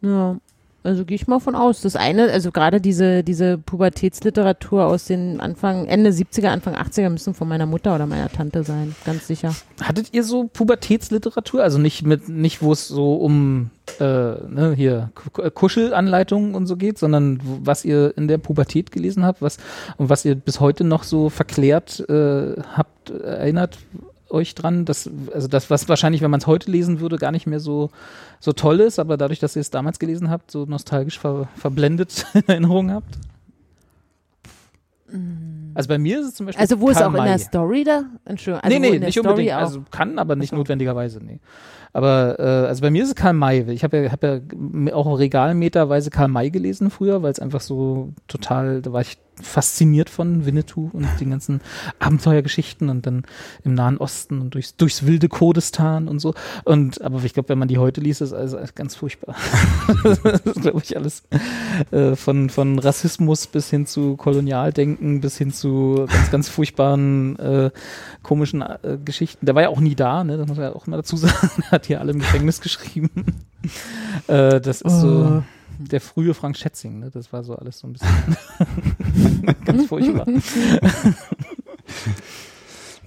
Ja. 0.02 0.36
Also 0.82 1.04
gehe 1.04 1.14
ich 1.14 1.26
mal 1.26 1.40
von 1.40 1.54
aus. 1.54 1.82
Das 1.82 1.94
eine, 1.94 2.30
also 2.30 2.50
gerade 2.52 2.80
diese, 2.80 3.22
diese 3.22 3.58
Pubertätsliteratur 3.58 4.86
aus 4.86 5.04
den 5.04 5.38
Anfang, 5.38 5.84
Ende 5.84 6.08
70er, 6.08 6.46
Anfang 6.48 6.74
80er 6.74 7.10
müssen 7.10 7.34
von 7.34 7.48
meiner 7.48 7.66
Mutter 7.66 7.94
oder 7.94 8.06
meiner 8.06 8.30
Tante 8.30 8.64
sein, 8.64 8.94
ganz 9.04 9.26
sicher. 9.26 9.54
Hattet 9.82 10.08
ihr 10.14 10.24
so 10.24 10.44
Pubertätsliteratur? 10.50 11.62
Also 11.62 11.76
nicht 11.78 12.06
mit, 12.06 12.30
nicht 12.30 12.62
wo 12.62 12.72
es 12.72 12.88
so 12.88 13.16
um 13.16 13.68
äh, 14.00 14.04
ne, 14.04 14.72
hier 14.74 15.10
Ku- 15.14 15.50
Kuschelanleitungen 15.50 16.54
und 16.54 16.66
so 16.66 16.78
geht, 16.78 16.98
sondern 16.98 17.42
was 17.62 17.84
ihr 17.84 18.14
in 18.16 18.26
der 18.26 18.38
Pubertät 18.38 18.90
gelesen 18.90 19.22
habt, 19.22 19.42
was 19.42 19.58
und 19.98 20.08
was 20.08 20.24
ihr 20.24 20.34
bis 20.34 20.60
heute 20.60 20.84
noch 20.84 21.02
so 21.02 21.28
verklärt 21.28 22.08
äh, 22.08 22.54
habt, 22.74 23.10
erinnert 23.10 23.76
euch 24.30 24.54
dran, 24.54 24.84
dass, 24.84 25.10
also 25.32 25.48
das, 25.48 25.70
was 25.70 25.88
wahrscheinlich, 25.88 26.22
wenn 26.22 26.30
man 26.30 26.40
es 26.40 26.46
heute 26.46 26.70
lesen 26.70 27.00
würde, 27.00 27.16
gar 27.16 27.32
nicht 27.32 27.46
mehr 27.46 27.60
so, 27.60 27.90
so 28.38 28.52
toll 28.52 28.80
ist, 28.80 28.98
aber 28.98 29.16
dadurch, 29.16 29.38
dass 29.38 29.56
ihr 29.56 29.60
es 29.60 29.70
damals 29.70 29.98
gelesen 29.98 30.30
habt, 30.30 30.50
so 30.50 30.64
nostalgisch 30.64 31.18
ver, 31.18 31.48
verblendet 31.56 32.26
in 32.34 32.48
Erinnerung 32.48 32.90
habt? 32.92 33.18
Also 35.74 35.88
bei 35.88 35.98
mir 35.98 36.20
ist 36.20 36.26
es 36.26 36.34
zum 36.34 36.46
Beispiel. 36.46 36.60
Mm. 36.60 36.62
Also 36.62 36.80
wo 36.80 36.88
ist 36.90 36.98
Karl 36.98 37.08
auch 37.08 37.14
in 37.14 37.24
der 37.24 37.32
May. 37.32 37.38
Story 37.38 37.84
da? 37.84 38.04
Entschuldigung. 38.24 38.62
Also 38.62 38.78
nee, 38.78 38.90
nee, 38.90 38.98
nicht 38.98 39.18
Story 39.18 39.28
unbedingt. 39.28 39.54
auch. 39.54 39.58
Also 39.58 39.84
kann, 39.90 40.18
aber 40.18 40.36
nicht 40.36 40.48
Ach 40.48 40.50
so. 40.50 40.56
notwendigerweise, 40.56 41.18
nee. 41.24 41.40
Aber 41.92 42.38
äh, 42.38 42.68
also 42.68 42.82
bei 42.82 42.90
mir 42.90 43.02
ist 43.02 43.08
es 43.08 43.14
Karl 43.14 43.32
May. 43.32 43.62
Ich 43.72 43.82
habe 43.82 44.04
ja, 44.04 44.12
hab 44.12 44.22
ja 44.22 44.40
auch 44.92 45.18
regalmeterweise 45.18 46.10
Karl 46.10 46.28
May 46.28 46.50
gelesen 46.50 46.90
früher, 46.90 47.22
weil 47.22 47.32
es 47.32 47.40
einfach 47.40 47.60
so 47.60 48.12
total, 48.28 48.82
da 48.82 48.92
war 48.92 49.00
ich 49.00 49.18
fasziniert 49.42 50.10
von 50.10 50.46
Winnetou 50.46 50.90
und 50.92 51.06
den 51.20 51.30
ganzen 51.30 51.60
Abenteuergeschichten 51.98 52.88
und 52.88 53.06
dann 53.06 53.24
im 53.64 53.74
Nahen 53.74 53.98
Osten 53.98 54.40
und 54.40 54.54
durchs, 54.54 54.76
durchs 54.76 55.06
wilde 55.06 55.28
Kurdistan 55.28 56.08
und 56.08 56.18
so. 56.18 56.34
Und 56.64 57.00
aber 57.02 57.22
ich 57.24 57.34
glaube, 57.34 57.48
wenn 57.48 57.58
man 57.58 57.68
die 57.68 57.78
heute 57.78 58.00
liest, 58.00 58.20
ist 58.20 58.32
alles 58.32 58.74
ganz 58.74 58.96
furchtbar. 58.96 59.36
das 60.04 60.40
ist, 60.40 60.62
glaube 60.62 60.80
ich, 60.82 60.96
alles 60.96 61.22
äh, 61.90 62.16
von, 62.16 62.50
von 62.50 62.78
Rassismus 62.78 63.46
bis 63.46 63.70
hin 63.70 63.86
zu 63.86 64.16
Kolonialdenken, 64.16 65.20
bis 65.20 65.38
hin 65.38 65.52
zu 65.52 66.06
ganz, 66.10 66.30
ganz 66.30 66.48
furchtbaren 66.48 67.38
äh, 67.38 67.70
komischen 68.22 68.62
äh, 68.62 68.98
Geschichten. 69.04 69.46
Der 69.46 69.54
war 69.54 69.62
ja 69.62 69.68
auch 69.68 69.80
nie 69.80 69.94
da, 69.94 70.24
ne? 70.24 70.36
Das 70.36 70.48
muss 70.48 70.56
man 70.56 70.66
ja 70.66 70.74
auch 70.74 70.86
immer 70.86 70.96
dazu 70.96 71.16
sagen. 71.16 71.50
Er 71.62 71.70
hat 71.72 71.86
hier 71.86 72.00
alle 72.00 72.12
im 72.12 72.18
Gefängnis 72.18 72.60
geschrieben. 72.60 73.10
äh, 74.26 74.60
das 74.60 74.82
ist 74.82 75.00
so 75.00 75.42
der 75.80 76.00
frühe 76.00 76.34
Frank 76.34 76.56
Schätzing, 76.56 76.98
ne? 76.98 77.10
Das 77.10 77.32
war 77.32 77.42
so 77.42 77.54
alles 77.56 77.78
so 77.78 77.86
ein 77.86 77.94
bisschen 77.94 78.36
ganz 79.64 79.86
furchtbar. 79.86 80.26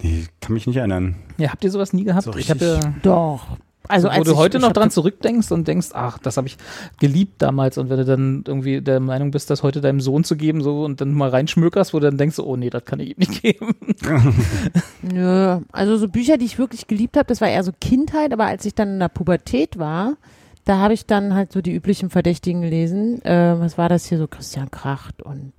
Nee, 0.02 0.26
kann 0.42 0.52
mich 0.52 0.66
nicht 0.66 0.76
erinnern. 0.76 1.14
Ja, 1.38 1.50
habt 1.50 1.64
ihr 1.64 1.70
sowas 1.70 1.94
nie 1.94 2.04
gehabt? 2.04 2.24
So 2.24 2.36
ich 2.36 2.50
habe 2.50 2.62
ja, 2.62 2.94
Doch. 3.02 3.56
Also 3.88 4.08
wo 4.08 4.12
als 4.12 4.24
du 4.24 4.32
ich, 4.32 4.36
heute 4.36 4.58
ich 4.58 4.62
noch 4.62 4.72
dran 4.72 4.90
zurückdenkst 4.90 5.50
und 5.52 5.68
denkst, 5.68 5.88
ach, 5.92 6.18
das 6.18 6.36
habe 6.36 6.46
ich 6.46 6.56
geliebt 7.00 7.40
damals 7.42 7.76
und 7.76 7.90
wenn 7.90 7.98
du 7.98 8.04
dann 8.04 8.44
irgendwie 8.46 8.80
der 8.80 9.00
Meinung 9.00 9.30
bist, 9.30 9.50
das 9.50 9.62
heute 9.62 9.80
deinem 9.80 10.00
Sohn 10.00 10.24
zu 10.24 10.36
geben 10.36 10.62
so 10.62 10.84
und 10.84 11.00
dann 11.00 11.12
mal 11.12 11.28
reinschmökerst, 11.28 11.92
wo 11.92 12.00
du 12.00 12.06
dann 12.06 12.16
denkst, 12.16 12.38
oh 12.38 12.56
nee, 12.56 12.70
das 12.70 12.84
kann 12.84 13.00
ich 13.00 13.10
ihm 13.10 13.16
nicht 13.18 13.42
geben. 13.42 13.74
Nö, 15.02 15.60
also 15.72 15.96
so 15.98 16.08
Bücher, 16.08 16.38
die 16.38 16.46
ich 16.46 16.58
wirklich 16.58 16.86
geliebt 16.86 17.16
habe, 17.16 17.26
das 17.26 17.40
war 17.42 17.48
eher 17.48 17.62
so 17.62 17.72
Kindheit, 17.78 18.32
aber 18.32 18.46
als 18.46 18.64
ich 18.64 18.74
dann 18.74 18.94
in 18.94 19.00
der 19.00 19.08
Pubertät 19.08 19.78
war, 19.78 20.16
da 20.64 20.78
habe 20.78 20.94
ich 20.94 21.04
dann 21.04 21.34
halt 21.34 21.52
so 21.52 21.60
die 21.60 21.74
üblichen 21.74 22.08
Verdächtigen 22.08 22.62
gelesen. 22.62 23.22
Äh, 23.22 23.60
was 23.60 23.76
war 23.76 23.90
das 23.90 24.06
hier 24.06 24.16
so? 24.16 24.26
Christian 24.26 24.70
Kracht 24.70 25.20
und 25.20 25.52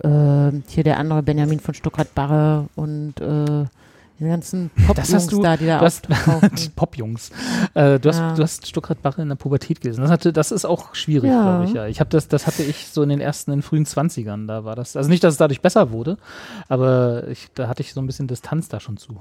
äh, 0.00 0.50
hier 0.68 0.84
der 0.84 0.98
andere 0.98 1.22
Benjamin 1.22 1.60
von 1.60 1.74
Stuckrad-Barre 1.74 2.66
und 2.74 3.20
äh, 3.20 3.64
die 4.20 4.24
ganzen 4.26 4.70
Pop-Jungs 4.86 5.26
du- 5.26 5.42
da, 5.42 5.56
die 5.56 5.66
da 5.66 5.78
du 5.80 5.84
hast- 5.86 6.08
auftauchen. 6.10 6.50
Die 6.56 6.68
Popjungs. 6.76 7.30
Äh, 7.74 7.98
du, 7.98 8.08
hast, 8.10 8.18
Ja. 8.18 8.34
du 8.34 8.42
hast 8.44 8.66
Stuckrad 8.66 9.02
Barre 9.02 9.22
in 9.22 9.28
der 9.28 9.34
Pubertät 9.34 9.80
gelesen. 9.80 10.02
Das, 10.02 10.10
hatte, 10.10 10.32
das 10.32 10.52
ist 10.52 10.64
auch 10.64 10.94
schwierig, 10.94 11.30
Ja. 11.30 11.42
glaube 11.42 11.64
ich. 11.64 11.72
Ja. 11.72 11.86
Ich 11.86 11.98
habe 11.98 12.10
das, 12.10 12.28
das 12.28 12.46
hatte 12.46 12.62
ich 12.62 12.86
so 12.88 13.02
in 13.02 13.08
den 13.08 13.20
ersten, 13.20 13.50
in 13.50 13.58
den 13.58 13.62
frühen 13.62 13.84
20ern. 13.86 14.46
Da 14.46 14.64
war 14.64 14.76
das. 14.76 14.96
Also 14.96 15.10
nicht, 15.10 15.24
dass 15.24 15.34
es 15.34 15.38
dadurch 15.38 15.60
besser 15.62 15.90
wurde, 15.90 16.16
aber 16.68 17.26
ich, 17.28 17.48
da 17.54 17.66
hatte 17.68 17.82
ich 17.82 17.92
so 17.92 18.00
ein 18.00 18.06
bisschen 18.06 18.28
Distanz 18.28 18.68
da 18.68 18.78
schon 18.78 18.96
zu. 18.96 19.20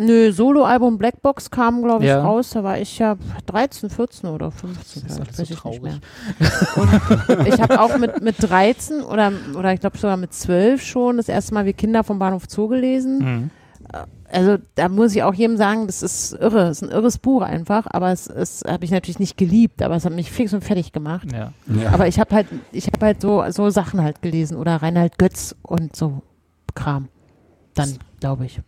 Nö, 0.00 0.30
Soloalbum 0.32 0.96
Blackbox 0.96 1.50
kam, 1.50 1.82
glaube 1.82 2.04
ich, 2.04 2.08
Ja. 2.08 2.22
raus. 2.22 2.50
Da 2.50 2.62
war 2.62 2.78
ich 2.78 2.98
ja 2.98 3.16
13, 3.46 3.90
14 3.90 4.30
oder 4.30 4.50
15. 4.52 5.02
Das 5.02 5.12
ist 5.12 5.18
alles 5.20 5.28
weiß 5.30 5.36
so 5.36 5.42
ich 5.42 5.50
nicht 5.50 5.58
traurig. 5.60 5.82
mehr. 5.82 5.98
Und 6.76 7.46
ich 7.48 7.60
habe 7.60 7.80
auch 7.80 7.98
mit, 7.98 8.22
mit 8.22 8.36
13 8.38 9.02
oder, 9.02 9.32
oder 9.56 9.72
ich 9.74 9.80
glaube 9.80 9.98
sogar 9.98 10.16
mit 10.16 10.32
12 10.32 10.82
schon 10.82 11.16
das 11.16 11.28
erste 11.28 11.52
Mal 11.52 11.66
wie 11.66 11.72
Kinder 11.72 12.04
vom 12.04 12.18
Bahnhof 12.18 12.44
Zoo 12.48 12.68
gelesen. 12.68 13.18
Mhm. 13.18 13.50
Also 14.30 14.58
da 14.74 14.88
muss 14.90 15.16
ich 15.16 15.22
auch 15.22 15.32
jedem 15.32 15.56
sagen, 15.56 15.86
das 15.86 16.02
ist 16.02 16.32
irre, 16.34 16.58
das 16.66 16.82
ist 16.82 16.88
ein 16.88 16.90
irres 16.92 17.16
Buch 17.16 17.40
einfach, 17.40 17.86
aber 17.88 18.12
es, 18.12 18.26
es 18.26 18.62
habe 18.68 18.84
ich 18.84 18.90
natürlich 18.90 19.18
nicht 19.18 19.38
geliebt, 19.38 19.80
aber 19.82 19.96
es 19.96 20.04
hat 20.04 20.12
mich 20.12 20.30
fix 20.30 20.52
und 20.52 20.62
fertig 20.62 20.92
gemacht. 20.92 21.26
Ja. 21.32 21.52
Ja. 21.74 21.90
Aber 21.92 22.06
ich 22.06 22.20
habe 22.20 22.34
halt, 22.34 22.46
ich 22.70 22.86
habe 22.88 23.06
halt 23.06 23.22
so, 23.22 23.42
so 23.48 23.70
Sachen 23.70 24.02
halt 24.02 24.20
gelesen 24.20 24.58
oder 24.58 24.76
Reinhard 24.76 25.18
Götz 25.18 25.54
und 25.62 25.96
so 25.96 26.22
Kram. 26.74 27.08
Dann, 27.74 27.96
glaube 28.20 28.44
ich. 28.44 28.60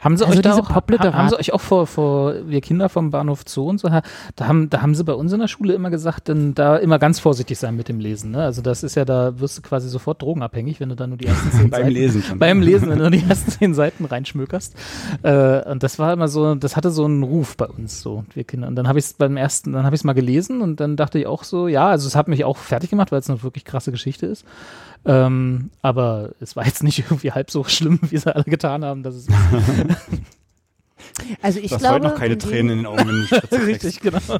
Haben 0.00 0.16
sie 0.16 0.24
Also 0.24 0.38
euch 0.38 0.42
da 0.42 0.54
auch, 0.54 0.70
haben 0.70 1.28
sie 1.28 1.38
euch 1.38 1.52
auch 1.52 1.60
vor, 1.60 1.86
vor 1.86 2.34
wir 2.46 2.60
Kinder 2.60 2.88
vom 2.88 3.10
Bahnhof 3.10 3.42
Zoo 3.46 3.68
und 3.68 3.78
so, 3.78 3.88
da 3.88 4.46
haben, 4.46 4.70
da 4.70 4.82
haben 4.82 4.94
sie 4.94 5.04
bei 5.04 5.14
uns 5.14 5.32
in 5.32 5.40
der 5.40 5.48
Schule 5.48 5.74
immer 5.74 5.90
gesagt, 5.90 6.28
dann 6.28 6.54
da 6.54 6.76
immer 6.76 6.98
ganz 6.98 7.20
vorsichtig 7.20 7.58
sein 7.58 7.76
mit 7.76 7.88
dem 7.88 8.00
Lesen. 8.00 8.32
Ne? 8.32 8.42
Also 8.42 8.62
das 8.62 8.82
ist 8.82 8.94
ja, 8.94 9.04
da 9.04 9.38
wirst 9.40 9.58
du 9.58 9.62
quasi 9.62 9.88
sofort 9.88 10.22
drogenabhängig, 10.22 10.80
wenn 10.80 10.88
du 10.88 10.96
da 10.96 11.06
nur 11.06 11.16
die 11.16 11.26
ersten 11.26 11.50
zehn 11.50 11.70
Beim 11.70 11.82
Seiten 11.82 11.94
Lesen 11.94 12.22
schon. 12.22 12.38
beim 12.38 12.62
Lesen, 12.62 12.90
wenn 12.90 12.98
du 12.98 13.10
die 13.10 13.24
ersten 13.28 13.50
zehn 13.50 13.74
Seiten 13.74 14.04
reinschmökerst. 14.04 14.74
Äh, 15.22 15.70
und 15.70 15.82
das 15.82 15.98
war 15.98 16.12
immer 16.12 16.28
so, 16.28 16.54
das 16.54 16.76
hatte 16.76 16.90
so 16.90 17.04
einen 17.04 17.22
Ruf 17.22 17.56
bei 17.56 17.66
uns, 17.66 18.00
so, 18.00 18.24
wir 18.34 18.44
Kinder. 18.44 18.68
Und 18.68 18.76
dann 18.76 18.88
habe 18.88 18.98
ich 18.98 19.06
es 19.06 19.12
beim 19.14 19.36
ersten, 19.36 19.72
dann 19.72 19.84
habe 19.84 19.94
ich 19.94 20.00
es 20.00 20.04
mal 20.04 20.12
gelesen 20.12 20.60
und 20.60 20.80
dann 20.80 20.96
dachte 20.96 21.18
ich 21.18 21.26
auch 21.26 21.44
so, 21.44 21.68
ja, 21.68 21.88
also 21.88 22.06
es 22.06 22.16
hat 22.16 22.28
mich 22.28 22.44
auch 22.44 22.56
fertig 22.56 22.90
gemacht, 22.90 23.12
weil 23.12 23.20
es 23.20 23.30
eine 23.30 23.42
wirklich 23.42 23.64
krasse 23.64 23.90
Geschichte 23.90 24.26
ist. 24.26 24.44
Ähm, 25.06 25.70
aber 25.82 26.30
es 26.40 26.56
war 26.56 26.64
jetzt 26.64 26.82
nicht 26.82 26.98
irgendwie 27.10 27.32
halb 27.32 27.50
so 27.50 27.64
schlimm, 27.64 27.98
wie 28.02 28.16
sie 28.16 28.34
alle 28.34 28.44
getan 28.44 28.84
haben, 28.84 29.02
dass 29.02 29.14
es 29.14 29.26
Also 31.42 31.60
ich 31.60 31.68
Du 31.68 31.74
hast 31.76 31.80
glaube, 31.80 31.94
heute 31.96 32.06
noch 32.08 32.14
keine 32.16 32.36
Tränen 32.38 32.70
in 32.70 32.78
den 32.78 32.86
Augen, 32.86 33.06
wenn 33.06 33.58
du 33.60 33.64
richtig, 33.66 34.00
genau. 34.00 34.18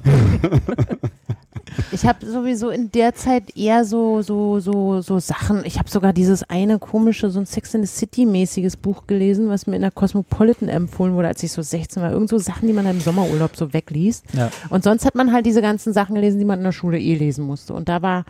Ich 1.91 2.05
habe 2.05 2.25
sowieso 2.25 2.71
in 2.71 2.93
der 2.93 3.15
Zeit 3.15 3.57
eher 3.57 3.85
so 3.85 4.23
so 4.23 4.61
so 4.61 5.01
so 5.01 5.19
Sachen. 5.19 5.65
Ich 5.65 5.79
habe 5.79 5.91
sogar 5.91 6.13
dieses 6.13 6.49
eine 6.49 6.79
komische 6.79 7.31
so 7.31 7.41
ein 7.41 7.47
Sex 7.47 7.75
in 7.75 7.85
the 7.85 7.87
City 7.87 8.27
mäßiges 8.27 8.77
Buch 8.77 9.07
gelesen, 9.09 9.49
was 9.49 9.67
mir 9.67 9.75
in 9.77 9.83
der 9.83 9.91
Cosmopolitan 9.91 10.69
empfohlen 10.69 11.15
wurde, 11.15 11.29
als 11.29 11.43
ich 11.43 11.51
so 11.51 11.63
16 11.63 12.03
war. 12.03 12.13
Irgend 12.13 12.29
so 12.29 12.39
Sachen, 12.39 12.69
die 12.69 12.75
man 12.75 12.87
im 12.87 13.01
Sommerurlaub 13.01 13.57
so 13.57 13.73
wegliest. 13.73 14.25
Ja. 14.35 14.51
Und 14.71 14.85
sonst 14.85 15.05
hat 15.05 15.17
man 15.17 15.33
halt 15.33 15.47
diese 15.47 15.63
ganzen 15.63 15.93
Sachen 15.93 16.15
gelesen, 16.15 16.39
die 16.39 16.45
man 16.45 16.59
in 16.61 16.65
der 16.65 16.73
Schule 16.73 16.99
eh 17.01 17.15
lesen 17.15 17.45
musste. 17.45 17.75
Und 17.75 17.89
da 17.89 18.03
war 18.03 18.25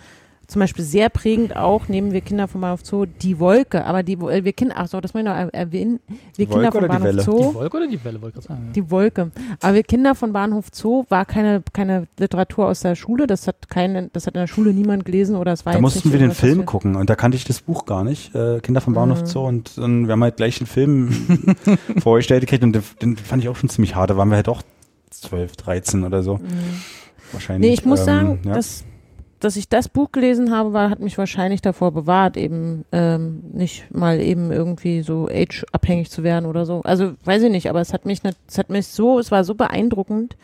zum 0.46 0.60
Beispiel 0.60 0.84
sehr 0.84 1.08
prägend 1.08 1.56
auch, 1.56 1.88
nehmen 1.88 2.12
wir 2.12 2.20
Kinder 2.20 2.48
vom 2.48 2.60
Bahnhof 2.60 2.80
Zoo, 2.84 3.06
die 3.06 3.38
Wolke. 3.38 3.84
Aber 3.84 4.02
die, 4.02 4.14
äh, 4.14 4.44
wir 4.44 4.52
Kinder, 4.52 4.74
ach 4.78 4.88
so, 4.88 5.00
das 5.00 5.14
muss 5.14 5.20
ich 5.22 5.26
noch 5.26 5.34
er- 5.34 5.52
erwähnen. 5.54 6.00
Wir 6.36 6.46
Die 6.46 6.46
Kinder 6.46 6.64
Wolke 6.72 6.78
vom 6.80 6.88
Bahnhof 6.88 7.02
Welle? 7.04 7.22
Zoo. 7.22 7.38
Die 7.50 7.54
Wolke 7.54 7.76
oder 7.78 7.86
die 7.88 8.04
Welle, 8.04 8.22
wollte 8.22 8.38
ich 8.40 8.44
sagen. 8.44 8.70
Die 8.74 8.90
Wolke. 8.90 9.30
Aber 9.60 9.74
wir 9.74 9.82
Kinder 9.82 10.14
von 10.14 10.32
Bahnhof 10.32 10.66
Zoo 10.72 11.04
war 11.08 11.24
keine, 11.24 11.62
keine 11.72 12.06
Literatur 12.18 12.66
aus 12.68 12.80
der 12.80 12.94
Schule. 12.94 13.26
Das 13.26 13.46
hat 13.46 13.68
keine, 13.68 14.08
das 14.12 14.26
hat 14.26 14.34
in 14.34 14.40
der 14.40 14.46
Schule 14.46 14.72
niemand 14.72 15.04
gelesen 15.04 15.36
oder 15.36 15.52
es 15.52 15.64
war 15.66 15.72
Da 15.72 15.80
mussten 15.80 16.08
nicht 16.08 16.12
wir 16.12 16.20
den 16.20 16.34
Film 16.34 16.66
gucken 16.66 16.96
und 16.96 17.08
da 17.10 17.14
kannte 17.16 17.36
ich 17.36 17.44
das 17.44 17.60
Buch 17.60 17.86
gar 17.86 18.04
nicht. 18.04 18.34
Äh, 18.34 18.60
Kinder 18.60 18.80
vom 18.80 18.94
Bahnhof 18.94 19.22
Mhm. 19.22 19.26
Zoo 19.26 19.46
und, 19.46 19.78
und 19.78 20.06
wir 20.06 20.12
haben 20.12 20.22
halt 20.22 20.36
gleich 20.36 20.60
einen 20.60 20.66
Film 20.66 21.10
vorgestellt 22.02 22.40
gekriegt 22.42 22.62
und 22.64 22.72
den, 22.72 22.82
den 23.00 23.16
fand 23.16 23.42
ich 23.42 23.48
auch 23.48 23.56
schon 23.56 23.68
ziemlich 23.68 23.94
hart. 23.94 24.10
Da 24.10 24.16
waren 24.16 24.28
wir 24.28 24.36
halt 24.36 24.48
auch 24.48 24.62
12, 25.10 25.56
13 25.56 26.04
oder 26.04 26.22
so. 26.22 26.40
Wahrscheinlich. 27.32 27.68
Nee, 27.70 27.74
ich 27.74 27.84
muss 27.84 28.00
ähm, 28.00 28.06
sagen, 28.06 28.40
ja. 28.44 28.54
dass, 28.54 28.84
dass 29.44 29.56
ich 29.56 29.68
das 29.68 29.88
Buch 29.88 30.10
gelesen 30.10 30.50
habe, 30.50 30.72
war, 30.72 30.88
hat 30.88 31.00
mich 31.00 31.18
wahrscheinlich 31.18 31.60
davor 31.60 31.92
bewahrt, 31.92 32.36
eben 32.36 32.84
ähm, 32.92 33.42
nicht 33.52 33.94
mal 33.94 34.20
eben 34.20 34.50
irgendwie 34.50 35.02
so 35.02 35.28
age-abhängig 35.30 36.10
zu 36.10 36.22
werden 36.22 36.46
oder 36.46 36.64
so. 36.64 36.80
Also 36.82 37.12
weiß 37.24 37.42
ich 37.42 37.50
nicht, 37.50 37.68
aber 37.68 37.80
es 37.80 37.92
hat 37.92 38.06
mich, 38.06 38.22
nicht, 38.22 38.38
es 38.48 38.56
hat 38.56 38.70
mich 38.70 38.86
so, 38.86 39.18
es 39.18 39.30
war 39.30 39.44
so 39.44 39.54
beeindruckend. 39.54 40.36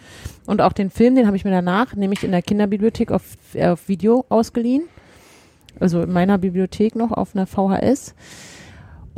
Und 0.46 0.60
auch 0.60 0.74
den 0.74 0.90
Film, 0.90 1.14
den 1.14 1.26
habe 1.26 1.36
ich 1.36 1.44
mir 1.44 1.50
danach, 1.50 1.94
nämlich 1.94 2.24
in 2.24 2.30
der 2.30 2.42
Kinderbibliothek 2.42 3.10
auf, 3.10 3.22
äh, 3.54 3.68
auf 3.68 3.88
Video 3.88 4.26
ausgeliehen. 4.28 4.82
Also 5.78 6.02
in 6.02 6.12
meiner 6.12 6.36
Bibliothek 6.36 6.94
noch 6.94 7.10
auf 7.10 7.34
einer 7.34 7.46
VHS. 7.46 8.14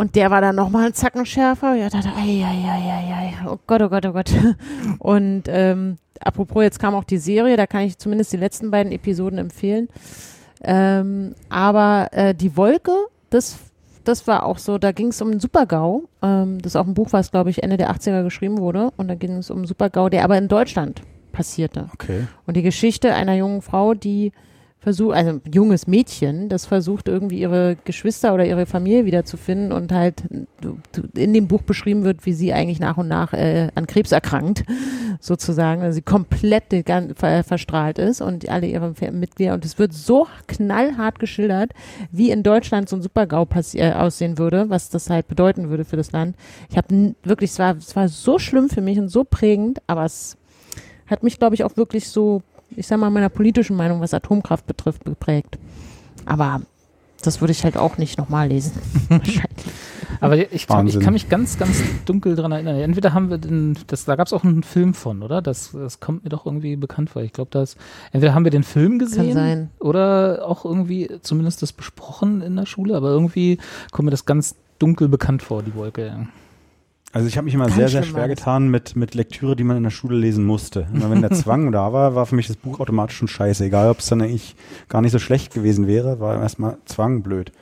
Und 0.03 0.17
der 0.17 0.33
war 0.33 0.41
dann 0.41 0.57
nochmal 0.57 0.87
ein 0.87 0.95
Zacken 0.95 1.25
schärfer. 1.25 1.77
Ja, 1.77 1.89
dachte, 1.89 2.09
ei, 2.09 2.45
ei, 2.45 2.65
ei, 2.69 2.91
ei, 2.91 3.15
ei, 3.15 3.49
oh 3.49 3.57
Gott, 3.69 3.83
oh 3.83 3.89
Gott, 3.89 4.05
oh 4.05 4.13
Gott. 4.13 4.33
Und 4.99 5.45
ähm, 5.47 5.97
apropos, 6.19 6.65
jetzt 6.65 6.81
kam 6.81 6.97
auch 6.97 7.05
die 7.05 7.19
Serie, 7.19 7.57
da 7.57 7.69
kann 7.69 7.83
ich 7.83 7.99
zumindest 7.99 8.33
die 8.33 8.37
letzten 8.37 8.73
beiden 8.73 8.91
Episoden 8.91 9.39
empfehlen. 9.39 9.89
Ähm, 10.61 11.37
aber 11.49 12.09
äh, 12.11 12.35
die 12.35 12.57
Wolke, 12.57 12.91
das 13.31 13.59
das 14.03 14.27
war 14.27 14.45
auch 14.45 14.59
so, 14.59 14.77
da 14.77 14.91
ging 14.91 15.11
es 15.11 15.23
um 15.23 15.31
einen 15.31 15.39
Super-GAU. 15.39 16.09
Ähm, 16.21 16.61
das 16.61 16.73
ist 16.73 16.77
auch 16.77 16.89
ein 16.89 16.95
Buch, 16.95 17.13
was, 17.13 17.31
glaube 17.31 17.51
ich, 17.51 17.63
Ende 17.63 17.77
der 17.77 17.95
80er 17.95 18.25
geschrieben 18.25 18.59
wurde. 18.59 18.91
Und 18.97 19.07
da 19.07 19.15
ging 19.15 19.37
es 19.37 19.51
um 19.53 19.59
einen 19.59 19.67
Super-GAU, 19.69 20.09
der 20.09 20.25
aber 20.25 20.37
in 20.37 20.49
Deutschland 20.49 21.03
passierte. 21.31 21.91
Okay. 21.95 22.27
Und 22.45 22.57
die 22.57 22.63
Geschichte 22.63 23.15
einer 23.15 23.37
jungen 23.37 23.63
Frau, 23.63 23.95
die 23.95 24.33
versucht, 24.83 25.15
also 25.15 25.31
ein 25.31 25.41
junges 25.53 25.87
Mädchen, 25.87 26.49
das 26.49 26.67
versucht 26.67 27.07
irgendwie 27.07 27.39
ihre 27.39 27.77
Geschwister 27.85 28.35
oder 28.35 28.45
ihre 28.45 28.67
Familie 28.67 29.05
wiederzufinden 29.05 29.71
und 29.71 29.93
halt 29.93 30.25
in 31.15 31.33
dem 31.33 31.47
Buch 31.47 31.63
beschrieben 31.63 32.03
wird, 32.03 32.27
wie 32.27 32.33
sie 32.33 32.53
eigentlich 32.53 32.81
nach 32.81 32.97
und 32.97 33.07
nach 33.07 33.33
äh, 33.33 33.69
an 33.77 33.87
Krebs 33.87 34.11
erkrankt, 34.11 34.65
sozusagen, 35.21 35.83
also 35.83 35.95
sie 35.95 36.03
komplett 36.03 36.65
verstrahlt 37.47 37.99
ist 37.99 38.21
und 38.21 38.49
alle 38.49 38.67
ihre 38.67 38.93
Mitglieder 39.13 39.55
und 39.55 39.65
es 39.65 39.79
wird 39.79 39.93
so 39.93 40.27
knallhart 40.49 41.21
geschildert, 41.21 41.71
wie 42.11 42.33
in 42.33 42.43
Deutschland 42.43 42.89
so 42.89 42.97
ein 42.97 43.03
Supergau 43.03 43.47
äh, 43.75 43.93
aussehen 43.93 44.37
würde, 44.37 44.69
was 44.69 44.91
das 44.91 45.09
halt 45.09 45.29
bedeuten 45.29 45.71
würde 45.71 45.85
für 45.85 45.97
das 45.97 46.11
Land. 46.11 46.35
Ich 46.71 46.77
habe 46.77 47.15
wirklich, 47.23 47.51
es 47.51 47.59
war, 47.61 47.77
es 47.77 47.95
war 47.95 48.09
so 48.09 48.41
schlimm 48.41 48.69
für 48.69 48.81
mich 48.81 48.99
und 48.99 49.09
so 49.09 49.23
prägend, 49.23 49.81
aber 49.87 50.05
es 50.05 50.37
hat 51.07 51.23
mich, 51.23 51.39
glaube 51.39 51.55
ich, 51.55 51.63
auch 51.63 51.77
wirklich 51.77 52.09
so, 52.09 52.43
ich 52.77 52.87
sag 52.87 52.99
mal, 52.99 53.11
meiner 53.11 53.29
politischen 53.29 53.77
Meinung, 53.77 54.01
was 54.01 54.15
Atomkraft 54.15 54.67
betrifft, 54.67 55.05
geprägt. 55.05 55.59
Aber 56.25 56.63
das 57.23 57.41
würde 57.41 57.53
ich 57.53 57.65
halt 57.65 57.77
auch 57.77 57.99
nicht 57.99 58.19
nochmal 58.19 58.49
lesen. 58.49 58.73
Wahrscheinlich. 59.09 59.67
Aber 60.21 60.37
ich, 60.37 60.53
ich 60.53 60.69
Wahnsinn. 60.69 61.01
kann 61.01 61.15
mich 61.15 61.29
ganz, 61.29 61.59
ganz 61.59 61.83
dunkel 62.05 62.37
dran 62.37 62.53
erinnern. 62.53 62.77
Entweder 62.77 63.13
haben 63.13 63.31
wir 63.31 63.39
den, 63.39 63.77
das, 63.87 64.05
da 64.05 64.15
gab 64.17 64.27
es 64.27 64.33
auch 64.33 64.45
einen 64.45 64.63
Film 64.63 64.95
von, 64.95 65.23
oder? 65.23 65.43
Das, 65.43 65.73
das 65.73 66.01
kommt 66.01 66.25
mir 66.25 66.31
doch 66.31 66.47
irgendwie 66.47 66.77
bekannt 66.77 67.11
vor. 67.11 67.23
Ich 67.23 67.33
glaube, 67.33 67.51
dass 67.51 67.77
entweder 68.13 68.35
haben 68.35 68.45
wir 68.45 68.51
den 68.51 68.63
Film 68.63 68.99
gesehen 68.99 69.33
sein. 69.35 69.71
oder 69.81 70.45
auch 70.47 70.65
irgendwie 70.65 71.11
zumindest 71.23 71.63
das 71.63 71.73
besprochen 71.73 72.41
in 72.41 72.55
der 72.57 72.67
Schule, 72.67 72.97
aber 72.97 73.11
irgendwie 73.11 73.59
kommt 73.91 74.05
mir 74.07 74.11
das 74.11 74.25
ganz 74.25 74.55
dunkel 74.79 75.09
bekannt 75.09 75.43
vor, 75.43 75.63
die 75.63 75.75
Wolke. 75.75 76.29
Also 77.13 77.29
ich 77.29 77.37
habe 77.37 77.45
mich 77.45 77.53
immer 77.53 77.67
Ganz 77.67 77.77
sehr, 77.77 77.89
sehr 77.89 78.03
schwer 78.05 78.27
getan 78.27 78.69
mit, 78.69 78.97
mit 78.97 79.15
Lektüre, 79.15 79.55
die 79.55 79.65
man 79.65 79.77
in 79.77 79.83
der 79.83 79.91
Schule 79.91 80.17
lesen 80.17 80.47
musste. 80.47 80.87
Immer 80.95 81.11
wenn 81.11 81.21
der 81.21 81.31
Zwang 81.33 81.71
da 81.71 81.93
war, 81.93 82.15
war 82.15 82.25
für 82.25 82.35
mich 82.35 82.47
das 82.47 82.57
Buch 82.57 82.81
automatisch 82.81 83.19
schon 83.19 83.29
scheiße. 83.29 83.65
Egal, 83.67 83.91
ob 83.91 83.99
es 83.99 84.07
dann 84.07 84.23
eigentlich 84.23 84.57
gar 84.89 85.03
nicht 85.03 85.13
so 85.13 85.19
schlecht 85.19 85.53
gewesen 85.53 85.87
wäre, 85.87 86.21
war 86.21 86.41
erstmal 86.41 86.79
Zwang 86.87 87.23
blöd. 87.23 87.53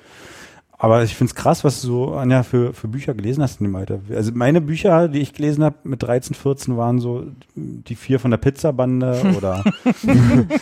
Aber 0.82 1.02
ich 1.02 1.14
find's 1.14 1.34
krass, 1.34 1.62
was 1.62 1.82
du 1.82 1.88
so, 1.88 2.14
Anja, 2.14 2.42
für, 2.42 2.72
für 2.72 2.88
Bücher 2.88 3.12
gelesen 3.12 3.42
hast 3.42 3.60
in 3.60 3.66
dem 3.66 3.76
Alter. 3.76 4.00
Also 4.14 4.30
meine 4.32 4.62
Bücher, 4.62 5.08
die 5.08 5.18
ich 5.18 5.34
gelesen 5.34 5.62
habe 5.62 5.76
mit 5.82 6.02
13, 6.02 6.34
14, 6.34 6.76
waren 6.78 7.00
so 7.00 7.26
die 7.54 7.96
vier 7.96 8.18
von 8.18 8.30
der 8.30 8.38
Pizzabande 8.38 9.20
oder 9.36 9.62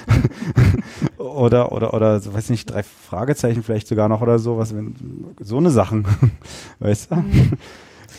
oder 1.18 1.70
oder 1.70 1.94
oder 1.94 2.18
so, 2.18 2.34
weiß 2.34 2.50
nicht, 2.50 2.68
drei 2.68 2.82
Fragezeichen 2.82 3.62
vielleicht 3.62 3.86
sogar 3.86 4.08
noch 4.08 4.20
oder 4.20 4.40
so, 4.40 4.58
was 4.58 4.74
wenn 4.74 4.96
so 5.38 5.58
eine 5.58 5.70
Sachen, 5.70 6.04
weißt 6.80 7.12
du? 7.12 7.22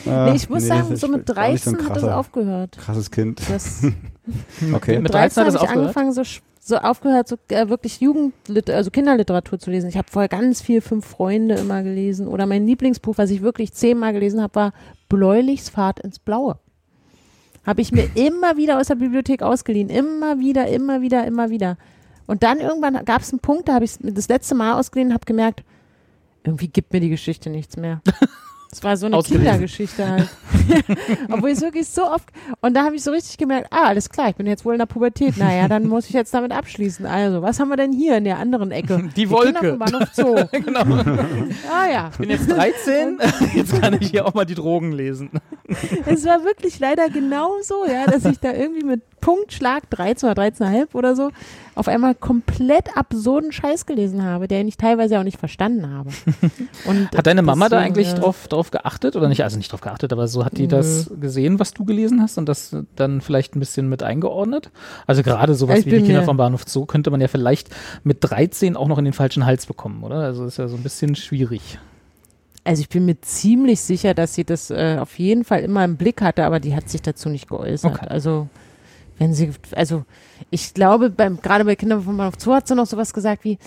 Äh, 0.05 0.29
Nee, 0.31 0.35
ich 0.35 0.49
muss 0.49 0.63
nee, 0.63 0.69
sagen, 0.69 0.95
so 0.95 1.07
mit 1.07 1.27
war 1.35 1.49
nicht 1.49 1.63
so 1.63 1.71
13 1.71 1.75
ein 1.75 1.89
hat 1.89 1.95
das 1.97 2.03
aufgehört. 2.03 2.77
Krasses 2.77 3.11
Kind. 3.11 3.41
Das, 3.49 3.83
Okay. 4.73 4.99
Mit 4.99 5.13
13 5.13 5.45
hat 5.45 5.47
habe 5.47 5.49
ich 5.49 5.61
aufgehört? 5.61 5.77
angefangen, 5.77 6.11
so, 6.13 6.21
so 6.59 6.77
aufgehört, 6.77 7.27
so 7.27 7.37
äh, 7.49 7.69
wirklich 7.69 7.99
Jugendlit 7.99 8.69
also 8.69 8.91
Kinderliteratur 8.91 9.59
zu 9.59 9.71
lesen. 9.71 9.89
Ich 9.89 9.97
habe 9.97 10.07
vorher 10.09 10.29
ganz 10.29 10.61
viel 10.61 10.81
Fünf 10.81 11.05
Freunde 11.05 11.55
immer 11.55 11.83
gelesen. 11.83 12.27
Oder 12.27 12.45
mein 12.45 12.67
Lieblingsbuch, 12.67 13.17
was 13.17 13.29
ich 13.31 13.41
wirklich 13.41 13.73
zehnmal 13.73 14.13
gelesen 14.13 14.41
habe, 14.41 14.55
war 14.55 14.73
Bläulichs 15.09 15.69
Fahrt 15.69 15.99
ins 15.99 16.19
Blaue. 16.19 16.59
Habe 17.65 17.81
ich 17.81 17.91
mir 17.91 18.09
immer 18.15 18.57
wieder 18.57 18.79
aus 18.79 18.87
der 18.87 18.95
Bibliothek 18.95 19.41
ausgeliehen. 19.41 19.89
Immer 19.89 20.39
wieder, 20.39 20.67
immer 20.67 21.01
wieder, 21.01 21.25
immer 21.25 21.49
wieder. 21.49 21.77
Und 22.27 22.43
dann 22.43 22.59
irgendwann 22.59 23.03
gab 23.05 23.21
es 23.21 23.31
einen 23.31 23.39
Punkt, 23.39 23.67
da 23.67 23.73
habe 23.73 23.85
ich 23.85 23.91
es 23.91 23.99
das 24.01 24.27
letzte 24.27 24.53
Mal 24.53 24.79
ausgeliehen 24.79 25.09
und 25.09 25.13
habe 25.15 25.25
gemerkt, 25.25 25.63
irgendwie 26.43 26.67
gibt 26.67 26.93
mir 26.93 26.99
die 26.99 27.09
Geschichte 27.09 27.49
nichts 27.49 27.75
mehr. 27.75 28.01
Es 28.71 28.83
war 28.83 28.95
so 28.97 29.07
eine 29.07 29.17
Ausgelesen. 29.17 29.45
Kindergeschichte 29.45 30.07
halt. 30.07 30.29
Obwohl 31.31 31.49
ich 31.49 31.55
es 31.55 31.61
wirklich 31.61 31.87
so 31.87 32.05
oft. 32.05 32.29
Und 32.61 32.75
da 32.75 32.83
habe 32.83 32.95
ich 32.95 33.03
so 33.03 33.09
richtig 33.09 33.37
gemerkt, 33.37 33.67
ah, 33.71 33.85
alles 33.87 34.09
klar, 34.09 34.29
ich 34.29 34.35
bin 34.35 34.45
jetzt 34.45 34.63
wohl 34.63 34.73
in 34.73 34.79
der 34.79 34.85
Pubertät. 34.85 35.37
Naja, 35.37 35.67
dann 35.67 35.87
muss 35.87 36.05
ich 36.05 36.13
jetzt 36.13 36.31
damit 36.35 36.51
abschließen. 36.51 37.07
Also, 37.07 37.41
was 37.41 37.59
haben 37.59 37.69
wir 37.69 37.77
denn 37.77 37.91
hier 37.91 38.17
in 38.17 38.25
der 38.25 38.37
anderen 38.37 38.71
Ecke? 38.71 39.09
Die 39.15 39.25
Kinder 39.25 39.37
Wolke. 39.37 39.69
vom 39.69 39.79
Bahnhof 39.79 40.09
Zoo. 40.13 40.35
genau. 40.51 40.81
Ah 40.81 41.89
ja. 41.91 42.09
Ich 42.11 42.17
bin 42.19 42.29
jetzt 42.29 42.49
13, 42.51 43.17
jetzt 43.55 43.81
kann 43.81 43.97
ich 43.99 44.11
hier 44.11 44.27
auch 44.27 44.35
mal 44.35 44.45
die 44.45 44.55
Drogen 44.55 44.91
lesen. 44.91 45.31
Es 46.05 46.25
war 46.25 46.43
wirklich 46.43 46.79
leider 46.79 47.09
genau 47.09 47.55
so, 47.63 47.85
ja, 47.87 48.05
dass 48.05 48.23
ich 48.25 48.39
da 48.39 48.53
irgendwie 48.53 48.83
mit 48.83 49.01
Punktschlag 49.19 49.89
13 49.89 50.29
oder 50.29 50.43
13,5 50.43 50.93
oder 50.93 51.15
so 51.15 51.31
auf 51.79 51.87
einmal 51.87 52.13
komplett 52.13 52.97
absurden 52.97 53.53
Scheiß 53.53 53.85
gelesen 53.85 54.21
habe, 54.21 54.49
den 54.49 54.67
ich 54.67 54.75
teilweise 54.75 55.17
auch 55.17 55.23
nicht 55.23 55.39
verstanden 55.39 55.89
habe. 55.89 56.09
Und 56.85 57.09
Hat 57.15 57.25
deine 57.25 57.41
Mama 57.41 57.69
da 57.69 57.79
eigentlich 57.79 58.11
äh, 58.11 58.15
drauf, 58.15 58.49
drauf 58.49 58.69
geachtet 58.69 59.15
oder 59.15 59.29
nicht? 59.29 59.43
Also 59.43 59.57
nicht 59.57 59.71
drauf 59.71 59.79
geachtet, 59.79 60.11
aber 60.11 60.27
so 60.27 60.43
hat 60.43 60.57
die 60.57 60.67
das 60.67 61.09
gesehen, 61.21 61.57
was 61.57 61.73
du 61.73 61.85
gelesen 61.85 62.21
hast 62.21 62.37
und 62.37 62.49
das 62.49 62.75
dann 62.97 63.21
vielleicht 63.21 63.55
ein 63.55 63.61
bisschen 63.61 63.87
mit 63.87 64.03
eingeordnet? 64.03 64.71
Also 65.07 65.23
gerade 65.23 65.55
sowas 65.55 65.79
Ich 65.79 65.85
wie 65.85 65.91
die 65.91 66.01
Kinder 66.01 66.23
vom 66.23 66.35
Bahnhof 66.35 66.65
Zoo 66.67 66.85
könnte 66.85 67.11
man 67.11 67.21
ja 67.21 67.29
vielleicht 67.29 67.69
mit 68.03 68.17
13 68.21 68.75
auch 68.75 68.89
noch 68.89 68.97
in 68.97 69.05
den 69.05 69.13
falschen 69.13 69.45
Hals 69.45 69.65
bekommen, 69.65 70.03
oder? 70.03 70.17
Also 70.17 70.43
ist 70.45 70.57
ja 70.57 70.67
so 70.67 70.75
ein 70.75 70.83
bisschen 70.83 71.15
schwierig. 71.15 71.79
Also 72.65 72.81
ich 72.81 72.89
bin 72.89 73.05
mir 73.05 73.21
ziemlich 73.21 73.79
sicher, 73.79 74.13
dass 74.13 74.35
sie 74.35 74.43
das 74.43 74.69
äh, 74.69 74.97
auf 74.99 75.17
jeden 75.17 75.45
Fall 75.45 75.61
immer 75.61 75.85
im 75.85 75.95
Blick 75.95 76.21
hatte, 76.21 76.43
aber 76.43 76.59
die 76.59 76.75
hat 76.75 76.89
sich 76.89 77.01
dazu 77.01 77.29
nicht 77.29 77.47
geäußert. 77.47 77.93
Okay. 77.93 78.07
Also 78.09 78.49
wenn 79.19 79.33
sie, 79.33 79.51
also 79.75 80.05
ich 80.49 80.73
glaube, 80.73 81.09
beim, 81.09 81.41
gerade 81.41 81.65
bei 81.65 81.75
Kindern 81.75 82.01
von 82.01 82.17
Bahnhof 82.17 82.35
Zoo 82.39 82.53
hat 82.53 82.67
sie 82.67 82.75
noch 82.75 82.87
sowas 82.87 83.13
gesagt 83.13 83.43
wie, 83.43 83.59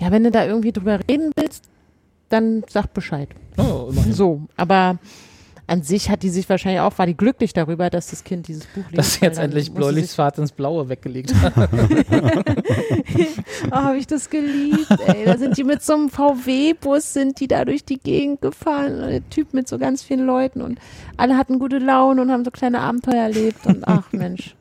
ja, 0.00 0.10
wenn 0.10 0.24
du 0.24 0.30
da 0.30 0.46
irgendwie 0.46 0.72
drüber 0.72 1.00
reden 1.08 1.32
willst, 1.36 1.64
dann 2.28 2.64
sag 2.68 2.94
Bescheid. 2.94 3.28
Oh, 3.58 3.88
immerhin. 3.90 4.12
So, 4.14 4.42
aber 4.56 4.98
an 5.66 5.82
sich 5.82 6.10
hat 6.10 6.22
die 6.22 6.28
sich 6.28 6.48
wahrscheinlich 6.48 6.80
auch, 6.80 6.98
war 6.98 7.06
die 7.06 7.16
glücklich 7.16 7.52
darüber, 7.52 7.90
dass 7.90 8.08
das 8.08 8.24
Kind 8.24 8.48
dieses 8.48 8.66
Buch 8.66 8.84
liest. 8.90 8.98
Dass 8.98 9.14
sie 9.14 9.24
jetzt 9.24 9.38
endlich 9.38 9.72
Bläulichs 9.72 10.14
Fahrt 10.14 10.38
ins 10.38 10.52
Blaue 10.52 10.88
weggelegt 10.88 11.34
hat. 11.34 11.54
Oh, 13.70 13.76
habe 13.76 13.98
ich 13.98 14.06
das 14.06 14.28
geliebt, 14.28 14.90
ey. 15.06 15.24
Da 15.24 15.38
sind 15.38 15.56
die 15.56 15.64
mit 15.64 15.82
so 15.82 15.94
einem 15.94 16.08
VW-Bus, 16.08 17.12
sind 17.12 17.40
die 17.40 17.46
da 17.46 17.64
durch 17.64 17.84
die 17.84 17.98
Gegend 17.98 18.40
gefahren. 18.40 19.00
Und 19.00 19.10
Der 19.10 19.30
Typ 19.30 19.54
mit 19.54 19.68
so 19.68 19.78
ganz 19.78 20.02
vielen 20.02 20.26
Leuten 20.26 20.62
und 20.62 20.78
alle 21.16 21.36
hatten 21.36 21.58
gute 21.58 21.78
Laune 21.78 22.22
und 22.22 22.30
haben 22.30 22.44
so 22.44 22.50
kleine 22.50 22.80
Abenteuer 22.80 23.22
erlebt 23.22 23.64
und 23.66 23.86
ach 23.86 24.12
Mensch. 24.12 24.56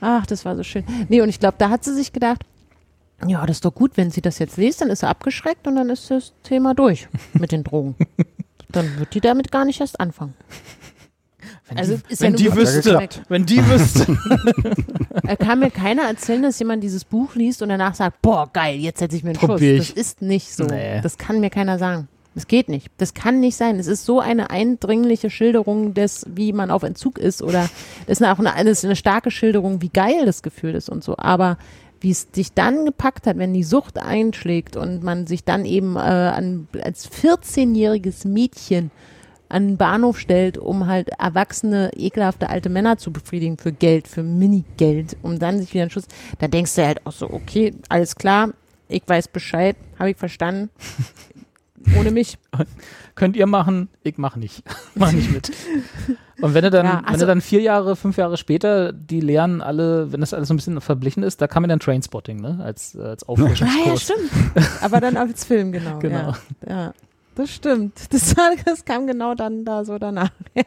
Ach, 0.00 0.26
das 0.26 0.44
war 0.44 0.56
so 0.56 0.62
schön. 0.62 0.84
Nee, 1.08 1.20
und 1.20 1.28
ich 1.28 1.40
glaube, 1.40 1.56
da 1.58 1.70
hat 1.70 1.84
sie 1.84 1.94
sich 1.94 2.12
gedacht, 2.12 2.42
ja, 3.26 3.44
das 3.44 3.58
ist 3.58 3.64
doch 3.64 3.74
gut, 3.74 3.92
wenn 3.96 4.10
sie 4.10 4.22
das 4.22 4.38
jetzt 4.38 4.56
liest, 4.56 4.80
dann 4.80 4.88
ist 4.88 5.00
sie 5.00 5.08
abgeschreckt 5.08 5.66
und 5.66 5.76
dann 5.76 5.90
ist 5.90 6.10
das 6.10 6.32
Thema 6.42 6.74
durch 6.74 7.08
mit 7.34 7.52
den 7.52 7.64
Drogen. 7.64 7.94
Dann 8.70 8.98
wird 8.98 9.14
die 9.14 9.20
damit 9.20 9.50
gar 9.52 9.64
nicht 9.64 9.80
erst 9.80 10.00
anfangen. 10.00 10.34
Wenn 11.68 11.78
Also, 11.78 11.96
die, 11.96 12.12
ist 12.12 12.22
wenn 12.22 12.32
ja 12.32 12.36
die 12.38 12.54
wüsste, 12.56 13.08
wenn 13.28 13.46
die 13.46 13.66
wüsste. 13.66 14.06
Er 15.26 15.36
kann 15.36 15.60
mir 15.60 15.70
keiner 15.70 16.02
erzählen, 16.02 16.42
dass 16.42 16.58
jemand 16.58 16.82
dieses 16.82 17.04
Buch 17.04 17.34
liest 17.34 17.62
und 17.62 17.68
danach 17.68 17.94
sagt, 17.94 18.20
boah, 18.22 18.48
geil, 18.52 18.76
jetzt 18.78 18.98
setze 18.98 19.16
ich 19.16 19.22
mir 19.22 19.30
einen 19.30 19.38
Schuss. 19.38 19.48
Probier 19.48 19.76
Das 19.76 19.90
ich. 19.90 19.96
ist 19.96 20.22
nicht 20.22 20.52
so. 20.54 20.64
Nee. 20.64 21.00
Das 21.02 21.18
kann 21.18 21.40
mir 21.40 21.50
keiner 21.50 21.78
sagen. 21.78 22.08
Das 22.40 22.46
geht 22.46 22.70
nicht. 22.70 22.90
Das 22.96 23.12
kann 23.12 23.40
nicht 23.40 23.54
sein. 23.54 23.78
Es 23.78 23.86
ist 23.86 24.06
so 24.06 24.18
eine 24.18 24.48
eindringliche 24.48 25.28
Schilderung 25.28 25.92
des, 25.92 26.24
wie 26.26 26.54
man 26.54 26.70
auf 26.70 26.82
Entzug 26.84 27.18
ist 27.18 27.42
oder 27.42 27.68
das 28.06 28.22
ist 28.22 28.26
auch 28.26 28.38
eine, 28.38 28.70
ist 28.70 28.82
eine 28.82 28.96
starke 28.96 29.30
Schilderung, 29.30 29.82
wie 29.82 29.90
geil 29.90 30.24
das 30.24 30.42
Gefühl 30.42 30.74
ist 30.74 30.88
und 30.88 31.04
so. 31.04 31.18
Aber 31.18 31.58
wie 32.00 32.10
es 32.10 32.30
dich 32.30 32.54
dann 32.54 32.86
gepackt 32.86 33.26
hat, 33.26 33.36
wenn 33.36 33.52
die 33.52 33.62
Sucht 33.62 33.98
einschlägt 33.98 34.74
und 34.78 35.02
man 35.02 35.26
sich 35.26 35.44
dann 35.44 35.66
eben 35.66 35.96
äh, 35.96 35.98
an, 35.98 36.66
als 36.82 37.10
14-jähriges 37.12 38.26
Mädchen 38.26 38.90
an 39.50 39.68
den 39.68 39.76
Bahnhof 39.76 40.18
stellt, 40.18 40.56
um 40.56 40.86
halt 40.86 41.10
erwachsene, 41.18 41.90
ekelhafte 41.94 42.48
alte 42.48 42.70
Männer 42.70 42.96
zu 42.96 43.12
befriedigen 43.12 43.58
für 43.58 43.72
Geld, 43.72 44.08
für 44.08 44.22
Minigeld, 44.22 45.18
um 45.20 45.38
dann 45.38 45.58
sich 45.58 45.74
wieder 45.74 45.82
einen 45.82 45.90
Schuss. 45.90 46.06
Da 46.38 46.48
denkst 46.48 46.74
du 46.74 46.86
halt 46.86 47.04
auch 47.06 47.12
so, 47.12 47.28
okay, 47.30 47.74
alles 47.90 48.14
klar, 48.14 48.54
ich 48.88 49.02
weiß 49.06 49.28
Bescheid, 49.28 49.76
habe 49.98 50.12
ich 50.12 50.16
verstanden. 50.16 50.70
Ohne 51.98 52.10
mich. 52.10 52.38
Könnt 53.14 53.36
ihr 53.36 53.46
machen, 53.46 53.88
ich 54.02 54.18
mach 54.18 54.36
nicht. 54.36 54.62
mach 54.94 55.12
nicht 55.12 55.30
mit. 55.32 55.50
Und 56.40 56.54
wenn 56.54 56.62
du 56.64 56.70
dann, 56.70 56.86
Ja, 56.86 56.96
wenn 56.98 57.04
also- 57.06 57.20
du 57.20 57.26
dann 57.26 57.40
vier 57.40 57.60
Jahre, 57.60 57.96
fünf 57.96 58.16
Jahre 58.16 58.36
später, 58.36 58.92
die 58.92 59.20
lernen 59.20 59.60
alle, 59.60 60.12
wenn 60.12 60.20
das 60.20 60.32
alles 60.34 60.48
so 60.48 60.54
ein 60.54 60.56
bisschen 60.56 60.80
verblichen 60.80 61.22
ist, 61.22 61.40
da 61.40 61.46
kam 61.46 61.62
mir 61.62 61.68
dann 61.68 61.80
Trainspotting, 61.80 62.40
ne? 62.40 62.60
Als, 62.62 62.94
äh, 62.94 63.00
als 63.02 63.22
Ah 63.28 63.32
ja, 63.36 63.42
Auffrischungskurs. 63.44 64.02
stimmt. 64.02 64.30
Aber 64.82 65.00
dann 65.00 65.16
als 65.16 65.44
Film, 65.44 65.72
genau. 65.72 65.98
Genau. 65.98 66.34
Ja, 66.66 66.68
ja. 66.68 66.94
Das 67.34 67.50
stimmt. 67.50 67.98
Das, 68.12 68.34
das 68.64 68.84
kam 68.84 69.06
genau 69.06 69.34
dann 69.34 69.64
da 69.64 69.84
so 69.84 69.98
danach. 69.98 70.30
Ja. 70.54 70.64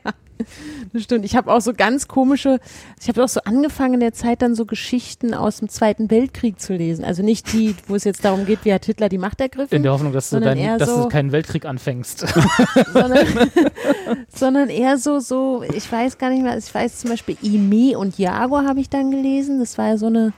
Das 0.94 1.04
stimmt. 1.04 1.26
Ich 1.26 1.36
habe 1.36 1.52
auch 1.52 1.62
so 1.62 1.74
ganz 1.74 2.08
komische, 2.08 2.60
ich 3.02 3.08
habe 3.08 3.24
auch 3.24 3.28
so 3.30 3.42
angefangen 3.46 3.96
in 3.96 4.00
der 4.00 4.14
Zeit 4.14 4.42
dann 4.42 4.56
so 4.56 4.66
Geschichten 4.66 5.34
aus 5.34 5.58
dem 5.60 5.70
Zweiten 5.70 6.10
Weltkrieg 6.12 6.60
zu 6.60 6.74
lesen. 6.74 7.04
Also 7.06 7.24
nicht 7.24 7.52
die, 7.54 7.76
wo 7.88 7.96
es 7.96 8.04
jetzt 8.04 8.24
darum 8.26 8.46
geht, 8.46 8.60
wie 8.64 8.74
hat 8.74 8.86
Hitler 8.86 9.10
die 9.10 9.18
Macht 9.18 9.42
ergriffen. 9.42 9.76
In 9.76 9.84
der 9.84 9.92
Hoffnung, 9.94 10.14
dass 10.14 10.30
du, 10.30 10.40
dein, 10.40 10.78
dass 10.80 10.90
so- 10.90 11.04
du 11.04 11.10
keinen 11.10 11.32
Weltkrieg 11.32 11.66
anfängst. 11.66 12.20
sondern, 12.94 13.28
sondern 14.34 14.70
eher 14.70 14.98
so, 14.98 15.20
so, 15.20 15.64
ich 15.74 15.92
weiß 15.92 16.18
gar 16.18 16.30
nicht 16.30 16.44
mehr, 16.44 16.58
ich 16.58 16.74
weiß 16.74 17.00
zum 17.00 17.10
Beispiel 17.10 17.38
Ime 17.42 17.98
und 17.98 18.18
Jaguar 18.18 18.66
habe 18.66 18.80
ich 18.80 18.90
dann 18.90 19.12
gelesen. 19.12 19.60
Das 19.60 19.78
war 19.78 19.90
ja 19.90 19.98
so 19.98 20.08
eine 20.08 20.34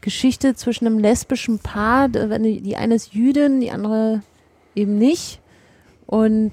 Geschichte 0.00 0.54
zwischen 0.54 0.86
einem 0.86 0.98
lesbischen 0.98 1.58
Paar. 1.58 2.08
Die 2.08 2.76
eine 2.76 2.94
ist 2.94 3.12
Jüdin, 3.14 3.60
die 3.60 3.70
andere 3.70 4.22
eben 4.74 4.96
nicht. 4.98 5.40
und 6.06 6.52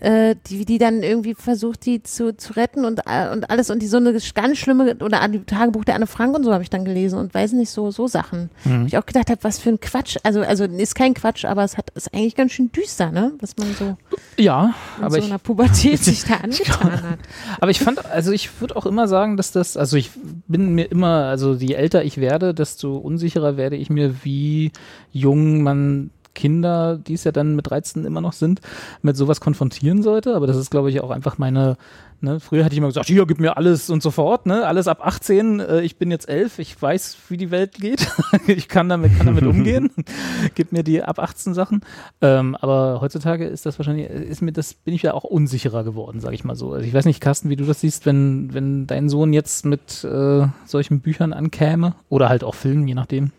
äh, 0.00 0.36
die, 0.48 0.64
die 0.64 0.78
dann 0.78 1.02
irgendwie 1.02 1.34
versucht, 1.34 1.86
die 1.86 2.02
zu, 2.02 2.36
zu 2.36 2.54
retten 2.54 2.84
und, 2.84 3.00
äh, 3.06 3.30
und 3.32 3.50
alles 3.50 3.70
und 3.70 3.80
die 3.80 3.86
so 3.86 3.96
eine 3.96 4.16
ganz 4.34 4.58
schlimme, 4.58 4.96
oder 5.00 5.20
an 5.20 5.46
Tagebuch 5.46 5.84
der 5.84 5.94
Anne 5.94 6.06
Frank 6.06 6.36
und 6.36 6.44
so 6.44 6.52
habe 6.52 6.62
ich 6.62 6.70
dann 6.70 6.84
gelesen 6.84 7.18
und 7.18 7.34
weiß 7.34 7.52
nicht, 7.52 7.70
so, 7.70 7.90
so 7.90 8.06
Sachen. 8.06 8.50
Mhm. 8.64 8.82
Wo 8.82 8.86
ich 8.86 8.98
auch 8.98 9.06
gedacht 9.06 9.30
habe, 9.30 9.42
was 9.42 9.58
für 9.58 9.70
ein 9.70 9.80
Quatsch, 9.80 10.16
also, 10.22 10.40
also 10.42 10.64
ist 10.64 10.94
kein 10.94 11.14
Quatsch, 11.14 11.44
aber 11.44 11.64
es 11.64 11.76
hat, 11.76 11.90
ist 11.90 12.12
eigentlich 12.14 12.34
ganz 12.34 12.52
schön 12.52 12.70
düster, 12.72 13.10
ne, 13.10 13.32
was 13.40 13.56
man 13.56 13.74
so 13.74 13.96
Ja, 14.36 14.74
in 14.98 15.04
aber 15.04 15.12
so 15.12 15.18
ich, 15.18 15.24
einer 15.24 15.38
Pubertät 15.38 15.98
sich 16.04 16.24
da 16.24 16.34
angetan 16.36 17.02
hat. 17.02 17.18
aber 17.60 17.70
ich 17.70 17.80
fand, 17.80 18.04
also 18.06 18.32
ich 18.32 18.60
würde 18.60 18.76
auch 18.76 18.86
immer 18.86 19.08
sagen, 19.08 19.36
dass 19.36 19.52
das, 19.52 19.76
also 19.76 19.96
ich 19.96 20.10
bin 20.46 20.74
mir 20.74 20.90
immer, 20.90 21.24
also 21.26 21.54
je 21.54 21.74
älter 21.74 22.04
ich 22.04 22.18
werde, 22.18 22.54
desto 22.54 22.96
unsicherer 22.96 23.56
werde 23.56 23.76
ich 23.76 23.90
mir, 23.90 24.24
wie 24.24 24.72
jung 25.12 25.62
man 25.62 26.10
Kinder, 26.36 26.98
die 26.98 27.14
es 27.14 27.24
ja 27.24 27.32
dann 27.32 27.56
mit 27.56 27.68
13 27.68 28.04
immer 28.04 28.20
noch 28.20 28.34
sind, 28.34 28.60
mit 29.02 29.16
sowas 29.16 29.40
konfrontieren 29.40 30.02
sollte. 30.02 30.36
Aber 30.36 30.46
das 30.46 30.56
ist, 30.56 30.70
glaube 30.70 30.90
ich, 30.90 31.00
auch 31.00 31.10
einfach 31.10 31.38
meine, 31.38 31.76
ne, 32.20 32.38
früher 32.38 32.64
hatte 32.64 32.74
ich 32.74 32.78
immer 32.78 32.86
gesagt, 32.86 33.06
hier, 33.06 33.26
gib 33.26 33.40
mir 33.40 33.56
alles 33.56 33.90
und 33.90 34.02
sofort, 34.02 34.46
ne, 34.46 34.66
alles 34.66 34.86
ab 34.86 35.04
18, 35.04 35.60
äh, 35.60 35.80
ich 35.80 35.96
bin 35.96 36.10
jetzt 36.10 36.28
elf, 36.28 36.58
ich 36.58 36.80
weiß, 36.80 37.16
wie 37.28 37.36
die 37.36 37.50
Welt 37.50 37.72
geht, 37.72 38.06
ich 38.46 38.68
kann 38.68 38.88
damit, 38.88 39.16
kann 39.16 39.26
damit 39.26 39.44
umgehen, 39.44 39.90
gib 40.54 40.72
mir 40.72 40.82
die 40.82 41.02
ab 41.02 41.18
18 41.18 41.54
Sachen. 41.54 41.80
Ähm, 42.20 42.54
aber 42.56 43.00
heutzutage 43.00 43.46
ist 43.46 43.66
das 43.66 43.78
wahrscheinlich, 43.78 44.08
ist 44.08 44.42
mir 44.42 44.52
das, 44.52 44.74
bin 44.74 44.94
ich 44.94 45.02
ja 45.02 45.14
auch 45.14 45.24
unsicherer 45.24 45.84
geworden, 45.84 46.20
sage 46.20 46.34
ich 46.34 46.44
mal 46.44 46.56
so. 46.56 46.72
Also 46.72 46.86
ich 46.86 46.94
weiß 46.94 47.06
nicht, 47.06 47.20
Carsten, 47.20 47.48
wie 47.50 47.56
du 47.56 47.64
das 47.64 47.80
siehst, 47.80 48.06
wenn, 48.06 48.52
wenn 48.52 48.86
dein 48.86 49.08
Sohn 49.08 49.32
jetzt 49.32 49.64
mit 49.64 50.04
äh, 50.04 50.46
solchen 50.66 51.00
Büchern 51.00 51.32
ankäme 51.32 51.94
oder 52.08 52.28
halt 52.28 52.44
auch 52.44 52.54
Filmen, 52.54 52.86
je 52.86 52.94
nachdem. 52.94 53.32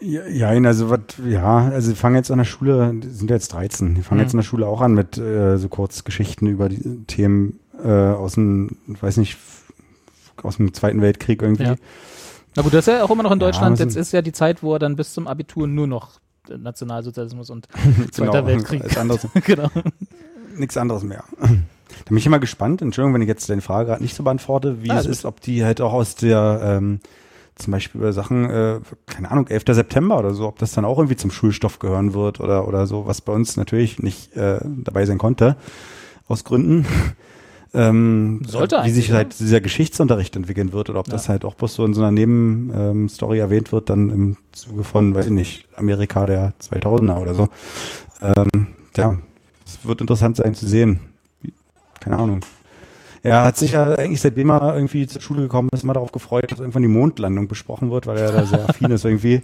Ja, 0.00 0.26
ja, 0.26 0.48
also 0.50 0.90
was, 0.90 1.00
ja, 1.28 1.68
also 1.68 1.90
die 1.90 1.96
fangen 1.96 2.14
jetzt 2.14 2.30
an 2.30 2.38
der 2.38 2.44
Schule, 2.44 2.92
die 2.94 3.08
sind 3.08 3.30
jetzt 3.30 3.52
13, 3.52 3.96
die 3.96 4.02
fangen 4.02 4.18
Mhm. 4.20 4.24
jetzt 4.24 4.32
in 4.34 4.38
der 4.38 4.44
Schule 4.44 4.66
auch 4.66 4.80
an 4.80 4.94
mit 4.94 5.18
äh, 5.18 5.56
so 5.58 5.68
Kurzgeschichten 5.68 6.46
über 6.46 6.68
die 6.68 7.04
Themen 7.06 7.58
äh, 7.82 7.88
aus 7.88 8.34
dem, 8.34 8.76
weiß 8.86 9.16
nicht, 9.16 9.36
aus 10.42 10.58
dem 10.58 10.72
Zweiten 10.72 11.00
Weltkrieg 11.02 11.42
irgendwie. 11.42 11.64
Ja. 11.64 11.74
Na 12.54 12.62
gut, 12.62 12.72
das 12.74 12.86
ist 12.86 12.94
ja 12.94 13.02
auch 13.04 13.10
immer 13.10 13.24
noch 13.24 13.32
in 13.32 13.40
Ja, 13.40 13.46
Deutschland. 13.46 13.72
das 13.74 13.80
Jetzt 13.80 13.96
ist 13.96 14.12
ja 14.12 14.22
die 14.22 14.32
Zeit, 14.32 14.62
wo 14.62 14.72
er 14.74 14.78
dann 14.78 14.94
bis 14.94 15.12
zum 15.14 15.26
Abitur 15.26 15.66
nur 15.66 15.86
noch 15.88 16.20
Nationalsozialismus 16.48 17.50
und 17.50 17.66
Zweiter 18.12 18.42
Genau, 18.42 18.46
Weltkrieg. 18.46 18.82
genau. 19.44 19.68
nichts 20.56 20.76
anderes 20.76 21.02
mehr. 21.02 21.24
Da 21.40 21.48
bin 22.08 22.16
ich 22.18 22.26
immer 22.26 22.38
gespannt, 22.38 22.82
Entschuldigung, 22.82 23.14
wenn 23.14 23.22
ich 23.22 23.28
jetzt 23.28 23.50
deine 23.50 23.62
Frage 23.62 23.88
gerade 23.88 24.02
nicht 24.02 24.14
so 24.14 24.22
beantworte, 24.22 24.82
wie 24.82 24.90
Ah, 24.90 24.98
es 25.00 25.06
ist, 25.06 25.24
ob 25.24 25.40
die 25.40 25.64
halt 25.64 25.80
auch 25.80 25.92
aus 25.92 26.14
der, 26.14 26.60
ähm, 26.62 27.00
zum 27.58 27.72
Beispiel 27.72 28.00
über 28.00 28.12
Sachen, 28.12 28.48
äh, 28.48 28.80
keine 29.06 29.30
Ahnung, 29.30 29.46
11. 29.48 29.64
September 29.68 30.18
oder 30.18 30.34
so, 30.34 30.46
ob 30.46 30.58
das 30.58 30.72
dann 30.72 30.84
auch 30.84 30.98
irgendwie 30.98 31.16
zum 31.16 31.30
Schulstoff 31.30 31.78
gehören 31.78 32.14
wird 32.14 32.40
oder, 32.40 32.66
oder 32.66 32.86
so, 32.86 33.06
was 33.06 33.20
bei 33.20 33.32
uns 33.32 33.56
natürlich 33.56 33.98
nicht 34.02 34.36
äh, 34.36 34.60
dabei 34.64 35.06
sein 35.06 35.18
konnte, 35.18 35.56
aus 36.26 36.44
Gründen. 36.44 36.86
Ähm, 37.74 38.40
Sollte 38.46 38.80
wie 38.84 38.90
sich 38.90 39.12
halt 39.12 39.38
dieser 39.38 39.60
Geschichtsunterricht 39.60 40.34
entwickeln 40.36 40.72
wird 40.72 40.88
oder 40.88 41.00
ob 41.00 41.08
das 41.08 41.28
halt 41.28 41.44
auch 41.44 41.54
bloß 41.54 41.74
so 41.74 41.84
in 41.84 41.92
so 41.92 42.00
einer 42.00 42.12
Nebenstory 42.12 43.36
ähm, 43.36 43.42
erwähnt 43.42 43.72
wird, 43.72 43.90
dann 43.90 44.08
im 44.08 44.36
Zuge 44.52 44.84
von, 44.84 45.14
weiß 45.14 45.26
ich 45.26 45.32
nicht, 45.32 45.68
Amerika 45.76 46.24
der 46.24 46.54
2000er 46.62 47.18
oder 47.20 47.34
so. 47.34 47.48
Ähm, 48.22 48.68
ja, 48.96 49.18
es 49.66 49.84
wird 49.84 50.00
interessant 50.00 50.38
sein 50.38 50.54
zu 50.54 50.66
sehen. 50.66 51.00
Keine 52.00 52.18
Ahnung. 52.18 52.40
Er 53.22 53.44
hat 53.44 53.56
sich 53.56 53.72
ja 53.72 53.84
eigentlich, 53.94 54.20
seitdem 54.20 54.50
er 54.50 54.74
irgendwie 54.74 55.06
zur 55.06 55.20
Schule 55.20 55.42
gekommen 55.42 55.68
ist, 55.72 55.82
immer 55.84 55.94
darauf 55.94 56.12
gefreut, 56.12 56.50
dass 56.50 56.60
irgendwann 56.60 56.82
die 56.82 56.88
Mondlandung 56.88 57.48
besprochen 57.48 57.90
wird, 57.90 58.06
weil 58.06 58.18
er 58.18 58.32
da 58.32 58.44
sehr 58.46 58.64
affin 58.68 58.90
ist 58.90 59.04
irgendwie. 59.04 59.42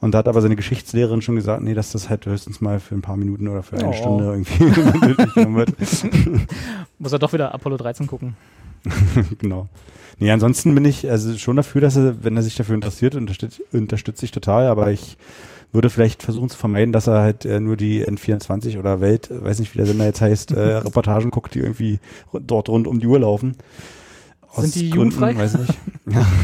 Und 0.00 0.12
da 0.12 0.18
hat 0.18 0.28
aber 0.28 0.40
seine 0.40 0.54
Geschichtslehrerin 0.54 1.22
schon 1.22 1.34
gesagt, 1.34 1.62
nee, 1.62 1.74
dass 1.74 1.90
das 1.90 2.08
halt 2.08 2.24
höchstens 2.26 2.60
mal 2.60 2.78
für 2.78 2.94
ein 2.94 3.02
paar 3.02 3.16
Minuten 3.16 3.48
oder 3.48 3.62
für 3.64 3.76
eine 3.76 3.88
Oh. 3.88 3.92
Stunde 3.92 4.24
irgendwie 4.26 5.14
durchgenommen 5.16 5.56
wird. 5.56 5.72
Muss 6.98 7.12
er 7.12 7.18
doch 7.18 7.32
wieder 7.32 7.52
Apollo 7.52 7.78
13 7.78 8.06
gucken. 8.06 8.36
genau. 9.38 9.68
Nee, 10.20 10.30
ansonsten 10.30 10.74
bin 10.74 10.84
ich 10.84 11.08
also 11.10 11.36
schon 11.36 11.56
dafür, 11.56 11.80
dass 11.80 11.96
er, 11.96 12.22
wenn 12.24 12.36
er 12.36 12.42
sich 12.42 12.56
dafür 12.56 12.74
interessiert, 12.74 13.14
unterstützt, 13.14 13.60
unterstütze 13.72 14.24
ich 14.24 14.30
total, 14.32 14.66
aber 14.66 14.90
ich 14.90 15.16
würde 15.72 15.90
vielleicht 15.90 16.22
versuchen 16.22 16.48
zu 16.48 16.56
vermeiden, 16.56 16.92
dass 16.92 17.06
er 17.06 17.20
halt 17.20 17.44
äh, 17.44 17.60
nur 17.60 17.76
die 17.76 18.06
N24 18.06 18.78
oder 18.78 19.00
Welt, 19.00 19.30
äh, 19.30 19.44
weiß 19.44 19.58
nicht, 19.60 19.74
wie 19.74 19.78
der 19.78 19.86
Sender 19.86 20.06
jetzt 20.06 20.20
heißt, 20.20 20.52
äh, 20.52 20.60
Reportagen 20.78 21.30
guckt, 21.30 21.54
die 21.54 21.60
irgendwie 21.60 22.00
dort 22.32 22.68
rund 22.68 22.86
um 22.86 23.00
die 23.00 23.06
Uhr 23.06 23.20
laufen. 23.20 23.56
Sind 24.56 24.74
die 24.74 24.88
jugendfrei? 24.88 25.36
weiß 25.36 25.58
nicht. 25.58 25.74
Ja. 26.10 26.26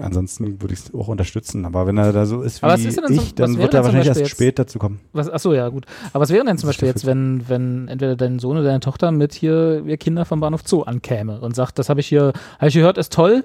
Ansonsten 0.00 0.60
würde 0.60 0.74
ich 0.74 0.80
es 0.80 0.94
auch 0.94 1.08
unterstützen, 1.08 1.64
aber 1.64 1.86
wenn 1.86 1.96
er 1.98 2.12
da 2.12 2.26
so 2.26 2.42
ist 2.42 2.62
wie 2.62 2.66
ist 2.86 2.96
denn 2.96 3.04
dann 3.04 3.12
ich, 3.14 3.20
was 3.20 3.34
dann 3.34 3.58
wird 3.58 3.74
er 3.74 3.82
wahrscheinlich 3.82 4.06
erst 4.08 4.28
spät 4.28 4.58
dazu 4.58 4.78
kommen. 4.78 5.00
Was, 5.12 5.28
ach 5.28 5.40
so, 5.40 5.54
ja, 5.54 5.68
gut. 5.70 5.86
Aber 6.12 6.22
was 6.22 6.30
wäre 6.30 6.44
denn 6.44 6.58
zum 6.58 6.68
Beispiel 6.68 6.86
jetzt, 6.86 7.04
wenn, 7.04 7.48
wenn 7.48 7.88
entweder 7.88 8.14
dein 8.14 8.38
Sohn 8.38 8.56
oder 8.56 8.66
deine 8.66 8.80
Tochter 8.80 9.10
mit 9.10 9.34
hier 9.34 9.82
ihr 9.84 9.96
Kinder 9.96 10.24
vom 10.24 10.40
Bahnhof 10.40 10.62
Zoo 10.64 10.82
ankäme 10.82 11.40
und 11.40 11.56
sagt, 11.56 11.78
das 11.78 11.88
habe 11.88 12.00
ich 12.00 12.06
hier, 12.06 12.32
habe 12.58 12.68
ich 12.68 12.74
gehört, 12.74 12.98
ist 12.98 13.12
toll, 13.12 13.44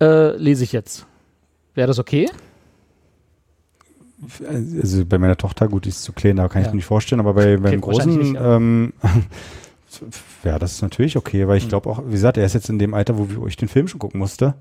äh, 0.00 0.36
lese 0.36 0.64
ich 0.64 0.72
jetzt. 0.72 1.06
Wäre 1.74 1.88
das 1.88 1.98
okay? 1.98 2.28
Also 4.48 5.04
bei 5.06 5.18
meiner 5.18 5.36
Tochter, 5.36 5.68
gut, 5.68 5.84
die 5.86 5.88
ist 5.90 6.02
zu 6.02 6.12
klein, 6.12 6.36
da 6.36 6.48
kann 6.48 6.62
ich 6.62 6.66
Ja. 6.66 6.72
mir 6.72 6.76
nicht 6.76 6.84
vorstellen, 6.86 7.20
aber 7.20 7.34
bei 7.34 7.60
wahrscheinlich 7.62 7.80
Großen, 7.80 8.18
nicht, 8.18 8.34
ja. 8.34 8.56
ähm, 8.56 8.92
ja, 10.44 10.58
das 10.58 10.72
ist 10.72 10.82
natürlich 10.82 11.16
okay, 11.16 11.46
weil 11.48 11.56
ich 11.56 11.64
Hm. 11.64 11.68
glaube 11.70 11.88
auch, 11.90 12.02
wie 12.06 12.12
gesagt, 12.12 12.36
er 12.36 12.44
ist 12.44 12.54
jetzt 12.54 12.68
in 12.68 12.78
dem 12.78 12.94
Alter, 12.94 13.16
wo, 13.18 13.46
ich 13.46 13.56
den 13.56 13.68
Film 13.68 13.88
schon 13.88 13.98
gucken 13.98 14.18
musste. 14.20 14.54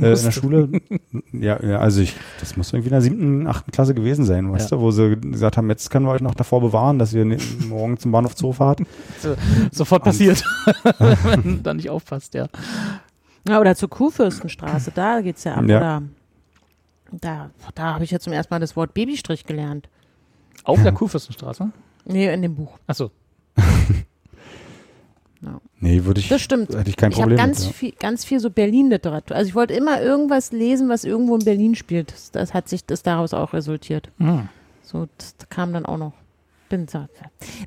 Äh, 0.00 0.12
in 0.12 0.22
der. 0.22 0.30
Schule. 0.30 0.68
ja, 1.32 1.60
ja, 1.62 1.78
also 1.80 2.00
ich, 2.00 2.14
das 2.38 2.56
muss 2.56 2.72
irgendwie 2.72 2.88
in 2.88 2.92
der 2.92 3.00
siebten, 3.02 3.46
achten 3.48 3.72
Klasse 3.72 3.94
gewesen 3.94 4.24
sein, 4.24 4.52
weißt 4.52 4.70
Ja. 4.70 4.76
du, 4.76 4.82
wo 4.82 4.90
sie 4.92 5.16
gesagt 5.16 5.56
haben, 5.56 5.68
jetzt 5.70 5.90
können 5.90 6.06
wir 6.06 6.12
euch 6.12 6.20
noch 6.20 6.34
davor 6.36 6.60
bewahren, 6.60 6.98
dass 6.98 7.12
ihr 7.14 7.24
morgen 7.68 7.98
zum 7.98 8.12
Bahnhof 8.12 8.36
Zoo 8.36 8.52
fahrt. 8.52 8.80
Sofort 9.72 10.04
passiert, 10.04 10.44
wenn 10.98 11.62
da 11.62 11.74
nicht 11.74 11.90
aufpasst, 11.90 12.34
ja. 12.34 12.48
Ja, 13.48 13.60
oder 13.60 13.74
zur 13.74 13.88
Kuhfürstenstraße, 13.88 14.92
da 14.94 15.20
geht's 15.20 15.44
ja 15.44 15.54
ab. 15.54 15.64
Ja. 15.66 15.78
Oder 15.78 16.02
da, 17.12 17.50
da 17.74 17.94
habe 17.94 18.04
ich 18.04 18.10
ja 18.10 18.18
zum 18.20 18.32
ersten 18.32 18.52
Mal 18.54 18.60
das 18.60 18.76
Wort 18.76 18.94
Babystrich 18.94 19.44
gelernt. 19.46 19.88
Auf 20.64 20.82
der 20.82 20.92
Kurfürstenstraße? 20.92 21.70
Nee, 22.04 22.32
in 22.32 22.42
dem 22.42 22.54
Buch. 22.54 22.78
Achso. 22.86 23.10
Nee, 25.80 26.04
würde 26.04 26.18
ich, 26.20 26.28
Das 26.28 26.40
stimmt. 26.42 26.74
hätte 26.74 26.90
ich 26.90 26.96
kein 26.96 27.12
Ich 27.12 27.18
habe 27.18 27.28
Problem 27.30 27.36
ganz 27.38 27.58
mit. 27.60 27.66
Ja. 27.68 27.72
viel, 27.72 27.92
ganz 27.92 28.24
viel 28.24 28.40
so 28.40 28.50
Berlin-Literatur. 28.50 29.36
Also 29.36 29.48
ich 29.48 29.54
wollte 29.54 29.72
immer 29.74 30.02
irgendwas 30.02 30.50
lesen, 30.50 30.88
was 30.88 31.04
irgendwo 31.04 31.36
in 31.36 31.44
Berlin 31.44 31.76
spielt. 31.76 32.10
Das, 32.12 32.32
das 32.32 32.54
hat 32.54 32.68
sich 32.68 32.84
das 32.84 33.04
daraus 33.04 33.32
auch 33.32 33.52
resultiert. 33.52 34.10
Hm. 34.18 34.48
So, 34.82 35.06
das 35.16 35.36
kam 35.48 35.72
dann 35.72 35.86
auch 35.86 35.96
noch. 35.96 36.12
Bin 36.68 36.86
so. 36.86 36.98
Na, 36.98 37.08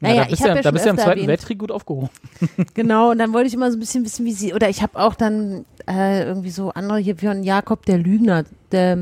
Naja, 0.02 0.24
da 0.24 0.30
bist 0.30 0.34
ich 0.34 0.40
ja, 0.40 0.56
ja, 0.56 0.62
da 0.62 0.72
bist 0.72 0.86
du 0.86 0.90
ja 0.90 0.92
im 0.92 0.98
Zweiten 0.98 1.10
erwähnt, 1.12 1.28
Weltkrieg 1.28 1.60
gut 1.60 1.72
aufgehoben. 1.72 2.10
Genau, 2.74 3.12
und 3.12 3.18
dann 3.18 3.34
wollte 3.34 3.48
ich 3.48 3.54
immer 3.54 3.72
so 3.72 3.78
ein 3.78 3.80
bisschen 3.80 4.06
wissen, 4.06 4.26
wie 4.26 4.34
sie, 4.34 4.54
oder 4.54 4.70
ich 4.70 4.82
habe 4.82 5.00
auch 5.00 5.16
dann 5.16 5.66
äh, 5.88 6.24
irgendwie 6.24 6.52
so 6.52 6.70
andere, 6.72 7.00
hier 7.00 7.18
von 7.18 7.44
Jakob 7.44 7.86
der 7.86 7.98
Lügner, 7.98 8.44
der, 8.72 8.96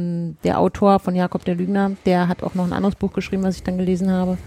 der 0.43 0.59
Autor 0.59 0.99
von 0.99 1.15
Jakob 1.15 1.43
der 1.45 1.55
Lügner, 1.55 1.91
der 2.05 2.27
hat 2.27 2.43
auch 2.43 2.55
noch 2.55 2.65
ein 2.65 2.73
anderes 2.73 2.95
Buch 2.95 3.13
geschrieben, 3.13 3.43
was 3.43 3.55
ich 3.55 3.63
dann 3.63 3.77
gelesen 3.77 4.11
habe, 4.11 4.37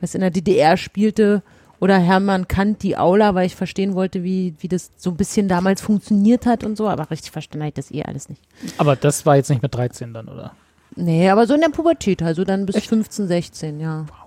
was 0.00 0.14
in 0.14 0.20
der 0.22 0.30
DDR 0.30 0.76
spielte. 0.76 1.42
Oder 1.80 1.98
Hermann 1.98 2.48
Kant, 2.48 2.82
die 2.82 2.96
Aula, 2.96 3.34
weil 3.34 3.46
ich 3.46 3.56
verstehen 3.56 3.94
wollte, 3.94 4.22
wie, 4.22 4.54
wie 4.60 4.68
das 4.68 4.92
so 4.96 5.10
ein 5.10 5.16
bisschen 5.16 5.48
damals 5.48 5.82
funktioniert 5.82 6.46
hat 6.46 6.64
und 6.64 6.76
so, 6.76 6.88
aber 6.88 7.10
richtig 7.10 7.30
verstanden 7.30 7.62
habe 7.64 7.68
ich 7.68 7.74
das 7.74 7.90
eh 7.90 8.02
alles 8.04 8.30
nicht. 8.30 8.40
Aber 8.78 8.96
das 8.96 9.26
war 9.26 9.36
jetzt 9.36 9.50
nicht 9.50 9.60
mit 9.62 9.74
13 9.74 10.14
dann, 10.14 10.28
oder? 10.28 10.52
Nee, 10.96 11.28
aber 11.28 11.46
so 11.46 11.54
in 11.54 11.60
der 11.60 11.68
Pubertät, 11.68 12.22
also 12.22 12.44
dann 12.44 12.64
bis 12.64 12.76
15, 12.86 13.26
16, 13.26 13.80
ja. 13.80 14.06
Wow. 14.08 14.23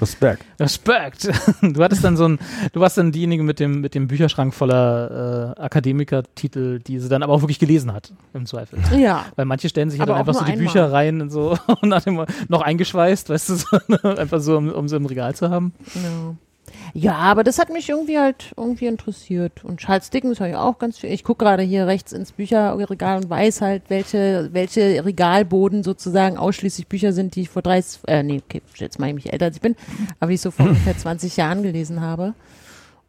Respekt. 0.00 0.44
Respekt. 0.60 1.28
Du 1.62 1.82
hattest 1.82 2.04
dann 2.04 2.16
so 2.16 2.26
ein, 2.28 2.38
du 2.72 2.80
warst 2.80 2.98
dann 2.98 3.12
diejenige 3.12 3.42
mit 3.42 3.60
dem, 3.60 3.80
mit 3.80 3.94
dem 3.94 4.08
Bücherschrank 4.08 4.54
voller 4.54 5.54
äh, 5.58 5.60
Akademikertitel, 5.60 6.78
die 6.80 6.98
sie 6.98 7.08
dann 7.08 7.22
aber 7.22 7.32
auch 7.32 7.42
wirklich 7.42 7.58
gelesen 7.58 7.92
hat, 7.92 8.12
im 8.34 8.46
Zweifel. 8.46 8.78
Ja, 8.98 9.26
Weil 9.36 9.44
manche 9.46 9.68
stellen 9.68 9.90
sich 9.90 9.98
ja 9.98 10.04
Aber 10.04 10.12
dann 10.12 10.20
einfach 10.20 10.34
so 10.34 10.44
die 10.44 10.52
einmal. 10.52 10.66
Bücher 10.66 10.92
rein 10.92 11.20
und 11.20 11.30
so 11.30 11.56
und 11.80 11.88
nach 11.88 12.02
dem, 12.02 12.24
noch 12.48 12.62
eingeschweißt, 12.62 13.28
weißt 13.28 13.48
du, 13.50 13.54
so, 14.02 14.08
einfach 14.08 14.40
so, 14.40 14.56
um, 14.56 14.70
um 14.70 14.88
sie 14.88 14.96
im 14.96 15.06
Regal 15.06 15.34
zu 15.34 15.50
haben. 15.50 15.72
Ja. 15.94 16.36
Ja, 16.94 17.14
aber 17.14 17.44
das 17.44 17.58
hat 17.58 17.70
mich 17.70 17.88
irgendwie 17.88 18.18
halt 18.18 18.52
irgendwie 18.56 18.86
interessiert. 18.86 19.64
Und 19.64 19.80
Charles 19.80 20.10
Dickens 20.10 20.40
habe 20.40 20.50
ich 20.50 20.56
auch 20.56 20.78
ganz 20.78 20.98
viel. 20.98 21.10
Ich 21.10 21.24
gucke 21.24 21.44
gerade 21.44 21.62
hier 21.62 21.86
rechts 21.86 22.12
ins 22.12 22.32
Bücherregal 22.32 23.18
und 23.18 23.30
weiß 23.30 23.60
halt, 23.60 23.84
welche, 23.88 24.50
welche 24.52 25.04
Regalboden 25.04 25.82
sozusagen 25.82 26.36
ausschließlich 26.36 26.88
Bücher 26.88 27.12
sind, 27.12 27.34
die 27.34 27.42
ich 27.42 27.48
vor 27.48 27.62
30, 27.62 28.02
äh, 28.08 28.22
nee, 28.22 28.42
okay, 28.44 28.62
jetzt 28.76 28.98
mache 28.98 29.10
ich 29.10 29.14
mich 29.14 29.32
älter 29.32 29.46
als 29.46 29.56
ich 29.56 29.62
bin, 29.62 29.76
aber 30.20 30.28
die 30.28 30.34
ich 30.34 30.40
so 30.40 30.50
vor 30.50 30.66
ungefähr 30.68 30.96
20 30.96 31.36
Jahren 31.36 31.62
gelesen 31.62 32.00
habe. 32.00 32.34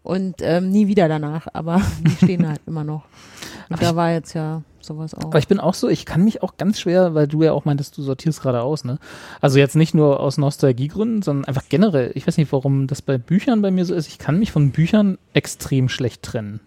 Und 0.04 0.36
ähm, 0.42 0.70
nie 0.70 0.88
wieder 0.88 1.08
danach, 1.08 1.48
aber 1.54 1.82
die 2.02 2.26
stehen 2.26 2.48
halt 2.48 2.62
immer 2.68 2.84
noch. 2.84 3.06
Und 3.70 3.82
da 3.82 3.96
war 3.96 4.12
jetzt 4.12 4.34
ja 4.34 4.62
sowas 4.84 5.14
auch. 5.14 5.26
Aber 5.26 5.40
ich 5.40 5.48
bin 5.48 5.60
auch 5.60 5.74
so, 5.74 5.90
ich 5.90 6.06
kann 6.06 6.24
mich 6.24 6.44
auch 6.44 6.58
ganz 6.58 6.80
schwer, 6.80 7.16
weil 7.16 7.28
du 7.28 7.44
ja 7.44 7.52
auch 7.54 7.66
meintest, 7.66 7.98
du 7.98 8.02
sortierst 8.02 8.42
gerade 8.42 8.62
aus, 8.62 8.84
ne? 8.84 9.00
Also 9.42 9.60
jetzt 9.60 9.76
nicht 9.76 9.94
nur 9.94 10.20
aus 10.20 10.38
Nostalgiegründen, 10.38 11.22
sondern 11.22 11.46
einfach 11.46 11.64
generell. 11.70 12.12
Ich 12.16 12.28
weiß 12.28 12.38
nicht, 12.38 12.52
warum 12.52 12.88
das 12.88 13.02
bei 13.02 13.18
Büchern 13.18 13.62
bei 13.62 13.72
mir 13.72 13.86
so 13.86 13.94
ist. 13.94 14.08
Ich 14.08 14.18
kann 14.20 14.40
mich 14.40 14.52
von 14.52 14.72
Büchern 14.72 15.18
extrem 15.34 15.90
schlecht 15.90 16.24
trennen. 16.24 16.60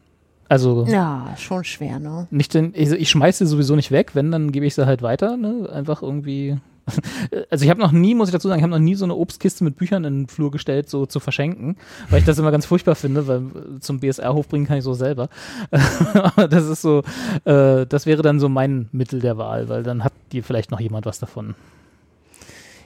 Also 0.49 0.85
Ja, 0.87 1.35
schon 1.37 1.65
schwer, 1.65 1.99
ne? 1.99 2.29
nicht 2.31 2.55
den, 2.55 2.73
also 2.77 2.95
ich 2.95 3.11
schmeiße 3.11 3.45
sie 3.45 3.51
sowieso 3.51 3.75
nicht 3.75 3.91
weg, 3.91 4.13
wenn, 4.15 4.31
dann 4.31 4.53
gebe 4.53 4.65
ich 4.65 4.75
sie 4.75 4.87
halt 4.87 5.03
weiter, 5.03 5.37
ne? 5.37 5.69
Einfach 5.73 6.03
irgendwie 6.03 6.59
Also 7.51 7.65
ich 7.65 7.71
habe 7.71 7.81
noch 7.81 7.93
nie, 7.93 8.15
muss 8.15 8.29
ich 8.29 8.33
dazu 8.33 8.49
sagen, 8.49 8.59
ich 8.59 8.63
habe 8.63 8.71
noch 8.73 8.79
nie 8.79 8.95
so 8.95 9.05
eine 9.05 9.15
Obstkiste 9.15 9.65
mit 9.65 9.77
Büchern 9.77 10.05
in 10.05 10.21
den 10.23 10.29
Flur 10.29 10.51
gestellt, 10.51 10.89
so 10.89 11.07
zu 11.07 11.21
verschenken, 11.21 11.77
weil 12.11 12.21
ich 12.21 12.25
das 12.25 12.39
immer 12.39 12.51
ganz 12.51 12.67
furchtbar 12.67 12.95
finde, 12.95 13.27
weil 13.27 13.39
äh, 13.39 13.81
zum 13.81 14.01
BSR-Hof 14.01 14.49
bringen 14.49 14.67
kann 14.67 14.79
ich 14.79 14.85
so 14.85 14.95
selber. 14.95 15.29
Aber 16.15 16.49
das 16.49 16.67
ist 16.67 16.83
so, 16.83 17.03
äh, 17.45 17.87
das 17.87 18.07
wäre 18.07 18.23
dann 18.23 18.41
so 18.41 18.49
mein 18.49 18.89
Mittel 18.93 19.21
der 19.21 19.37
Wahl, 19.39 19.69
weil 19.69 19.83
dann 19.83 20.05
hat 20.05 20.13
die 20.33 20.43
vielleicht 20.43 20.71
noch 20.71 20.81
jemand 20.81 21.07
was 21.07 21.19
davon. 21.19 21.55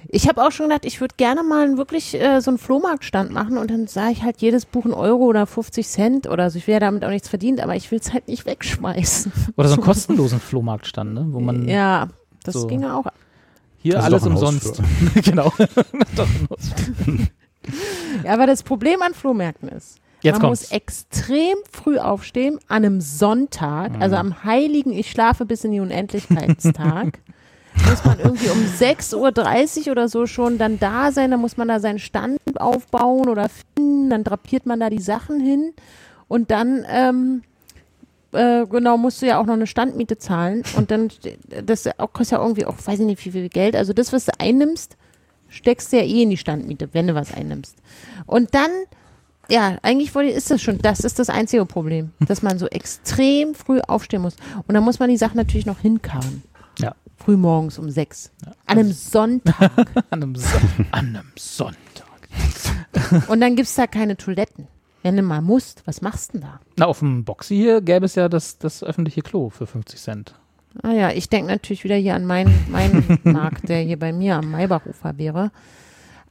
Ich 0.08 0.28
habe 0.28 0.42
auch 0.44 0.50
schon 0.50 0.68
gedacht, 0.68 0.86
ich 0.86 1.00
würde 1.00 1.14
gerne 1.18 1.42
mal 1.42 1.64
einen 1.64 1.76
wirklich 1.76 2.14
äh, 2.20 2.40
so 2.40 2.50
einen 2.50 2.58
Flohmarktstand 2.58 3.32
machen 3.32 3.58
und 3.58 3.70
dann 3.70 3.86
sage 3.86 4.12
ich 4.12 4.22
halt 4.22 4.40
jedes 4.40 4.64
Buch 4.64 4.84
ein 4.86 4.94
Euro 4.94 5.24
oder 5.24 5.46
50 5.46 5.86
Cent 5.86 6.26
oder 6.26 6.50
so. 6.50 6.58
Ich 6.58 6.66
wäre 6.66 6.80
damit 6.80 7.04
auch 7.04 7.10
nichts 7.10 7.28
verdient, 7.28 7.60
aber 7.60 7.76
ich 7.76 7.90
will 7.90 8.00
es 8.00 8.12
halt 8.12 8.26
nicht 8.28 8.46
wegschmeißen. 8.46 9.30
Oder 9.56 9.68
so 9.68 9.74
einen 9.74 9.82
kostenlosen 9.84 10.40
Flohmarktstand, 10.40 11.14
ne? 11.14 11.26
wo 11.30 11.40
man 11.40 11.68
ja, 11.68 12.08
das 12.44 12.54
so- 12.54 12.66
ginge 12.66 12.94
auch. 12.96 13.04
Hier 13.82 13.94
Das 13.94 14.04
alles 14.04 14.26
umsonst. 14.26 14.80
genau. 15.24 15.52
Ja, 18.24 18.32
aber 18.34 18.46
das 18.46 18.62
Problem 18.62 19.02
an 19.02 19.14
Flohmärkten 19.14 19.68
ist, 19.68 19.98
Jetzt 20.22 20.34
man 20.40 20.48
kommt's. 20.48 20.62
muss 20.62 20.72
extrem 20.72 21.56
früh 21.70 21.98
aufstehen 21.98 22.58
an 22.68 22.84
einem 22.84 23.00
Sonntag, 23.00 23.92
also 24.00 24.16
Mhm. 24.16 24.20
am 24.20 24.44
heiligen 24.44 24.92
Ich 24.92 25.10
schlafe 25.10 25.44
bis 25.46 25.64
in 25.64 25.72
die 25.72 25.80
Unendlichkeitstag. 25.80 27.18
muss 27.88 28.04
man 28.04 28.18
irgendwie 28.18 28.48
um 28.48 28.58
6.30 28.58 29.86
Uhr 29.86 29.92
oder 29.92 30.08
so 30.08 30.26
schon 30.26 30.58
dann 30.58 30.78
da 30.80 31.12
sein, 31.12 31.30
dann 31.30 31.40
muss 31.40 31.56
man 31.56 31.68
da 31.68 31.80
seinen 31.80 31.98
Stand 31.98 32.38
aufbauen 32.56 33.28
oder 33.28 33.48
finden, 33.48 34.10
dann 34.10 34.24
drapiert 34.24 34.66
man 34.66 34.80
da 34.80 34.90
die 34.90 35.00
Sachen 35.00 35.38
hin 35.40 35.72
und 36.28 36.50
dann 36.50 36.84
ähm, 36.90 37.42
äh, 38.32 38.66
genau, 38.66 38.96
musst 38.96 39.22
du 39.22 39.26
ja 39.26 39.40
auch 39.40 39.46
noch 39.46 39.54
eine 39.54 39.66
Standmiete 39.66 40.18
zahlen 40.18 40.62
und 40.76 40.90
dann, 40.90 41.08
das 41.64 41.88
kostet 42.12 42.38
ja 42.38 42.42
irgendwie 42.42 42.66
auch, 42.66 42.76
weiß 42.84 43.00
ich 43.00 43.06
nicht, 43.06 43.24
wie 43.24 43.32
viel 43.32 43.48
Geld. 43.48 43.76
Also 43.76 43.92
das, 43.92 44.12
was 44.12 44.26
du 44.26 44.32
einnimmst, 44.38 44.96
steckst 45.48 45.92
du 45.92 45.96
ja 45.98 46.04
eh 46.04 46.22
in 46.22 46.30
die 46.30 46.36
Standmiete, 46.36 46.88
wenn 46.92 47.06
du 47.08 47.14
was 47.14 47.34
einnimmst. 47.34 47.76
Und 48.26 48.54
dann, 48.54 48.70
ja, 49.48 49.78
eigentlich 49.82 50.14
ist 50.14 50.50
das 50.50 50.62
schon, 50.62 50.78
das 50.78 51.00
ist 51.00 51.18
das 51.18 51.28
einzige 51.28 51.66
Problem, 51.66 52.12
dass 52.20 52.42
man 52.42 52.58
so 52.58 52.66
extrem 52.68 53.54
früh 53.54 53.80
aufstehen 53.80 54.22
muss. 54.22 54.36
Und 54.66 54.74
dann 54.74 54.84
muss 54.84 54.98
man 54.98 55.10
die 55.10 55.16
Sachen 55.16 55.36
natürlich 55.36 55.66
noch 55.66 55.80
hinkarren. 55.80 56.42
Ja. 56.78 56.94
Früh 57.16 57.36
morgens 57.36 57.78
um 57.78 57.90
sechs. 57.90 58.30
An 58.66 58.78
einem 58.78 58.92
Sonntag. 58.92 59.70
An 60.10 60.22
einem, 60.22 60.36
so 60.36 60.56
an 60.90 61.08
einem 61.08 61.32
Sonntag. 61.36 61.76
Und 63.28 63.40
dann 63.40 63.56
gibt's 63.56 63.74
da 63.74 63.86
keine 63.86 64.16
Toiletten. 64.16 64.68
Wenn 65.02 65.16
du 65.16 65.22
mal 65.22 65.40
musst, 65.40 65.86
was 65.86 66.02
machst 66.02 66.34
du 66.34 66.38
denn 66.38 66.48
da? 66.48 66.60
Na, 66.76 66.86
auf 66.86 66.98
dem 66.98 67.24
Boxy 67.24 67.56
hier 67.56 67.80
gäbe 67.80 68.04
es 68.04 68.14
ja 68.14 68.28
das, 68.28 68.58
das 68.58 68.82
öffentliche 68.82 69.22
Klo 69.22 69.48
für 69.48 69.66
50 69.66 70.00
Cent. 70.00 70.34
Ah 70.82 70.92
ja, 70.92 71.10
ich 71.10 71.28
denke 71.28 71.50
natürlich 71.50 71.84
wieder 71.84 71.96
hier 71.96 72.14
an 72.14 72.26
meinen, 72.26 72.54
meinen 72.70 73.18
Markt, 73.24 73.68
der 73.68 73.80
hier 73.80 73.98
bei 73.98 74.12
mir 74.12 74.36
am 74.36 74.50
Maybachufer 74.50 75.18
wäre. 75.18 75.50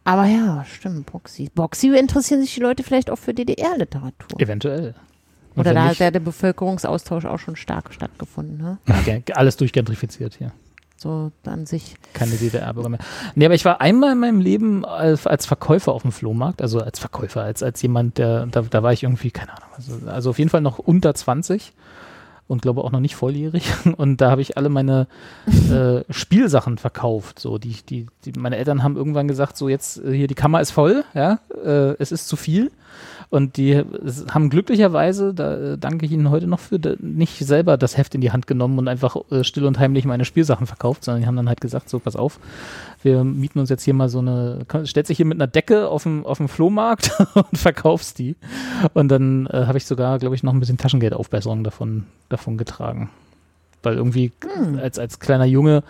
Aber 0.04 0.26
ja, 0.26 0.64
stimmt, 0.66 1.12
Boxy. 1.12 1.50
Boxy 1.54 1.98
interessieren 1.98 2.42
sich 2.42 2.54
die 2.56 2.62
Leute 2.62 2.84
vielleicht 2.84 3.10
auch 3.10 3.18
für 3.18 3.34
DDR-Literatur. 3.34 4.40
Eventuell. 4.40 4.96
Und 5.56 5.62
Oder 5.62 5.74
da 5.74 5.84
nicht, 5.84 5.92
hat 5.92 6.00
ja 6.00 6.12
der 6.12 6.20
Bevölkerungsaustausch 6.20 7.26
auch 7.26 7.40
schon 7.40 7.56
stark 7.56 7.94
stattgefunden. 7.94 8.58
Ne? 8.58 8.78
ja, 9.06 9.36
alles 9.36 9.58
durchgentrifiziert 9.58 10.36
hier. 10.36 10.52
So 11.00 11.32
an 11.46 11.66
sich. 11.66 11.96
Keine 12.14 12.36
DDR-Bürger 12.36 12.90
mehr. 12.90 13.00
Nee, 13.34 13.46
aber 13.46 13.56
ich 13.56 13.64
war 13.64 13.80
einmal 13.80 14.12
in 14.12 14.20
meinem 14.20 14.42
Leben 14.42 14.84
als, 14.84 15.26
als 15.26 15.46
Verkäufer 15.46 15.94
auf 15.94 16.02
dem 16.02 16.12
Flohmarkt, 16.12 16.62
also 16.62 16.82
als 16.82 17.00
Verkäufer, 17.00 17.42
als, 17.42 17.64
als 17.64 17.82
jemand, 17.82 18.18
der, 18.18 18.48
da, 18.48 18.64
da 18.64 18.84
war 18.84 18.92
ich 18.92 19.04
irgendwie, 19.04 19.32
keine 19.32 19.54
Ahnung, 19.54 19.70
also, 19.76 19.94
also 20.08 20.30
auf 20.32 20.40
jeden 20.40 20.50
Fall 20.50 20.60
noch 20.60 20.78
unter 20.78 21.16
20 21.16 21.74
und 22.50 22.64
glaube 22.64 22.84
auch 22.84 22.92
noch 22.92 23.00
nicht 23.00 23.16
volljährig. 23.16 23.72
Und 23.98 24.22
da 24.22 24.32
habe 24.32 24.42
ich 24.42 24.58
alle 24.58 24.70
meine 24.70 25.08
äh, 25.72 26.04
Spielsachen 26.12 26.80
verkauft. 26.80 27.40
So, 27.40 27.60
die, 27.60 27.78
die, 27.88 28.08
die, 28.26 28.34
meine 28.38 28.58
Eltern 28.58 28.82
haben 28.82 28.98
irgendwann 28.98 29.28
gesagt, 29.28 29.56
so 29.56 29.70
jetzt 29.70 30.04
äh, 30.04 30.12
hier 30.14 30.28
die 30.28 30.36
Kammer 30.36 30.60
ist 30.60 30.72
voll, 30.72 31.06
ja, 31.14 31.40
äh, 31.64 31.94
es 32.00 32.12
ist 32.12 32.28
zu 32.28 32.36
viel. 32.36 32.72
Und 33.32 33.58
die 33.58 33.84
haben 34.32 34.50
glücklicherweise, 34.50 35.36
da 35.36 35.74
äh, 35.74 35.78
danke 35.78 36.06
ich 36.06 36.12
Ihnen 36.12 36.32
heute 36.32 36.48
noch 36.48 36.60
für, 36.60 36.80
nicht 37.00 37.38
selber 37.38 37.78
das 37.78 37.96
Heft 37.96 38.16
in 38.16 38.22
die 38.22 38.32
Hand 38.32 38.48
genommen 38.48 38.80
und 38.80 38.88
einfach 38.88 39.18
äh, 39.30 39.44
still 39.44 39.66
und 39.66 39.78
heimlich 39.78 40.06
meine 40.06 40.26
Spielsachen 40.26 40.66
verkauft, 40.66 41.04
sondern 41.04 41.22
die 41.22 41.28
haben 41.28 41.36
dann 41.36 41.48
halt 41.48 41.62
gesagt, 41.62 41.90
so 41.90 42.00
pass 42.00 42.16
auf, 42.16 42.40
wir 43.04 43.24
mieten 43.24 43.60
uns 43.60 43.70
jetzt 43.70 43.84
hier 43.84 43.94
mal 43.94 44.10
so 44.10 44.20
eine, 44.20 44.66
stellt 44.86 45.06
sich 45.06 45.18
hier 45.18 45.28
mit 45.28 45.38
einer 45.38 45.46
Decke 45.46 45.90
auf 45.90 46.04
dem, 46.04 46.26
auf 46.26 46.40
dem 46.40 46.50
Flohmarkt 46.50 47.12
und 47.36 47.56
verkaufst 47.56 48.18
die. 48.18 48.36
Und 48.94 49.10
dann 49.10 49.46
äh, 49.48 49.66
habe 49.68 49.78
ich 49.78 49.86
sogar, 49.86 50.18
glaube 50.18 50.34
ich, 50.34 50.42
noch 50.42 50.54
ein 50.54 50.60
bisschen 50.60 50.80
Taschengeldaufbesserung 50.80 51.64
davon, 51.64 52.06
davon 52.30 52.58
getragen. 52.58 53.12
Weil 53.84 53.96
irgendwie 53.96 54.32
als, 54.82 54.98
als 54.98 55.20
kleiner 55.20 55.46
Junge, 55.46 55.84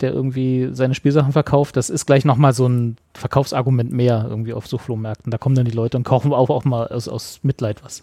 der 0.00 0.12
irgendwie 0.12 0.70
seine 0.72 0.94
Spielsachen 0.94 1.32
verkauft, 1.32 1.76
das 1.76 1.90
ist 1.90 2.06
gleich 2.06 2.24
nochmal 2.24 2.52
so 2.52 2.66
ein 2.68 2.96
Verkaufsargument 3.14 3.92
mehr 3.92 4.26
irgendwie 4.28 4.52
auf 4.52 4.66
so 4.66 4.78
Flohmärkten. 4.78 5.30
Da 5.30 5.38
kommen 5.38 5.54
dann 5.54 5.64
die 5.64 5.72
Leute 5.72 5.96
und 5.96 6.04
kaufen 6.04 6.32
auch, 6.32 6.50
auch 6.50 6.64
mal 6.64 6.88
aus, 6.88 7.08
aus 7.08 7.40
Mitleid 7.42 7.84
was. 7.84 8.02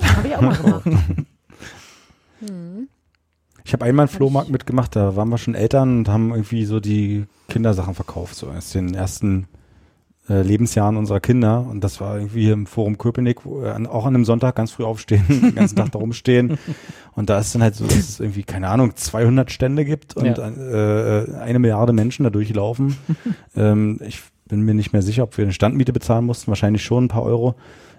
Habe 0.00 0.28
ich 0.28 0.36
auch 0.36 0.40
mal 0.42 0.56
gemacht. 0.56 0.84
Ich 3.64 3.72
habe 3.72 3.84
einmal 3.84 4.04
einen 4.04 4.14
Flohmarkt 4.14 4.48
mitgemacht, 4.48 4.94
da 4.94 5.16
waren 5.16 5.28
wir 5.28 5.38
schon 5.38 5.56
Eltern 5.56 5.98
und 5.98 6.08
haben 6.08 6.30
irgendwie 6.30 6.64
so 6.64 6.78
die 6.78 7.26
Kindersachen 7.48 7.94
verkauft, 7.94 8.36
so 8.36 8.46
aus 8.46 8.70
den 8.70 8.94
ersten 8.94 9.48
Lebensjahren 10.28 10.96
unserer 10.96 11.20
Kinder. 11.20 11.66
Und 11.68 11.82
das 11.84 12.00
war 12.00 12.16
irgendwie 12.16 12.50
im 12.50 12.66
Forum 12.66 12.98
Köpenick, 12.98 13.44
wo 13.44 13.62
wir 13.62 13.74
an, 13.74 13.86
auch 13.86 14.06
an 14.06 14.14
einem 14.14 14.24
Sonntag 14.24 14.56
ganz 14.56 14.72
früh 14.72 14.84
aufstehen, 14.84 15.24
den 15.28 15.54
ganzen 15.54 15.76
Tag 15.76 15.92
da 15.92 15.98
rumstehen. 15.98 16.58
Und 17.14 17.30
da 17.30 17.38
ist 17.38 17.54
dann 17.54 17.62
halt 17.62 17.74
so, 17.74 17.84
dass 17.84 17.96
es 17.96 18.20
irgendwie, 18.20 18.42
keine 18.42 18.68
Ahnung, 18.68 18.96
200 18.96 19.50
Stände 19.50 19.84
gibt 19.84 20.16
und 20.16 20.38
Ja. 20.38 20.48
äh, 20.48 21.34
eine 21.36 21.58
Milliarde 21.58 21.92
Menschen 21.92 22.24
da 22.24 22.30
durchlaufen. 22.30 22.96
ähm, 23.56 24.00
ich 24.06 24.20
bin 24.48 24.62
mir 24.62 24.74
nicht 24.74 24.92
mehr 24.92 25.02
sicher, 25.02 25.22
ob 25.24 25.36
wir 25.36 25.44
eine 25.44 25.52
Standmiete 25.52 25.92
bezahlen 25.92 26.24
mussten, 26.24 26.48
wahrscheinlich 26.48 26.82
schon 26.84 27.04
ein 27.04 27.08
paar 27.08 27.22
Euro. 27.24 27.54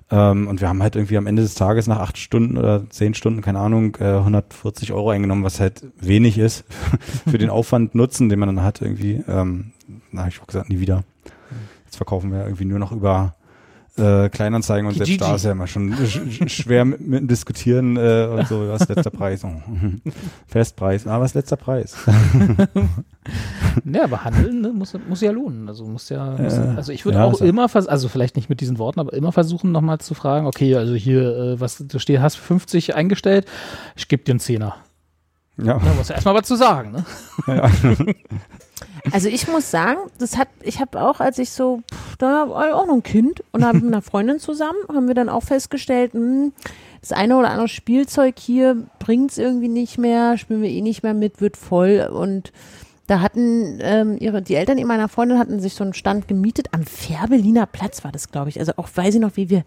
Ähm, 0.09 0.47
und 0.47 0.61
wir 0.61 0.69
haben 0.69 0.81
halt 0.81 0.95
irgendwie 0.95 1.17
am 1.17 1.27
Ende 1.27 1.41
des 1.41 1.55
Tages 1.55 1.87
nach 1.87 1.99
acht 1.99 2.17
Stunden 2.17 2.57
oder 2.57 2.89
zehn 2.89 3.13
Stunden, 3.13 3.41
keine 3.41 3.59
Ahnung, 3.59 3.97
äh, 3.99 4.05
140 4.05 4.93
Euro 4.93 5.09
eingenommen, 5.09 5.43
was 5.43 5.59
halt 5.59 5.85
wenig 5.99 6.37
ist 6.37 6.63
für 7.29 7.37
den 7.37 7.49
Aufwand 7.49 7.93
Nutzen, 7.95 8.29
den 8.29 8.39
man 8.39 8.47
dann 8.47 8.63
hat 8.63 8.81
irgendwie. 8.81 9.21
Ähm, 9.27 9.71
da 10.13 10.19
habe 10.19 10.29
ich 10.29 10.41
auch 10.41 10.47
gesagt, 10.47 10.69
nie 10.69 10.79
wieder. 10.79 11.03
Verkaufen 11.97 12.31
wir 12.31 12.43
irgendwie 12.43 12.65
nur 12.65 12.79
noch 12.79 12.91
über 12.91 13.33
äh, 13.97 14.29
Kleinanzeigen 14.29 14.85
und 14.85 14.93
selbst 14.93 15.07
Kijiji. 15.09 15.19
da 15.19 15.35
ist 15.35 15.45
ja 15.45 15.51
immer 15.53 15.65
schon 15.65 15.91
sch 16.05 16.19
sch 16.29 16.51
schwer 16.51 16.85
mit, 16.85 17.01
mit 17.01 17.31
Diskutieren 17.31 17.97
äh, 17.97 18.27
und 18.31 18.47
so, 18.47 18.69
was 18.69 18.81
ist 18.81 18.89
letzter 18.89 19.09
Preis? 19.09 19.43
Oh. 19.43 19.49
Festpreis, 20.47 21.07
ah, 21.07 21.19
was 21.19 21.31
ist 21.31 21.35
letzter 21.35 21.57
Preis? 21.57 21.95
Ja, 23.83 24.05
aber 24.05 24.23
Handeln 24.23 24.61
ne, 24.61 24.69
muss, 24.69 24.97
muss 25.07 25.19
ja 25.21 25.31
lohnen. 25.31 25.67
Also 25.67 25.85
muss 25.85 26.07
ja, 26.09 26.37
muss, 26.37 26.53
also 26.53 26.93
ich 26.93 27.03
würde 27.03 27.17
ja, 27.17 27.25
auch 27.25 27.39
ja- 27.41 27.45
immer, 27.45 27.67
also 27.73 28.07
vielleicht 28.07 28.37
nicht 28.37 28.49
mit 28.49 28.61
diesen 28.61 28.77
Worten, 28.77 28.99
aber 29.01 29.13
immer 29.13 29.31
versuchen 29.33 29.71
nochmal 29.73 29.97
zu 29.99 30.13
fragen, 30.13 30.47
okay, 30.47 30.75
also 30.75 30.93
hier, 30.95 31.35
äh, 31.35 31.59
was 31.59 31.77
du 31.77 31.99
stehst, 31.99 32.21
hast 32.21 32.37
50 32.37 32.95
eingestellt, 32.95 33.45
ich 33.97 34.07
gebe 34.07 34.23
dir 34.23 34.31
einen 34.31 34.39
Zehner. 34.39 34.77
Ja, 35.57 35.77
Da 35.79 35.93
musst 35.95 36.09
du 36.09 36.13
erstmal 36.13 36.35
was 36.35 36.47
zu 36.47 36.55
sagen, 36.55 36.91
ne? 36.91 37.05
ja. 37.47 37.69
Also 39.11 39.29
ich 39.29 39.47
muss 39.47 39.71
sagen, 39.71 39.99
das 40.19 40.37
hat, 40.37 40.47
ich 40.61 40.79
habe 40.79 41.01
auch, 41.01 41.19
als 41.19 41.39
ich 41.39 41.51
so, 41.51 41.81
pff, 41.91 42.17
da 42.17 42.49
war 42.49 42.67
ich 42.67 42.73
auch 42.73 42.87
noch 42.87 42.95
ein 42.95 43.03
Kind 43.03 43.43
und 43.51 43.65
habe 43.65 43.79
mit 43.79 43.87
einer 43.87 44.01
Freundin 44.01 44.39
zusammen, 44.39 44.77
haben 44.87 45.07
wir 45.07 45.15
dann 45.15 45.29
auch 45.29 45.43
festgestellt, 45.43 46.13
hm, 46.13 46.53
das 47.01 47.11
eine 47.11 47.37
oder 47.37 47.49
andere 47.49 47.67
Spielzeug 47.67 48.35
hier 48.39 48.83
bringt's 48.99 49.37
irgendwie 49.37 49.67
nicht 49.67 49.97
mehr, 49.97 50.37
spielen 50.37 50.61
wir 50.61 50.69
eh 50.69 50.81
nicht 50.81 51.03
mehr 51.03 51.13
mit, 51.13 51.41
wird 51.41 51.57
voll 51.57 52.09
und 52.11 52.51
da 53.07 53.21
hatten 53.21 53.79
ähm, 53.81 54.17
ihre, 54.19 54.41
die 54.41 54.55
Eltern 54.55 54.85
meiner 54.85 55.07
Freundin 55.07 55.39
hatten 55.39 55.61
sich 55.61 55.75
so 55.75 55.83
einen 55.83 55.93
Stand 55.93 56.27
gemietet 56.27 56.67
am 56.73 56.83
Fährberliner 56.83 57.65
Platz 57.65 58.03
war 58.03 58.11
das, 58.11 58.31
glaube 58.31 58.49
ich. 58.49 58.59
Also 58.59 58.73
auch 58.75 58.89
weiß 58.93 59.15
ich 59.15 59.21
noch, 59.21 59.37
wie 59.37 59.49
wir, 59.49 59.63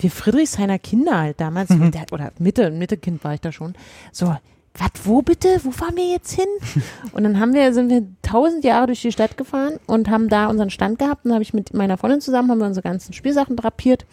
wir 0.00 0.10
Friedrichshainer 0.10 0.80
Kinder 0.80 1.18
halt 1.20 1.40
damals, 1.40 1.68
der, 1.68 2.06
oder 2.10 2.32
Mitte, 2.40 2.70
Mitte-Kind 2.70 3.22
war 3.22 3.34
ich 3.34 3.40
da 3.40 3.52
schon, 3.52 3.74
so, 4.10 4.36
was, 4.74 4.90
wo 5.04 5.22
bitte? 5.22 5.60
Wo 5.64 5.70
fahren 5.70 5.96
wir 5.96 6.08
jetzt 6.08 6.32
hin? 6.32 6.46
Und 7.12 7.24
dann 7.24 7.40
haben 7.40 7.54
wir, 7.54 7.72
sind 7.74 7.90
wir 7.90 8.06
tausend 8.22 8.64
Jahre 8.64 8.86
durch 8.86 9.02
die 9.02 9.12
Stadt 9.12 9.36
gefahren 9.36 9.80
und 9.86 10.08
haben 10.08 10.28
da 10.28 10.46
unseren 10.46 10.70
Stand 10.70 10.98
gehabt. 10.98 11.24
Und 11.24 11.32
habe 11.32 11.42
ich 11.42 11.52
mit 11.52 11.74
meiner 11.74 11.98
Freundin 11.98 12.20
zusammen, 12.20 12.50
haben 12.50 12.58
wir 12.58 12.66
unsere 12.66 12.84
ganzen 12.84 13.12
Spielsachen 13.12 13.56
drapiert. 13.56 14.06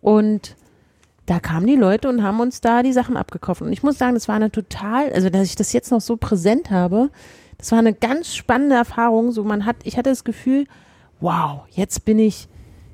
Und 0.00 0.56
da 1.26 1.40
kamen 1.40 1.66
die 1.66 1.76
Leute 1.76 2.08
und 2.08 2.22
haben 2.22 2.40
uns 2.40 2.60
da 2.60 2.82
die 2.82 2.92
Sachen 2.92 3.16
abgekauft. 3.16 3.62
Und 3.62 3.72
ich 3.72 3.82
muss 3.82 3.98
sagen, 3.98 4.14
das 4.14 4.28
war 4.28 4.36
eine 4.36 4.50
total, 4.50 5.12
also 5.12 5.28
dass 5.30 5.46
ich 5.46 5.56
das 5.56 5.72
jetzt 5.72 5.90
noch 5.90 6.00
so 6.00 6.16
präsent 6.16 6.70
habe, 6.70 7.10
das 7.58 7.72
war 7.72 7.78
eine 7.78 7.92
ganz 7.92 8.34
spannende 8.34 8.76
Erfahrung. 8.76 9.32
So, 9.32 9.44
man 9.44 9.66
hat, 9.66 9.76
ich 9.84 9.98
hatte 9.98 10.10
das 10.10 10.24
Gefühl, 10.24 10.66
wow, 11.20 11.62
jetzt 11.70 12.04
bin 12.04 12.18
ich, 12.18 12.48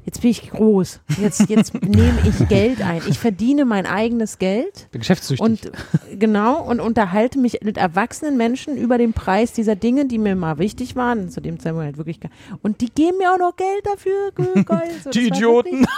jetzt 0.06 0.22
bin 0.22 0.30
ich 0.30 0.50
groß. 0.50 1.00
Jetzt, 1.20 1.50
jetzt 1.50 1.74
nehme 1.82 2.18
ich 2.26 2.48
Geld 2.48 2.80
ein. 2.80 3.02
Ich 3.06 3.18
verdiene 3.18 3.66
mein 3.66 3.84
eigenes 3.84 4.38
Geld. 4.38 4.88
Bin 4.92 5.00
geschäftssüchtig. 5.00 5.44
Und 5.44 5.70
genau, 6.18 6.62
und 6.62 6.80
unterhalte 6.80 7.38
mich 7.38 7.58
mit 7.62 7.76
erwachsenen 7.76 8.38
Menschen 8.38 8.76
über 8.78 8.96
den 8.96 9.12
Preis 9.12 9.52
dieser 9.52 9.76
Dinge, 9.76 10.06
die 10.06 10.16
mir 10.18 10.34
mal 10.36 10.56
wichtig 10.58 10.96
waren. 10.96 11.28
Zu 11.28 11.40
dem 11.42 11.58
Zeitpunkt 11.60 11.84
halt 11.84 11.98
wirklich. 11.98 12.18
Und 12.62 12.80
die 12.80 12.88
geben 12.90 13.18
mir 13.18 13.32
auch 13.34 13.38
noch 13.38 13.54
Geld 13.56 13.84
dafür. 13.84 14.32
Ge- 14.34 14.62
Geil. 14.64 14.90
So, 15.04 15.10
Die 15.10 15.26
Idioten. 15.26 15.84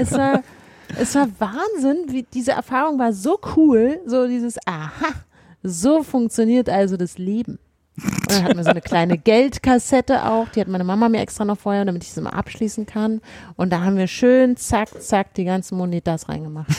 Es, 0.00 0.12
war, 0.12 0.42
es 0.98 1.14
war 1.14 1.28
Wahnsinn, 1.38 2.06
wie 2.08 2.22
diese 2.22 2.52
Erfahrung 2.52 2.98
war 2.98 3.12
so 3.12 3.38
cool. 3.56 4.00
So 4.06 4.26
dieses, 4.26 4.56
aha, 4.66 5.12
so 5.62 6.02
funktioniert 6.02 6.68
also 6.68 6.96
das 6.96 7.18
Leben. 7.18 7.58
Und 7.96 8.30
dann 8.30 8.44
hatten 8.44 8.56
wir 8.56 8.64
so 8.64 8.70
eine 8.70 8.80
kleine 8.80 9.18
Geldkassette 9.18 10.24
auch, 10.24 10.48
die 10.48 10.60
hat 10.60 10.66
meine 10.66 10.82
Mama 10.82 11.08
mir 11.08 11.20
extra 11.20 11.44
noch 11.44 11.58
vorher, 11.58 11.84
damit 11.84 12.02
ich 12.02 12.10
es 12.10 12.16
immer 12.16 12.34
abschließen 12.34 12.86
kann. 12.86 13.20
Und 13.56 13.72
da 13.72 13.82
haben 13.82 13.96
wir 13.96 14.08
schön, 14.08 14.56
zack, 14.56 15.00
zack, 15.00 15.34
die 15.34 15.44
ganzen 15.44 15.78
Monitas 15.78 16.28
reingemacht. 16.28 16.70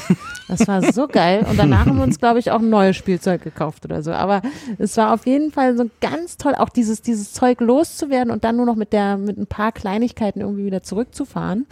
Das 0.47 0.67
war 0.67 0.81
so 0.93 1.07
geil. 1.07 1.45
Und 1.49 1.57
danach 1.57 1.85
haben 1.85 1.97
wir 1.97 2.03
uns, 2.03 2.19
glaube 2.19 2.39
ich, 2.39 2.51
auch 2.51 2.59
ein 2.59 2.69
neues 2.69 2.95
Spielzeug 2.95 3.41
gekauft 3.41 3.85
oder 3.85 4.03
so. 4.03 4.11
Aber 4.11 4.41
es 4.77 4.95
war 4.97 5.13
auf 5.13 5.25
jeden 5.25 5.51
Fall 5.51 5.75
so 5.75 5.89
ganz 6.01 6.37
toll, 6.37 6.53
auch 6.53 6.69
dieses, 6.69 7.01
dieses 7.01 7.33
Zeug 7.33 7.61
loszuwerden 7.61 8.31
und 8.31 8.43
dann 8.43 8.57
nur 8.57 8.65
noch 8.65 8.75
mit 8.75 8.93
der, 8.93 9.17
mit 9.17 9.37
ein 9.37 9.47
paar 9.47 9.71
Kleinigkeiten 9.71 10.41
irgendwie 10.41 10.65
wieder 10.65 10.83
zurückzufahren. 10.83 11.65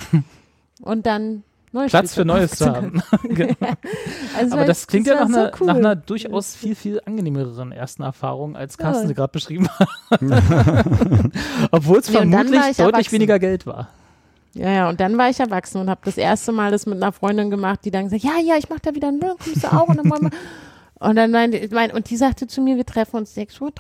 Und 0.82 1.06
dann 1.06 1.44
neues 1.74 1.92
Platz 1.92 2.14
für 2.14 2.24
Neues 2.26 2.52
zu 2.52 2.66
haben. 2.66 3.02
Genau. 3.24 3.56
Also 4.38 4.56
Aber 4.56 4.66
das 4.66 4.88
klingt 4.88 5.08
ja 5.08 5.16
war 5.16 5.22
nach 5.28 5.30
so 5.30 5.40
einer, 5.40 5.52
cool. 5.60 5.68
nach 5.68 5.76
einer 5.76 5.96
durchaus 5.96 6.56
viel, 6.56 6.76
viel 6.76 7.02
angenehmeren 7.06 7.72
ersten 7.72 8.04
Erfahrung, 8.04 8.56
als 8.56 8.78
Carsten 8.78 9.04
Ja. 9.04 9.08
sie 9.10 9.14
gerade 9.16 9.32
beschrieben 9.32 9.68
hat. 9.68 9.90
Obwohl 11.72 12.00
es 12.00 12.10
Nee, 12.10 12.18
vermutlich 12.18 12.52
deutlich 12.62 12.80
erwachsen. 12.80 13.12
weniger 13.12 13.40
Geld 13.40 13.66
war. 13.66 13.90
Ja, 14.56 14.70
ja, 14.70 14.90
und 14.90 15.00
dann 15.00 15.18
war 15.18 15.30
ich 15.30 15.40
erwachsen 15.40 15.82
und 15.82 15.90
habe 15.90 16.02
das 16.06 16.16
erste 16.18 16.52
Mal 16.52 16.70
das 16.72 16.86
mit 16.86 17.02
einer 17.02 17.12
Freundin 17.12 17.50
gemacht, 17.50 17.80
die 17.86 17.92
dann 17.92 18.04
gesagt, 18.06 18.24
ja, 18.24 18.40
ja, 18.44 18.56
ich 18.58 18.70
mach 18.70 18.80
da 18.80 18.94
wieder 18.94 19.08
einen 19.08 19.18
Müll, 19.18 19.34
kommst 19.44 19.64
du 19.64 19.68
auch? 19.68 19.88
Und 19.88 19.98
dann 19.98 20.10
wollen 20.12 20.22
wir. 20.24 20.30
Und 21.04 21.18
dann 21.18 21.32
meinte, 21.32 21.68
mein, 21.72 21.92
und 21.92 22.10
die 22.10 22.16
sagte 22.16 22.48
zu 22.48 22.62
mir, 22.62 22.78
wir 22.78 22.86
treffen 22.86 23.18
uns 23.18 23.36
6.30 23.36 23.62
Uhr. 23.62 23.72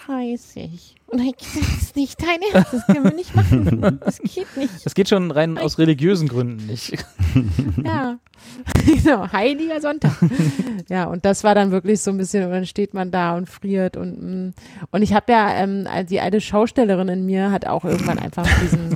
Und 1.07 1.19
ich 1.19 1.35
das 1.37 1.81
ist 1.81 1.95
nicht 1.95 2.21
dein 2.21 2.39
Ernst, 2.51 2.73
das 2.73 2.85
können 2.85 3.05
wir 3.05 3.13
nicht 3.13 3.33
machen. 3.33 3.99
Das 4.03 4.19
geht 4.19 4.57
nicht. 4.57 4.85
Das 4.85 4.93
geht 4.93 5.07
schon 5.07 5.31
rein 5.31 5.57
aus 5.57 5.77
religiösen 5.77 6.27
Gründen 6.27 6.65
nicht. 6.65 6.93
Ja. 7.85 8.17
genau, 8.85 9.31
heiliger 9.31 9.79
Sonntag. 9.79 10.11
ja, 10.89 11.05
und 11.05 11.23
das 11.23 11.45
war 11.45 11.55
dann 11.55 11.71
wirklich 11.71 12.01
so 12.01 12.11
ein 12.11 12.17
bisschen, 12.17 12.43
und 12.43 12.51
dann 12.51 12.65
steht 12.65 12.93
man 12.93 13.09
da 13.09 13.37
und 13.37 13.49
friert 13.49 13.95
und 13.95 14.21
mm. 14.21 14.53
und 14.91 15.01
ich 15.01 15.13
habe 15.13 15.31
ja, 15.31 15.53
ähm, 15.55 15.87
die 16.09 16.19
alte 16.19 16.41
Schaustellerin 16.41 17.07
in 17.07 17.25
mir 17.25 17.51
hat 17.51 17.65
auch 17.65 17.85
irgendwann 17.85 18.19
einfach 18.19 18.45
diesen 18.61 18.95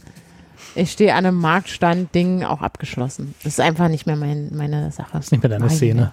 ich 0.75 0.91
stehe 0.91 1.13
an 1.15 1.25
einem 1.25 1.37
Marktstand-Ding 1.37 2.43
auch 2.43 2.61
abgeschlossen. 2.61 3.33
Das 3.43 3.53
ist 3.53 3.59
einfach 3.61 3.87
nicht 3.87 4.05
mehr 4.05 4.17
mein, 4.17 4.53
meine 4.53 4.91
Sache. 4.91 5.11
Das 5.13 5.25
ist 5.25 5.31
nicht 5.31 5.41
mehr 5.41 5.49
deine 5.49 5.69
Szene. 5.69 6.11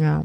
Ja. 0.00 0.24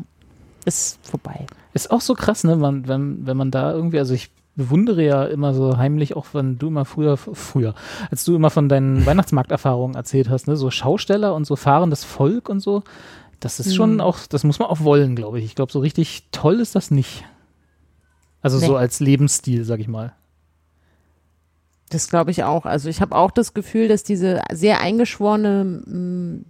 Ist 0.68 1.00
vorbei. 1.02 1.46
Ist 1.74 1.90
auch 1.92 2.02
so 2.02 2.14
krass, 2.14 2.44
ne? 2.44 2.56
Man, 2.58 2.88
wenn, 2.88 3.26
wenn 3.26 3.38
man 3.38 3.52
da 3.52 3.72
irgendwie, 3.72 4.00
also 4.00 4.14
ich 4.14 4.30
bewundere 4.56 5.04
ja 5.04 5.24
immer 5.26 5.54
so 5.54 5.78
heimlich, 5.78 6.16
auch 6.16 6.26
wenn 6.34 6.58
du 6.58 6.68
immer 6.68 6.84
früher, 6.84 7.16
früher, 7.16 7.74
als 8.12 8.26
du 8.26 8.36
immer 8.36 8.50
von 8.50 8.68
deinen 8.68 9.06
Weihnachtsmarkterfahrungen 9.06 9.96
erzählt 9.96 10.30
hast, 10.30 10.48
ne? 10.48 10.58
So 10.58 10.70
Schausteller 10.70 11.34
und 11.36 11.46
so 11.46 11.56
fahrendes 11.56 12.04
Volk 12.04 12.50
und 12.50 12.60
so. 12.60 12.84
Das 13.40 13.60
ist 13.60 13.76
schon 13.76 13.96
Mhm. 13.96 14.02
auch, 14.02 14.18
das 14.28 14.44
muss 14.44 14.58
man 14.60 14.68
auch 14.68 14.80
wollen, 14.82 15.16
glaube 15.16 15.40
ich. 15.40 15.46
Ich 15.46 15.56
glaube, 15.56 15.72
so 15.72 15.80
richtig 15.80 16.26
toll 16.32 16.60
ist 16.60 16.76
das 16.76 16.90
nicht. 16.92 17.24
Also 18.42 18.58
so 18.60 18.72
Nee. 18.74 18.78
als 18.78 19.00
Lebensstil, 19.00 19.64
sag 19.64 19.80
ich 19.80 19.88
mal. 19.88 20.14
Das 21.90 22.10
glaube 22.10 22.32
ich 22.32 22.44
auch. 22.44 22.66
Also 22.66 22.90
ich 22.90 23.00
habe 23.00 23.16
auch 23.16 23.32
das 23.32 23.54
Gefühl, 23.54 23.88
dass 23.88 24.04
diese 24.04 24.42
sehr 24.52 24.82
eingeschworene 24.82 26.44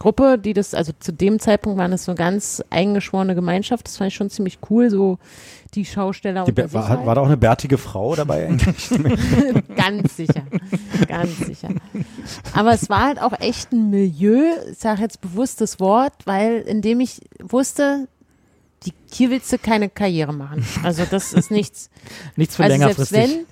Gruppe, 0.00 0.38
die 0.38 0.54
das, 0.54 0.72
also 0.72 0.92
zu 0.98 1.12
dem 1.12 1.38
Zeitpunkt 1.38 1.78
waren 1.78 1.92
es 1.92 2.06
so 2.06 2.14
ganz 2.14 2.64
eingeschworene 2.70 3.34
Gemeinschaft, 3.34 3.86
das 3.86 3.98
fand 3.98 4.08
ich 4.08 4.14
schon 4.14 4.30
ziemlich 4.30 4.58
cool, 4.70 4.88
so 4.88 5.18
die 5.74 5.84
Schausteller 5.84 6.44
Die, 6.44 6.52
unter 6.52 6.72
war, 6.72 6.88
halt. 6.88 7.04
war 7.04 7.14
da 7.14 7.20
auch 7.20 7.26
eine 7.26 7.36
bärtige 7.36 7.76
Frau 7.76 8.16
dabei 8.16 8.48
eigentlich? 8.48 8.88
Ganz 9.76 10.16
sicher. 10.16 10.42
Ganz 11.06 11.36
sicher. 11.36 11.68
Aber 12.54 12.72
es 12.72 12.88
war 12.88 13.02
halt 13.02 13.20
auch 13.20 13.38
echt 13.40 13.72
ein 13.72 13.90
Milieu, 13.90 14.42
ich 14.72 14.78
sage 14.78 15.02
jetzt 15.02 15.20
bewusst 15.20 15.60
das 15.60 15.78
Wort, 15.80 16.14
weil 16.24 16.62
in 16.62 16.80
dem 16.80 17.00
ich 17.00 17.20
wusste, 17.38 18.08
die, 18.86 18.94
hier 19.12 19.28
willst 19.28 19.52
du 19.52 19.58
keine 19.58 19.90
Karriere 19.90 20.32
machen. 20.32 20.64
Also 20.82 21.04
das 21.10 21.34
ist 21.34 21.50
nichts. 21.50 21.90
Nichts 22.36 22.56
für 22.56 22.64
also 22.64 22.78
selbst 22.78 23.12
längerfristig. 23.12 23.38
wenn, 23.38 23.46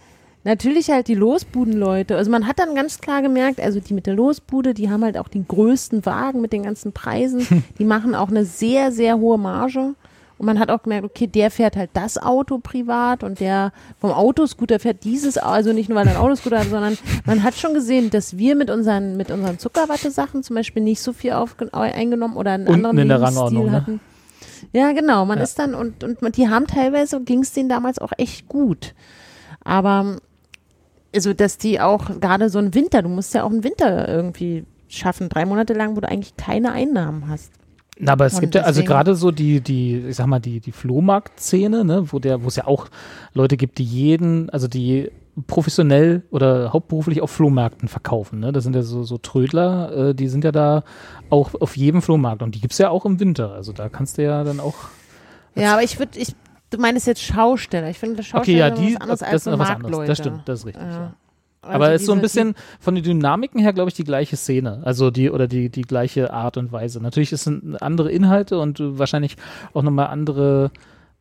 natürlich 0.44 0.90
halt 0.90 1.08
die 1.08 1.14
Losbudenleute, 1.14 2.16
also 2.16 2.30
man 2.30 2.46
hat 2.46 2.58
dann 2.58 2.74
ganz 2.74 3.00
klar 3.00 3.22
gemerkt, 3.22 3.60
also 3.60 3.80
die 3.80 3.94
mit 3.94 4.06
der 4.06 4.14
Losbude, 4.14 4.74
die 4.74 4.90
haben 4.90 5.04
halt 5.04 5.18
auch 5.18 5.28
den 5.28 5.46
größten 5.46 6.06
Wagen 6.06 6.40
mit 6.40 6.52
den 6.52 6.62
ganzen 6.62 6.92
Preisen, 6.92 7.46
die 7.78 7.84
machen 7.84 8.14
auch 8.14 8.28
eine 8.28 8.44
sehr, 8.44 8.92
sehr 8.92 9.18
hohe 9.18 9.38
Marge. 9.38 9.94
Und 10.38 10.46
man 10.46 10.60
hat 10.60 10.70
auch 10.70 10.84
gemerkt, 10.84 11.04
okay, 11.04 11.26
der 11.26 11.50
fährt 11.50 11.76
halt 11.76 11.90
das 11.94 12.16
Auto 12.16 12.58
privat 12.58 13.24
und 13.24 13.40
der 13.40 13.72
vom 14.00 14.12
Autoscooter 14.12 14.78
fährt 14.78 15.02
dieses, 15.02 15.36
also 15.36 15.72
nicht 15.72 15.88
nur 15.88 15.98
weil 15.98 16.06
er 16.06 16.12
ein 16.14 16.20
Autoscooter 16.20 16.60
hat, 16.60 16.68
sondern 16.68 16.96
man 17.26 17.42
hat 17.42 17.56
schon 17.56 17.74
gesehen, 17.74 18.10
dass 18.10 18.38
wir 18.38 18.54
mit 18.54 18.70
unseren, 18.70 19.16
mit 19.16 19.32
unseren 19.32 19.58
Zuckerwatte-Sachen 19.58 20.44
zum 20.44 20.54
Beispiel 20.54 20.84
nicht 20.84 21.00
so 21.02 21.12
viel 21.12 21.32
aufge 21.32 21.74
eingenommen 21.74 22.36
oder 22.36 22.52
einen 22.52 22.68
Unten 22.68 22.86
anderen 22.86 22.98
in 22.98 23.08
der 23.08 23.18
Lebensstil 23.18 23.36
Rangordnung, 23.42 23.66
ne? 23.66 23.72
hatten. 23.72 24.00
Ja, 24.72 24.92
genau. 24.92 25.24
Man 25.24 25.38
Ja. 25.38 25.44
ist 25.44 25.58
dann 25.58 25.74
und, 25.74 26.04
und 26.04 26.36
die 26.36 26.48
haben 26.48 26.68
teilweise, 26.68 27.20
ging 27.20 27.40
es 27.40 27.52
denen 27.52 27.68
damals 27.68 27.98
auch 27.98 28.12
echt 28.16 28.46
gut. 28.48 28.94
Aber 29.64 30.18
also, 31.18 31.34
dass 31.34 31.58
die 31.58 31.80
auch 31.80 32.20
gerade 32.20 32.48
so 32.48 32.60
einen 32.60 32.74
Winter, 32.74 33.02
du 33.02 33.08
musst 33.08 33.34
ja 33.34 33.42
auch 33.42 33.50
einen 33.50 33.64
Winter 33.64 34.08
irgendwie 34.08 34.64
schaffen, 34.86 35.28
drei 35.28 35.44
Monate 35.46 35.72
lang, 35.74 35.96
wo 35.96 36.00
du 36.00 36.08
eigentlich 36.08 36.36
keine 36.36 36.70
Einnahmen 36.70 37.28
hast. 37.28 37.50
Na, 37.98 38.12
aber 38.12 38.26
es 38.26 38.34
Und 38.34 38.42
gibt 38.42 38.54
ja 38.54 38.62
also 38.62 38.84
gerade 38.84 39.16
so 39.16 39.32
die, 39.32 39.60
die, 39.60 39.96
ich 40.08 40.14
sag 40.14 40.26
mal, 40.28 40.38
die, 40.38 40.60
die 40.60 40.70
Flohmarkt-Szene, 40.70 41.84
ne, 41.84 42.04
wo 42.12 42.20
der, 42.20 42.44
wo 42.44 42.46
es 42.46 42.54
ja 42.54 42.68
auch 42.68 42.86
Leute 43.34 43.56
gibt, 43.56 43.78
die 43.78 43.84
jeden, 43.84 44.48
also 44.50 44.68
die 44.68 45.10
professionell 45.48 46.22
oder 46.30 46.72
hauptberuflich 46.72 47.20
auf 47.20 47.32
Flohmärkten 47.32 47.88
verkaufen, 47.88 48.38
ne? 48.38 48.52
Das 48.52 48.62
sind 48.62 48.76
ja 48.76 48.82
so, 48.82 49.02
so 49.02 49.18
Trödler, 49.18 50.10
äh, 50.10 50.14
die 50.14 50.28
sind 50.28 50.44
ja 50.44 50.52
da 50.52 50.84
auch 51.30 51.54
auf 51.60 51.76
jedem 51.76 52.00
Flohmarkt 52.00 52.42
und 52.42 52.54
die 52.54 52.60
gibt's 52.60 52.78
ja 52.78 52.90
auch 52.90 53.04
im 53.04 53.18
Winter. 53.18 53.52
Also 53.52 53.72
da 53.72 53.88
kannst 53.88 54.18
du 54.18 54.22
ja 54.22 54.44
dann 54.44 54.60
auch. 54.60 54.76
Ja, 55.56 55.72
aber 55.72 55.82
ich 55.82 55.98
würde, 55.98 56.16
ich, 56.18 56.36
du 56.70 56.78
meinst 56.78 57.06
jetzt 57.06 57.22
Schausteller. 57.22 57.90
Ich 57.90 57.98
finde 57.98 58.20
Okay, 58.20 58.28
Schausteller 58.28 58.58
ja, 58.58 58.68
ist 58.68 58.78
die, 58.78 58.94
was 58.94 59.00
anderes 59.00 59.20
das 59.20 59.28
als 59.28 59.36
ist 59.36 59.44
so 59.44 59.50
noch 59.50 59.58
was 59.58 59.70
anderes. 59.70 60.06
Das 60.06 60.18
stimmt, 60.18 60.42
das 60.48 60.60
ist 60.60 60.66
richtig. 60.66 60.84
Ja. 60.84 60.90
Ja. 60.90 61.14
Also 61.60 61.74
Aber 61.74 61.92
es 61.92 62.02
ist 62.02 62.06
so 62.06 62.12
ein 62.12 62.22
bisschen 62.22 62.54
von 62.78 62.94
den 62.94 63.02
Dynamiken 63.02 63.60
her, 63.60 63.72
glaube 63.72 63.90
ich, 63.90 63.94
die 63.94 64.04
gleiche 64.04 64.36
Szene. 64.36 64.80
Also 64.84 65.10
die 65.10 65.30
oder 65.30 65.48
die, 65.48 65.70
die 65.70 65.82
gleiche 65.82 66.32
Art 66.32 66.56
und 66.56 66.70
Weise. 66.70 67.02
Natürlich 67.02 67.32
ist 67.32 67.46
es 67.46 67.82
andere 67.82 68.12
Inhalte 68.12 68.58
und 68.58 68.78
äh, 68.80 68.98
wahrscheinlich 68.98 69.36
auch 69.74 69.82
nochmal 69.82 70.06
andere 70.06 70.70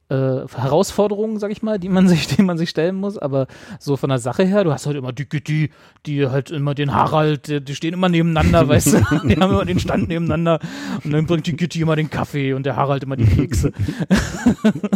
äh, 0.09 0.47
Herausforderungen, 0.55 1.39
sag 1.39 1.51
ich 1.51 1.61
mal, 1.61 1.79
die 1.79 1.89
man 1.89 2.07
sich, 2.07 2.27
die 2.27 2.41
man 2.41 2.57
sich 2.57 2.69
stellen 2.69 2.95
muss. 2.95 3.17
Aber 3.17 3.47
so 3.79 3.97
von 3.97 4.09
der 4.09 4.19
Sache 4.19 4.43
her, 4.43 4.63
du 4.63 4.71
hast 4.71 4.85
halt 4.85 4.95
immer 4.95 5.11
die, 5.11 5.27
die, 5.27 5.69
die 6.05 6.27
halt 6.27 6.51
immer 6.51 6.75
den 6.75 6.93
Harald, 6.93 7.47
die, 7.47 7.61
die 7.61 7.75
stehen 7.75 7.93
immer 7.93 8.09
nebeneinander, 8.09 8.67
weißt 8.67 8.93
du, 8.93 8.97
die 9.27 9.35
haben 9.35 9.51
immer 9.51 9.65
den 9.65 9.79
Stand 9.79 10.07
nebeneinander 10.07 10.59
und 11.03 11.11
dann 11.11 11.25
bringt 11.25 11.47
die 11.47 11.55
Gitti 11.55 11.81
immer 11.81 11.95
den 11.95 12.09
Kaffee 12.09 12.53
und 12.53 12.65
der 12.65 12.75
Harald 12.75 13.03
immer 13.03 13.15
die 13.15 13.25
Kekse. 13.25 13.71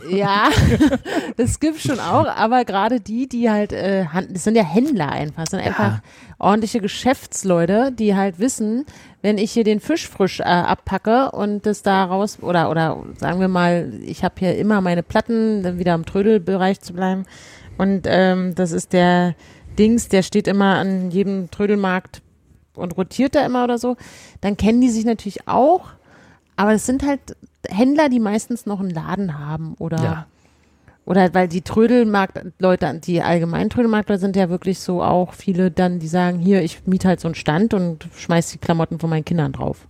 Ja, 0.09 0.49
das 1.38 1.59
gibt's 1.59 1.83
schon 1.83 1.99
auch, 1.99 2.27
aber 2.27 2.65
gerade 2.65 2.99
die, 2.99 3.27
die 3.27 3.49
halt, 3.49 3.71
äh, 3.71 4.05
das 4.29 4.43
sind 4.43 4.55
ja 4.55 4.63
Händler 4.63 5.09
einfach, 5.09 5.45
sind 5.47 5.59
einfach 5.59 6.01
ordentliche 6.41 6.81
Geschäftsleute, 6.81 7.91
die 7.91 8.15
halt 8.15 8.39
wissen, 8.39 8.85
wenn 9.22 9.38
ich 9.38 9.51
hier 9.51 9.63
den 9.63 9.80
Fisch 9.80 10.09
frisch 10.09 10.39
äh, 10.39 10.43
abpacke 10.43 11.31
und 11.31 11.65
das 11.65 11.84
da 11.84 12.03
raus, 12.03 12.39
oder, 12.41 12.69
oder 12.69 13.03
sagen 13.18 13.39
wir 13.39 13.47
mal, 13.47 13.93
ich 14.03 14.23
habe 14.23 14.35
hier 14.39 14.57
immer 14.57 14.81
meine 14.81 15.03
Platten, 15.03 15.63
dann 15.63 15.80
wieder 15.80 15.93
im 15.93 16.05
Trödelbereich 16.05 16.81
zu 16.81 16.93
bleiben 16.93 17.26
und 17.77 18.03
ähm, 18.05 18.55
das 18.55 18.72
ist 18.72 18.93
der 18.93 19.35
Dings, 19.77 20.09
der 20.09 20.23
steht 20.23 20.47
immer 20.47 20.76
an 20.76 21.11
jedem 21.11 21.51
Trödelmarkt 21.51 22.22
und 22.76 22.97
rotiert 22.97 23.35
da 23.35 23.45
immer 23.45 23.63
oder 23.63 23.77
so, 23.77 23.95
dann 24.41 24.57
kennen 24.57 24.81
die 24.81 24.89
sich 24.89 25.05
natürlich 25.05 25.47
auch, 25.47 25.89
aber 26.55 26.73
es 26.73 26.85
sind 26.85 27.05
halt 27.05 27.35
Händler, 27.69 28.09
die 28.09 28.19
meistens 28.19 28.65
noch 28.65 28.80
einen 28.80 28.89
Laden 28.89 29.38
haben 29.39 29.76
oder 29.77 29.97
Ja. 30.03 30.27
Oder 31.05 31.33
weil 31.33 31.47
die 31.47 31.61
Trödelmarktleute, 31.61 32.99
die 33.03 33.21
allgemeinen 33.21 33.69
Trödelmarktleute 33.69 34.21
sind 34.21 34.35
ja 34.35 34.49
wirklich 34.49 34.79
so 34.79 35.01
auch 35.01 35.33
viele 35.33 35.71
dann, 35.71 35.99
die 35.99 36.07
sagen, 36.07 36.39
hier, 36.39 36.61
ich 36.61 36.85
miete 36.85 37.07
halt 37.07 37.19
so 37.19 37.27
einen 37.27 37.35
Stand 37.35 37.73
und 37.73 38.07
schmeiß 38.15 38.51
die 38.51 38.59
Klamotten 38.59 38.99
von 38.99 39.09
meinen 39.09 39.25
Kindern 39.25 39.51
drauf. 39.51 39.87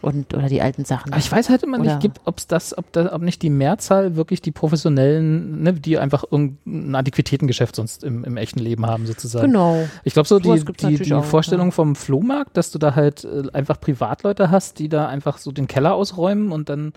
Und, 0.00 0.32
oder 0.32 0.48
die 0.48 0.62
alten 0.62 0.84
Sachen. 0.84 1.12
Aber 1.12 1.18
ich 1.18 1.30
weiß 1.30 1.50
halt 1.50 1.64
immer 1.64 1.80
Oder- 1.80 1.94
nicht, 1.94 2.00
gibt, 2.00 2.20
ob's 2.24 2.46
das, 2.46 2.76
ob 2.78 2.92
da, 2.92 3.12
ob 3.12 3.20
nicht 3.20 3.42
die 3.42 3.50
Mehrzahl 3.50 4.14
wirklich 4.14 4.40
die 4.40 4.52
professionellen, 4.52 5.60
ne, 5.64 5.72
die 5.72 5.98
einfach 5.98 6.22
irgendein 6.30 6.94
Antiquitätengeschäft 6.94 7.74
sonst 7.74 8.04
im, 8.04 8.22
im 8.22 8.36
echten 8.36 8.60
Leben 8.60 8.86
haben, 8.86 9.06
sozusagen. 9.06 9.48
Genau. 9.48 9.88
Ich 10.04 10.12
glaube 10.12 10.28
so, 10.28 10.38
die, 10.38 10.64
die, 10.64 10.98
die 10.98 11.14
auch, 11.14 11.24
Vorstellung 11.24 11.68
ja. 11.68 11.72
vom 11.72 11.96
Flohmarkt, 11.96 12.56
dass 12.56 12.70
du 12.70 12.78
da 12.78 12.94
halt 12.94 13.24
äh, 13.24 13.50
einfach 13.52 13.80
Privatleute 13.80 14.52
hast, 14.52 14.78
die 14.78 14.88
da 14.88 15.08
einfach 15.08 15.38
so 15.38 15.50
den 15.50 15.66
Keller 15.66 15.94
ausräumen 15.94 16.52
und 16.52 16.68
dann 16.68 16.92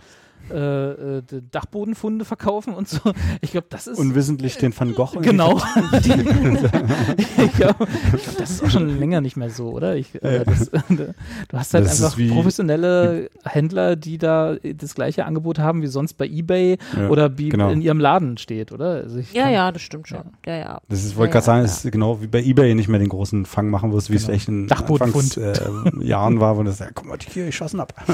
äh, 0.50 1.18
äh, 1.18 1.22
Dachbodenfunde 1.52 2.26
verkaufen 2.26 2.74
und 2.74 2.88
so. 2.90 3.00
Ich 3.42 3.52
glaube, 3.52 3.68
das 3.70 3.88
ist 3.88 3.98
Unwissentlich 4.00 4.58
den 4.58 4.78
Van 4.78 4.94
Gogh. 4.96 5.20
genau. 5.22 5.62
ich 7.38 7.54
glaube, 7.54 7.86
glaub, 7.86 8.38
das 8.38 8.52
ist 8.52 8.64
auch 8.64 8.70
schon 8.70 9.00
länger 9.00 9.22
nicht 9.22 9.38
mehr 9.38 9.50
so, 9.50 9.70
oder? 9.72 9.96
Ich, 9.96 10.16
äh, 10.24 10.44
das, 10.46 10.70
du 10.70 11.14
hast 11.54 11.74
halt 11.74 11.86
Das 11.86 12.04
einfach 12.04 12.18
professionelle 12.34 13.30
Händler, 13.44 13.96
die 13.96 14.18
da 14.18 14.56
das 14.76 14.96
gleiche 14.96 15.26
Angebot 15.26 15.60
haben 15.60 15.82
wie 15.82 15.88
sonst 15.88 16.14
bei 16.14 16.26
eBay 16.28 16.78
Ja, 16.98 17.10
oder 17.10 17.38
wie 17.38 17.50
genau. 17.50 17.70
in 17.70 17.82
ihrem 17.82 18.00
Laden 18.00 18.38
steht, 18.38 18.72
oder? 18.72 19.02
Also 19.04 19.18
ich 19.20 19.34
Ja, 19.34 19.44
kann- 19.44 19.54
ja, 19.54 19.72
das 19.72 19.82
stimmt 19.82 20.08
schon. 20.08 20.24
Ja, 20.46 20.56
ja. 20.56 20.82
Das 20.90 21.04
ist, 21.04 21.16
wollte 21.16 21.30
Ja, 21.30 21.34
gerade 21.34 21.46
sagen, 21.46 21.60
ja, 21.60 21.66
es 21.66 21.86
ist 21.86 21.92
genau 21.92 22.22
wie 22.22 22.28
bei 22.28 22.42
Ebay 22.42 22.76
nicht 22.76 22.88
mehr 22.90 23.00
den 23.00 23.10
großen 23.10 23.46
Fang 23.46 23.70
machen 23.70 23.92
wirst, 23.94 24.10
wie 24.10 24.16
es 24.16 24.22
Genau. 24.24 24.32
vielleicht 24.32 24.48
in 24.50 24.68
Dachbodenfund. 24.68 25.38
Anfangs, 25.38 25.98
äh, 26.02 26.06
Jahren 26.06 26.40
war, 26.40 26.58
wo 26.58 26.64
das, 26.64 26.80
ja, 26.80 26.88
guck 26.94 27.08
mal, 27.08 27.18
hier, 27.28 27.48
ich 27.48 27.56
schossen 27.56 27.80
ab. 27.80 27.94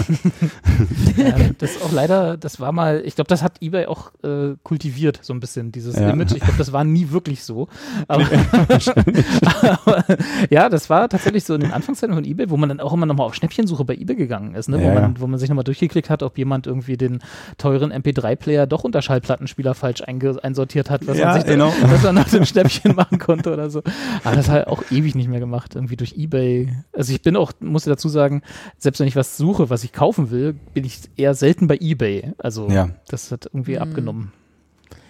Ja, 1.18 1.34
das 1.58 1.72
ist 1.72 1.82
auch 1.84 1.92
leider 1.92 2.17
war, 2.18 2.38
das 2.38 2.60
war 2.60 2.72
mal, 2.72 3.02
ich 3.06 3.16
glaube, 3.16 3.28
das 3.28 3.44
hat 3.44 3.62
eBay 3.62 3.86
auch 3.86 4.12
äh, 4.24 4.56
kultiviert, 4.64 5.20
so 5.22 5.34
ein 5.34 5.40
bisschen, 5.40 5.72
dieses 5.72 5.96
Ja. 5.96 6.10
Image. 6.10 6.32
Ich 6.34 6.40
glaube, 6.42 6.58
das 6.58 6.72
war 6.72 6.84
nie 6.84 7.12
wirklich 7.12 7.44
so. 7.44 7.68
Aber, 8.08 8.26
aber 8.26 10.04
ja, 10.50 10.70
das 10.70 10.90
war 10.90 11.10
tatsächlich 11.10 11.44
so 11.44 11.56
in 11.56 11.62
den 11.62 11.72
Anfangszeiten 11.72 12.16
von 12.16 12.26
eBay, 12.26 12.50
wo 12.50 12.58
man 12.58 12.70
dann 12.70 12.80
auch 12.80 12.94
immer 12.94 13.06
nochmal 13.06 13.28
auf 13.28 13.36
Schnäppchensuche 13.36 13.84
bei 13.86 13.96
eBay 13.96 14.16
gegangen 14.16 14.56
ist, 14.56 14.70
ne? 14.70 14.78
wo, 14.78 14.84
Ja, 14.84 14.94
man, 14.94 15.04
ja. 15.04 15.14
wo 15.20 15.28
man 15.28 15.40
sich 15.40 15.50
nochmal 15.50 15.64
durchgeklickt 15.64 16.10
hat, 16.10 16.24
ob 16.24 16.38
jemand 16.38 16.68
irgendwie 16.68 16.98
den 16.98 17.20
teuren 17.58 17.92
MP3-Player 17.92 18.68
doch 18.68 18.84
unter 18.84 19.02
Schallplattenspieler 19.02 19.74
falsch 19.74 20.02
einsortiert 20.06 20.90
hat, 20.90 21.08
was 21.08 21.18
man 21.18 21.34
sich 21.36 21.46
genau. 21.46 21.74
dann, 21.82 21.92
was 21.92 22.04
man 22.04 22.16
nach 22.16 22.30
dem 22.30 22.46
Schnäppchen 22.46 22.96
machen 22.96 23.20
konnte 23.20 23.52
oder 23.54 23.70
so. 23.70 23.82
Aber 24.24 24.36
das 24.36 24.50
hat 24.50 24.68
auch 24.68 24.84
ewig 24.92 25.16
nicht 25.16 25.30
mehr 25.30 25.40
gemacht, 25.40 25.76
irgendwie 25.76 25.96
durch 25.98 26.16
eBay. 26.18 26.74
Also 26.94 27.14
ich 27.14 27.22
bin 27.22 27.36
auch, 27.36 27.52
muss 27.60 27.86
ich 27.86 27.92
dazu 27.92 28.10
sagen, 28.10 28.42
selbst 28.78 29.00
wenn 29.00 29.08
ich 29.08 29.16
was 29.16 29.38
suche, 29.38 29.70
was 29.70 29.84
ich 29.84 29.94
kaufen 29.94 30.32
will, 30.32 30.54
bin 30.74 30.86
ich 30.86 31.00
eher 31.18 31.34
selten 31.34 31.68
bei 31.68 31.78
eBay. 31.80 32.07
Also 32.38 32.68
Ja. 32.70 32.90
das 33.08 33.32
hat 33.32 33.46
irgendwie 33.46 33.78
abgenommen. 33.80 34.32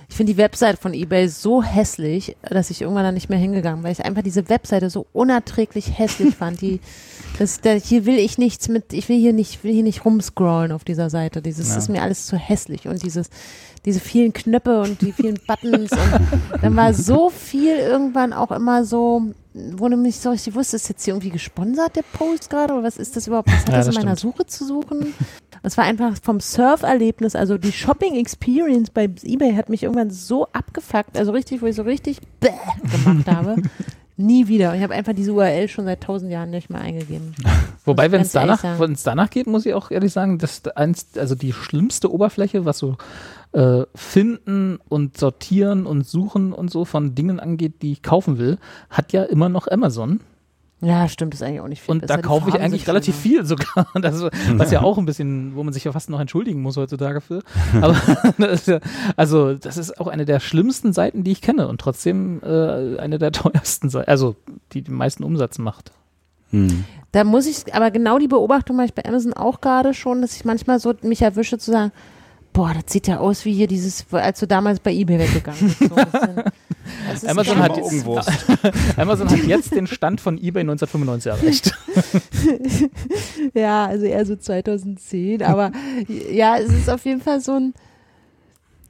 Ich 0.09 0.15
finde 0.15 0.31
die 0.31 0.37
Website 0.37 0.79
von 0.79 0.93
eBay 0.93 1.27
so 1.27 1.61
hässlich, 1.61 2.37
dass 2.41 2.69
ich 2.69 2.81
irgendwann 2.81 3.03
da 3.03 3.11
nicht 3.11 3.29
mehr 3.29 3.37
hingegangen, 3.37 3.83
weil 3.83 3.91
ich 3.91 4.05
einfach 4.05 4.21
diese 4.21 4.47
Webseite 4.47 4.89
so 4.89 5.05
unerträglich 5.11 5.99
hässlich 5.99 6.33
fand. 6.33 6.61
Die, 6.61 6.79
das, 7.39 7.59
da, 7.59 7.71
hier 7.71 8.05
will 8.05 8.17
ich 8.17 8.37
nichts 8.37 8.69
mit, 8.69 8.93
ich 8.93 9.09
will 9.09 9.17
hier 9.19 9.33
nicht, 9.33 9.65
will 9.65 9.73
hier 9.73 9.83
nicht 9.83 10.05
rumscrollen 10.05 10.71
auf 10.71 10.85
dieser 10.85 11.09
Seite. 11.09 11.41
Dieses 11.41 11.69
Ja. 11.71 11.77
ist 11.77 11.89
mir 11.89 12.01
alles 12.03 12.25
zu 12.25 12.37
hässlich 12.37 12.87
und 12.87 13.03
dieses, 13.03 13.29
diese 13.83 13.99
vielen 13.99 14.31
Knöpfe 14.31 14.79
und 14.81 15.01
die 15.01 15.11
vielen 15.11 15.39
Buttons 15.45 15.91
und 15.91 16.21
dann 16.61 16.75
war 16.77 16.93
so 16.93 17.29
viel 17.29 17.75
irgendwann 17.75 18.31
auch 18.31 18.51
immer 18.51 18.85
so, 18.85 19.23
wo 19.53 19.89
du 19.89 19.97
nicht 19.97 20.21
so 20.21 20.29
richtig 20.29 20.55
wusstest, 20.55 20.85
ist 20.85 20.89
jetzt 20.89 21.03
hier 21.03 21.15
irgendwie 21.15 21.31
gesponsert, 21.31 21.97
der 21.97 22.03
Post 22.13 22.49
gerade, 22.49 22.73
oder 22.73 22.83
was 22.83 22.95
ist 22.97 23.17
das 23.17 23.27
überhaupt? 23.27 23.49
Was 23.51 23.61
hat 23.65 23.69
Ja, 23.69 23.75
das 23.77 23.87
in 23.87 23.93
das 23.95 24.03
meiner 24.05 24.15
stimmt. 24.17 24.33
Suche 24.35 24.45
zu 24.45 24.65
suchen? 24.65 25.13
Es 25.67 25.77
war 25.77 25.83
einfach 25.83 26.13
vom 26.21 26.39
Surferlebnis, 26.39 27.35
also 27.35 27.57
die 27.57 27.73
Shopping 27.73 28.15
Experience 28.15 28.89
bei 28.89 29.09
eBay 29.23 29.53
hat 29.53 29.67
mich 29.67 29.83
irgendwann 29.83 30.11
so 30.11 30.47
abgefuckt, 30.53 31.17
also 31.17 31.33
richtig, 31.33 31.61
wo 31.61 31.65
ich 31.65 31.75
so 31.75 31.83
richtig 31.83 32.19
bäh 32.39 32.51
gemacht 32.89 33.27
habe. 33.27 33.61
Nie 34.15 34.47
wieder. 34.47 34.73
Ich 34.75 34.81
habe 34.81 34.95
einfach 34.95 35.13
diese 35.13 35.33
URL 35.33 35.67
schon 35.67 35.83
seit 35.83 36.01
tausend 36.01 36.31
Jahren 36.31 36.49
nicht 36.51 36.69
mehr 36.69 36.79
eingegeben. 36.79 37.35
Wobei, 37.85 38.11
wenn 38.11 38.21
es 38.21 38.31
danach, 38.31 38.63
danach 39.03 39.29
geht, 39.29 39.45
muss 39.45 39.65
ich 39.65 39.73
auch 39.73 39.91
ehrlich 39.91 40.13
sagen, 40.13 40.39
dass 40.39 40.65
eins, 40.69 41.09
also 41.17 41.35
die 41.35 41.51
schlimmste 41.51 42.11
Oberfläche, 42.11 42.63
was 42.63 42.79
so 42.79 42.95
äh, 43.51 43.83
finden 43.93 44.79
und 44.87 45.17
sortieren 45.17 45.85
und 45.85 46.07
suchen 46.07 46.53
und 46.53 46.71
so 46.71 46.85
von 46.85 47.13
Dingen 47.13 47.41
angeht, 47.41 47.81
die 47.81 47.91
ich 47.91 48.01
kaufen 48.01 48.37
will, 48.37 48.57
hat 48.89 49.11
ja 49.11 49.23
immer 49.23 49.49
noch 49.49 49.67
Amazon. 49.67 50.21
Ja, 50.79 51.07
stimmt, 51.09 51.33
ist 51.33 51.41
eigentlich 51.41 51.61
auch 51.61 51.67
nicht 51.67 51.81
viel 51.81 51.93
Und 51.93 52.01
besser. 52.01 52.17
da 52.17 52.21
kaufe 52.21 52.49
ich 52.49 52.59
eigentlich 52.59 52.87
relativ 52.87 53.15
schöner. 53.15 53.21
viel 53.23 53.45
sogar. 53.45 53.87
Das, 54.01 54.23
was 54.53 54.71
ja 54.71 54.81
auch 54.81 54.99
ein 54.99 55.05
bisschen, 55.05 55.55
wo 55.55 55.63
man 55.63 55.73
sich 55.73 55.83
ja 55.83 55.91
fast 55.91 56.09
noch 56.09 56.19
entschuldigen 56.19 56.61
muss 56.61 56.77
heutzutage 56.77 57.19
für. 57.19 57.41
Aber 57.81 57.95
das 58.37 58.61
ist 58.61 58.67
ja, 58.67 58.79
also 59.15 59.55
das 59.55 59.77
ist 59.77 59.99
auch 59.99 60.07
eine 60.07 60.25
der 60.25 60.39
schlimmsten 60.39 60.93
Seiten, 60.93 61.23
die 61.23 61.31
ich 61.31 61.41
kenne 61.41 61.67
und 61.67 61.81
trotzdem 61.81 62.41
äh, 62.43 62.97
eine 62.99 63.17
der 63.17 63.31
teuersten 63.31 63.89
Seiten, 63.89 64.09
also 64.09 64.35
die 64.73 64.83
den 64.83 64.93
meisten 64.93 65.23
Umsatz 65.23 65.57
macht. 65.57 65.91
Hm. 66.51 66.85
Da 67.11 67.23
muss 67.23 67.47
ich, 67.47 67.73
aber 67.73 67.89
genau 67.89 68.19
die 68.19 68.27
Beobachtung 68.27 68.75
mache 68.75 68.87
ich 68.87 68.93
bei 68.93 69.03
Amazon 69.03 69.33
auch 69.33 69.61
gerade 69.61 69.93
schon, 69.95 70.21
dass 70.21 70.35
ich 70.35 70.45
manchmal 70.45 70.79
so 70.79 70.93
mich 71.01 71.23
erwische 71.23 71.57
zu 71.57 71.71
sagen, 71.71 71.91
boah, 72.57 72.73
das 72.73 72.91
sieht 72.91 73.07
ja 73.07 73.19
aus 73.19 73.45
wie 73.45 73.53
hier 73.53 73.67
dieses, 73.67 74.11
als 74.11 74.39
du 74.39 74.47
damals 74.47 74.79
bei 74.79 74.91
Ebay 74.91 75.19
weggegangen 75.19 75.59
bist. 75.61 75.79
So 77.21 77.27
Amazon 77.27 77.59
hat, 77.59 77.71
Augenwurst. 77.71 78.31
Amazon 78.97 79.29
hat 79.29 79.43
jetzt 79.43 79.75
den 79.75 79.85
Stand 79.85 80.19
von 80.19 80.39
eBay 80.39 80.61
1995 80.61 81.31
erreicht. 81.31 81.77
Ja, 83.53 83.85
also 83.85 84.05
eher 84.05 84.25
so 84.25 84.35
2010, 84.35 85.41
aber 85.43 85.71
ja, 86.31 86.57
es 86.57 86.71
ist 86.71 86.89
auf 86.89 87.05
jeden 87.05 87.21
Fall 87.21 87.41
so 87.41 87.53
ein, 87.53 87.73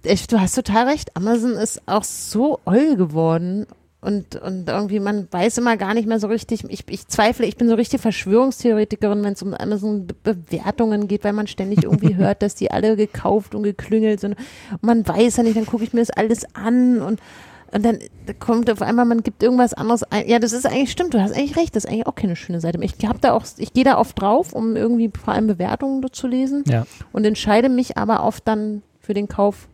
echt, 0.04 0.32
du 0.32 0.40
hast 0.40 0.56
total 0.56 0.88
recht, 0.88 1.16
Amazon 1.16 1.52
ist 1.52 1.82
auch 1.88 2.04
so 2.04 2.60
oll 2.66 2.96
geworden 2.96 3.66
und, 4.08 4.38
und 4.38 4.70
irgendwie, 4.70 5.02
man 5.02 5.28
weiß 5.30 5.58
immer 5.58 5.76
gar 5.76 5.94
nicht 5.94 6.08
mehr 6.08 6.20
so 6.20 6.28
richtig, 6.28 6.64
ich, 6.70 6.86
ich 6.90 7.08
zweifle, 7.08 7.46
ich 7.46 7.58
bin 7.58 7.68
so 7.68 7.76
richtig 7.76 8.00
Verschwörungstheoretikerin, 8.00 9.22
wenn 9.24 9.34
es 9.34 9.44
um 9.44 9.54
Amazon-Bewertungen 9.54 11.08
geht, 11.08 11.24
weil 11.24 11.34
man 11.34 11.48
ständig 11.48 11.84
irgendwie 11.84 12.16
hört, 12.18 12.42
dass 12.42 12.56
die 12.56 12.72
alle 12.72 12.96
gekauft 12.96 13.54
und 13.56 13.64
geklüngelt 13.64 14.20
sind 14.20 14.36
und 14.72 14.84
man 14.84 15.08
weiß 15.08 15.38
ja 15.38 15.44
nicht, 15.44 15.58
dann 15.58 15.66
gucke 15.66 15.84
ich 15.84 15.94
mir 15.94 16.00
das 16.00 16.10
alles 16.12 16.46
an 16.56 17.02
und 17.02 17.20
und 17.74 17.84
dann 17.84 18.00
kommt 18.40 18.72
auf 18.72 18.82
einmal, 18.82 19.04
man 19.04 19.24
gibt 19.24 19.44
irgendwas 19.44 19.74
anderes 19.74 20.04
ein. 20.04 20.26
Ja, 20.30 20.40
das 20.40 20.54
ist 20.54 20.66
eigentlich 20.66 20.90
stimmt, 20.90 21.14
du 21.14 21.22
hast 21.22 21.36
eigentlich 21.36 21.58
recht, 21.58 21.76
das 21.76 21.84
ist 21.84 21.92
eigentlich 21.92 22.08
auch 22.08 22.16
keine 22.16 22.38
schöne 22.38 22.62
Seite. 22.62 22.80
Ich 22.82 22.94
habe 23.06 23.20
da 23.20 23.34
auch, 23.34 23.44
ich 23.58 23.74
gehe 23.74 23.84
da 23.84 23.98
oft 23.98 24.22
drauf, 24.22 24.54
um 24.54 24.78
irgendwie 24.78 25.12
vor 25.22 25.34
allem 25.34 25.48
Bewertungen 25.48 26.02
zu 26.14 26.28
lesen 26.28 26.64
Ja. 26.66 26.86
und 27.12 27.26
entscheide 27.26 27.68
mich 27.68 27.98
aber 27.98 28.24
oft 28.24 28.48
dann 28.48 28.84
für 29.02 29.14
den 29.14 29.28
Kauf 29.28 29.68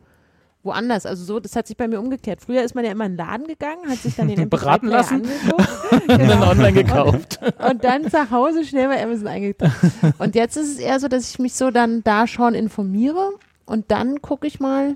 woanders. 0.64 1.06
Also 1.06 1.24
so, 1.26 1.40
das 1.40 1.56
hat 1.56 1.68
sich 1.68 1.76
bei 1.78 1.88
mir 1.88 2.00
umgekehrt. 2.00 2.40
Früher 2.42 2.64
ist 2.64 2.74
man 2.76 2.86
ja 2.86 2.92
immer 2.92 3.06
in 3.06 3.14
den 3.14 3.18
Laden 3.18 3.48
gegangen, 3.48 3.90
hat 3.90 3.98
sich 4.00 4.16
dann 4.16 4.28
den 4.30 4.50
Beraten 4.50 4.88
MP3-Player 4.88 4.98
lassen. 4.98 5.16
angeguckt 5.24 5.92
Und 5.92 6.10
dann 6.10 6.20
Genau. 6.28 6.50
online 6.50 6.74
gekauft. 6.74 7.40
und 7.70 7.84
dann 7.84 8.10
zu 8.10 8.32
Hause 8.32 8.64
schnell 8.66 8.88
bei 8.88 9.04
Amazon 9.04 9.28
eingetragen. 9.28 9.74
Und 10.20 10.36
jetzt 10.36 10.58
ist 10.58 10.70
es 10.74 10.80
eher 10.80 11.00
so, 11.00 11.08
dass 11.08 11.30
ich 11.30 11.40
mich 11.40 11.54
so 11.54 11.70
dann 11.72 12.04
da 12.04 12.28
schon 12.28 12.54
informiere 12.56 13.32
und 13.66 13.92
dann 13.92 14.22
gucke 14.22 14.48
ich 14.48 14.60
mal, 14.60 14.96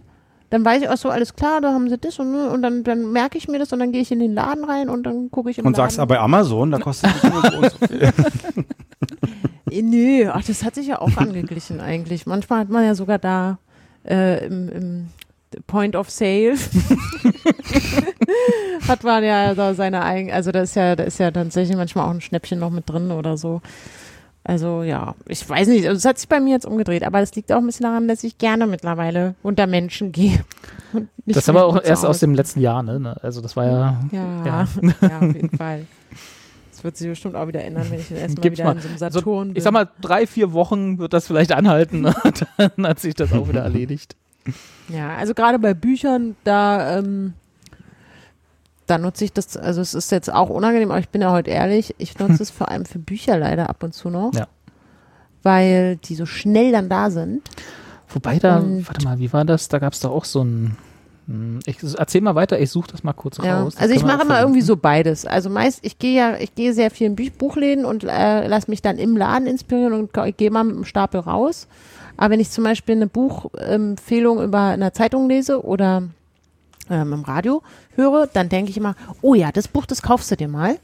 dann 0.49 0.63
weiß 0.65 0.81
ich 0.81 0.89
auch 0.89 0.97
so, 0.97 1.09
alles 1.09 1.35
klar, 1.35 1.59
da 1.61 1.73
haben 1.73 1.89
sie 1.89 1.97
das 1.97 2.19
und, 2.19 2.33
und 2.35 2.61
dann, 2.61 2.83
dann 2.83 3.11
merke 3.11 3.37
ich 3.37 3.47
mir 3.47 3.59
das 3.59 3.71
und 3.73 3.79
dann 3.79 3.91
gehe 3.91 4.01
ich 4.01 4.11
in 4.11 4.19
den 4.19 4.33
Laden 4.33 4.63
rein 4.63 4.89
und 4.89 5.03
dann 5.03 5.29
gucke 5.31 5.49
ich 5.49 5.57
im 5.57 5.65
Und 5.65 5.73
Laden. 5.77 5.83
sagst 5.89 5.99
aber 5.99 6.15
bei 6.15 6.19
Amazon, 6.21 6.71
da 6.71 6.79
kostet 6.79 7.11
es 7.15 7.23
nur 7.23 7.41
so 7.41 7.57
und 7.57 7.71
so 7.71 7.77
viel. 7.87 8.11
Nö, 9.83 10.29
ach, 10.33 10.43
das 10.43 10.63
hat 10.63 10.75
sich 10.75 10.87
ja 10.87 10.99
auch 11.01 11.15
angeglichen 11.17 11.79
eigentlich. 11.81 12.25
Manchmal 12.25 12.59
hat 12.61 12.69
man 12.69 12.83
ja 12.83 12.95
sogar 12.95 13.19
da 13.19 13.59
äh, 14.07 14.45
im, 14.45 14.69
im 14.69 15.07
Point 15.67 15.95
of 15.95 16.09
Sale 16.09 16.55
hat 18.87 19.03
man 19.03 19.23
ja 19.23 19.53
da 19.55 19.73
seine 19.73 20.03
eigene, 20.03 20.33
also 20.33 20.51
da 20.51 20.61
ist 20.61 20.75
ja, 20.75 20.95
da 20.95 21.03
ist 21.03 21.19
ja 21.19 21.31
tatsächlich 21.31 21.75
manchmal 21.77 22.05
auch 22.07 22.11
ein 22.13 22.21
Schnäppchen 22.21 22.59
noch 22.59 22.69
mit 22.69 22.89
drin 22.89 23.11
oder 23.11 23.37
so. 23.37 23.61
Also 24.43 24.83
ja, 24.83 25.13
ich 25.27 25.47
weiß 25.47 25.67
nicht, 25.67 25.85
also 25.87 25.97
es 25.97 26.05
hat 26.05 26.17
sich 26.19 26.29
bei 26.29 26.39
mir 26.39 26.53
jetzt 26.53 26.65
umgedreht, 26.65 27.03
aber 27.03 27.19
das 27.19 27.35
liegt 27.35 27.51
auch 27.51 27.57
ein 27.57 27.65
bisschen 27.65 27.83
daran, 27.83 28.07
dass 28.07 28.23
ich 28.23 28.37
gerne 28.37 28.65
mittlerweile 28.65 29.35
unter 29.43 29.67
Menschen 29.67 30.11
gehe. 30.11 30.39
Das 31.25 31.35
ist 31.39 31.49
aber 31.49 31.65
auch 31.65 31.83
erst 31.83 32.05
aus 32.05 32.19
dem 32.19 32.33
letzten 32.33 32.61
Jahr, 32.61 32.81
ne? 32.81 33.17
Also 33.21 33.41
das 33.41 33.57
war 33.57 33.65
ja, 33.65 33.99
Ja, 34.13 34.45
Ja. 34.45 34.67
ja. 35.01 35.17
auf 35.19 35.35
jeden 35.35 35.49
Fall. 35.57 35.85
Das 36.71 36.81
wird 36.85 36.95
sich 36.95 37.09
bestimmt 37.09 37.35
auch 37.35 37.45
wieder 37.49 37.61
ändern, 37.61 37.87
wenn 37.89 37.99
ich 37.99 38.07
dann 38.07 38.17
erstmal 38.19 38.41
Gibt's 38.41 38.59
wieder 38.59 38.69
mal. 38.69 38.75
in 38.77 38.81
so 38.81 38.87
einem 38.87 38.97
So, 38.97 39.09
Saturn 39.19 39.47
bin. 39.49 39.57
ich 39.57 39.63
sag 39.63 39.73
mal, 39.73 39.89
drei, 39.99 40.25
vier 40.25 40.53
Wochen 40.53 40.97
wird 40.97 41.11
das 41.11 41.27
vielleicht 41.27 41.51
anhalten 41.51 42.05
und 42.05 42.45
dann 42.57 42.87
hat 42.87 43.01
sich 43.01 43.15
das 43.15 43.33
auch 43.33 43.49
wieder 43.49 43.63
erledigt. 43.63 44.15
Ja, 44.89 45.15
also 45.17 45.33
gerade 45.33 45.59
bei 45.59 45.73
Büchern, 45.73 46.35
da, 46.43 46.97
ähm, 46.99 47.33
da 48.85 48.97
nutze 48.97 49.25
ich 49.25 49.33
das, 49.33 49.57
also 49.57 49.81
es 49.81 49.93
ist 49.93 50.11
jetzt 50.11 50.31
auch 50.33 50.49
unangenehm, 50.49 50.91
aber 50.91 50.99
ich 50.99 51.09
bin 51.09 51.21
ja 51.21 51.31
heute 51.31 51.49
ehrlich, 51.51 51.93
ich 51.97 52.17
nutze 52.19 52.41
es 52.43 52.49
vor 52.51 52.69
allem 52.69 52.85
für 52.85 52.99
Bücher 52.99 53.37
leider 53.37 53.69
ab 53.69 53.83
und 53.83 53.93
zu 53.93 54.09
noch. 54.09 54.33
Ja. 54.33 54.47
Weil 55.43 55.97
die 55.97 56.15
so 56.15 56.25
schnell 56.25 56.71
dann 56.71 56.89
da 56.89 57.09
sind. 57.09 57.41
Wobei 58.09 58.39
da, 58.39 58.57
Und- 58.57 58.87
warte 58.87 59.05
mal, 59.05 59.19
wie 59.19 59.31
war 59.33 59.45
das? 59.45 59.67
Da 59.67 59.79
gab 59.79 59.93
es 59.93 59.99
doch 59.99 60.11
auch 60.11 60.25
so 60.25 60.43
ein. 60.43 60.77
hm, 61.27 61.59
Ich 61.65 61.77
erzähl 61.97 62.21
mal 62.21 62.35
weiter, 62.35 62.57
ich 62.59 62.69
suche 62.69 62.89
das 62.91 63.03
mal 63.03 63.11
kurz 63.13 63.37
Ja. 63.43 63.61
raus. 63.61 63.73
Das 63.75 63.83
Also 63.83 63.93
ich 63.95 64.03
mache 64.03 64.21
immer 64.23 64.39
irgendwie 64.39 64.61
so 64.61 64.77
beides. 64.77 65.25
Also 65.25 65.49
meist, 65.49 65.79
ich 65.83 65.99
gehe 65.99 66.15
ja, 66.17 66.37
ich 66.37 66.55
gehe 66.55 66.73
sehr 66.73 66.89
viel 66.89 67.07
in 67.07 67.15
Buchläden 67.37 67.83
und 67.83 68.05
äh, 68.05 68.47
lasse 68.47 68.69
mich 68.71 68.81
dann 68.81 68.97
im 68.97 69.17
Laden 69.17 69.47
inspirieren 69.47 69.91
und 69.93 70.11
gehe 70.37 70.49
mal 70.51 70.63
mit 70.63 70.75
dem 70.77 70.85
Stapel 70.85 71.19
raus. 71.19 71.67
Aber 72.17 72.31
wenn 72.31 72.39
ich 72.39 72.49
zum 72.49 72.63
Beispiel 72.63 72.95
eine 72.95 73.07
Buchempfehlung 73.07 74.43
über 74.43 74.59
einer 74.59 74.93
Zeitung 74.93 75.29
lese 75.29 75.63
oder 75.63 76.03
ähm, 76.89 77.13
im 77.13 77.23
Radio 77.23 77.61
höre, 77.95 78.27
dann 78.27 78.49
denke 78.49 78.71
ich 78.71 78.77
immer, 78.77 78.95
oh 79.21 79.35
ja, 79.35 79.51
das 79.51 79.67
Buch, 79.67 79.85
das 79.85 80.01
kaufst 80.01 80.31
du 80.31 80.35
dir 80.35 80.47
mal. 80.47 80.79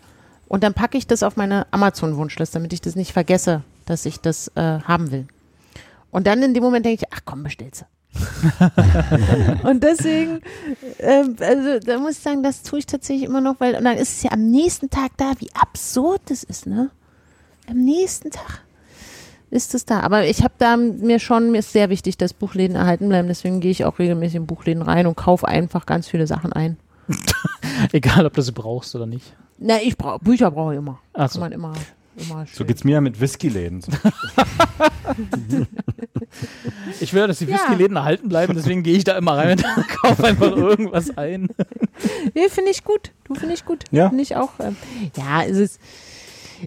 Und 0.48 0.64
dann 0.64 0.74
packe 0.74 0.98
ich 0.98 1.08
das 1.08 1.24
auf 1.24 1.36
meine 1.36 1.66
Amazon-Wunschliste, 1.72 2.60
damit 2.60 2.74
ich 2.74 2.82
das 2.82 2.96
nicht 2.96 3.14
vergesse, 3.14 3.64
dass 3.86 4.06
ich 4.06 4.20
das 4.20 4.50
äh, 4.56 4.80
haben 4.82 5.12
will. 5.12 5.28
Und 6.12 6.28
dann 6.28 6.44
in 6.44 6.54
dem 6.54 6.64
Moment 6.64 6.86
denke 6.86 7.06
ich, 7.06 7.14
ach 7.14 7.22
komm, 7.26 7.44
bestellst 7.44 7.82
du. 7.82 7.86
und 9.68 9.84
deswegen, 9.84 10.42
ähm, 11.00 11.36
also 11.40 11.80
da 11.80 11.98
muss 11.98 12.12
ich 12.12 12.20
sagen, 12.20 12.44
das 12.44 12.62
tue 12.62 12.80
ich 12.80 12.86
tatsächlich 12.86 13.28
immer 13.28 13.42
noch, 13.42 13.60
weil 13.60 13.76
und 13.76 13.84
dann 13.84 13.98
ist 13.98 14.18
es 14.18 14.24
ja 14.24 14.32
am 14.32 14.52
nächsten 14.52 14.92
Tag 14.92 15.12
da, 15.18 15.32
wie 15.40 15.50
absurd 15.60 16.22
das 16.26 16.44
ist, 16.44 16.68
ne? 16.68 16.92
Am 17.68 17.78
nächsten 17.78 18.30
Tag 18.30 18.63
ist 19.54 19.74
es 19.76 19.86
da. 19.86 20.02
Aber 20.02 20.26
ich 20.26 20.44
habe 20.44 20.54
da 20.58 20.76
mir 20.78 21.20
schon, 21.20 21.52
mir 21.52 21.60
ist 21.60 21.72
sehr 21.72 21.90
wichtig, 21.90 22.18
dass 22.18 22.34
Buchläden 22.34 22.76
erhalten 22.76 23.08
bleiben. 23.08 23.28
Deswegen 23.28 23.60
gehe 23.60 23.72
ich 23.72 23.86
auch 23.86 24.00
regelmäßig 24.00 24.36
in 24.38 24.48
Buchläden 24.48 24.82
rein 24.84 25.08
und 25.08 25.16
kaufe 25.16 25.48
einfach 25.48 25.86
ganz 25.86 26.08
viele 26.08 26.28
Sachen 26.28 26.52
ein. 26.54 26.78
Egal, 27.92 28.26
ob 28.26 28.34
du 28.34 28.42
sie 28.42 28.52
brauchst 28.52 28.96
oder 28.96 29.06
nicht. 29.06 29.36
Na, 29.60 29.76
ich 29.82 29.98
brauche 29.98 30.20
Bücher 30.24 30.52
brauche 30.52 30.74
ich 30.74 30.78
immer. 30.80 31.00
Ach 31.14 31.20
Kann 31.20 31.30
so. 31.30 31.40
man 31.40 31.52
immer, 31.52 31.74
immer 32.18 32.46
So 32.52 32.66
geht's 32.66 32.84
mir 32.84 32.94
ja 32.94 33.02
mit 33.02 33.22
Whiskyläden. 33.22 33.82
Ich 37.00 37.14
will, 37.14 37.28
dass 37.28 37.40
die 37.40 37.46
Ja. 37.46 37.56
Whisky-Läden 37.56 37.96
erhalten 37.98 38.30
bleiben, 38.30 38.54
deswegen 38.56 38.84
gehe 38.84 38.98
ich 38.98 39.04
da 39.04 39.18
immer 39.18 39.38
rein 39.38 39.62
und 39.76 39.88
kaufe 39.90 40.24
einfach 40.26 40.52
irgendwas 40.56 41.16
ein. 41.18 41.50
Nee, 42.34 42.50
finde 42.50 42.72
ich 42.72 42.84
gut. 42.84 43.12
Du 43.26 43.36
finde 43.36 43.54
ich 43.54 43.66
gut. 43.66 43.84
Ja. 43.92 44.10
Finde 44.10 44.24
ich 44.24 44.36
auch. 44.36 44.52
Ähm, 44.60 44.76
ja, 45.16 45.44
es 45.44 45.58
ist. 45.58 45.80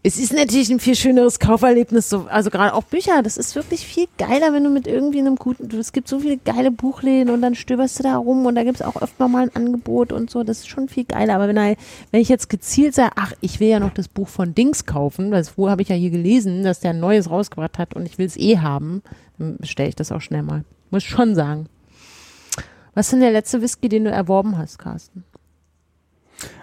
Es 0.02 0.18
ist 0.18 0.32
natürlich 0.32 0.70
ein 0.70 0.80
viel 0.80 0.94
schöneres 0.94 1.38
Kauferlebnis, 1.38 2.08
so, 2.08 2.26
also 2.28 2.50
gerade 2.50 2.74
auch 2.74 2.82
Bücher. 2.82 3.22
Das 3.22 3.36
ist 3.36 3.54
wirklich 3.54 3.86
viel 3.86 4.06
geiler, 4.18 4.52
wenn 4.52 4.64
du 4.64 4.70
mit 4.70 4.86
irgendwie 4.86 5.20
einem 5.20 5.36
guten, 5.36 5.74
es 5.78 5.92
gibt 5.92 6.08
so 6.08 6.20
viele 6.20 6.36
geile 6.38 6.70
Buchläden 6.70 7.32
und 7.32 7.42
dann 7.42 7.54
stöberst 7.54 7.98
du 7.98 8.02
da 8.02 8.16
rum 8.16 8.46
und 8.46 8.54
da 8.54 8.64
gibt 8.64 8.76
es 8.76 8.82
auch 8.82 9.00
öfter 9.00 9.28
mal 9.28 9.44
ein 9.44 9.56
Angebot 9.56 10.12
und 10.12 10.30
so. 10.30 10.44
Das 10.44 10.58
ist 10.58 10.68
schon 10.68 10.88
viel 10.88 11.04
geiler. 11.04 11.34
Aber 11.34 11.48
wenn, 11.48 11.56
er, 11.56 11.76
wenn 12.10 12.20
ich 12.20 12.28
jetzt 12.28 12.48
gezielt 12.48 12.94
sage, 12.94 13.12
ach, 13.16 13.32
ich 13.40 13.60
will 13.60 13.68
ja 13.68 13.80
noch 13.80 13.94
das 13.94 14.08
Buch 14.08 14.28
von 14.28 14.54
Dings 14.54 14.86
kaufen, 14.86 15.30
das 15.30 15.56
wo 15.56 15.70
habe 15.70 15.82
ich 15.82 15.88
ja 15.88 15.96
hier 15.96 16.10
gelesen, 16.10 16.62
dass 16.62 16.80
der 16.80 16.90
ein 16.90 17.00
neues 17.00 17.30
rausgebracht 17.30 17.78
hat 17.78 17.94
und 17.94 18.06
ich 18.06 18.18
will 18.18 18.26
es 18.26 18.36
eh 18.36 18.58
haben, 18.58 19.02
dann 19.38 19.56
bestelle 19.56 19.88
ich 19.88 19.96
das 19.96 20.12
auch 20.12 20.20
schnell 20.20 20.42
mal. 20.42 20.64
Muss 20.90 21.04
schon 21.04 21.34
sagen. 21.34 21.68
Was 22.94 23.06
ist 23.06 23.12
denn 23.12 23.20
der 23.20 23.32
letzte 23.32 23.60
Whisky, 23.60 23.88
den 23.88 24.04
du 24.04 24.10
erworben 24.10 24.56
hast, 24.56 24.78
Carsten? 24.78 25.24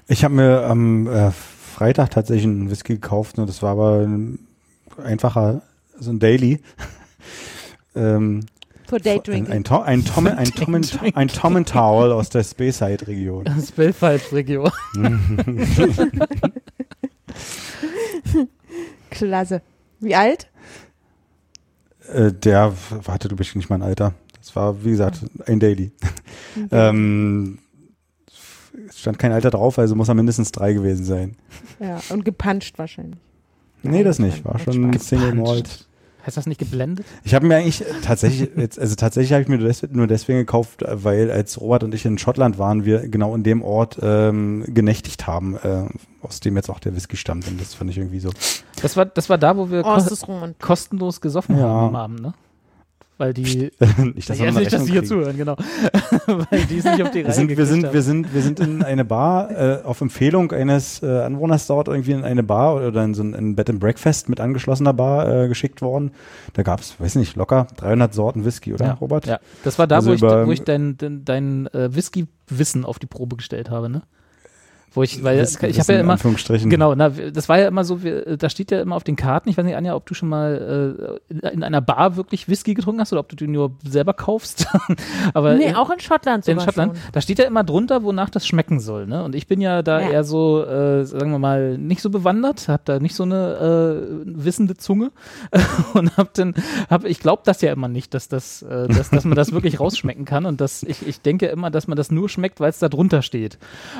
Ich 0.07 0.23
habe 0.23 0.33
mir 0.33 0.65
am 0.65 1.07
äh, 1.07 1.31
Freitag 1.73 2.11
tatsächlich 2.11 2.45
einen 2.45 2.69
Whisky 2.69 2.93
gekauft, 2.93 3.37
ne, 3.37 3.45
das 3.45 3.61
war 3.61 3.71
aber 3.71 3.99
ein 4.01 4.39
einfacher, 5.03 5.61
so 5.99 6.11
ein 6.11 6.19
Daily. 6.19 6.61
ähm, 7.95 8.45
For 8.87 8.99
ein, 8.99 9.03
Daydrinking. 9.03 9.51
ein, 9.51 9.63
Tom, 9.63 9.81
ein, 9.81 10.05
Tom, 10.05 10.27
ein, 10.27 10.51
Tom, 10.51 10.75
ein 11.15 11.27
Tom 11.29 11.55
and 11.55 11.67
Towel 11.67 12.11
aus 12.11 12.29
der 12.29 12.43
Speyside-Region. 12.43 13.45
Das 13.45 13.71
Belfast-Region. 13.71 14.69
Klasse. 19.09 19.61
Wie 19.99 20.15
alt? 20.15 20.47
Äh, 22.13 22.33
der, 22.33 22.73
warte, 23.03 23.29
du 23.29 23.35
bist 23.35 23.55
nicht 23.55 23.69
mein 23.69 23.81
Alter. 23.81 24.13
Das 24.39 24.55
war, 24.55 24.83
wie 24.83 24.91
gesagt, 24.91 25.21
ein 25.47 25.59
Daily. 25.59 25.91
ähm, 26.71 27.59
stand 28.93 29.19
kein 29.19 29.31
Alter 29.31 29.51
drauf, 29.51 29.77
also 29.79 29.95
muss 29.95 30.07
er 30.09 30.13
mindestens 30.15 30.51
drei 30.51 30.73
gewesen 30.73 31.05
sein. 31.05 31.35
Ja, 31.79 31.99
und 32.09 32.25
gepuncht 32.25 32.77
wahrscheinlich. 32.77 33.19
Nee, 33.83 34.03
das 34.03 34.19
nicht. 34.19 34.45
War 34.45 34.59
schon 34.59 34.91
ein 34.91 34.99
Single 34.99 35.35
Malt. 35.35 35.87
Heißt 36.25 36.37
das 36.37 36.45
nicht 36.47 36.59
geblendet? 36.59 37.05
Ich 37.25 37.35
habe 37.35 37.45
mir 37.45 37.57
eigentlich 37.57 37.83
tatsächlich, 38.01 38.49
jetzt, 38.55 38.79
also 38.79 38.95
tatsächlich 38.95 39.33
habe 39.33 39.41
ich 39.41 39.49
mir 39.49 39.57
nur, 39.57 39.67
des, 39.67 39.83
nur 39.91 40.07
deswegen 40.07 40.39
gekauft, 40.39 40.81
weil 40.87 41.29
als 41.29 41.59
Robert 41.59 41.83
und 41.83 41.93
ich 41.93 42.05
in 42.05 42.17
Schottland 42.17 42.57
waren, 42.57 42.85
wir 42.85 43.09
genau 43.09 43.35
in 43.35 43.43
dem 43.43 43.61
Ort 43.61 43.99
ähm, 44.01 44.63
genächtigt 44.69 45.27
haben, 45.27 45.57
äh, 45.57 45.83
aus 46.21 46.39
dem 46.39 46.55
jetzt 46.55 46.69
auch 46.69 46.79
der 46.79 46.95
Whisky 46.95 47.17
stammt. 47.17 47.45
Und 47.49 47.59
das 47.59 47.73
fand 47.73 47.89
ich 47.89 47.97
irgendwie 47.97 48.21
so. 48.21 48.29
Das 48.81 48.95
war, 48.95 49.05
das 49.05 49.29
war 49.29 49.37
da, 49.37 49.57
wo 49.57 49.69
wir 49.69 49.83
Oh, 49.85 49.97
ko 49.97 50.49
kostenlos 50.61 51.19
gesoffen 51.19 51.57
Ja. 51.57 51.63
haben 51.65 51.87
am 51.87 51.95
Abend, 51.97 52.21
ne? 52.21 52.33
Weil 53.23 53.33
die, 53.33 53.43
nicht, 54.15 54.29
dass 54.29 54.37
nicht, 54.37 54.73
dass 54.73 54.83
die 54.83 54.91
hier 54.91 55.05
zuhören, 55.05 55.37
genau. 55.37 55.55
Weil 56.25 56.65
die 56.69 56.79
es 56.79 56.83
nicht 56.83 57.01
auf 57.01 57.11
die 57.11 57.21
Reihe 57.21 57.27
Wir 57.27 57.33
sind, 57.33 57.57
wir, 57.57 57.65
sind, 57.65 57.85
haben. 57.85 57.93
wir, 57.93 58.01
sind, 58.01 58.33
wir 58.33 58.41
sind 58.41 58.59
in 58.59 58.83
eine 58.83 59.05
Bar, 59.05 59.49
äh, 59.51 59.81
auf 59.83 60.01
Empfehlung 60.01 60.51
eines 60.51 61.01
äh, 61.01 61.21
Anwohners 61.21 61.65
dort 61.67 61.87
irgendwie 61.87 62.11
in 62.11 62.25
eine 62.25 62.43
Bar 62.43 62.85
oder 62.85 63.01
in 63.01 63.13
so 63.13 63.23
ein, 63.23 63.33
ein 63.33 63.55
Bed 63.55 63.69
and 63.69 63.79
Breakfast 63.79 64.27
mit 64.27 64.41
angeschlossener 64.41 64.93
Bar 64.93 65.43
äh, 65.43 65.47
geschickt 65.47 65.81
worden. 65.81 66.11
Da 66.51 66.63
gab 66.63 66.81
es, 66.81 66.99
weiß 66.99 67.15
nicht, 67.15 67.37
locker 67.37 67.67
300 67.77 68.13
Sorten 68.13 68.43
Whisky, 68.43 68.73
oder 68.73 68.87
ja, 68.87 68.93
Robert? 68.95 69.25
Ja, 69.25 69.39
das 69.63 69.79
war 69.79 69.87
da, 69.87 69.95
Also 69.95 70.09
wo 70.09 70.13
ich, 70.15 70.21
wo 70.21 70.51
ich 70.51 70.63
dein, 70.63 70.97
dein, 70.97 71.23
dein 71.23 71.67
äh, 71.67 71.95
Whisky-Wissen 71.95 72.83
auf 72.83 72.99
die 72.99 73.07
Probe 73.07 73.37
gestellt 73.37 73.69
habe, 73.69 73.87
ne? 73.87 74.01
Wo 74.95 75.01
ich, 75.03 75.23
weil 75.23 75.39
Whisky- 75.41 75.65
ich 75.67 75.79
habe 75.79 75.93
ja 75.93 75.99
in 75.99 76.05
immer, 76.05 76.13
Anführungsstrichen. 76.13 76.69
Genau, 76.69 76.93
na, 76.93 77.09
das 77.09 77.49
war 77.49 77.57
ja 77.59 77.67
immer 77.67 77.83
so, 77.83 78.03
wir, 78.03 78.37
da 78.37 78.49
steht 78.49 78.69
ja 78.71 78.79
immer 78.81 78.95
auf 78.95 79.03
den 79.03 79.15
Karten, 79.15 79.49
ich 79.49 79.57
weiß 79.57 79.65
nicht, 79.65 79.75
Anja, 79.75 79.95
ob 79.95 80.05
du 80.05 80.13
schon 80.13 80.29
mal 80.29 81.17
äh, 81.29 81.33
in, 81.33 81.39
in 81.39 81.63
einer 81.63 81.81
Bar 81.81 82.15
wirklich 82.15 82.47
Whisky 82.47 82.73
getrunken 82.75 83.01
hast 83.01 83.11
oder 83.11 83.21
ob 83.21 83.29
du 83.29 83.35
den 83.35 83.51
nur 83.51 83.71
selber 83.87 84.13
kaufst. 84.13 84.67
Aber 85.33 85.55
Nee, 85.55 85.69
in, 85.69 85.75
auch 85.75 85.89
in 85.89 85.99
Schottland 85.99 86.47
in 86.47 86.53
sogar 86.59 86.65
Schottland, 86.65 86.95
schon. 86.97 87.03
da 87.11 87.21
steht 87.21 87.39
ja 87.39 87.45
immer 87.45 87.63
drunter, 87.63 88.03
wonach 88.03 88.29
das 88.29 88.45
schmecken 88.45 88.79
soll. 88.79 89.07
Ne? 89.07 89.23
Und 89.23 89.33
ich 89.35 89.47
bin 89.47 89.61
ja 89.61 89.81
da 89.81 89.99
Ja. 89.99 90.09
eher 90.11 90.23
so, 90.23 90.63
äh, 90.63 91.05
sagen 91.05 91.31
wir 91.31 91.39
mal, 91.39 91.77
nicht 91.77 92.01
so 92.01 92.09
bewandert, 92.09 92.67
habe 92.67 92.83
da 92.85 92.99
nicht 92.99 93.15
so 93.15 93.23
eine 93.23 94.03
äh, 94.05 94.21
wissende 94.25 94.75
Zunge 94.77 95.11
und 95.95 96.15
hab 96.17 96.33
dann, 96.35 96.53
hab, 96.89 97.05
ich 97.05 97.19
glaube 97.19 97.41
das 97.45 97.61
ja 97.61 97.71
immer 97.71 97.87
nicht, 97.87 98.13
dass 98.13 98.27
das, 98.27 98.61
äh, 98.61 98.87
dass, 98.87 99.09
dass 99.09 99.25
man 99.25 99.35
das 99.35 99.51
wirklich 99.53 99.79
rausschmecken 99.79 100.25
kann 100.25 100.45
und 100.45 100.61
dass 100.61 100.83
ich, 100.83 101.07
ich 101.07 101.21
denke 101.21 101.47
immer, 101.47 101.71
dass 101.71 101.87
man 101.87 101.95
das 101.97 102.11
nur 102.11 102.29
schmeckt, 102.29 102.59
weil 102.59 102.69
es 102.69 102.79
da 102.79 102.89
drunter 102.89 103.21
steht. 103.21 103.57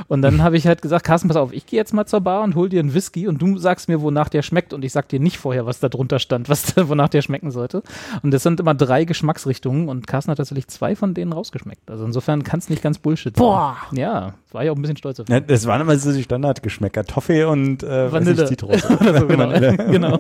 Und 0.08 0.22
dann 0.22 0.44
habe 0.44 0.58
ich 0.58 0.68
halt 0.68 0.82
gesagt, 0.84 1.04
Carsten, 1.06 1.28
pass 1.28 1.38
auf, 1.38 1.52
ich 1.52 1.66
gehe 1.66 1.80
jetzt 1.80 1.94
mal 1.94 2.06
zur 2.06 2.22
Bar 2.22 2.44
und 2.44 2.54
hol 2.54 2.70
dir 2.70 2.80
einen 2.80 2.94
Whisky 2.94 3.28
und 3.28 3.42
du 3.42 3.58
sagst 3.58 3.90
mir, 3.90 4.02
wonach 4.02 4.30
der 4.30 4.44
schmeckt 4.44 4.74
und 4.74 4.86
ich 4.86 4.92
sag 4.92 5.10
dir 5.10 5.20
nicht 5.20 5.40
vorher, 5.40 5.66
was 5.66 5.80
da 5.80 5.90
drunter 5.90 6.20
stand, 6.20 6.48
was 6.50 6.76
da, 6.76 6.88
wonach 6.88 7.10
der 7.10 7.24
schmecken 7.24 7.50
sollte. 7.50 7.82
Und 8.22 8.32
das 8.32 8.44
sind 8.44 8.60
immer 8.60 8.76
drei 8.76 9.06
Geschmacksrichtungen 9.06 9.90
und 9.90 10.06
Carsten 10.06 10.30
hat 10.32 10.38
tatsächlich 10.38 10.68
zwei 10.68 10.96
von 10.96 11.16
denen 11.16 11.34
rausgeschmeckt. 11.34 11.90
Also 11.90 12.06
insofern 12.06 12.44
kann 12.44 12.60
es 12.60 12.70
nicht 12.70 12.84
ganz 12.84 13.00
Bullshit 13.00 13.34
Boah. 13.34 13.78
sein. 13.90 14.00
Ja, 14.00 14.34
war 14.52 14.64
ja 14.64 14.72
auch 14.72 14.76
ein 14.76 14.82
bisschen 14.82 14.98
stolz 14.98 15.20
auf 15.20 15.28
Ja, 15.30 15.40
das 15.40 15.66
waren 15.66 15.82
immer 15.82 15.98
so 15.98 16.12
die 16.14 16.22
Standardgeschmäcker. 16.24 17.06
Toffee 17.06 17.44
und 17.46 17.82
äh, 17.82 18.12
Vanille. 18.12 18.44
Ich, 18.44 18.50
Zitrus. 18.50 18.86
Oder 18.86 19.20
so, 19.22 19.28
genau. 19.28 19.48
Vanille. 19.50 19.78
genau. 19.92 20.20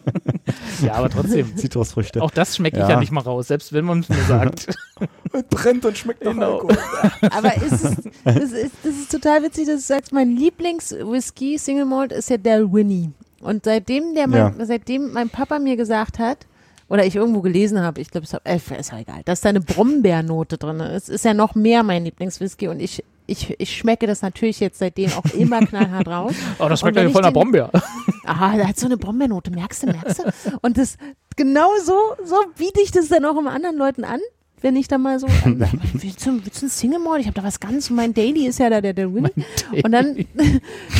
Ja, 0.81 0.93
aber 0.95 1.09
trotzdem. 1.09 1.55
Zitrusfrüchte. 1.55 2.21
Auch 2.21 2.31
das 2.31 2.55
schmecke 2.55 2.77
ich 2.77 2.83
Ja. 2.83 2.89
ja 2.91 2.99
nicht 2.99 3.11
mal 3.11 3.21
raus, 3.21 3.47
selbst 3.47 3.73
wenn 3.73 3.85
man 3.85 3.99
es 3.99 4.09
mir 4.09 4.23
sagt. 4.23 4.67
Und 5.31 5.49
brennt 5.49 5.85
und 5.85 5.97
schmeckt 5.97 6.23
nach 6.23 6.33
Genau. 6.33 6.53
Alkohol. 6.59 6.77
Aber 7.31 7.55
ist 7.55 7.71
es, 7.71 7.81
das, 8.23 8.51
ist, 8.51 8.71
das 8.83 8.93
ist 8.95 9.11
total 9.11 9.43
witzig, 9.43 9.65
dass 9.67 9.81
du 9.81 9.81
sagst, 9.93 10.11
mein 10.11 10.35
Lieblings-Whisky, 10.35 11.57
Single 11.57 11.85
Malt, 11.85 12.11
ist 12.11 12.29
ja 12.29 12.37
Del 12.37 12.71
Winnie. 12.71 13.11
Und 13.41 13.65
seitdem, 13.65 14.13
der 14.15 14.27
mein, 14.27 14.55
seitdem 14.65 15.11
mein 15.11 15.29
Papa 15.29 15.59
mir 15.59 15.75
gesagt 15.75 16.19
hat, 16.19 16.45
oder 16.89 17.05
ich 17.05 17.15
irgendwo 17.15 17.41
gelesen 17.41 17.81
habe, 17.81 17.99
ich 18.01 18.11
glaube, 18.11 18.25
es 18.25 18.33
hab- 18.33 18.47
äh, 18.47 18.55
ist 18.57 18.91
ja 18.91 18.99
egal, 18.99 19.21
dass 19.25 19.41
da 19.41 19.49
eine 19.49 19.61
Brombeernote 19.61 20.57
drin 20.57 20.79
ist, 20.79 21.09
ist 21.09 21.25
ja 21.25 21.33
noch 21.33 21.55
mehr 21.55 21.81
mein 21.83 22.03
Lieblingswhisky 22.05 22.67
und 22.67 22.79
ich, 22.79 23.03
ich, 23.25 23.55
ich 23.59 23.75
schmecke 23.75 24.05
das 24.05 24.21
natürlich 24.21 24.59
jetzt 24.59 24.79
seitdem 24.79 25.11
auch 25.13 25.25
immer 25.33 25.59
knallhart 25.65 26.07
raus. 26.07 26.33
Oh, 26.59 26.67
das 26.69 26.81
schmeckt 26.81 26.97
ja 26.97 27.09
voll 27.09 27.21
nach 27.21 27.33
Brombeer. 27.33 27.69
Aha, 28.25 28.57
da 28.57 28.67
hat 28.67 28.77
so 28.77 28.85
eine 28.85 28.97
Brombeernote, 28.97 29.49
merkst 29.51 29.83
du, 29.83 29.87
merkst 29.87 30.19
du? 30.19 30.23
Und 30.61 30.77
das, 30.77 30.97
genau 31.35 31.69
so, 31.83 31.97
so 32.23 32.35
biete 32.57 32.79
ich 32.81 32.91
das 32.91 33.07
dann 33.09 33.25
auch 33.25 33.37
immer 33.37 33.51
anderen 33.51 33.77
Leuten 33.77 34.03
an, 34.03 34.19
wenn 34.63 34.77
ich 34.77 34.87
da 34.87 34.97
mal 34.97 35.19
so, 35.19 35.27
ähm, 35.45 35.63
willst 35.93 36.25
du, 36.25 36.43
willst 36.43 36.61
du 36.61 36.65
ein 36.65 36.69
Single 36.69 36.99
Malt? 36.99 37.21
Ich 37.21 37.27
habe 37.27 37.39
da 37.39 37.43
was 37.43 37.59
ganz, 37.59 37.89
mein 37.89 38.13
Daily 38.13 38.47
ist 38.47 38.59
ja 38.59 38.69
da 38.69 38.81
der, 38.81 38.93
der 38.93 39.13
Winnie. 39.13 39.31
Und 39.83 39.91
dann 39.91 40.15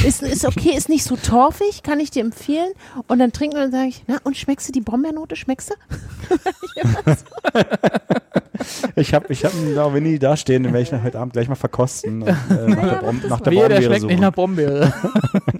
ist, 0.06 0.22
ist 0.22 0.45
okay, 0.45 0.76
ist 0.76 0.90
nicht 0.90 1.03
so 1.03 1.15
torfig, 1.15 1.81
kann 1.81 1.99
ich 1.99 2.11
dir 2.11 2.22
empfehlen. 2.22 2.73
Und 3.07 3.19
dann 3.19 3.31
trinken 3.31 3.57
wir 3.57 3.64
und 3.64 3.72
sage 3.72 3.88
ich, 3.88 4.03
na, 4.07 4.18
und 4.23 4.38
schmeckst 4.38 4.68
du 4.68 4.73
die 4.73 4.81
Brombeernote, 4.81 5.35
schmeckst 5.35 5.72
du? 5.72 5.76
Ich 8.96 9.14
habe 9.14 9.26
ich 9.30 9.46
hab 9.46 9.54
einen 9.54 9.76
Winnie 9.94 10.20
da 10.20 10.38
stehen, 10.38 10.64
den 10.64 10.74
werde 10.74 10.84
ich 10.84 11.04
heute 11.04 11.20
Abend 11.20 11.34
gleich 11.34 11.50
mal 11.50 11.56
verkosten. 11.56 12.22
Und, 12.22 12.28
äh, 12.28 12.34
nach 12.68 12.90
der, 12.90 12.96
Brom 13.02 13.22
nach 13.28 13.42
der 13.42 13.52
Wehe, 13.54 13.70
der 13.70 13.82
schmeckt 13.82 14.02
suchen. 14.02 14.12
nicht 14.12 14.22
nach 14.22 14.34
Brombeere. 14.34 14.94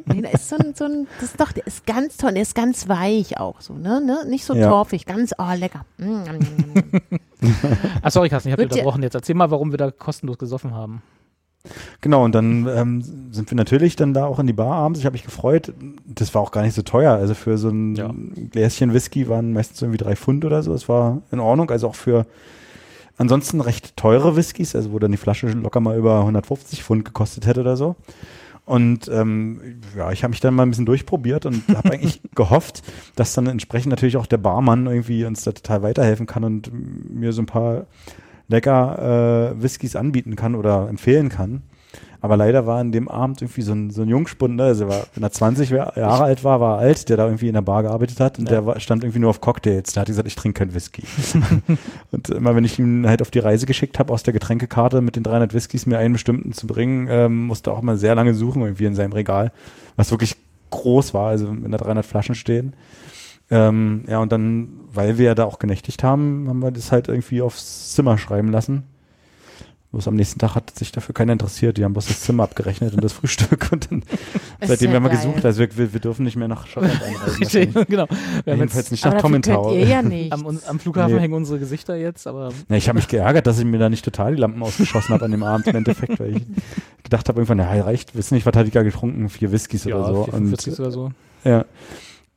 Nee, 0.06 0.22
da 0.22 0.30
ist 0.30 0.48
so 0.48 0.57
ein, 0.57 0.76
so 0.76 0.86
ein, 0.86 1.07
das 1.20 1.32
ist 1.32 1.40
doch, 1.40 1.52
der 1.52 1.65
ist 1.65 1.88
ganz 1.88 2.18
toll, 2.18 2.34
der 2.34 2.44
ist 2.44 2.53
ganz 2.53 2.88
weich 2.88 3.40
auch 3.40 3.61
so, 3.61 3.74
ne? 3.74 3.99
ne? 3.99 4.20
Nicht 4.28 4.45
so 4.45 4.53
Ja. 4.53 4.70
torfig, 4.70 5.07
ganz, 5.07 5.34
oh, 5.40 5.53
lecker. 5.57 5.86
Mm, 5.98 6.03
mm, 6.06 6.84
mm. 7.41 7.70
Ach, 8.03 8.11
sorry, 8.11 8.30
Carsten, 8.30 8.49
ich 8.49 8.53
habe 8.53 8.64
dich 8.64 8.74
unterbrochen 8.74 9.02
jetzt. 9.02 9.15
Erzähl 9.15 9.34
mal, 9.34 9.49
warum 9.49 9.72
wir 9.72 9.78
da 9.78 9.90
kostenlos 9.90 10.38
gesoffen 10.38 10.76
haben. 10.76 11.02
Genau, 12.02 12.26
und 12.26 12.36
dann 12.36 12.68
ähm, 12.68 13.02
sind 13.32 13.49
wir 13.49 13.56
natürlich 13.56 13.95
dann 13.95 14.14
da 14.14 14.26
auch 14.26 14.38
in 14.40 14.48
die 14.48 14.53
Bar 14.53 14.76
abends. 14.76 14.99
Ich 14.99 15.06
habe 15.06 15.14
mich 15.14 15.24
gefreut. 15.24 15.74
Das 16.06 16.36
war 16.36 16.41
auch 16.41 16.52
gar 16.52 16.61
nicht 16.64 16.76
so 16.76 16.82
teuer. 16.82 17.14
Also 17.14 17.34
für 17.34 17.57
so 17.57 17.70
ein 17.70 17.95
Ja. 17.95 18.14
Gläschen 18.52 18.94
Whisky 18.94 19.30
waren 19.30 19.53
meistens 19.53 19.82
irgendwie 19.82 19.98
drei 19.98 20.15
Pfund 20.15 20.44
oder 20.44 20.61
so. 20.61 20.74
Es 20.74 20.90
war 20.90 21.22
in 21.32 21.40
Ordnung. 21.40 21.72
Also 21.72 21.88
auch 21.88 21.95
für 21.95 22.26
ansonsten 23.18 23.61
recht 23.61 23.95
teure 23.98 24.35
Whiskys, 24.35 24.76
also 24.76 24.91
wo 24.91 24.99
dann 24.99 25.11
die 25.11 25.18
Flasche 25.18 25.48
locker 25.48 25.80
mal 25.80 25.98
über 25.98 26.19
150 26.19 26.84
Pfund 26.84 27.06
gekostet 27.06 27.45
hätte 27.45 27.61
oder 27.61 27.77
so. 27.77 27.95
Und 28.65 29.10
ähm, 29.10 29.81
ja, 29.98 30.11
ich 30.11 30.23
habe 30.23 30.31
mich 30.31 30.40
dann 30.40 30.53
mal 30.53 30.64
ein 30.64 30.69
bisschen 30.69 30.85
durchprobiert 30.85 31.45
und 31.45 31.68
habe 31.76 31.91
eigentlich 31.91 32.22
gehofft, 32.34 32.81
dass 33.15 33.34
dann 33.34 33.48
entsprechend 33.48 33.90
natürlich 33.90 34.18
auch 34.18 34.26
der 34.26 34.38
Barmann 34.38 34.88
irgendwie 34.88 35.26
uns 35.26 35.44
da 35.44 35.52
total 35.52 35.84
weiterhelfen 35.84 36.27
kann 36.27 36.44
und 36.44 36.72
mir 37.14 37.34
so 37.34 37.41
ein 37.41 37.48
paar 37.48 37.88
lecker 38.48 39.52
äh, 39.57 39.61
Whiskys 39.61 39.95
anbieten 39.95 40.35
kann 40.35 40.56
oder 40.56 40.88
empfehlen 40.90 41.30
kann. 41.30 41.64
Aber 42.23 42.37
leider 42.37 42.65
war 42.65 42.79
in 42.79 42.93
dem 42.93 43.09
Abend 43.09 43.41
irgendwie 43.41 43.63
so 43.63 43.73
ein, 43.73 43.89
so 43.89 44.01
ein 44.01 44.07
Jungspund, 44.07 44.55
ne? 44.55 44.63
also 44.63 44.87
war, 44.87 45.07
wenn 45.13 45.23
er 45.23 45.31
20 45.33 45.69
Jahre 45.71 46.23
alt 46.23 46.45
war, 46.45 46.61
war 46.61 46.77
er 46.77 46.87
alt, 46.87 47.09
der 47.09 47.17
da 47.17 47.25
irgendwie 47.25 47.49
in 47.49 47.53
der 47.53 47.61
Bar 47.61 47.83
gearbeitet 47.83 48.21
hat 48.21 48.39
und 48.39 48.45
Ja. 48.45 48.51
der 48.51 48.65
war, 48.65 48.79
stand 48.79 49.03
irgendwie 49.03 49.19
nur 49.19 49.29
auf 49.29 49.41
Cocktails. 49.41 49.91
Der 49.91 50.01
hat 50.01 50.07
gesagt, 50.07 50.25
ich 50.29 50.35
trinke 50.35 50.59
keinen 50.59 50.73
Whisky. 50.73 51.03
und 52.13 52.29
immer 52.29 52.55
wenn 52.55 52.63
ich 52.63 52.79
ihn 52.79 53.05
halt 53.09 53.21
auf 53.21 53.29
die 53.29 53.39
Reise 53.39 53.65
geschickt 53.65 53.99
habe, 53.99 54.13
aus 54.13 54.23
der 54.23 54.31
Getränkekarte 54.31 55.01
mit 55.01 55.17
den 55.17 55.23
300 55.23 55.53
Whiskys 55.53 55.85
mir 55.85 55.97
einen 55.97 56.13
bestimmten 56.13 56.53
zu 56.53 56.65
bringen, 56.65 57.09
ähm, 57.11 57.47
musste 57.47 57.73
auch 57.73 57.81
mal 57.81 57.97
sehr 57.97 58.15
lange 58.15 58.33
suchen 58.33 58.61
irgendwie 58.61 58.85
in 58.85 58.95
seinem 58.95 59.11
Regal, 59.11 59.51
was 59.97 60.09
wirklich 60.09 60.37
groß 60.69 61.13
war, 61.13 61.27
also 61.27 61.49
wenn 61.49 61.71
da 61.71 61.77
300 61.77 62.05
Flaschen 62.05 62.35
stehen. 62.35 62.73
Ähm, 63.51 64.05
ja, 64.07 64.19
und 64.19 64.31
dann, 64.31 64.69
weil 64.93 65.17
wir 65.17 65.25
ja 65.25 65.35
da 65.35 65.43
auch 65.43 65.59
genächtigt 65.59 66.03
haben, 66.03 66.45
haben 66.47 66.59
wir 66.59 66.71
das 66.71 66.93
halt 66.93 67.09
irgendwie 67.09 67.41
aufs 67.41 67.93
Zimmer 67.93 68.17
schreiben 68.17 68.47
lassen. 68.49 68.83
Bloß 69.94 70.07
am 70.07 70.15
nächsten 70.15 70.40
Tag 70.40 70.56
hat 70.56 70.76
sich 70.76 70.91
dafür 70.91 71.14
keiner 71.14 71.34
interessiert. 71.34 71.78
Die 71.78 71.84
haben 71.86 71.94
bloß 71.94 72.07
das 72.07 72.22
Zimmer 72.22 72.44
abgerechnet 72.45 72.95
und 72.95 73.03
das 73.03 73.14
Frühstück. 73.14 73.70
Und 73.72 73.91
dann, 73.91 74.03
seitdem 74.61 74.90
ja 74.90 74.95
haben 74.95 75.03
wir 75.03 75.10
geil. 75.11 75.20
gesucht. 75.20 75.45
Also 75.45 75.60
wir, 75.60 75.78
wir, 75.78 75.94
wir 75.94 75.99
dürfen 75.99 76.24
nicht 76.26 76.36
mehr 76.36 76.48
nach 76.48 76.65
Schottland 76.65 76.99
einreisen. 77.06 77.74
Genau. 77.88 78.07
Wir 78.44 78.53
haben 78.53 78.60
Jedenfalls 78.60 78.76
jetzt 78.76 78.91
nicht 78.91 79.06
nach 79.06 79.11
dafür 79.14 79.22
Tom 79.22 79.32
könnt 79.34 79.48
ihr 79.48 79.88
ja 79.88 79.99
am, 79.99 80.60
am 80.68 80.80
Flughafen 80.80 81.14
Nee. 81.15 81.22
hängen 81.22 81.36
unsere 81.36 81.60
Gesichter 81.60 81.95
jetzt, 81.95 82.26
aber 82.26 82.49
Ja, 82.70 82.76
ich 82.76 82.90
habe 82.90 82.98
mich 82.98 83.07
geärgert, 83.07 83.45
dass 83.45 83.60
ich 83.60 83.65
mir 83.65 83.78
da 83.78 83.88
nicht 83.90 84.03
total 84.03 84.34
die 84.36 84.41
Lampen 84.41 84.64
ausgeschossen 84.64 85.14
habe 85.14 85.26
an 85.26 85.32
dem 85.32 85.44
Abend 85.44 85.68
im 85.68 85.76
Endeffekt, 85.76 86.20
weil 86.20 86.38
ich 86.38 86.44
gedacht 87.03 87.30
habe 87.30 87.40
irgendwann, 87.40 87.60
ja, 87.60 87.84
reicht, 87.84 88.15
wissen 88.15 88.34
nicht, 88.34 88.48
was 88.48 88.56
hatte 88.56 88.65
ich 88.68 88.74
da 88.74 88.82
getrunken? 88.82 89.30
Vier 89.30 89.52
Whiskys 89.52 89.86
oder 89.86 90.06
so. 90.07 90.24
vier, 90.24 90.34
Und, 90.34 90.52
Whiskys 90.52 90.80
oder 90.80 90.90
so. 90.91 91.11
ja. 91.44 91.65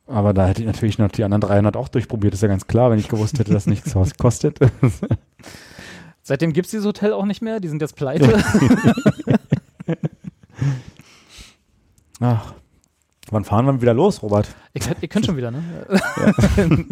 Aber 0.09 0.33
da 0.35 0.47
hätte 0.47 0.61
ich 0.61 0.66
natürlich 0.66 0.99
noch 0.99 1.09
die 1.11 1.24
anderen 1.24 1.41
300 1.41 1.77
auch 1.77 1.89
durchprobiert, 1.89 2.33
ist 2.35 2.43
ja 2.43 2.49
ganz 2.49 2.66
klar, 2.69 2.91
wenn 2.93 2.99
ich 3.01 3.09
gewusst 3.09 3.41
hätte, 3.41 3.53
dass 3.53 3.66
nichts 3.66 3.97
was 3.97 4.16
kostet. 4.16 4.61
Seitdem 6.28 6.53
gibt 6.53 6.66
es 6.66 6.73
dieses 6.73 6.85
Hotel 6.85 7.12
auch 7.12 7.24
nicht 7.24 7.40
mehr, 7.40 7.61
die 7.61 7.69
sind 7.69 7.81
jetzt 7.81 7.94
pleite. 7.94 8.43
Ach, 12.19 12.53
wann 13.31 13.44
fahren 13.44 13.65
wir 13.66 13.81
wieder 13.81 13.94
los, 13.94 14.24
Robert? 14.24 14.48
ihr, 14.74 14.81
könnt, 14.81 14.97
ihr 15.03 15.09
könnt 15.09 15.24
schon 15.24 15.36
wieder, 15.36 15.53
ne? 15.53 15.62
Ja, 15.89 16.32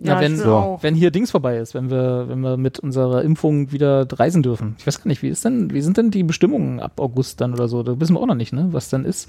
Ja, 0.00 0.20
wenn, 0.20 0.36
so. 0.36 0.78
wenn 0.80 0.94
hier 0.94 1.10
Dings 1.10 1.32
vorbei 1.32 1.58
ist, 1.58 1.74
wenn 1.74 1.90
wir, 1.90 2.28
wenn 2.28 2.40
wir 2.40 2.56
mit 2.56 2.78
unserer 2.78 3.22
Impfung 3.22 3.72
wieder 3.72 4.06
reisen 4.10 4.44
dürfen. 4.44 4.76
Ich 4.78 4.86
weiß 4.86 4.98
gar 5.02 5.08
nicht, 5.08 5.22
wie 5.22 5.28
ist 5.28 5.44
denn, 5.44 5.72
wie 5.72 5.80
sind 5.82 5.96
denn 5.96 6.12
die 6.12 6.22
Bestimmungen 6.22 6.78
ab 6.78 7.00
August 7.00 7.40
dann 7.40 7.52
oder 7.52 7.66
so? 7.66 7.82
Da 7.82 7.98
wissen 7.98 8.14
wir 8.14 8.20
auch 8.20 8.26
noch 8.26 8.36
nicht, 8.36 8.52
ne, 8.52 8.68
was 8.70 8.90
dann 8.90 9.04
ist. 9.04 9.28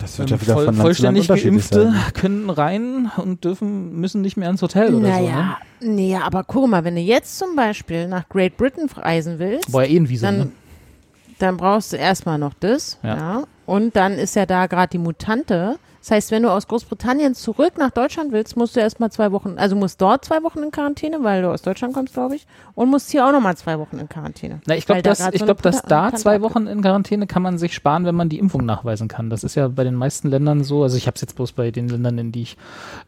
Das 0.00 0.12
Ähm, 0.12 0.18
wird 0.20 0.30
ja 0.30 0.40
wieder 0.40 0.54
voll, 0.54 0.64
von 0.66 0.76
Land 0.76 0.96
zu 0.96 1.02
Land 1.02 1.16
vollständig 1.18 1.22
unterschiedlich 1.22 1.70
Geimpfte 1.70 1.90
sein. 1.90 2.12
können 2.14 2.50
rein 2.50 3.10
und 3.16 3.44
dürfen, 3.44 3.98
müssen 4.00 4.20
nicht 4.20 4.36
mehr 4.36 4.48
ins 4.50 4.62
Hotel 4.62 4.94
oder 4.94 5.06
so. 5.12 5.20
Ne? 5.20 5.26
Naja, 5.26 5.58
nee, 5.80 6.16
aber 6.16 6.44
guck 6.44 6.68
mal, 6.68 6.84
wenn 6.84 6.94
du 6.94 7.00
jetzt 7.00 7.36
zum 7.36 7.56
Beispiel 7.56 8.06
nach 8.06 8.28
Great 8.28 8.56
Britain 8.56 8.88
reisen 8.94 9.40
willst, 9.40 9.68
ja 9.74 9.82
eh 9.82 9.96
ein 9.96 10.08
Visum, 10.08 10.26
dann, 10.28 10.38
ne? 10.38 10.50
dann 11.40 11.56
brauchst 11.56 11.92
du 11.92 11.96
erstmal 11.96 12.38
noch 12.38 12.54
das. 12.60 12.98
Ja. 13.02 13.16
Ja. 13.16 13.42
Und 13.66 13.96
dann 13.96 14.12
ist 14.12 14.36
ja 14.36 14.46
da 14.46 14.66
gerade 14.66 14.90
die 14.90 14.98
Mutante. 14.98 15.76
Das 16.08 16.14
heißt, 16.14 16.30
wenn 16.30 16.42
du 16.42 16.50
aus 16.50 16.66
Großbritannien 16.68 17.34
zurück 17.34 17.74
nach 17.76 17.90
Deutschland 17.90 18.32
willst, 18.32 18.56
musst 18.56 18.74
du 18.74 18.80
erstmal 18.80 19.12
zwei 19.12 19.30
Wochen, 19.30 19.58
also 19.58 19.76
musst 19.76 20.00
dort 20.00 20.24
zwei 20.24 20.42
Wochen 20.42 20.62
in 20.62 20.70
Quarantäne, 20.70 21.22
weil 21.22 21.42
du 21.42 21.50
aus 21.50 21.60
Deutschland 21.60 21.92
kommst, 21.92 22.14
glaube 22.14 22.34
ich, 22.34 22.46
und 22.74 22.88
musst 22.88 23.10
hier 23.10 23.26
auch 23.26 23.30
nochmal 23.30 23.58
zwei 23.58 23.78
Wochen 23.78 23.98
in 23.98 24.08
Quarantäne. 24.08 24.62
Na, 24.64 24.74
ich 24.74 24.86
glaube, 24.86 25.02
da 25.02 25.10
dass, 25.10 25.18
grad 25.18 25.34
ich 25.34 25.40
so 25.40 25.44
glaub, 25.44 25.60
dass 25.60 25.82
da 25.82 26.10
zwei 26.14 26.40
Wochen 26.40 26.66
in 26.66 26.80
Quarantäne 26.80 27.26
kann 27.26 27.42
man 27.42 27.58
sich 27.58 27.74
sparen, 27.74 28.06
wenn 28.06 28.14
man 28.14 28.30
die 28.30 28.38
Impfung 28.38 28.64
nachweisen 28.64 29.06
kann. 29.08 29.28
Das 29.28 29.44
ist 29.44 29.54
ja 29.54 29.68
bei 29.68 29.84
den 29.84 29.96
meisten 29.96 30.30
Ländern 30.30 30.64
so. 30.64 30.82
Also 30.82 30.96
ich 30.96 31.06
habe 31.06 31.16
es 31.16 31.20
jetzt 31.20 31.36
bloß 31.36 31.52
bei 31.52 31.70
den 31.70 31.88
Ländern, 31.88 32.16
in 32.16 32.32
die 32.32 32.40
ich 32.40 32.56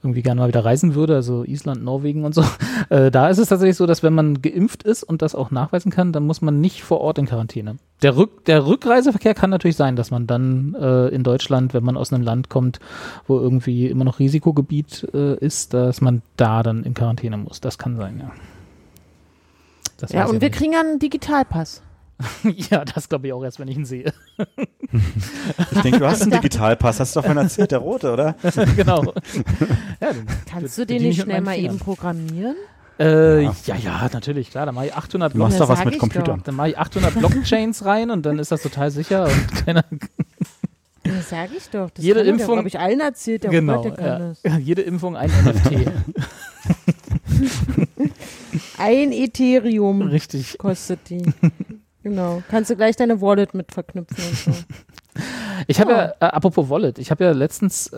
irgendwie 0.03 0.21
gerne 0.21 0.43
mal 0.43 0.49
wieder 0.49 0.67
reisen 0.67 0.95
würde, 0.95 1.15
also 1.15 1.43
Island, 1.45 1.83
Norwegen 1.83 2.25
und 2.27 2.35
so. 2.35 2.45
Äh, 2.89 3.11
da 3.11 3.29
ist 3.29 3.39
es 3.39 3.49
tatsächlich 3.49 3.77
so, 3.77 3.87
dass 3.87 4.03
wenn 4.03 4.15
man 4.15 4.43
geimpft 4.43 4.83
ist 4.83 5.05
und 5.05 5.23
das 5.23 5.35
auch 5.35 5.51
nachweisen 5.51 5.91
kann, 5.91 6.13
dann 6.13 6.27
muss 6.27 6.43
man 6.43 6.61
nicht 6.61 6.83
vor 6.83 7.01
Ort 7.01 7.19
in 7.19 7.27
Quarantäne. 7.27 7.77
Der, 8.03 8.17
Rück, 8.17 8.45
der 8.47 8.67
Rückreiseverkehr 8.67 9.35
kann 9.35 9.51
natürlich 9.51 9.77
sein, 9.77 9.95
dass 9.97 10.11
man 10.11 10.27
dann 10.27 10.75
äh, 10.75 11.09
in 11.09 11.23
Deutschland, 11.23 11.75
wenn 11.75 11.85
man 11.85 11.97
aus 11.97 12.13
einem 12.13 12.23
Land 12.23 12.49
kommt, 12.49 12.81
wo 13.27 13.39
irgendwie 13.39 13.89
immer 13.89 14.05
noch 14.05 14.19
Risikogebiet 14.19 15.07
äh, 15.13 15.37
ist, 15.37 15.75
dass 15.75 16.01
man 16.01 16.23
da 16.37 16.63
dann 16.63 16.85
in 16.85 16.95
Quarantäne 16.95 17.37
muss. 17.37 17.61
Das 17.61 17.77
kann 17.79 17.97
sein, 17.97 18.19
ja. 18.21 18.31
Das 19.99 20.13
Ja, 20.13 20.25
und 20.27 20.41
wir 20.41 20.49
nicht. 20.49 20.59
kriegen 20.59 20.73
ja 20.73 20.81
einen 20.81 20.99
Digitalpass. 20.99 21.83
Ja, 22.71 22.85
das 22.85 23.09
glaube 23.09 23.27
ich 23.29 23.33
auch 23.33 23.43
erst, 23.43 23.59
wenn 23.61 23.69
ich 23.69 23.77
ihn 23.77 23.87
sehe. 23.87 24.13
Ich 25.73 25.81
denke, 25.83 26.01
du 26.01 26.07
hast 26.07 26.21
einen 26.21 26.31
Digitalpass, 26.33 27.01
hast 27.01 27.17
du 27.17 27.21
doch 27.21 27.25
vorhin 27.27 27.43
erzählt, 27.43 27.71
der 27.71 27.79
rote, 27.79 28.13
oder? 28.13 28.35
genau. 28.77 29.15
Ja, 30.01 30.13
den, 30.13 30.27
Kannst 30.47 30.77
du 30.77 30.85
den 30.85 31.03
nicht 31.03 31.23
schnell 31.23 31.41
mal 31.41 31.55
Fingern. 31.55 31.77
eben 31.77 31.79
programmieren? 31.79 32.57
Äh, 33.01 33.43
Ja. 33.45 33.55
ja, 33.67 33.77
ja, 33.77 34.11
natürlich, 34.13 34.51
klar. 34.51 34.67
Da 34.67 34.73
mache 34.73 34.87
ich 34.87 34.95
800 34.95 35.33
Du 35.35 35.39
machst 35.39 35.59
doch 35.59 35.69
was 35.69 35.85
mit 35.85 35.99
Computern. 35.99 36.43
dann 36.45 36.55
mache 36.55 36.69
ich 36.71 36.79
800 36.79 37.15
Blockchains 37.15 37.85
rein 37.85 38.11
und 38.11 38.27
dann 38.27 38.39
ist 38.39 38.53
das 38.53 38.63
total 38.63 38.91
sicher 38.91 39.25
und 39.25 39.55
keiner, 39.67 39.85
Das 41.03 41.31
sage 41.31 41.53
ich 41.57 41.69
doch. 41.71 41.89
Das 41.91 42.05
Jede 42.05 42.21
Impfung- 42.21 42.59
habe 42.59 42.69
ich 42.69 42.79
allen 42.79 43.01
erzählt, 43.01 43.45
der 43.45 43.51
genau, 43.51 43.77
Robert, 43.79 43.99
der 43.99 44.05
kann 44.07 44.23
ja. 44.23 44.29
das. 44.59 44.65
jede 44.65 44.83
Impfung 44.83 45.17
ein 45.17 45.31
NFT. 45.31 45.91
Ein 48.79 49.13
Ethereum 49.13 50.03
Richtig. 50.03 50.59
kostet 50.59 51.09
die. 51.11 51.23
genau. 52.03 52.43
Kannst 52.51 52.71
du 52.71 52.77
gleich 52.77 52.97
deine 52.97 53.21
Wallet 53.21 53.55
mit 53.55 53.73
verknüpfen 53.73 54.17
und 54.25 54.37
so. 54.37 54.51
Ich 55.67 55.81
habe 55.81 55.93
ja, 55.93 55.99
Ja. 55.99 56.15
äh, 56.21 56.25
apropos 56.27 56.71
Wallet, 56.71 56.99
ich 56.99 57.11
habe 57.11 57.25
ja 57.25 57.33
letztens, 57.33 57.89
äh, 57.93 57.97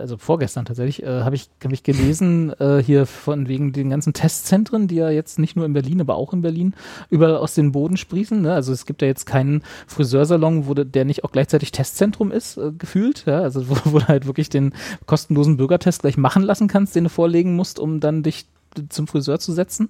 also 0.00 0.16
vorgestern 0.18 0.64
tatsächlich, 0.64 1.02
äh, 1.02 1.22
habe 1.22 1.34
ich, 1.34 1.48
hab 1.62 1.72
ich 1.72 1.82
gelesen, 1.82 2.52
äh, 2.60 2.82
hier 2.82 3.06
von 3.06 3.48
wegen 3.48 3.72
den 3.72 3.90
ganzen 3.90 4.12
Testzentren, 4.12 4.88
die 4.88 4.96
ja 4.96 5.10
jetzt 5.10 5.38
nicht 5.38 5.56
nur 5.56 5.66
in 5.66 5.72
Berlin, 5.72 6.00
aber 6.00 6.16
auch 6.16 6.32
in 6.32 6.42
Berlin 6.42 6.74
überall 7.10 7.36
aus 7.36 7.54
den 7.54 7.72
Boden 7.72 7.96
sprießen. 7.96 8.40
Ne? 8.40 8.52
Also 8.52 8.72
es 8.72 8.86
gibt 8.86 9.02
ja 9.02 9.08
jetzt 9.08 9.26
keinen 9.26 9.62
Friseursalon, 9.86 10.66
wo 10.66 10.74
de, 10.74 10.84
der 10.84 11.04
nicht 11.04 11.24
auch 11.24 11.32
gleichzeitig 11.32 11.72
Testzentrum 11.72 12.30
ist, 12.30 12.56
äh, 12.56 12.72
gefühlt. 12.76 13.24
Ja? 13.26 13.40
Also 13.40 13.68
wo, 13.68 13.76
wo 13.92 13.98
du 13.98 14.08
halt 14.08 14.26
wirklich 14.26 14.48
den 14.48 14.72
kostenlosen 15.06 15.56
Bürgertest 15.56 16.02
gleich 16.02 16.16
machen 16.16 16.42
lassen 16.42 16.68
kannst, 16.68 16.94
den 16.94 17.04
du 17.04 17.10
vorlegen 17.10 17.56
musst, 17.56 17.78
um 17.78 18.00
dann 18.00 18.22
dich 18.22 18.46
zum 18.88 19.06
Friseur 19.06 19.38
zu 19.38 19.52
setzen. 19.52 19.88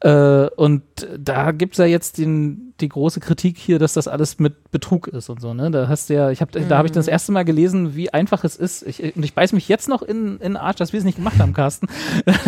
Äh, 0.00 0.48
und 0.56 0.82
da 1.18 1.52
gibt's 1.52 1.78
ja 1.78 1.84
jetzt 1.84 2.18
den, 2.18 2.74
die 2.80 2.88
große 2.88 3.20
Kritik 3.20 3.56
hier, 3.56 3.78
dass 3.78 3.94
das 3.94 4.08
alles 4.08 4.38
mit 4.38 4.70
Betrug 4.70 5.06
ist 5.06 5.28
und 5.28 5.40
so. 5.40 5.54
Ne? 5.54 5.70
Da 5.70 5.88
hast 5.88 6.10
du 6.10 6.14
ja, 6.14 6.30
ich 6.30 6.40
hab, 6.40 6.50
da 6.50 6.76
habe 6.76 6.86
ich 6.86 6.92
das 6.92 7.06
erste 7.06 7.30
Mal 7.32 7.44
gelesen, 7.44 7.94
wie 7.94 8.12
einfach 8.12 8.42
es 8.44 8.56
ist. 8.56 8.82
Ich, 8.86 9.16
und 9.16 9.22
ich 9.22 9.34
beiß 9.34 9.52
mich 9.52 9.68
jetzt 9.68 9.88
noch 9.88 10.02
in, 10.02 10.38
in 10.38 10.56
Arsch, 10.56 10.76
dass 10.76 10.92
wir 10.92 10.98
es 10.98 11.04
nicht 11.04 11.16
gemacht 11.16 11.38
haben, 11.38 11.52
Carsten. 11.52 11.86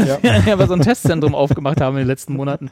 Ja. 0.05 0.19
aber 0.53 0.67
so 0.67 0.75
ein 0.75 0.81
Testzentrum 0.81 1.35
aufgemacht 1.35 1.81
haben 1.81 1.95
in 1.97 2.03
den 2.03 2.09
letzten 2.09 2.35
Monaten. 2.35 2.71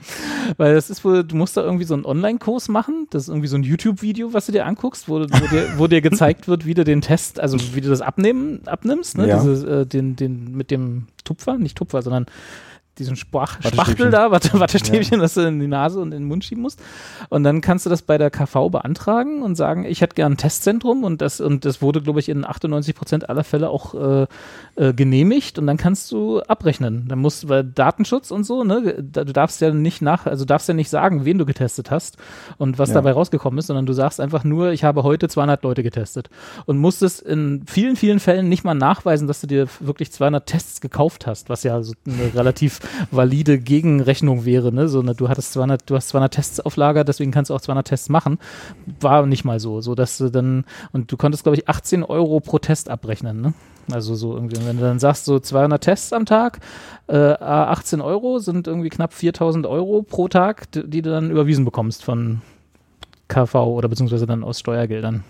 Weil 0.57 0.75
das 0.75 0.91
ist 0.91 1.05
wohl, 1.05 1.25
du 1.25 1.37
musst 1.37 1.57
da 1.57 1.63
irgendwie 1.63 1.85
so 1.85 1.95
einen 1.95 2.05
Online-Kurs 2.05 2.69
machen. 2.69 3.07
Das 3.11 3.25
ist 3.25 3.29
irgendwie 3.29 3.49
so 3.49 3.57
ein 3.57 3.63
YouTube-Video, 3.63 4.33
was 4.33 4.47
du 4.47 4.53
dir 4.53 4.67
anguckst, 4.67 5.09
wo, 5.09 5.21
wo, 5.21 5.47
dir, 5.47 5.69
wo 5.77 5.87
dir 5.87 6.01
gezeigt 6.01 6.49
wird, 6.49 6.67
wie 6.67 6.75
du 6.75 6.85
den 6.85 7.01
Test, 7.01 7.39
also 7.39 7.59
wie 7.75 7.81
du 7.81 7.89
das 7.89 8.01
abnehmen, 8.01 8.61
abnimmst, 8.67 9.17
ne? 9.17 9.29
Ja. 9.29 9.41
Diese, 9.41 9.81
äh, 9.81 9.87
den, 9.87 10.17
den, 10.17 10.57
mit 10.57 10.71
dem 10.71 11.07
Tupfer, 11.25 11.59
nicht 11.59 11.77
Tupfer, 11.77 12.03
sondern 12.03 12.27
diesen 12.99 13.17
Spach. 13.17 13.59
Spachtel 13.63 14.11
da, 14.11 14.31
Watte, 14.31 14.59
Wattestäbchen, 14.61 15.21
das 15.21 15.35
du 15.35 15.41
in 15.43 15.61
die 15.61 15.67
Nase 15.67 16.01
und 16.01 16.13
in 16.13 16.23
den 16.23 16.29
Mund 16.29 16.45
schieben 16.45 16.63
musst. 16.63 16.81
Und 17.29 17.45
dann 17.45 17.61
kannst 17.61 17.87
du 17.87 17.91
das 17.91 18.03
bei 18.03 18.19
der 18.19 18.31
KV 18.31 18.71
beantragen 18.71 19.43
und 19.43 19.57
sagen, 19.57 19.85
ich 19.85 20.01
hätte 20.01 20.15
gern 20.15 20.33
ein 20.33 20.37
Testzentrum 20.37 21.05
und 21.05 21.21
das, 21.21 21.41
und 21.41 21.65
das 21.65 21.83
wurde, 21.83 22.03
glaube 22.03 22.21
ich, 22.21 22.29
in 22.29 22.45
98 22.45 22.95
Prozent 22.95 23.29
aller 23.29 23.45
Fälle 23.45 23.69
auch 23.71 23.95
äh, 23.95 24.27
äh, 24.77 24.93
genehmigt 24.93 25.59
und 25.59 25.67
dann 25.67 25.77
kannst 25.77 26.11
du 26.13 26.41
abrechnen. 26.43 27.07
Dann 27.09 27.19
musst 27.19 27.45
du, 27.45 27.49
weil 27.49 27.65
Datenschutz 27.65 28.31
und 28.31 28.45
so, 28.45 28.65
ne, 28.65 29.03
du 29.03 29.25
darfst 29.25 29.61
ja 29.61 29.71
nicht 29.73 30.03
nach, 30.03 30.27
also 30.27 30.45
darfst 30.45 30.69
ja 30.69 30.75
nicht 30.75 30.91
sagen, 30.91 31.25
wen 31.25 31.39
du 31.39 31.47
getestet 31.47 31.91
hast 31.91 32.17
und 32.59 32.79
was 32.79 32.91
Ja. 32.91 32.95
dabei 32.97 33.13
rausgekommen 33.13 33.59
ist, 33.59 33.67
sondern 33.67 33.87
du 33.87 33.93
sagst 33.93 34.21
einfach 34.21 34.45
nur, 34.45 34.71
ich 34.73 34.85
habe 34.85 35.03
heute 35.03 35.29
200 35.29 35.63
Leute 35.63 35.83
getestet 35.83 36.31
und 36.67 36.79
musstest 36.79 37.23
in 37.23 37.65
vielen, 37.67 37.97
vielen 37.97 38.21
Fällen 38.21 38.49
nicht 38.49 38.65
mal 38.65 38.75
nachweisen, 38.75 39.27
dass 39.29 39.41
du 39.41 39.47
dir 39.47 39.67
wirklich 39.81 40.13
200 40.13 40.47
Tests 40.47 40.81
gekauft 40.81 41.27
hast, 41.27 41.49
was 41.49 41.63
ja 41.63 41.83
so 41.83 41.93
eine 42.07 42.35
relativ 42.35 42.81
valide 43.11 43.59
Gegenrechnung 43.59 44.45
wäre, 44.45 44.73
ne, 44.73 44.89
so, 44.89 45.03
ne, 45.03 45.15
du 45.15 45.29
hattest 45.29 45.53
200, 45.53 45.89
du 45.89 45.97
hast 45.97 46.09
200 46.09 46.33
Tests 46.33 46.61
auf 46.61 46.77
Lager, 46.77 47.05
deswegen 47.05 47.31
kannst 47.31 47.51
du 47.51 47.55
auch 47.55 47.61
200 47.61 47.87
Tests 47.87 48.09
machen, 48.09 48.39
war 49.01 49.27
nicht 49.27 49.45
mal 49.45 49.61
so, 49.61 49.81
so 49.81 49.95
dass 49.95 50.19
du 50.19 50.31
dann, 50.31 50.65
und 50.93 51.11
du 51.11 51.17
konntest, 51.17 51.45
glaube 51.45 51.57
ich, 51.57 51.69
18 51.69 52.03
Euro 52.03 52.41
pro 52.41 52.59
Test 52.59 52.89
abrechnen, 52.89 53.41
ne? 53.41 53.55
Also 53.93 54.15
so 54.15 54.35
irgendwie, 54.35 54.57
wenn 54.65 54.77
du 54.77 54.83
dann 54.83 54.99
sagst, 54.99 55.27
so 55.27 55.39
200 55.39 55.83
Tests 55.83 56.13
am 56.15 56.25
Tag, 56.25 56.61
äh, 57.07 57.17
à 57.17 57.71
18 57.71 58.01
Euro 58.01 58.39
sind 58.39 58.67
irgendwie 58.67 58.89
knapp 58.89 59.13
4000 59.13 59.67
Euro 59.67 60.03
pro 60.03 60.29
Tag, 60.29 60.69
die 60.73 61.03
du 61.03 61.11
dann 61.11 61.31
überwiesen 61.31 61.67
bekommst 61.67 62.03
von 62.03 62.41
KV 63.29 63.55
oder 63.55 63.89
beziehungsweise 63.89 64.27
dann 64.27 64.45
aus 64.45 64.61
Steuergeldern. 64.61 65.25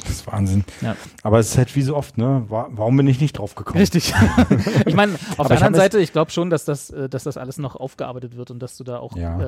Das 0.00 0.10
ist 0.10 0.26
Wahnsinn. 0.26 0.64
Ja. 0.80 0.96
Aber 1.22 1.38
es 1.38 1.50
ist 1.50 1.58
halt 1.58 1.74
wie 1.76 1.82
so 1.82 1.96
oft, 1.96 2.16
ne? 2.16 2.44
Wa- 2.48 2.68
Warum 2.70 2.96
bin 2.96 3.06
ich 3.06 3.20
nicht 3.20 3.38
drauf 3.38 3.54
gekommen? 3.54 3.78
Richtig. 3.78 4.14
ich 4.86 4.94
meine, 4.94 5.14
auf 5.14 5.40
Aber 5.40 5.48
der 5.48 5.56
anderen 5.58 5.74
Seite, 5.74 5.98
ich 5.98 6.12
glaube 6.12 6.30
schon, 6.30 6.48
dass 6.50 6.64
das, 6.64 6.90
äh, 6.90 7.08
dass 7.08 7.24
das 7.24 7.36
alles 7.36 7.58
noch 7.58 7.74
aufgearbeitet 7.76 8.36
wird 8.36 8.50
und 8.50 8.60
dass 8.62 8.76
du 8.76 8.84
da 8.84 8.98
auch 8.98 9.16
Ja. 9.16 9.38
äh, 9.40 9.44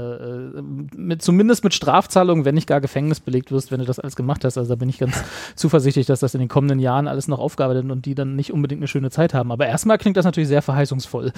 äh, 0.58 0.62
mit, 0.94 1.22
zumindest 1.22 1.64
mit 1.64 1.74
Strafzahlungen, 1.74 2.44
wenn 2.44 2.54
nicht 2.54 2.66
gar 2.66 2.80
Gefängnis 2.80 3.20
belegt 3.20 3.50
wirst, 3.50 3.70
wenn 3.70 3.78
du 3.80 3.86
das 3.86 3.98
alles 3.98 4.16
gemacht 4.16 4.44
hast. 4.44 4.58
Also 4.58 4.68
da 4.68 4.76
bin 4.76 4.88
ich 4.88 4.98
ganz 4.98 5.22
zuversichtlich, 5.56 6.06
dass 6.06 6.20
das 6.20 6.34
in 6.34 6.40
den 6.40 6.48
kommenden 6.48 6.80
Jahren 6.80 7.08
alles 7.08 7.28
noch 7.28 7.38
aufgearbeitet 7.38 7.84
wird 7.84 7.92
und 7.92 8.04
die 8.06 8.14
dann 8.14 8.36
nicht 8.36 8.52
unbedingt 8.52 8.80
eine 8.80 8.88
schöne 8.88 9.10
Zeit 9.10 9.32
haben. 9.34 9.52
Aber 9.52 9.66
erstmal 9.66 9.96
klingt 9.98 10.16
das 10.16 10.24
natürlich 10.24 10.48
sehr 10.48 10.62
verheißungsvoll. 10.62 11.32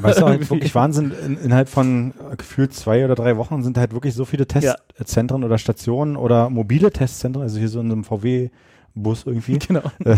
Weißt 0.00 0.20
du, 0.20 0.26
halt 0.26 0.48
wirklich 0.50 0.74
Wahnsinn, 0.74 1.12
in, 1.24 1.38
innerhalb 1.38 1.68
von 1.68 2.12
äh, 2.32 2.36
gefühlt 2.36 2.74
zwei 2.74 3.04
oder 3.04 3.14
drei 3.14 3.36
Wochen 3.36 3.62
sind 3.62 3.76
halt 3.78 3.92
wirklich 3.92 4.14
so 4.14 4.24
viele 4.24 4.46
Ja. 4.60 4.74
Testzentren 4.96 5.44
oder 5.44 5.58
Stationen 5.58 6.16
oder 6.16 6.48
mobile 6.50 6.90
Testzentren, 6.90 7.42
also 7.42 7.58
hier 7.58 7.68
so 7.68 7.80
in 7.80 7.92
einem 7.92 8.04
VW-Bus 8.06 9.24
irgendwie. 9.26 9.58
Genau. 9.66 9.82
äh, 10.04 10.16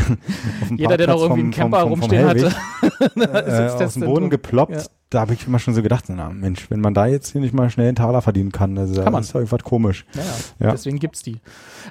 Jeder, 0.77 0.97
der 0.97 1.07
noch 1.09 1.19
Parkplatz 1.19 1.23
irgendwie 1.23 1.41
einen 1.41 1.53
vom- 1.53 1.71
Camper 1.73 1.81
vom- 1.81 1.91
vom 1.91 2.01
rumstehen 2.01 2.29
hatte. 2.29 2.53
Äh, 3.81 3.85
aus 3.85 3.95
dem. 3.95 4.05
Boden 4.05 4.31
geploppt. 4.31 4.73
Ja. 4.73 4.83
Da 5.11 5.21
habe 5.21 5.33
ich 5.33 5.47
immer 5.47 5.59
schon 5.59 5.73
so 5.73 5.83
gedacht, 5.83 6.05
na 6.09 6.29
Mensch, 6.29 6.71
wenn 6.71 6.81
man 6.83 6.93
da 6.93 7.07
jetzt 7.07 7.33
hier 7.33 7.41
nicht 7.41 7.55
mal 7.55 7.71
schnell 7.71 7.87
einen 7.89 7.97
Taler 7.97 8.21
verdienen 8.21 8.53
kann, 8.53 8.75
das 8.75 8.93
Kann 8.93 9.05
man. 9.05 9.15
das 9.15 9.29
ist 9.29 9.33
ja 9.33 9.41
irgendwas 9.41 9.63
komisch. 9.65 10.05
Ja, 10.15 10.67
Ja. 10.67 10.71
deswegen 10.73 10.99
gibt's 10.99 11.23
die. 11.23 11.39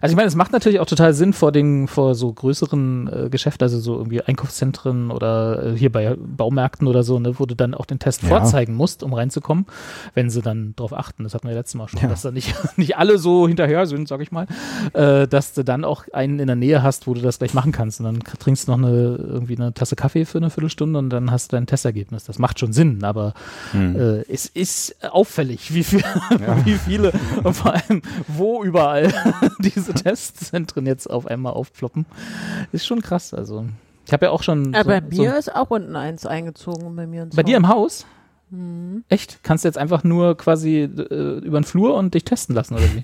Also 0.01 0.13
ich 0.13 0.15
meine, 0.15 0.27
es 0.27 0.35
macht 0.35 0.51
natürlich 0.51 0.79
auch 0.79 0.85
total 0.85 1.15
Sinn 1.15 1.33
vor 1.33 1.51
den, 1.51 1.87
vor 1.87 2.13
so 2.13 2.31
größeren 2.31 3.09
äh, 3.25 3.29
Geschäften, 3.31 3.63
also 3.63 3.79
so 3.79 3.97
irgendwie 3.97 4.21
Einkaufszentren 4.21 5.09
oder 5.09 5.63
äh, 5.73 5.75
hier 5.75 5.91
bei 5.91 6.15
Baumärkten 6.15 6.85
oder 6.87 7.01
so, 7.01 7.17
ne, 7.19 7.39
wo 7.39 7.47
du 7.47 7.55
dann 7.55 7.73
auch 7.73 7.85
den 7.87 7.97
Test 7.97 8.21
Ja. 8.21 8.29
vorzeigen 8.29 8.75
musst, 8.75 9.01
um 9.01 9.15
reinzukommen, 9.15 9.65
wenn 10.13 10.29
sie 10.29 10.43
dann 10.43 10.73
drauf 10.75 10.93
achten. 10.93 11.23
Das 11.23 11.33
hatten 11.33 11.47
wir 11.47 11.55
letztes 11.55 11.73
Mal 11.73 11.87
schon, 11.87 12.01
Ja. 12.01 12.09
dass 12.09 12.21
da 12.21 12.29
nicht, 12.29 12.53
nicht 12.77 12.97
alle 12.97 13.17
so 13.17 13.47
hinterher 13.47 13.87
sind, 13.87 14.07
sag 14.07 14.21
ich 14.21 14.31
mal, 14.31 14.45
äh, 14.93 15.27
dass 15.27 15.53
du 15.55 15.63
dann 15.63 15.85
auch 15.85 16.03
einen 16.13 16.37
in 16.37 16.45
der 16.45 16.55
Nähe 16.55 16.83
hast, 16.83 17.07
wo 17.07 17.15
du 17.15 17.21
das 17.21 17.39
gleich 17.39 17.55
machen 17.55 17.71
kannst. 17.71 17.99
Und 17.99 18.05
dann 18.05 18.19
trinkst 18.19 18.67
du 18.67 18.73
noch 18.73 18.77
eine, 18.87 19.15
irgendwie 19.15 19.55
eine 19.57 19.73
Tasse 19.73 19.95
Kaffee 19.95 20.25
für 20.25 20.37
eine 20.37 20.51
Viertelstunde 20.51 20.99
und 20.99 21.09
dann 21.09 21.31
hast 21.31 21.51
du 21.51 21.55
dein 21.55 21.65
Testergebnis. 21.65 22.25
Das 22.25 22.37
macht 22.37 22.59
schon 22.59 22.73
Sinn 22.73 22.99
aber 23.07 23.33
Hm. 23.71 23.95
äh, 23.95 24.21
es 24.31 24.45
ist 24.45 24.95
auffällig, 25.11 25.73
wie, 25.73 25.83
viel, 25.83 26.01
wie 26.65 26.73
viele 26.75 27.11
und 27.43 27.53
vor 27.53 27.73
allem 27.73 28.01
wo 28.27 28.63
überall 28.63 29.13
diese 29.59 29.93
Testzentren 29.93 30.85
jetzt 30.85 31.09
auf 31.09 31.25
einmal 31.27 31.53
aufploppen. 31.53 32.05
Ist 32.71 32.85
schon 32.85 33.01
krass. 33.01 33.33
Also 33.33 33.65
ich 34.05 34.13
habe 34.13 34.27
ja 34.27 34.31
auch 34.31 34.43
schon. 34.43 34.73
Aber 34.75 34.95
so, 34.95 35.01
bei 35.01 35.15
so, 35.15 35.21
mir 35.23 35.37
ist 35.37 35.53
auch 35.53 35.69
unten 35.69 35.95
eins 35.95 36.25
eingezogen 36.25 36.95
bei 36.95 37.07
mir. 37.07 37.27
bei 37.35 37.43
dir 37.43 37.55
Haus. 37.55 37.59
im 37.63 37.67
Haus? 37.67 38.05
Mhm. 38.49 39.03
Echt? 39.09 39.39
Kannst 39.43 39.65
du 39.65 39.67
jetzt 39.67 39.77
einfach 39.77 40.03
nur 40.03 40.37
quasi 40.37 40.83
äh, 40.83 41.39
über 41.39 41.59
den 41.59 41.65
Flur 41.65 41.95
und 41.95 42.13
dich 42.13 42.23
testen 42.23 42.55
lassen 42.55 42.75
oder 42.75 42.85
wie? 42.95 43.03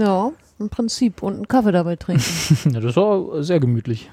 Ja, 0.00 0.32
im 0.58 0.68
Prinzip. 0.68 1.22
Und 1.22 1.34
einen 1.34 1.48
Kaffee 1.48 1.72
dabei 1.72 1.96
trinken. 1.96 2.24
ja, 2.72 2.80
das 2.80 2.96
war 2.96 3.42
sehr 3.42 3.60
gemütlich. 3.60 4.10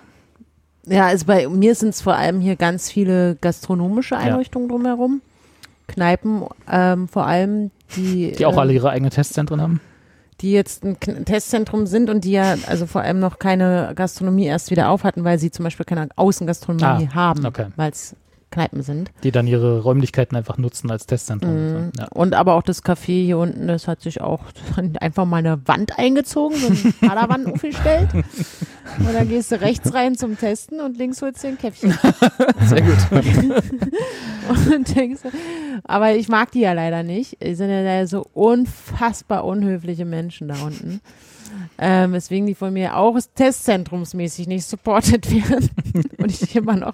Ja, 0.86 1.08
also 1.08 1.26
bei 1.26 1.48
mir 1.48 1.76
sind 1.76 1.90
es 1.90 2.02
vor 2.02 2.16
allem 2.16 2.40
hier 2.40 2.56
ganz 2.56 2.90
viele 2.90 3.36
gastronomische 3.42 4.18
Einrichtungen 4.18 4.68
drumherum. 4.70 5.22
Kneipen, 5.88 6.44
ähm, 6.72 7.08
vor 7.08 7.26
allem, 7.26 7.72
die, 7.96 8.32
Die 8.32 8.46
auch 8.46 8.54
ähm, 8.54 8.60
alle 8.60 8.74
ihre 8.74 8.90
eigenen 8.92 9.12
Testzentren 9.12 9.60
haben. 9.62 9.82
die 10.40 10.54
jetzt 10.54 10.84
ein 10.86 11.00
K- 11.00 11.12
Testzentrum 11.26 11.86
sind 11.86 12.10
und 12.10 12.24
die 12.24 12.32
ja 12.32 12.56
also 12.68 12.86
vor 12.86 13.02
allem 13.02 13.20
noch 13.20 13.40
keine 13.40 13.92
Gastronomie 13.96 14.46
erst 14.46 14.72
wieder 14.72 14.90
auf 14.90 15.04
hatten, 15.04 15.24
weil 15.26 15.38
sie 15.38 15.52
zum 15.52 15.64
Beispiel 15.64 15.86
keine 15.86 16.08
Außengastronomie 16.16 17.10
Ah, 17.12 17.14
haben, 17.16 17.46
okay. 17.46 17.66
weil 17.76 17.92
es 17.92 18.16
Kneipen 18.52 18.84
sind. 18.84 19.12
Die 19.24 19.32
dann 19.32 19.48
ihre 19.48 19.82
Räumlichkeiten 19.82 20.36
einfach 20.36 20.58
nutzen 20.58 20.92
als 20.92 21.08
Testzentrum. 21.08 21.54
Mhm. 21.54 21.92
Ja. 21.98 22.08
Und 22.14 22.36
aber 22.36 22.56
auch 22.56 22.64
das 22.64 22.84
Café 22.84 23.24
hier 23.24 23.38
unten, 23.38 23.68
das 23.68 23.88
hat 23.88 24.02
sich 24.02 24.22
auch 24.22 24.42
einfach 25.00 25.26
mal 25.26 25.38
eine 25.38 25.66
Wand 25.68 25.98
eingezogen, 25.98 26.58
so 26.58 26.68
eine 26.68 26.94
Paderwand 27.10 27.48
aufgestellt. 27.54 28.10
Und 28.14 29.14
dann 29.14 29.30
gehst 29.30 29.52
du 29.52 29.62
rechts 29.62 29.94
rein 29.94 30.16
zum 30.16 30.38
Testen 30.38 30.82
und 30.82 30.98
links 30.98 31.22
holst 31.22 31.44
du 31.44 31.48
ein 31.48 31.58
Käffchen. 31.58 31.92
Sehr 32.66 32.82
gut. 32.82 32.98
Und 34.50 34.96
denkst, 34.96 35.22
aber 35.84 36.14
ich 36.16 36.28
mag 36.28 36.52
die 36.52 36.60
ja 36.60 36.74
leider 36.74 37.04
nicht. 37.04 37.38
Die 37.42 37.56
sind 37.56 37.70
ja 37.70 37.82
leider 37.82 38.08
so 38.08 38.26
unfassbar 38.34 39.46
unhöfliche 39.46 40.06
Menschen 40.06 40.50
da 40.50 40.56
unten. 40.64 41.02
Ähm, 41.78 42.14
weswegen 42.14 42.46
die 42.48 42.56
von 42.56 42.74
mir 42.74 42.98
auch 42.98 43.18
testzentrumsmäßig 43.36 44.48
nicht 44.48 44.66
supported 44.66 45.32
werden. 45.50 45.70
Und 46.18 46.32
ich 46.32 46.56
immer 46.56 46.76
noch 46.76 46.94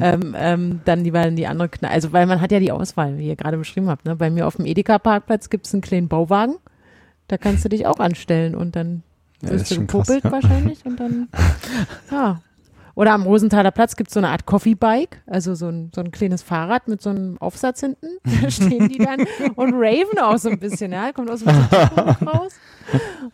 ähm, 0.00 0.34
ähm, 0.38 0.80
dann 0.84 1.04
lieber 1.04 1.26
in 1.26 1.36
die 1.36 1.46
andere 1.46 1.68
Kneipe. 1.68 1.94
Also, 1.94 2.12
weil 2.12 2.26
man 2.26 2.40
hat 2.40 2.52
ja 2.52 2.60
die 2.60 2.72
Auswahl, 2.72 3.18
wie 3.18 3.28
ihr 3.28 3.36
gerade 3.36 3.56
beschrieben 3.56 3.88
habt. 3.88 4.04
Ne? 4.04 4.16
Bei 4.16 4.30
mir 4.30 4.46
auf 4.46 4.56
dem 4.56 4.66
Edeka-Parkplatz 4.66 5.50
gibt 5.50 5.66
es 5.66 5.72
einen 5.72 5.82
kleinen 5.82 6.08
Bauwagen. 6.08 6.56
Da 7.28 7.38
kannst 7.38 7.64
du 7.64 7.68
dich 7.68 7.86
auch 7.86 7.98
anstellen 7.98 8.54
und 8.54 8.76
dann 8.76 9.02
Ja, 9.42 9.50
wirst 9.50 9.62
ist 9.62 9.70
du 9.70 9.74
schon 9.76 9.86
krass, 9.86 10.06
gepopelt 10.06 10.24
ja. 10.24 10.32
wahrscheinlich 10.32 10.84
und 10.84 11.00
dann, 11.00 11.28
ja. 12.10 12.40
Oder 12.94 13.12
am 13.12 13.22
Rosenthaler 13.22 13.70
Platz 13.70 13.96
gibt 13.96 14.08
es 14.10 14.14
so 14.14 14.20
eine 14.20 14.28
Art 14.28 14.44
Coffee-Bike, 14.46 15.22
also 15.26 15.54
so 15.54 15.68
ein, 15.68 15.90
so 15.94 16.00
ein 16.02 16.10
kleines 16.10 16.42
Fahrrad 16.42 16.88
mit 16.88 17.00
so 17.00 17.10
einem 17.10 17.38
Aufsatz 17.38 17.80
hinten. 17.80 18.06
Da 18.42 18.50
stehen 18.50 18.88
die 18.88 18.98
dann 18.98 19.20
und 19.56 19.72
raven 19.74 20.18
auch 20.20 20.36
so 20.38 20.48
ein 20.50 20.58
bisschen, 20.58 20.92
ja. 20.92 21.12
Kommt 21.12 21.30
aus 21.30 21.40
dem 21.40 21.48
raus. 21.48 22.52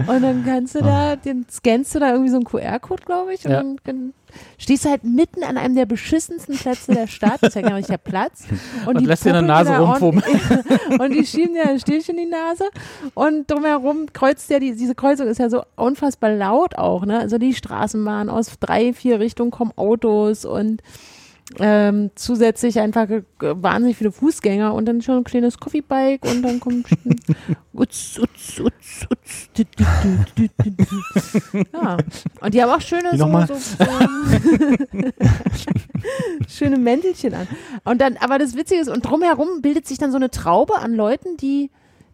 Und 0.07 0.23
dann 0.23 0.45
kannst 0.45 0.75
du 0.75 0.81
da, 0.81 1.17
den 1.17 1.47
scannst 1.51 1.95
du 1.95 1.99
da 1.99 2.11
irgendwie 2.13 2.31
so 2.31 2.37
einen 2.37 2.45
QR-Code, 2.45 3.03
glaube 3.05 3.35
ich. 3.35 3.45
Und 3.45 3.51
Ja. 3.51 3.63
dann 3.85 4.13
stehst 4.59 4.85
du 4.85 4.91
halt 4.91 5.05
mitten 5.05 5.43
an 5.43 5.57
einem 5.57 5.75
der 5.75 5.87
beschissensten 5.87 6.57
Plätze 6.57 6.93
der 6.93 7.07
Stadt. 7.07 7.39
Das 7.41 7.51
ist 7.51 7.55
ja 7.55 7.63
gar 7.63 7.77
nicht 7.77 7.89
der 7.89 7.99
Platz. 7.99 8.45
Und 8.87 9.01
die 9.01 9.07
lässt 9.07 9.25
dir 9.25 9.35
eine 9.35 9.47
Nase 9.47 9.77
rumfummeln. 9.77 10.25
und 10.99 11.11
die 11.13 11.25
schieben 11.25 11.55
dir 11.55 11.69
ein 11.69 11.81
Stäbchen 11.81 12.17
in 12.17 12.25
die 12.25 12.31
Nase. 12.31 12.65
Und 13.15 13.51
drumherum 13.51 14.13
kreuzt 14.13 14.51
ja, 14.51 14.59
die, 14.59 14.75
diese 14.75 14.95
Kreuzung 14.95 15.27
ist 15.29 15.39
ja 15.39 15.51
so 15.51 15.63
unfassbar 15.77 16.31
laut 16.31 16.77
auch, 16.77 17.05
ne? 17.05 17.19
Also 17.19 17.39
die 17.39 17.55
Straßenbahn 17.55 18.29
aus 18.29 18.59
drei, 18.61 18.93
vier 18.93 19.21
Richtungen 19.21 19.51
kommen 19.51 19.73
Autos 19.77 20.45
und 20.45 20.83
ähm, 21.59 22.11
zusätzlich 22.15 22.79
einfach 22.79 23.09
wahnsinnig 23.39 23.97
viele 23.97 24.13
Fußgänger 24.13 24.75
und 24.75 24.87
dann 24.87 25.01
schon 25.01 25.17
ein 25.17 25.25
kleines 25.25 25.59
Coffeebike 25.59 26.29
und 26.29 26.43
dann 26.43 26.61
kommt 26.61 26.87
utz, 27.73 28.19
utz, 28.19 28.61
utz, 28.61 29.07
utz, 29.11 29.49
du, 29.55 29.65
du, 29.65 30.49
du. 30.65 31.65
ja. 31.73 31.97
Und 32.41 32.55
die 32.55 32.63
haben 32.63 32.71
auch 32.71 32.81
schöne 32.81 33.17
so, 33.17 33.27
so, 33.47 33.55
so 33.55 33.85
schöne 36.49 36.77
Mäntelchen 36.79 37.33
an. 37.35 37.49
Und 37.85 38.01
dann, 38.01 38.19
aber 38.19 38.39
das 38.39 38.55
Witzige 38.55 38.83
ist, 38.83 38.89
und 38.89 39.03
drumherum 39.03 39.63
bildet 39.63 39.87
sich 39.87 39.99
dann 39.99 40.11
so 40.11 40.17
eine 40.17 40.31
Traube 40.31 40.79
an 40.79 40.93
Leuten, 40.93 41.39
die 41.39 41.71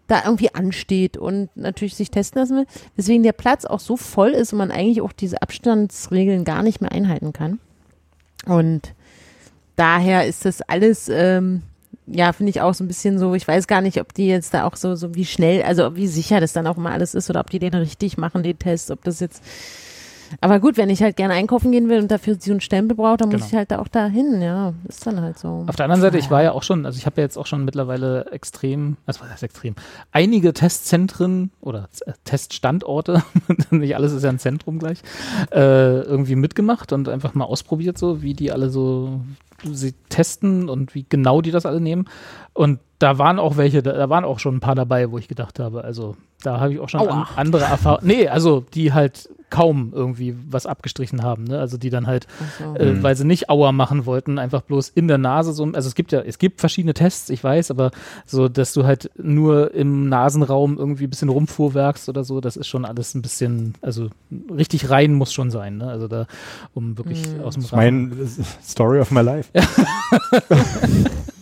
da 0.07 0.23
irgendwie 0.25 0.55
ansteht 0.55 1.17
und 1.17 1.49
natürlich 1.57 1.97
sich 1.97 2.11
testen 2.11 2.41
lassen 2.41 2.57
will, 2.59 2.67
weswegen 2.95 3.23
der 3.23 3.33
Platz 3.33 3.65
auch 3.65 3.81
so 3.81 3.97
voll 3.97 4.31
ist 4.31 4.53
und 4.53 4.59
man 4.59 4.71
eigentlich 4.71 5.01
auch 5.01 5.13
diese 5.13 5.43
Abstandsregeln 5.43 6.45
gar 6.45 6.63
nicht 6.63 6.81
mehr 6.81 6.93
einhalten 6.93 7.33
kann. 7.33 7.59
Und 8.47 8.94
daher 9.77 10.27
ist 10.27 10.45
das 10.45 10.63
alles, 10.63 11.09
ähm, 11.09 11.63
ja, 12.07 12.33
finde 12.33 12.51
ich 12.51 12.61
auch 12.61 12.75
so 12.75 12.85
ein 12.85 12.89
bisschen 12.89 13.19
so, 13.19 13.35
ich 13.35 13.49
weiß 13.49 13.67
gar 13.67 13.81
nicht, 13.81 14.01
ob 14.01 14.13
die 14.13 14.27
jetzt 14.27 14.53
da 14.53 14.65
auch 14.65 14.77
so, 14.77 14.95
so 14.95 15.15
wie 15.15 15.25
schnell, 15.25 15.63
also 15.63 15.97
wie 15.97 16.07
sicher 16.07 16.41
das 16.41 16.53
dann 16.53 16.67
auch 16.67 16.77
mal 16.77 16.93
alles 16.93 17.15
ist 17.15 17.31
oder 17.31 17.41
ob 17.41 17.51
die 17.51 17.59
den 17.59 17.75
richtig 17.75 18.19
machen, 18.19 18.43
den 18.43 18.59
Test, 18.59 18.91
ob 18.91 19.03
das 19.05 19.21
jetzt 19.21 19.43
aber 20.41 20.59
gut, 20.59 20.79
wenn 20.79 20.91
ich 20.91 21.01
halt 21.03 21.17
gerne 21.17 21.35
einkaufen 21.35 21.71
gehen 21.71 21.89
will 21.89 22.01
und 22.01 22.11
dafür 22.11 22.37
so 22.41 22.51
einen 22.51 22.61
Stempel 22.61 22.97
brauche, 22.97 23.19
dann 23.19 23.31
Genau. 23.31 23.41
muss 23.43 23.53
ich 23.53 23.57
halt 23.57 23.71
da 23.71 23.79
auch 23.79 23.87
dahin, 23.87 24.41
ja. 24.43 24.73
Ist 24.89 25.07
dann 25.07 25.21
halt 25.21 25.39
so. 25.39 25.65
Auf 25.69 25.77
der 25.77 25.85
anderen 25.85 26.01
Seite, 26.01 26.19
ich 26.19 26.29
war 26.31 26.43
ja 26.43 26.53
auch 26.53 26.65
schon, 26.65 26.87
also 26.87 26.99
ich 26.99 27.07
habe 27.07 27.21
ja 27.21 27.25
jetzt 27.25 27.37
auch 27.37 27.47
schon 27.47 27.65
mittlerweile 27.65 28.27
extrem, 28.33 28.97
was 29.07 29.21
war 29.21 29.29
das 29.29 29.43
extrem, 29.45 29.77
einige 30.11 30.53
Testzentren 30.53 31.53
oder 31.61 31.89
Z- 31.93 32.15
Teststandorte, 32.25 33.23
nicht 33.71 33.95
alles 33.95 34.13
ist 34.13 34.25
ja 34.25 34.31
ein 34.31 34.41
Zentrum 34.41 34.81
gleich, 34.81 35.03
äh, 35.53 36.01
irgendwie 36.01 36.37
mitgemacht 36.37 36.93
und 36.93 37.09
einfach 37.09 37.35
mal 37.35 37.45
ausprobiert, 37.45 37.97
so 37.99 38.23
wie 38.23 38.35
die 38.35 38.51
alle 38.51 38.71
so 38.71 39.21
sie 39.63 39.93
testen 40.09 40.69
und 40.69 40.95
wie 40.95 41.07
genau 41.09 41.41
die 41.41 41.51
das 41.51 41.67
alle 41.67 41.81
nehmen. 41.81 42.07
Und 42.53 42.81
da 42.99 43.19
waren 43.19 43.39
auch 43.39 43.57
welche, 43.57 43.83
da, 43.83 43.93
da 43.93 44.09
waren 44.09 44.25
auch 44.25 44.39
schon 44.39 44.57
ein 44.57 44.61
paar 44.61 44.75
dabei, 44.75 45.11
wo 45.11 45.19
ich 45.19 45.29
gedacht 45.29 45.59
habe, 45.59 45.85
also 45.85 46.17
da 46.43 46.61
habe 46.61 46.75
ich 46.75 46.81
auch 46.81 46.89
schon 46.89 47.01
an, 47.01 47.09
Aua. 47.09 47.29
andere 47.37 47.65
Erfahrungen. 47.65 48.07
Nee, 48.07 48.29
also 48.29 48.65
die 48.75 48.93
halt 48.93 49.29
kaum 49.51 49.93
irgendwie 49.95 50.37
was 50.51 50.67
abgestrichen 50.67 51.23
haben, 51.23 51.45
ne? 51.45 51.59
Also 51.61 51.79
die 51.79 51.89
dann 51.91 52.07
halt 52.07 52.27
so. 52.59 52.75
äh, 52.77 52.93
Mhm. 52.93 53.03
weil 53.03 53.15
sie 53.17 53.25
nicht 53.25 53.49
Auer 53.51 53.73
machen 53.73 54.05
wollten, 54.05 54.39
einfach 54.39 54.63
bloß 54.63 54.89
in 54.91 55.07
der 55.09 55.17
Nase 55.19 55.53
so, 55.53 55.65
also 55.65 55.87
es 55.89 55.95
gibt 55.95 56.13
ja, 56.13 56.21
es 56.21 56.39
gibt 56.39 56.61
verschiedene 56.61 56.93
Tests, 56.93 57.31
ich 57.31 57.43
weiß, 57.43 57.71
aber 57.71 57.93
so, 58.27 58.49
dass 58.49 58.73
du 58.73 58.85
halt 58.85 59.11
nur 59.17 59.73
im 59.75 60.09
Nasenraum 60.09 60.77
irgendwie 60.77 61.05
ein 61.05 61.11
bisschen 61.11 61.29
rumfuhrwerkst 61.29 62.09
oder 62.09 62.25
so, 62.25 62.41
das 62.41 62.57
ist 62.57 62.67
schon 62.67 62.85
alles 62.85 63.15
ein 63.15 63.23
bisschen, 63.23 63.75
also 63.81 64.09
richtig 64.55 64.91
rein 64.91 65.15
muss 65.15 65.33
schon 65.33 65.51
sein, 65.51 65.79
ne? 65.79 65.89
Also 65.89 66.09
da, 66.09 66.27
um 66.75 66.99
wirklich 66.99 67.23
Mhm. 67.35 67.41
aus 67.45 67.55
dem 67.55 67.63
Das 67.63 67.71
ist 67.71 67.77
mein 67.77 68.13
Story 68.63 69.01
of 69.01 69.11
my 69.13 69.21
life. 69.21 69.51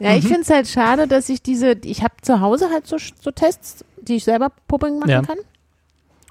Ja, 0.00 0.10
Mhm. 0.12 0.18
ich 0.18 0.24
finde 0.26 0.40
es 0.40 0.50
halt 0.50 0.66
schade, 0.68 1.06
dass 1.06 1.28
ich 1.28 1.42
diese, 1.42 1.76
ich 1.84 2.02
habe 2.02 2.14
zu 2.22 2.40
Hause 2.40 2.68
halt 2.70 2.86
so, 2.86 2.96
so 3.20 3.30
Tests, 3.30 3.84
die 4.02 4.16
ich 4.16 4.24
selber 4.24 4.50
Pupping 4.68 4.98
machen 4.98 5.10
Ja. 5.10 5.22
kann. 5.22 5.38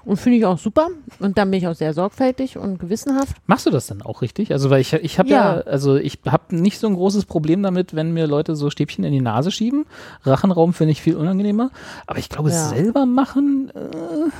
Und 0.04 0.18
finde 0.18 0.36
ich 0.36 0.44
auch 0.44 0.58
super. 0.58 0.88
Und 1.18 1.38
dann 1.38 1.50
bin 1.50 1.58
ich 1.60 1.66
auch 1.66 1.74
sehr 1.74 1.94
sorgfältig 1.94 2.58
und 2.58 2.78
gewissenhaft. 2.78 3.36
Machst 3.46 3.64
du 3.64 3.70
das 3.70 3.86
denn 3.86 4.02
auch 4.02 4.20
richtig? 4.20 4.52
Also, 4.52 4.68
weil 4.68 4.82
ich, 4.82 4.92
ich 4.92 5.18
habe 5.18 5.30
ja. 5.30 5.56
Ja. 5.56 5.60
also 5.62 5.96
ich 5.96 6.18
habe 6.26 6.54
nicht 6.54 6.78
so 6.78 6.86
ein 6.88 6.94
großes 6.94 7.24
Problem 7.24 7.62
damit, 7.62 7.94
wenn 7.96 8.12
mir 8.12 8.26
Leute 8.26 8.54
so 8.54 8.68
Stäbchen 8.68 9.02
in 9.04 9.12
die 9.14 9.22
Nase 9.22 9.50
schieben. 9.50 9.86
Rachenraum 10.24 10.74
finde 10.74 10.92
ich 10.92 11.00
viel 11.00 11.16
unangenehmer. 11.16 11.70
Aber 12.06 12.18
ich 12.18 12.28
glaube, 12.28 12.50
Ja. 12.50 12.68
selber 12.68 13.06
machen, 13.06 13.70
äh, 13.74 14.30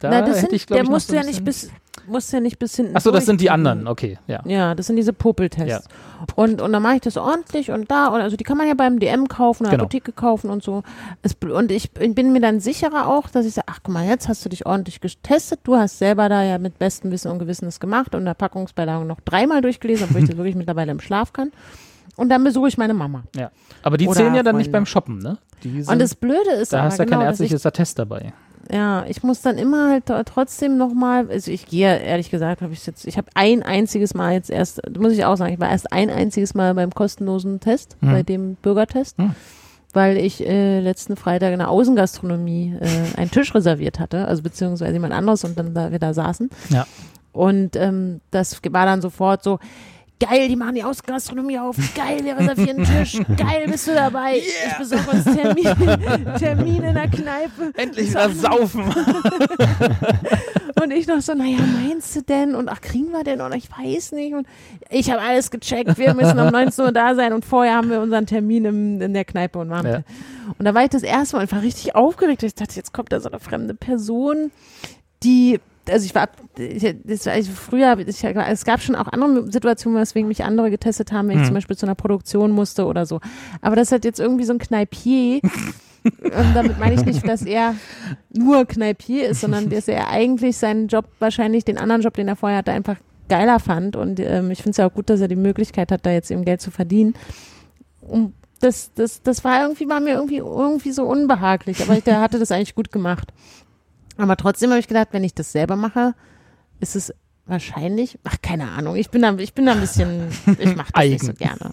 da 0.00 0.10
Na, 0.10 0.22
das 0.22 0.40
sind, 0.40 0.52
ich, 0.52 0.66
der 0.66 0.78
ich, 0.78 0.82
noch 0.84 0.90
musst 0.90 1.08
so 1.08 1.14
ja 1.14 1.22
nicht 1.22 1.44
bis, 1.44 1.70
musst 2.06 2.32
ja 2.32 2.40
nicht 2.40 2.58
bis 2.58 2.74
hinten. 2.74 2.92
Ach 2.96 3.00
so, 3.00 3.10
das 3.10 3.26
sind 3.26 3.40
die 3.40 3.50
anderen, 3.50 3.86
okay, 3.86 4.18
ja. 4.26 4.40
Ja, 4.46 4.74
das 4.74 4.86
sind 4.86 4.96
diese 4.96 5.12
Popeltests. 5.12 5.86
Und, 6.34 6.60
und 6.60 6.72
dann 6.72 6.82
mache 6.82 6.96
ich 6.96 7.00
das 7.02 7.16
ordentlich 7.16 7.70
und 7.70 7.90
da, 7.90 8.08
und 8.08 8.20
also 8.20 8.36
die 8.36 8.44
kann 8.44 8.56
man 8.56 8.66
ja 8.66 8.74
beim 8.74 8.98
DM 8.98 9.28
kaufen 9.28 9.64
oder 9.64 9.72
Genau. 9.72 9.84
Apotheke 9.84 10.12
kaufen 10.12 10.50
und 10.50 10.62
so. 10.62 10.82
Es, 11.22 11.34
und 11.34 11.70
ich 11.70 11.92
bin 11.92 12.32
mir 12.32 12.40
dann 12.40 12.60
sicherer 12.60 13.06
auch, 13.06 13.28
dass 13.28 13.46
ich 13.46 13.54
sage, 13.54 13.66
ach 13.70 13.80
guck 13.82 13.94
mal, 13.94 14.06
jetzt 14.06 14.28
hast 14.28 14.44
du 14.44 14.48
dich 14.48 14.66
ordentlich 14.66 15.00
getestet, 15.00 15.60
du 15.64 15.76
hast 15.76 15.98
selber 15.98 16.28
da 16.28 16.42
ja 16.42 16.58
mit 16.58 16.78
bestem 16.78 17.10
Wissen 17.12 17.30
und 17.30 17.38
Gewissen 17.38 17.66
das 17.66 17.78
gemacht 17.78 18.14
und 18.14 18.24
der 18.24 18.34
Packungsbeilage 18.34 19.04
noch 19.04 19.20
dreimal 19.20 19.60
durchgelesen, 19.60 20.06
obwohl 20.08 20.22
ich 20.22 20.28
das 20.28 20.36
wirklich 20.38 20.56
mittlerweile 20.56 20.90
im 20.92 21.00
Schlaf 21.00 21.32
kann. 21.32 21.52
Und 22.16 22.28
dann 22.28 22.42
besuche 22.44 22.68
ich 22.68 22.76
meine 22.76 22.92
Mama. 22.92 23.22
Ja. 23.36 23.50
Aber 23.82 23.96
die 23.96 24.06
Oder 24.06 24.16
zählen 24.16 24.34
ja 24.34 24.42
dann 24.42 24.56
nicht 24.56 24.66
Freunde. 24.66 24.78
beim 24.78 24.86
Shoppen, 24.86 25.18
ne? 25.18 25.38
Sind, 25.62 25.88
Und 25.88 25.98
das 26.00 26.14
Blöde 26.14 26.50
ist 26.60 26.72
da 26.72 26.78
aber 26.78 26.86
hast 26.86 26.98
du 26.98 27.02
ja 27.02 27.04
genau, 27.04 27.18
kein 27.18 27.26
ärztliches 27.28 27.64
Attest 27.66 27.98
dabei. 27.98 28.32
Ja, 28.72 29.04
ich 29.08 29.22
muss 29.24 29.40
dann 29.42 29.58
immer 29.58 29.90
halt 29.90 30.08
tr- 30.08 30.22
trotzdem 30.24 30.76
nochmal, 30.76 31.28
also 31.28 31.50
ich 31.50 31.66
gehe, 31.66 31.98
ehrlich 31.98 32.30
gesagt, 32.30 32.62
habe 32.62 32.72
ich 32.72 32.86
jetzt, 32.86 33.04
ich 33.06 33.16
habe 33.16 33.28
ein 33.34 33.62
einziges 33.64 34.14
Mal 34.14 34.34
jetzt 34.34 34.48
erst, 34.50 34.80
muss 34.96 35.12
ich 35.12 35.24
auch 35.24 35.36
sagen, 35.36 35.54
ich 35.54 35.58
war 35.60 35.70
erst 35.70 35.92
ein 35.92 36.08
einziges 36.08 36.54
Mal 36.54 36.74
beim 36.74 36.90
kostenlosen 36.94 37.58
Test, 37.58 37.96
Hm. 38.00 38.12
bei 38.12 38.22
dem 38.22 38.54
Bürgertest, 38.54 39.18
Hm. 39.18 39.34
weil 39.92 40.16
ich 40.18 40.46
äh, 40.46 40.78
letzten 40.78 41.16
Freitag 41.16 41.52
in 41.52 41.58
der 41.58 41.68
Außengastronomie 41.70 42.76
äh, 42.80 43.18
einen 43.18 43.30
Tisch 43.32 43.52
reserviert 43.54 43.98
hatte, 43.98 44.26
also 44.28 44.42
beziehungsweise 44.42 44.92
jemand 44.92 45.14
anderes 45.14 45.42
und 45.44 45.58
dann 45.58 45.74
da 45.74 45.90
wir 45.90 45.98
da 45.98 46.14
saßen. 46.14 46.48
Ja. 46.68 46.86
Und 47.32 47.74
ähm, 47.76 48.20
das 48.30 48.60
war 48.70 48.86
dann 48.86 49.00
sofort 49.02 49.42
so, 49.42 49.58
geil, 50.20 50.48
die 50.48 50.56
machen 50.56 50.74
die 50.74 50.84
Außengastronomie 50.84 51.58
auf, 51.58 51.76
geil, 51.94 52.22
wir 52.22 52.36
reservieren 52.38 52.84
einen 52.84 53.04
Tisch, 53.04 53.20
geil, 53.36 53.66
bist 53.66 53.88
du 53.88 53.94
dabei? 53.94 54.38
Ich 54.38 54.78
besorge 54.78 55.10
uns 55.10 55.24
Termin, 55.24 56.34
Termin 56.38 56.82
in 56.84 56.94
der 56.94 57.08
Kneipe. 57.08 57.72
Endlich 57.74 58.10
wieder 58.10 58.30
saufen. 58.30 58.84
Und 60.82 60.92
ich 60.92 61.06
noch 61.06 61.20
so, 61.20 61.34
naja, 61.34 61.58
meinst 61.58 62.16
du 62.16 62.22
denn? 62.22 62.54
Und 62.54 62.68
ach, 62.68 62.80
kriegen 62.80 63.12
wir 63.12 63.22
denn? 63.22 63.40
Und 63.40 63.54
ich 63.54 63.68
weiß 63.70 64.12
nicht. 64.12 64.34
Und 64.34 64.46
ich 64.88 65.10
habe 65.10 65.20
alles 65.20 65.50
gecheckt. 65.50 65.98
Wir 65.98 66.14
müssen 66.14 66.38
um 66.38 66.48
19 66.48 66.84
Uhr 66.86 66.92
da 66.92 67.14
sein. 67.14 67.34
Und 67.34 67.44
vorher 67.44 67.74
haben 67.74 67.90
wir 67.90 68.00
unseren 68.00 68.24
Termin 68.24 68.64
im, 68.64 69.02
in 69.02 69.12
der 69.12 69.26
Kneipe 69.26 69.58
und 69.58 69.68
waren. 69.68 69.86
Ja. 69.86 70.02
Und 70.58 70.64
da 70.64 70.74
war 70.74 70.84
ich 70.84 70.90
das 70.90 71.02
erste 71.02 71.36
Mal 71.36 71.42
einfach 71.42 71.62
richtig 71.62 71.94
aufgeregt. 71.94 72.42
Ich 72.44 72.54
dachte, 72.54 72.76
jetzt 72.76 72.94
kommt 72.94 73.12
da 73.12 73.20
so 73.20 73.28
eine 73.28 73.40
fremde 73.40 73.74
Person, 73.74 74.52
die 75.22 75.60
also 75.90 76.04
ich 76.04 76.14
war, 76.14 76.28
ich, 76.58 76.94
das 77.04 77.26
war 77.26 77.36
ich, 77.36 77.50
früher, 77.50 77.98
ich, 77.98 78.24
es 78.24 78.64
gab 78.64 78.80
schon 78.80 78.94
auch 78.94 79.08
andere 79.08 79.50
Situationen, 79.50 80.00
weswegen 80.00 80.28
mich 80.28 80.44
andere 80.44 80.70
getestet 80.70 81.12
haben, 81.12 81.28
wenn 81.28 81.40
ich 81.40 81.46
zum 81.46 81.54
Beispiel 81.54 81.76
zu 81.76 81.86
einer 81.86 81.94
Produktion 81.94 82.50
musste 82.50 82.86
oder 82.86 83.06
so. 83.06 83.20
Aber 83.60 83.76
das 83.76 83.92
hat 83.92 84.04
jetzt 84.04 84.20
irgendwie 84.20 84.44
so 84.44 84.52
ein 84.52 84.58
Kneipier. 84.58 85.40
Und 86.02 86.54
damit 86.54 86.78
meine 86.78 86.94
ich 86.94 87.04
nicht, 87.04 87.28
dass 87.28 87.42
er 87.42 87.74
nur 88.32 88.64
Kneipier 88.64 89.28
ist, 89.28 89.42
sondern 89.42 89.68
dass 89.68 89.86
er 89.86 90.08
eigentlich 90.08 90.56
seinen 90.56 90.88
Job, 90.88 91.06
wahrscheinlich 91.18 91.66
den 91.66 91.76
anderen 91.76 92.00
Job, 92.00 92.14
den 92.14 92.26
er 92.26 92.36
vorher 92.36 92.58
hatte, 92.58 92.72
einfach 92.72 92.96
geiler 93.28 93.60
fand. 93.60 93.96
Und 93.96 94.18
ähm, 94.20 94.50
ich 94.50 94.58
finde 94.62 94.70
es 94.70 94.76
ja 94.78 94.86
auch 94.86 94.94
gut, 94.94 95.10
dass 95.10 95.20
er 95.20 95.28
die 95.28 95.36
Möglichkeit 95.36 95.92
hat, 95.92 96.06
da 96.06 96.10
jetzt 96.10 96.30
eben 96.30 96.44
Geld 96.44 96.62
zu 96.62 96.70
verdienen. 96.70 97.14
Und 98.00 98.32
das, 98.60 98.92
das, 98.94 99.22
das 99.22 99.44
war 99.44 99.62
irgendwie, 99.62 99.88
war 99.88 100.00
mir 100.00 100.14
irgendwie, 100.14 100.38
irgendwie 100.38 100.92
so 100.92 101.04
unbehaglich. 101.04 101.82
Aber 101.82 102.00
der 102.00 102.20
hatte 102.20 102.38
das 102.38 102.50
eigentlich 102.50 102.74
gut 102.74 102.92
gemacht. 102.92 103.32
Aber 104.20 104.36
trotzdem 104.36 104.70
habe 104.70 104.80
ich 104.80 104.88
gedacht, 104.88 105.08
wenn 105.12 105.24
ich 105.24 105.34
das 105.34 105.52
selber 105.52 105.76
mache, 105.76 106.14
ist 106.80 106.94
es 106.94 107.12
wahrscheinlich, 107.46 108.18
ach, 108.24 108.36
keine 108.42 108.70
Ahnung, 108.70 108.96
ich 108.96 109.10
bin 109.10 109.22
da, 109.22 109.34
ich 109.36 109.54
bin 109.54 109.66
da 109.66 109.72
ein 109.72 109.80
bisschen, 109.80 110.28
ich 110.58 110.76
mache 110.76 110.92
das 110.94 111.04
nicht 111.04 111.24
so 111.24 111.32
gerne. 111.32 111.72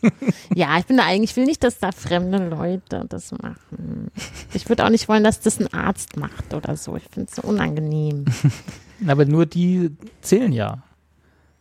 Ja, 0.55 0.77
ich 0.79 0.85
bin 0.85 0.97
da 0.97 1.05
eigentlich, 1.05 1.31
ich 1.31 1.35
will 1.37 1.45
nicht, 1.45 1.63
dass 1.63 1.79
da 1.79 1.91
fremde 1.91 2.49
Leute 2.49 3.05
das 3.07 3.31
machen. 3.31 4.11
Ich 4.53 4.69
würde 4.69 4.85
auch 4.85 4.89
nicht 4.89 5.07
wollen, 5.07 5.23
dass 5.23 5.39
das 5.39 5.59
ein 5.59 5.71
Arzt 5.73 6.17
macht 6.17 6.53
oder 6.53 6.75
so. 6.77 6.95
Ich 6.95 7.03
finde 7.11 7.29
es 7.29 7.35
so 7.35 7.43
unangenehm. 7.43 8.25
Aber 9.07 9.25
nur 9.25 9.45
die 9.45 9.91
zählen 10.21 10.51
ja. 10.51 10.83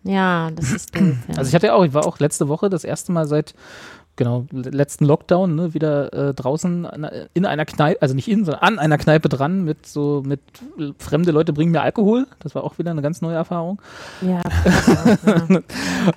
Ja, 0.05 0.51
das 0.53 0.71
ist 0.71 0.95
doof. 0.95 1.17
Ja. 1.29 1.37
Also 1.37 1.49
ich 1.49 1.55
hatte 1.55 1.75
auch, 1.75 1.85
ich 1.85 1.93
war 1.93 2.07
auch 2.07 2.21
letzte 2.21 2.49
Woche 2.49 2.71
das 2.71 2.85
erste 2.85 3.11
Mal 3.11 3.27
seit 3.27 3.55
genau 4.17 4.47
letzten 4.53 5.05
Lockdown 5.05 5.55
ne, 5.55 5.75
wieder 5.75 6.13
äh, 6.13 6.35
draußen 6.35 6.89
in 7.35 7.47
einer 7.47 7.65
Kneipe, 7.65 8.01
also 8.03 8.15
nicht 8.15 8.29
in, 8.29 8.45
sondern 8.45 8.63
an 8.63 8.79
einer 8.79 8.99
Kneipe 8.99 9.29
dran 9.29 9.65
mit 9.65 9.87
so 9.87 10.23
mit 10.25 10.41
fremde 10.99 11.33
Leute 11.33 11.53
bringen 11.53 11.73
mir 11.73 11.83
Alkohol. 11.83 12.27
Das 12.41 12.55
war 12.55 12.65
auch 12.65 12.79
wieder 12.79 12.91
eine 12.91 13.03
ganz 13.03 13.23
neue 13.23 13.37
Erfahrung. 13.37 13.81
ja, 14.23 14.41
ja. 14.43 15.61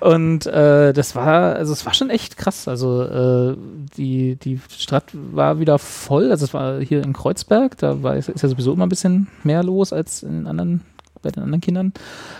Und 0.00 0.46
äh, 0.46 0.92
das 0.92 1.14
war, 1.14 1.56
also 1.56 1.72
es 1.72 1.84
war 1.86 1.94
schon 1.94 2.10
echt 2.10 2.36
krass. 2.36 2.68
Also 2.68 3.02
äh, 3.02 3.56
die, 3.96 4.36
die 4.36 4.60
Stadt 4.68 5.04
war 5.12 5.60
wieder 5.60 5.78
voll. 5.78 6.30
Also 6.30 6.44
es 6.44 6.54
war 6.54 6.80
hier 6.80 7.02
in 7.02 7.12
Kreuzberg, 7.12 7.76
da 7.78 8.02
war, 8.02 8.16
ist 8.16 8.28
ja 8.28 8.48
sowieso 8.48 8.72
immer 8.72 8.86
ein 8.86 8.90
bisschen 8.90 9.28
mehr 9.44 9.62
los 9.62 9.92
als 9.92 10.22
in 10.22 10.46
anderen, 10.46 10.82
bei 11.22 11.30
den 11.30 11.42
anderen 11.42 11.60
Kindern. 11.60 11.92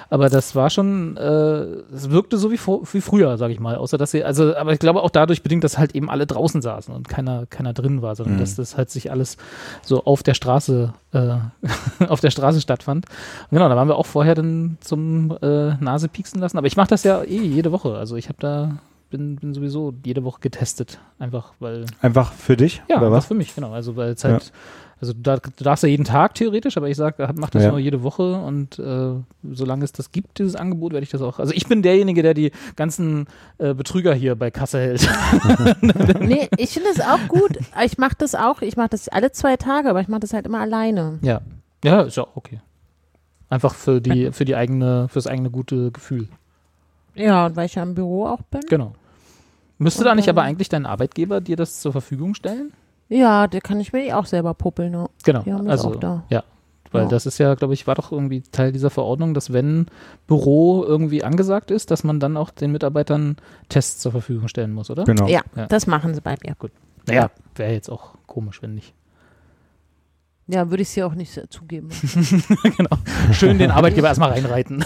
Aber 0.09 0.29
das 0.29 0.55
war 0.55 0.71
schon, 0.71 1.17
äh, 1.17 1.23
es 1.95 2.11
wirkte 2.11 2.39
so 2.39 2.51
wie, 2.51 2.57
vor, 2.57 2.81
wie 2.93 3.01
früher, 3.01 3.37
sage 3.39 3.53
ich 3.53 3.61
mal. 3.61 3.77
Außer 3.77 3.99
dass 3.99 4.11
sie, 4.11 4.25
also, 4.25 4.57
aber 4.57 4.73
ich 4.73 4.79
glaube 4.79 5.03
auch 5.03 5.11
dadurch 5.11 5.43
bedingt, 5.43 5.65
dass 5.65 5.79
halt 5.79 5.95
eben 5.95 6.11
alle 6.11 6.27
draußen 6.27 6.63
saßen 6.63 6.95
und 6.95 7.09
keiner, 7.09 7.47
keiner 7.47 7.73
drin 7.73 8.03
war, 8.03 8.15
sondern 8.17 8.37
Mhm. 8.37 8.41
dass 8.41 8.57
das 8.57 8.77
halt 8.77 8.91
sich 8.91 9.11
alles 9.11 9.37
so 9.83 10.05
auf 10.05 10.23
der 10.23 10.35
Straße, 10.35 10.93
äh, 11.13 11.35
auf 12.09 12.21
der 12.21 12.31
Straße 12.31 12.61
stattfand. 12.61 13.07
Und 13.51 13.57
genau, 13.59 13.69
da 13.69 13.77
waren 13.77 13.89
wir 13.89 13.97
auch 13.97 14.07
vorher 14.07 14.35
dann 14.35 14.79
zum 14.81 15.37
äh, 15.43 15.75
Nase 15.83 16.09
pieksen 16.09 16.41
lassen. 16.41 16.59
Aber 16.59 16.67
ich 16.67 16.77
mache 16.77 16.89
das 16.89 17.05
ja 17.05 17.23
eh 17.23 17.41
jede 17.43 17.73
Woche. 17.73 17.95
Also 17.97 18.17
ich 18.17 18.29
habe 18.29 18.39
da, 18.41 18.79
bin, 19.11 19.37
bin 19.37 19.55
sowieso 19.55 19.93
jede 20.05 20.25
Woche 20.25 20.41
getestet. 20.41 20.99
Einfach 21.19 21.53
weil, 21.61 21.85
Einfach 22.01 22.33
für 22.33 22.57
dich? 22.57 22.83
ja, 22.89 22.97
oder 22.97 23.07
einfach 23.07 23.19
was? 23.19 23.27
für 23.27 23.35
mich, 23.35 23.55
genau. 23.55 23.73
Also 23.73 23.97
weil 23.97 24.11
es 24.11 24.25
halt, 24.25 24.53
also 25.01 25.13
da, 25.17 25.37
du 25.39 25.65
darfst 25.65 25.83
ja 25.83 25.89
jeden 25.89 26.05
Tag 26.05 26.35
theoretisch, 26.35 26.77
aber 26.77 26.89
ich 26.89 26.97
sage, 26.97 27.29
mach 27.37 27.51
das 27.51 27.63
Ja. 27.65 27.71
nur 27.71 27.79
jede 27.79 28.03
Woche 28.03 28.35
und 28.35 28.79
äh, 28.79 29.13
solange 29.51 29.85
es 29.85 29.93
das 29.93 30.13
gibt, 30.13 30.39
dieses 30.39 30.57
Angebot, 30.57 30.93
werde 30.93 31.05
ich 31.05 31.11
das 31.11 31.23
auch. 31.23 31.39
Also 31.39 31.53
ich 31.55 31.67
bin 31.67 31.83
derjenige, 31.83 32.23
der 32.23 32.35
die 32.35 32.53
ganzen 32.77 33.27
äh, 33.59 33.73
Betrüger 33.75 34.13
hier 34.15 34.35
bei 34.37 34.51
Kasse 34.51 34.79
hält. 34.79 35.09
Nee, 36.21 36.49
ich 36.59 36.71
finde 36.71 36.91
es 36.91 37.01
auch 37.01 37.27
gut. 37.29 37.59
Ich 37.85 37.99
mache 37.99 38.15
das 38.19 38.35
auch, 38.35 38.63
ich 38.63 38.77
mache 38.77 38.91
das 38.91 39.09
alle 39.09 39.33
zwei 39.33 39.57
Tage, 39.57 39.89
aber 39.91 40.01
ich 40.01 40.09
mache 40.09 40.21
das 40.21 40.33
halt 40.33 40.47
immer 40.47 40.61
alleine. 40.61 41.19
ja. 41.23 41.41
Ja, 41.83 42.03
ist 42.03 42.19
ja 42.19 42.25
auch 42.25 42.37
okay. 42.37 42.61
Einfach 43.49 43.75
für 43.75 44.03
die, 44.03 44.33
für 44.33 44.45
die 44.45 44.55
eigene, 44.55 45.09
fürs 45.09 45.27
eigene 45.27 45.49
gute 45.49 45.91
Gefühl. 45.91 46.29
Ja, 47.15 47.47
und 47.47 47.57
weil 47.57 47.65
ich 47.67 47.75
ja 47.77 47.83
im 47.83 47.95
Büro 47.95 48.27
auch 48.27 48.43
bin. 48.43 48.61
Genau. 48.69 48.93
Müsste 49.79 50.01
Und 50.03 50.05
da 50.05 50.15
nicht 50.15 50.29
aber 50.29 50.43
eigentlich 50.43 50.69
dein 50.69 50.85
Arbeitgeber 50.85 51.41
dir 51.41 51.57
das 51.57 51.81
zur 51.81 51.93
Verfügung 51.93 52.35
stellen? 52.35 52.73
Ja, 53.11 53.47
der 53.49 53.61
kann 53.61 53.81
ich 53.81 53.93
mir 53.93 54.17
auch 54.17 54.25
selber 54.25 54.55
puppeln. 54.55 54.93
Ne? 54.93 55.11
Genau. 55.25 55.43
Die 55.43 55.53
haben 55.53 55.67
das 55.67 55.85
also, 55.85 55.97
auch 55.97 56.01
da. 56.01 56.25
Ja. 56.31 56.45
Weil 56.93 57.03
Ja. 57.03 57.09
das 57.09 57.27
ist 57.27 57.39
ja, 57.39 57.55
glaube 57.55 57.75
ich, 57.75 57.87
war 57.87 57.95
doch 57.95 58.11
irgendwie 58.11 58.41
Teil 58.41 58.73
dieser 58.73 58.91
Verordnung, 58.91 59.35
dass 59.35 59.53
wenn 59.53 59.87
Büro 60.27 60.83
irgendwie 60.85 61.23
angesagt 61.23 61.71
ist, 61.71 61.91
dass 61.91 62.03
man 62.05 62.19
dann 62.19 62.37
auch 62.37 62.51
den 62.51 62.73
Mitarbeitern 62.73 63.37
Tests 63.69 64.01
zur 64.01 64.13
Verfügung 64.13 64.49
stellen 64.49 64.73
muss, 64.73 64.91
oder? 64.91 65.05
Genau. 65.05 65.27
Ja, 65.29 65.43
Ja. 65.55 65.67
das 65.67 65.87
machen 65.87 66.15
sie 66.15 66.21
bei 66.21 66.37
mir. 66.43 66.57
Naja, 67.07 67.31
wäre 67.57 67.73
jetzt 67.73 67.91
auch 67.91 68.15
komisch, 68.27 68.63
wenn 68.63 68.75
nicht. 68.75 68.95
Ja, 70.53 70.69
würde 70.69 70.83
ich 70.83 70.89
sie 70.89 71.03
auch 71.05 71.15
nicht 71.15 71.41
zugeben. 71.51 71.91
genau. 72.77 72.97
Schön 73.33 73.59
den 73.59 73.71
Arbeitgeber 73.71 74.09
erstmal 74.09 74.31
reinreiten. 74.31 74.85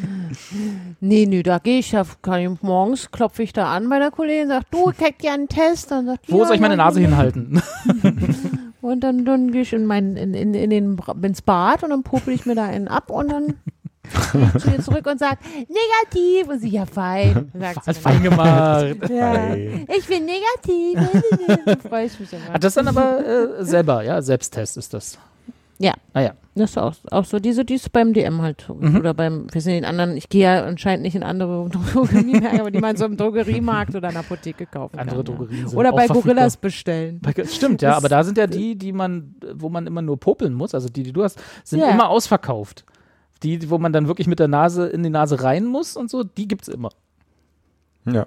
nee, 1.00 1.26
nee, 1.26 1.42
da 1.42 1.58
gehe 1.58 1.80
ich 1.80 1.92
ja, 1.92 2.04
kann 2.22 2.40
ich, 2.40 2.62
morgens 2.62 3.10
klopfe 3.10 3.42
ich 3.42 3.52
da 3.52 3.74
an 3.74 3.88
bei 3.88 3.98
der 3.98 4.10
Kollegin, 4.10 4.48
sag, 4.48 4.70
du, 4.70 4.90
ich 4.90 5.00
hätte 5.00 5.18
gerne 5.18 5.34
einen 5.34 5.48
Test. 5.48 5.90
Dann 5.90 6.06
sagt, 6.06 6.30
Wo 6.30 6.38
ja, 6.38 6.46
soll 6.46 6.54
ich 6.54 6.60
meine 6.60 6.74
ja, 6.74 6.84
Nase 6.84 7.00
ja. 7.00 7.08
hinhalten? 7.08 7.62
Und 8.80 9.00
dann, 9.00 9.24
dann 9.24 9.52
gehe 9.52 9.62
ich 9.62 9.72
in 9.72 9.86
mein, 9.86 10.16
in, 10.16 10.34
in, 10.34 10.54
in 10.54 10.70
den, 10.70 10.98
ins 11.22 11.42
Bad 11.42 11.82
und 11.84 11.90
dann 11.90 12.02
popel 12.02 12.32
ich 12.32 12.46
mir 12.46 12.54
da 12.54 12.64
einen 12.64 12.88
ab 12.88 13.10
und 13.10 13.30
dann 13.30 13.54
ich 14.12 14.62
zu 14.62 14.70
ihr 14.70 14.80
zurück 14.80 15.06
und 15.06 15.18
sag, 15.18 15.38
negativ. 15.42 16.48
Und 16.48 16.60
sie, 16.60 16.68
ja, 16.68 16.86
fein. 16.86 17.50
Sagt 17.58 17.86
Hat 17.86 17.94
sie 17.94 18.00
fein 18.00 18.22
gemacht. 18.22 18.96
ja, 19.10 19.54
ich 19.54 20.06
bin 20.06 20.24
negativ. 20.26 21.56
dann 21.64 21.80
freue 21.80 22.06
ich 22.06 22.18
mich 22.20 22.32
immer. 22.32 22.54
Hat 22.54 22.64
das 22.64 22.74
dann 22.74 22.88
aber 22.88 23.58
äh, 23.58 23.64
selber, 23.64 24.02
ja? 24.02 24.20
Selbsttest 24.22 24.76
ist 24.76 24.94
das. 24.94 25.18
Ja. 25.78 25.94
Ah 26.12 26.20
ja. 26.20 26.32
Das 26.54 26.70
ist 26.70 26.78
auch, 26.78 26.94
auch 27.10 27.24
so, 27.24 27.38
diese, 27.38 27.64
die 27.64 27.74
ist 27.74 27.90
beim 27.90 28.12
DM 28.12 28.42
halt. 28.42 28.66
Mhm. 28.68 28.96
Oder 28.96 29.14
beim, 29.14 29.46
wir 29.50 29.60
sind 29.62 29.72
den 29.72 29.84
anderen, 29.86 30.14
ich 30.16 30.28
gehe 30.28 30.42
ja 30.42 30.64
anscheinend 30.64 31.04
nicht 31.04 31.14
in 31.14 31.22
andere 31.22 31.70
Drogeriemärkte, 31.70 32.60
aber 32.60 32.70
die 32.70 32.80
man 32.80 32.96
so 32.96 33.06
im 33.06 33.16
Drogeriemarkt 33.16 33.94
oder 33.94 34.08
in 34.08 34.14
der 34.14 34.20
Apotheke 34.20 34.66
kaufen 34.66 34.98
Andere 34.98 35.24
kann. 35.24 35.36
Drogerien 35.36 35.62
ja. 35.62 35.68
sind 35.68 35.78
Oder 35.78 35.92
bei. 35.92 36.06
Gorillas 36.08 36.58
bestellen. 36.58 37.22
Stimmt, 37.46 37.80
ja, 37.80 37.90
Das- 37.90 37.98
aber 37.98 38.08
da 38.10 38.24
sind 38.24 38.36
ja 38.36 38.46
die, 38.46 38.76
die 38.76 38.92
man, 38.92 39.36
wo 39.54 39.70
man 39.70 39.86
immer 39.86 40.02
nur 40.02 40.18
popeln 40.20 40.52
muss, 40.52 40.74
also 40.74 40.88
die, 40.88 41.02
die 41.04 41.12
du 41.12 41.22
hast, 41.22 41.38
sind 41.64 41.78
Ja. 41.80 41.88
immer 41.88 42.10
ausverkauft. 42.10 42.84
Die, 43.42 43.70
wo 43.70 43.78
man 43.78 43.92
dann 43.92 44.06
wirklich 44.06 44.26
mit 44.26 44.38
der 44.38 44.48
Nase 44.48 44.86
in 44.88 45.02
die 45.02 45.10
Nase 45.10 45.42
rein 45.42 45.64
muss 45.66 45.96
und 45.96 46.10
so, 46.10 46.22
die 46.24 46.46
gibt's 46.48 46.68
immer. 46.68 46.90
Ja. 48.06 48.26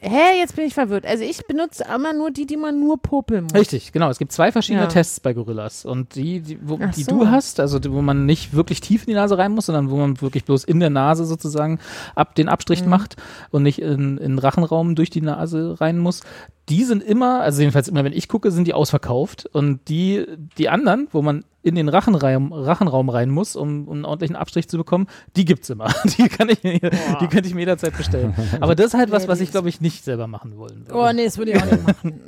Hä, 0.00 0.38
jetzt 0.38 0.56
bin 0.56 0.64
ich 0.64 0.72
verwirrt. 0.72 1.04
Also 1.06 1.24
ich 1.24 1.46
benutze 1.46 1.84
immer 1.94 2.14
nur 2.14 2.30
die, 2.30 2.46
die 2.46 2.56
man 2.56 2.80
nur 2.80 2.96
popeln 3.00 3.44
muss. 3.44 3.54
Richtig, 3.54 3.92
genau. 3.92 4.08
Es 4.08 4.18
gibt 4.18 4.32
zwei 4.32 4.50
verschiedene 4.50 4.84
Ja. 4.84 4.88
Tests 4.88 5.20
bei 5.20 5.34
Gorillas. 5.34 5.84
Und 5.84 6.14
die, 6.14 6.40
die, 6.40 6.58
wo, 6.66 6.78
die 6.78 7.02
so. 7.02 7.18
du 7.18 7.28
hast, 7.28 7.60
also 7.60 7.78
die, 7.78 7.92
wo 7.92 8.00
man 8.00 8.24
nicht 8.24 8.54
wirklich 8.54 8.80
tief 8.80 9.02
in 9.02 9.08
die 9.08 9.14
Nase 9.14 9.36
rein 9.36 9.52
muss, 9.52 9.66
sondern 9.66 9.90
wo 9.90 9.96
man 9.96 10.20
wirklich 10.22 10.44
bloß 10.46 10.64
in 10.64 10.80
der 10.80 10.88
Nase 10.88 11.26
sozusagen 11.26 11.80
ab 12.14 12.34
den 12.34 12.48
Abstrich 12.48 12.82
Mhm. 12.82 12.88
macht 12.90 13.16
und 13.50 13.62
nicht 13.62 13.78
in, 13.80 14.16
in 14.16 14.32
den 14.32 14.38
Rachenraum 14.38 14.94
durch 14.94 15.10
die 15.10 15.20
Nase 15.20 15.78
rein 15.80 15.98
muss, 15.98 16.22
die 16.68 16.84
sind 16.84 17.02
immer, 17.02 17.40
also 17.40 17.60
jedenfalls 17.60 17.88
immer, 17.88 18.04
wenn 18.04 18.12
ich 18.12 18.28
gucke, 18.28 18.50
sind 18.50 18.66
die 18.66 18.72
ausverkauft. 18.74 19.46
Und 19.52 19.80
die, 19.88 20.24
die 20.58 20.68
anderen, 20.68 21.08
wo 21.12 21.20
man 21.22 21.44
in 21.62 21.74
den 21.74 21.88
Rachenraum, 21.88 22.52
Rachenraum 22.52 23.08
rein 23.08 23.30
muss, 23.30 23.56
um, 23.56 23.86
um 23.88 23.94
einen 23.94 24.04
ordentlichen 24.04 24.36
Abstrich 24.36 24.68
zu 24.68 24.76
bekommen, 24.78 25.06
die 25.36 25.44
gibt's 25.44 25.70
immer. 25.70 25.92
Die 26.18 26.28
kann 26.28 26.48
ich, 26.50 26.62
mir- 26.62 26.78
die 26.80 27.26
könnte 27.28 27.48
ich 27.48 27.54
mir 27.54 27.60
jederzeit 27.60 27.96
bestellen. 27.96 28.34
Aber 28.60 28.74
das 28.74 28.88
ist 28.88 28.94
halt 28.94 29.10
was, 29.10 29.28
was 29.28 29.40
ich, 29.40 29.50
glaube 29.50 29.68
ich, 29.70 29.80
nicht 29.80 30.04
selber 30.04 30.26
machen 30.26 30.56
wollen 30.58 30.86
würde. 30.86 30.94
Oh 30.94 31.10
nee, 31.12 31.24
das 31.24 31.38
würde 31.38 31.52
ich 31.52 31.62
auch 31.62 31.70
nicht 31.70 31.86
machen. 31.86 32.20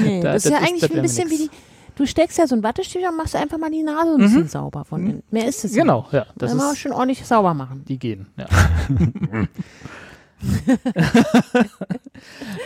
Nee, 0.00 0.20
Da- 0.20 0.32
das 0.34 0.44
ist 0.44 0.52
das 0.52 0.52
ja 0.52 0.58
ist- 0.58 0.68
eigentlich 0.68 0.80
das 0.82 0.90
ein 0.92 1.02
bisschen 1.02 1.30
wie 1.30 1.38
die, 1.38 1.50
du 1.96 2.06
steckst 2.06 2.38
ja 2.38 2.46
so 2.46 2.54
ein 2.54 2.62
Wattestäbchen 2.62 3.08
und 3.10 3.16
machst 3.16 3.34
einfach 3.36 3.58
mal 3.58 3.70
die 3.70 3.82
Nase 3.82 4.12
ein 4.14 4.18
bisschen 4.18 4.48
sauber 4.48 4.84
von 4.84 5.04
hinten. 5.06 5.22
Mehr 5.30 5.46
ist 5.48 5.64
es 5.64 5.72
nicht. 5.72 5.80
Genau, 5.80 6.06
ja. 6.12 6.26
Das 6.36 6.50
Das 6.50 6.54
mal 6.54 6.72
ist, 6.72 6.78
schön 6.78 6.92
ordentlich 6.92 7.24
sauber 7.26 7.54
machen. 7.54 7.84
die 7.88 7.98
gehen, 7.98 8.26
ja. 8.36 8.46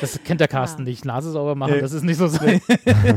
das 0.00 0.20
kennt 0.24 0.40
der 0.40 0.48
Carsten 0.48 0.82
Ja. 0.82 0.88
nicht. 0.90 1.04
Nase 1.04 1.30
sauber 1.32 1.54
machen, 1.54 1.74
Nee. 1.74 1.80
das 1.80 1.92
ist 1.92 2.02
nicht 2.04 2.16
so 2.18 2.26
sein. 2.28 2.60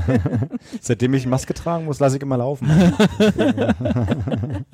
Seitdem 0.82 1.14
ich 1.14 1.26
Maske 1.28 1.54
tragen 1.54 1.86
muss, 1.86 2.00
lasse 2.00 2.18
ich 2.18 2.24
immer 2.24 2.38
laufen. 2.38 2.70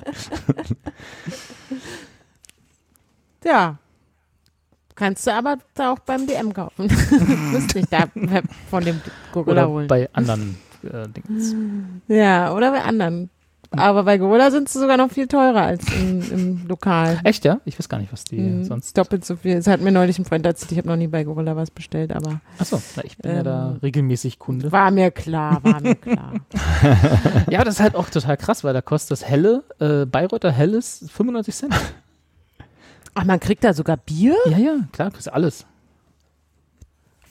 Ja. 3.44 3.78
Kannst 4.94 5.26
du 5.26 5.32
aber 5.32 5.58
da 5.74 5.92
auch 5.92 6.00
beim 6.00 6.26
DM 6.26 6.52
kaufen. 6.52 6.88
Musst 7.52 7.74
nicht 7.74 7.92
da 7.92 8.06
von 8.68 8.84
dem 8.84 9.00
Gorilla 9.32 9.62
Oder 9.62 9.68
holen. 9.68 9.86
bei 9.86 10.08
anderen 10.12 10.56
äh, 10.82 11.06
Dings. 11.08 11.54
Ja, 12.08 12.52
oder 12.52 12.72
bei 12.72 12.82
anderen. 12.82 13.30
Aber 13.70 14.04
bei 14.04 14.16
Gorilla 14.16 14.50
sind 14.50 14.68
sie 14.68 14.78
sogar 14.78 14.96
noch 14.96 15.10
viel 15.10 15.26
teurer 15.28 15.60
als 15.62 15.84
im, 15.92 16.22
im 16.32 16.66
Lokal. 16.68 17.20
Echt, 17.22 17.44
ja? 17.44 17.60
Ich 17.66 17.78
weiß 17.78 17.88
gar 17.88 17.98
nicht, 17.98 18.10
was 18.12 18.24
die 18.24 18.38
Mhm, 18.38 18.64
sonst. 18.64 18.96
Doppelt 18.96 19.24
so 19.26 19.36
viel. 19.36 19.56
Das 19.56 19.66
hat 19.66 19.80
mir 19.82 19.92
neulich 19.92 20.18
ein 20.18 20.24
Freund 20.24 20.46
erzählt. 20.46 20.72
Ich 20.72 20.78
habe 20.78 20.88
noch 20.88 20.96
nie 20.96 21.06
bei 21.06 21.22
Gorilla 21.24 21.54
was 21.54 21.70
bestellt, 21.70 22.12
aber 22.12 22.40
Achso, 22.58 22.80
ich 23.04 23.18
bin 23.18 23.30
ja 23.34 23.42
da 23.42 23.70
Ähm, 23.72 23.76
regelmäßig 23.82 24.38
Kunde. 24.38 24.72
war 24.72 24.90
mir 24.90 25.10
klar, 25.10 25.62
war 25.62 25.80
mir 25.82 25.96
klar. 25.96 26.32
Ja, 27.50 27.62
das 27.62 27.74
ist 27.74 27.80
halt 27.80 27.94
auch 27.94 28.08
total 28.08 28.36
krass, 28.38 28.64
weil 28.64 28.72
da 28.72 28.80
kostet 28.80 29.10
das 29.12 29.24
Helle, 29.28 29.62
äh, 29.80 30.06
Bayreuther 30.06 30.50
Helles 30.50 31.04
95 31.12 31.54
Cent. 31.54 31.74
Ach, 33.14 33.24
man 33.24 33.38
kriegt 33.40 33.64
da 33.64 33.74
sogar 33.74 33.96
Bier? 33.98 34.34
Ja, 34.46 34.58
ja, 34.58 34.76
klar, 34.92 35.10
kriegst 35.10 35.30
alles. 35.32 35.66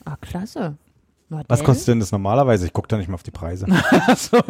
Ah, 0.04 0.16
klasse. 0.20 0.76
Na 1.30 1.42
Was 1.48 1.62
kostet 1.62 1.88
denn 1.88 2.00
das 2.00 2.10
normalerweise? 2.10 2.64
Ich 2.64 2.72
gucke 2.72 2.88
da 2.88 2.96
nicht 2.96 3.08
mal 3.08 3.14
auf 3.14 3.22
die 3.22 3.30
Preise. 3.30 3.66
Achso, 4.06 4.38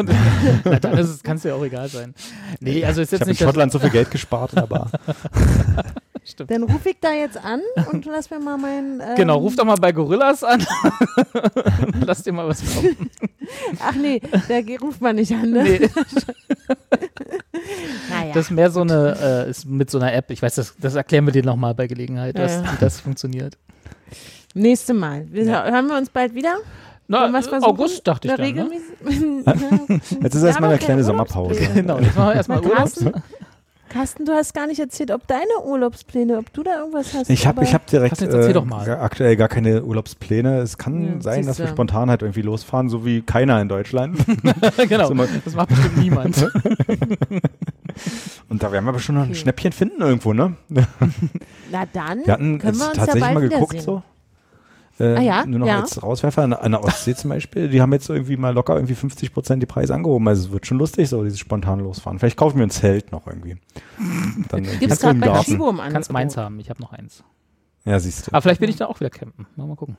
na, 0.65 0.79
dann 0.79 0.97
ist 0.97 1.09
es, 1.09 1.23
kann's 1.23 1.43
dir 1.43 1.55
auch 1.57 1.65
egal 1.65 1.89
sein. 1.89 2.15
Nee, 2.61 2.85
also 2.85 3.01
ist 3.03 3.09
Ich 3.09 3.13
jetzt 3.13 3.23
habe 3.23 3.31
in 3.33 3.37
Schottland 3.37 3.73
so 3.73 3.79
viel 3.81 3.91
Geld 3.91 4.11
gespart, 4.13 4.57
aber 4.57 4.91
stimmt. 6.25 6.51
Dann 6.53 6.63
rufe 6.63 6.91
ich 6.91 6.99
da 7.01 7.13
jetzt 7.13 7.37
an 7.37 7.61
und 7.91 8.05
lass 8.05 8.31
mir 8.31 8.39
mal 8.39 8.57
mein. 8.59 9.01
Ähm, 9.01 9.17
Genau, 9.17 9.39
ruf 9.39 9.57
doch 9.57 9.65
mal 9.65 9.75
bei 9.77 9.91
Gorillas 9.91 10.45
an. 10.45 10.65
Lass 12.07 12.23
dir 12.23 12.33
mal 12.33 12.47
was 12.47 12.63
kommen. 12.75 13.11
Ach 13.81 13.95
nee, 13.97 14.21
da 14.49 14.61
ruft 14.81 15.01
man 15.01 15.17
nicht 15.17 15.33
an, 15.33 15.51
ne? 15.51 15.63
Nee, 15.65 15.91
naja. 18.11 18.35
das 18.35 18.47
ist 18.47 18.51
mehr 18.51 18.71
so 18.71 18.83
eine, 18.83 19.17
äh, 19.47 19.51
ist 19.51 19.67
mit 19.67 19.91
so 19.91 19.99
einer 19.99 20.13
App. 20.13 20.31
Ich 20.31 20.43
weiß, 20.43 20.55
das, 20.55 20.75
das 20.79 20.95
erklären 20.95 21.27
wir 21.27 21.33
dir 21.33 21.45
nochmal 21.45 21.75
bei 21.75 21.87
Gelegenheit, 21.87 22.39
dass, 22.39 22.53
Ja, 22.53 22.63
ja. 22.63 22.73
wie 22.73 22.77
das 22.79 23.01
funktioniert. 23.01 23.57
Nächste 24.55 24.95
Mal. 24.95 25.27
Wir, 25.31 25.45
Hören 25.47 25.87
wir 25.87 25.97
uns 25.97 26.11
bald 26.11 26.35
wieder? 26.35 26.57
Na, 27.07 27.27
äh? 27.27 27.43
August 27.63 28.07
dachte 28.07 28.29
ich 28.29 28.35
dann. 28.35 28.55
Ne? 28.55 28.71
jetzt 30.23 30.35
ist 30.35 30.43
erstmal 30.43 30.71
eine 30.71 30.79
kleine 30.79 31.03
Sommerpause. 31.05 31.61
Genau, 31.75 31.99
jetzt 31.99 32.17
machen 32.17 32.29
wir 32.29 32.35
erstmal 32.35 32.61
Urlaub. 32.61 33.23
Carsten, 33.89 34.27
du 34.27 34.33
hast 34.33 34.53
gar 34.53 34.67
nicht 34.67 34.79
erzählt, 34.79 35.11
ob 35.11 35.27
deine 35.27 35.65
Urlaubspläne, 35.65 36.37
ob 36.37 36.53
du 36.53 36.63
da 36.63 36.81
irgendwas 36.81 37.15
hast. 37.15 37.31
Ich 37.31 37.47
habe 37.47 37.65
hab 37.65 37.87
direkt 37.87 38.21
äh, 38.21 38.53
doch 38.53 38.67
mal. 38.67 38.85
gar- 38.85 39.01
aktuell 39.01 39.35
gar 39.37 39.49
keine 39.49 39.83
Urlaubspläne. 39.83 40.59
Es 40.59 40.77
kann 40.77 41.15
Ja, 41.15 41.23
sein, 41.23 41.47
dass 41.47 41.59
wir 41.59 41.69
spontan 41.69 42.11
halt 42.11 42.21
irgendwie 42.21 42.43
losfahren, 42.43 42.91
so 42.91 43.07
wie 43.07 43.23
keiner 43.23 43.59
in 43.63 43.69
Deutschland. 43.71 44.19
genau, 44.89 45.15
mal- 45.15 45.29
das 45.43 45.55
macht 45.55 45.71
bestimmt 45.71 45.97
niemand. 45.97 46.37
Und 48.51 48.63
da 48.63 48.71
werden 48.73 48.85
wir 48.85 48.93
bestimmt 48.93 49.17
noch 49.19 49.25
ein 49.25 49.31
Okay. 49.31 49.39
Schnäppchen 49.39 49.73
finden 49.73 50.03
irgendwo, 50.03 50.35
ne? 50.35 50.55
Na 51.71 51.85
dann 51.91 52.27
Wir 52.27 52.33
hatten 52.35 52.59
können 52.59 52.75
jetzt 52.75 52.81
wir 52.81 52.89
uns 52.89 52.97
tatsächlich 52.99 53.25
ja 53.25 53.33
mal 53.33 53.49
geguckt, 53.49 53.81
so. 53.81 54.03
Äh, 55.01 55.17
Ah 55.17 55.21
ja, 55.21 55.47
nur 55.47 55.61
noch 55.61 55.67
ja. 55.67 55.81
als 55.81 56.03
Rauswerfer 56.03 56.43
an, 56.43 56.53
an 56.53 56.73
der 56.73 56.83
Ostsee 56.83 57.15
zum 57.15 57.31
Beispiel, 57.31 57.69
die 57.69 57.81
haben 57.81 57.93
jetzt 57.93 58.09
irgendwie 58.09 58.37
mal 58.37 58.53
locker 58.53 58.75
irgendwie 58.75 58.95
50 58.95 59.33
Prozent 59.33 59.63
die 59.63 59.67
Preise 59.67 59.95
angehoben. 59.95 60.27
Also 60.29 60.47
es 60.47 60.53
wird 60.53 60.67
schon 60.67 60.79
lustig, 60.79 61.09
so 61.09 61.23
dieses 61.23 61.39
spontan 61.39 61.81
losfahren. 61.81 62.19
Vielleicht 62.19 62.37
kaufen 62.37 62.59
wir 62.59 62.67
ein 62.67 62.71
Zelt 62.71 63.13
noch 63.13 63.27
irgendwie. 63.27 63.57
Dann 64.49 64.65
kannst 64.65 64.81
du 64.81 65.07
gerade 65.07 65.19
bei 65.19 65.27
Garten. 65.27 65.59
Kannst 65.93 66.13
meins 66.13 66.37
haben, 66.37 66.59
ich 66.61 66.71
habe 66.71 66.81
noch 66.81 66.93
eins. 66.93 67.23
Ja, 67.85 67.99
siehst 68.01 68.27
du. 68.27 68.33
Aber 68.33 68.43
vielleicht 68.43 68.61
bin 68.61 68.71
ich 68.71 68.77
da 68.77 68.87
auch 68.87 69.01
wieder 69.01 69.11
campen. 69.11 69.47
Mal, 69.57 69.67
mal 69.67 69.77
gucken. 69.77 69.97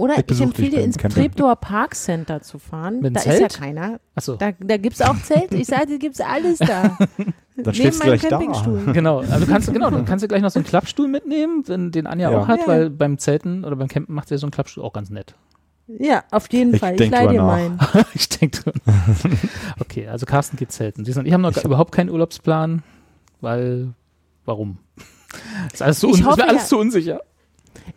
Oder 0.00 0.14
Ich 0.18 0.24
ich, 0.30 0.40
empfehle 0.40 0.70
dir 0.70 0.80
ins. 0.82 0.96
Treptower 0.96 1.56
Park 1.56 1.94
Center 1.94 2.40
zu 2.40 2.58
fahren. 2.58 3.00
Mit 3.00 3.14
da 3.16 3.20
Zelt? 3.20 3.34
ist 3.34 3.40
ja 3.54 3.60
keiner. 3.60 4.00
Achso. 4.14 4.36
Da, 4.36 4.52
da 4.58 4.76
gibt 4.78 4.94
es 4.96 5.02
auch 5.02 5.16
Zelte. 5.22 5.56
Ich 5.56 5.66
sage, 5.66 5.98
gibt 5.98 6.14
es 6.14 6.20
alles 6.22 6.58
da. 6.58 6.96
Dann 7.56 7.74
Neben 7.76 7.98
meinem 7.98 8.06
gleich 8.08 8.22
da. 8.22 8.28
Campingstuhl. 8.30 8.92
Genau, 8.94 9.18
also 9.18 9.40
du 9.40 9.46
kannst, 9.46 9.70
genau, 9.70 9.90
dann 9.90 10.04
kannst 10.06 10.22
du 10.22 10.28
gleich 10.28 10.40
noch 10.40 10.50
so 10.50 10.58
einen 10.58 10.64
Klappstuhl 10.66 11.06
mitnehmen, 11.08 11.62
wenn 11.66 11.90
den 11.90 12.06
Anja 12.06 12.30
Ja. 12.30 12.38
auch 12.38 12.48
hat, 12.48 12.60
Ja. 12.60 12.66
weil 12.66 12.88
beim 12.88 13.18
Zelten 13.18 13.64
oder 13.66 13.76
beim 13.76 13.88
Campen 13.88 14.14
macht 14.14 14.28
sie 14.28 14.38
so 14.38 14.46
einen 14.46 14.50
Klappstuhl 14.52 14.82
auch 14.82 14.94
ganz 14.94 15.10
nett. 15.10 15.34
Ja, 15.86 16.24
auf 16.30 16.50
jeden 16.52 16.72
Ich 16.72 16.80
Fall. 16.80 16.98
Ich 16.98 17.10
leih 17.10 17.26
dir 17.26 17.28
drüber 17.40 17.44
meinen. 17.44 17.78
ich 18.14 18.30
denke 18.30 18.62
drin. 18.62 18.74
Okay, 19.80 20.08
also 20.08 20.24
Carsten 20.24 20.56
geht 20.56 20.72
zelten. 20.72 21.04
Siehst 21.04 21.18
du, 21.18 21.22
ich 21.22 21.32
habe 21.34 21.42
noch 21.42 21.52
gar- 21.52 21.64
überhaupt 21.66 21.92
keinen 21.92 22.08
Urlaubsplan, 22.08 22.82
weil, 23.42 23.92
warum? 24.46 24.78
Ist 25.70 25.82
alles, 25.82 26.00
so 26.00 26.08
Ich 26.08 26.14
un 26.14 26.20
ist 26.20 26.26
hoffe 26.26 26.38
mir 26.40 26.48
alles 26.48 26.62
ja- 26.62 26.68
zu 26.68 26.78
unsicher. 26.78 27.20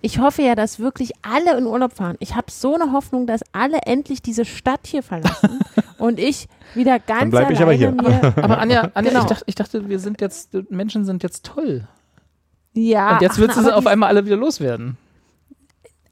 Ich 0.01 0.19
hoffe 0.19 0.41
ja, 0.41 0.55
dass 0.55 0.79
wirklich 0.79 1.11
alle 1.21 1.57
in 1.57 1.65
Urlaub 1.65 1.93
fahren. 1.93 2.15
Ich 2.19 2.35
habe 2.35 2.51
so 2.51 2.75
eine 2.75 2.91
Hoffnung, 2.91 3.27
dass 3.27 3.41
alle 3.51 3.77
endlich 3.85 4.21
diese 4.21 4.45
Stadt 4.45 4.81
hier 4.85 5.03
verlassen 5.03 5.59
und 5.97 6.19
ich 6.19 6.47
wieder 6.73 6.99
ganz 6.99 7.31
bleib 7.31 7.51
ich 7.51 7.61
aber 7.61 7.73
hier. 7.73 7.91
mir. 7.91 8.33
Aber 8.37 8.57
Anja, 8.59 8.91
Anja 8.93 9.11
Genau. 9.11 9.23
ich, 9.23 9.29
dachte, 9.29 9.43
ich 9.47 9.55
dachte, 9.55 9.89
wir 9.89 9.99
sind 9.99 10.21
jetzt, 10.21 10.49
Menschen 10.69 11.05
sind 11.05 11.23
jetzt 11.23 11.45
toll. 11.45 11.87
Ja, 12.73 13.13
und 13.13 13.21
jetzt 13.21 13.37
wird 13.37 13.55
aber 13.57 13.75
auf 13.75 13.85
einmal 13.87 14.09
alle 14.09 14.25
wieder 14.25 14.35
loswerden. 14.35 14.97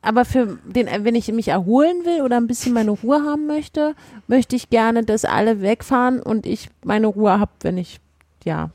Aber 0.03 0.25
für 0.25 0.57
den, 0.65 0.87
wenn 1.05 1.15
ich 1.15 1.31
mich 1.31 1.47
erholen 1.47 2.05
will 2.05 2.21
oder 2.21 2.37
ein 2.37 2.47
bisschen 2.47 2.73
meine 2.73 2.91
Ruhe 2.91 3.23
haben 3.23 3.45
möchte, 3.45 3.95
möchte 4.27 4.55
ich 4.55 4.69
gerne, 4.69 5.03
dass 5.03 5.25
alle 5.25 5.61
wegfahren 5.61 6.19
und 6.21 6.45
ich 6.45 6.69
meine 6.83 7.07
Ruhe 7.07 7.39
habe, 7.39 7.51
wenn 7.61 7.77
ich, 7.77 7.99
ja, 8.43 8.71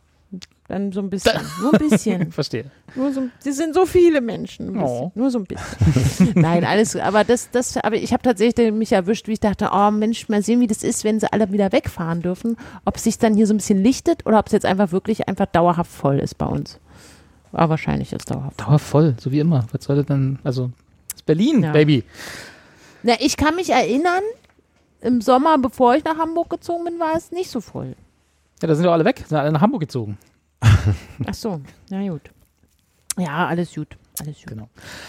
dann 0.68 0.93
so 0.93 1.01
ein 1.01 1.10
bisschen, 1.10 1.40
nur 1.60 1.74
ein 1.74 1.88
bisschen. 1.88 2.32
Verstehe. 2.32 2.70
Nur 2.94 3.12
so, 3.12 3.22
sie 3.38 3.52
sind 3.52 3.74
so 3.74 3.86
viele 3.86 4.20
Menschen. 4.20 4.78
Oh. 4.78 5.12
Nur 5.14 5.30
so 5.30 5.38
ein 5.38 5.44
bisschen. 5.44 6.32
Nein, 6.34 6.64
alles, 6.64 6.97
aber 6.97 7.24
das, 7.24 7.51
das, 7.51 7.76
aber 7.76 7.97
ich 7.97 8.12
habe 8.12 8.22
tatsächlich 8.22 8.72
mich 8.72 8.93
erwischt, 8.93 9.28
wie 9.28 9.32
ich 9.32 9.40
dachte, 9.40 9.70
oh 9.72 9.90
Mensch, 9.90 10.28
mal 10.28 10.43
sehen, 10.43 10.60
wie 10.60 10.66
das 10.66 10.82
ist, 10.82 11.05
wenn 11.05 11.20
sie 11.20 11.32
alle 11.32 11.52
wieder 11.52 11.72
wegfahren 11.72 12.22
dürfen. 12.22 12.56
Ob 12.84 12.97
es 12.97 13.05
sich 13.05 13.18
dann 13.18 13.34
hier 13.34 13.47
so 13.47 13.55
ein 13.55 13.59
bisschen 13.59 13.82
lichtet 13.82 14.26
oder 14.26 14.38
ob 14.38 14.47
es 14.47 14.52
jetzt 14.52 14.66
einfach 14.66 14.93
wirklich 14.93 15.28
einfach 15.28 15.47
dauerhaft 15.47 15.90
voll 15.90 16.18
ist 16.18 16.36
bei 16.36 16.47
uns. 16.47 16.80
Aber 17.52 17.70
wahrscheinlich 17.70 18.12
ist 18.12 18.22
es 18.22 18.24
dauerhaft. 18.26 18.60
Dauer 18.60 18.78
voll, 18.78 19.14
so 19.20 19.30
wie 19.30 19.38
immer. 19.40 19.66
Was 19.72 19.84
soll 19.84 19.97
das 19.97 20.06
denn, 20.06 20.38
also, 20.44 20.70
das 21.09 21.20
ist 21.20 21.26
Berlin, 21.26 21.62
Ja. 21.62 21.72
Baby. 21.72 22.05
Na, 23.02 23.14
ich 23.20 23.36
kann 23.36 23.55
mich 23.55 23.70
erinnern, 23.70 24.22
im 25.01 25.20
Sommer, 25.20 25.56
bevor 25.59 25.94
ich 25.94 26.05
nach 26.05 26.18
Hamburg 26.18 26.51
gezogen 26.51 26.84
bin, 26.84 26.98
war 26.98 27.14
es 27.16 27.30
nicht 27.30 27.51
so 27.51 27.60
voll. 27.60 27.94
Ja, 28.60 28.68
da 28.68 28.74
sind 28.74 28.84
ja 28.84 28.93
alle 28.93 29.05
weg, 29.05 29.22
sind 29.26 29.36
alle 29.38 29.52
nach 29.52 29.60
Hamburg 29.60 29.80
gezogen. 29.82 30.18
Ach 30.61 31.35
so, 31.35 31.61
na 31.91 32.07
gut. 32.09 32.23
Ja, 33.19 33.47
alles 33.47 33.74
gut. 33.74 33.97
Alles 34.20 34.37
gut. 34.39 34.47
Genau. 34.49 34.69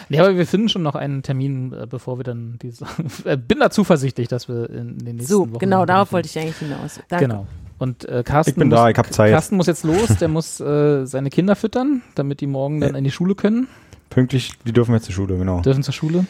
Nee, 0.09 0.19
aber 0.19 0.35
wir 0.35 0.45
finden 0.47 0.69
schon 0.69 0.83
noch 0.83 0.95
einen 0.95 1.23
Termin, 1.23 1.73
äh, 1.73 1.85
bevor 1.87 2.19
wir 2.19 2.23
dann 2.23 2.57
diese. 2.61 2.85
äh, 3.25 3.37
bin 3.37 3.59
da 3.59 3.69
zuversichtlich, 3.69 4.27
dass 4.27 4.47
wir 4.49 4.69
in 4.69 4.97
den 4.99 5.15
nächsten 5.17 5.31
So, 5.33 5.49
Wochen. 5.49 5.59
genau, 5.59 5.85
darauf 5.85 6.11
wollte 6.11 6.27
ich 6.27 6.37
eigentlich 6.39 6.57
hinaus. 6.57 6.99
Danke. 7.07 7.27
Genau. 7.27 7.47
Und 7.79 8.05
äh, 8.05 8.23
Carsten, 8.23 8.51
Ich 8.51 8.55
bin 8.57 8.69
muss, 8.69 8.75
da, 8.77 8.89
ich 8.89 8.97
hab 8.97 9.11
Zeit. 9.13 9.31
Carsten 9.31 9.55
muss 9.55 9.67
jetzt 9.67 9.83
los, 9.83 10.07
der 10.19 10.27
muss 10.29 10.59
äh, 10.59 11.05
seine 11.05 11.29
Kinder 11.29 11.55
füttern, 11.55 12.01
damit 12.15 12.41
die 12.41 12.47
morgen 12.47 12.81
dann 12.81 12.91
Ja. 12.93 12.97
in 12.97 13.03
die 13.03 13.11
Schule 13.11 13.35
können, 13.35 13.67
Pünktlich, 14.09 14.53
die 14.65 14.71
dürfen 14.71 14.93
jetzt 14.93 15.03
zur 15.05 15.13
Schule, 15.13 15.37
genau. 15.37 15.59
dürfen 15.61 15.83
zur 15.83 15.93
Schule. 15.93 16.25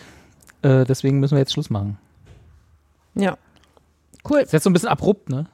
Äh, 0.64 0.84
deswegen 0.86 1.20
müssen 1.20 1.36
wir 1.36 1.40
jetzt 1.40 1.54
Schluss 1.54 1.70
machen. 1.70 1.98
Ja. 3.16 3.38
Cool. 4.28 4.40
Ist 4.40 4.52
jetzt 4.52 4.64
so 4.64 4.70
ein 4.70 4.74
bisschen 4.74 4.90
abrupt, 4.90 5.30
ne? 5.30 5.46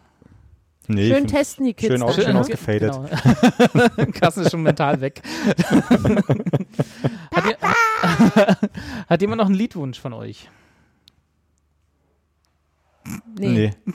Nee, 0.88 1.10
Schön 1.10 1.28
testen 1.28 1.66
die 1.66 1.74
Kids. 1.74 1.94
schön 1.94 2.04
aus- 2.04 2.16
schön 2.16 2.34
ne? 2.34 2.40
ausgefadet. 2.42 2.92
Genau. 2.92 4.12
Carsten 4.20 4.42
ist 4.42 4.52
schon 4.52 4.64
mental 4.64 5.00
weg. 5.00 5.22
hat, 7.34 7.46
ihr, 7.46 7.58
hat 9.10 9.22
jemand 9.22 9.40
noch 9.40 9.46
einen 9.46 9.56
Liedwunsch 9.56 10.00
von 10.00 10.12
euch? 10.14 10.50
Nee. 13.38 13.74
Nee. 13.86 13.94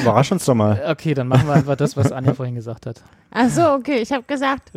Überrasch 0.00 0.30
uns 0.30 0.44
doch 0.44 0.54
mal. 0.54 0.80
Okay, 0.88 1.14
dann 1.14 1.26
machen 1.28 1.46
wir 1.48 1.54
einfach 1.54 1.76
das, 1.76 1.96
was 1.96 2.12
Anja 2.12 2.34
vorhin 2.34 2.54
gesagt 2.54 2.86
hat. 2.86 3.02
Ach 3.32 3.48
so, 3.48 3.72
okay. 3.72 3.98
Ich 3.98 4.12
habe 4.12 4.22
gesagt, 4.22 4.70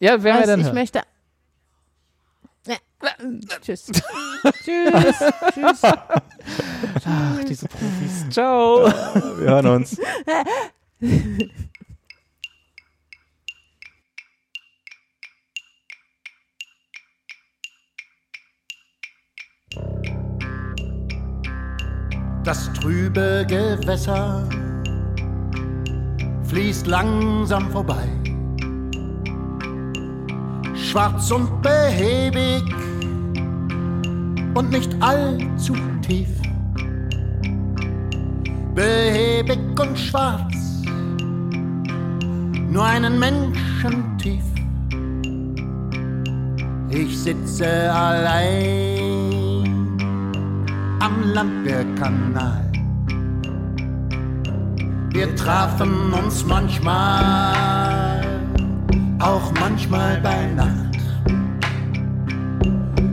Ja, 0.00 0.20
wer 0.22 0.44
dann 0.46 0.58
ich 0.60 0.66
hören? 0.66 0.74
möchte. 0.74 1.02
Ja. 2.66 2.76
Tschüss. 3.62 3.86
Tschüss. 3.86 5.16
Tschüss. 5.54 5.82
Ach, 5.84 7.44
diese 7.48 7.68
Profis. 7.68 8.28
Ciao. 8.30 8.86
Wir 9.38 9.50
hören 9.50 9.66
uns. 9.68 9.96
Das 22.44 22.70
trübe 22.74 23.46
Gewässer 23.48 24.46
fließt 26.44 26.86
langsam 26.86 27.70
vorbei. 27.70 28.06
Schwarz 30.74 31.30
und 31.30 31.62
behäbig 31.62 32.64
und 34.54 34.70
nicht 34.70 34.94
allzu 35.00 35.74
tief. 36.02 36.28
Behäbig 38.74 39.60
und 39.78 39.98
schwarz, 39.98 40.69
nur 42.70 42.84
einen 42.84 43.18
Menschen 43.18 44.16
tief. 44.18 44.44
Ich 46.88 47.18
sitze 47.18 47.92
allein 47.92 48.52
am 51.00 51.22
Landwehrkanal. 51.34 52.70
Wir 55.12 55.34
trafen 55.34 56.12
uns 56.12 56.44
manchmal, 56.44 58.22
auch 59.18 59.52
manchmal 59.58 60.20
bei 60.20 60.46
Nacht. 60.54 60.98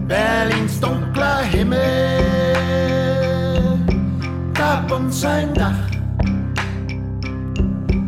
Berlins 0.07 0.79
dunkler 0.79 1.39
Himmel 1.51 1.79
gab 4.53 4.91
uns 4.91 5.25
ein 5.25 5.53
Dach. 5.53 5.96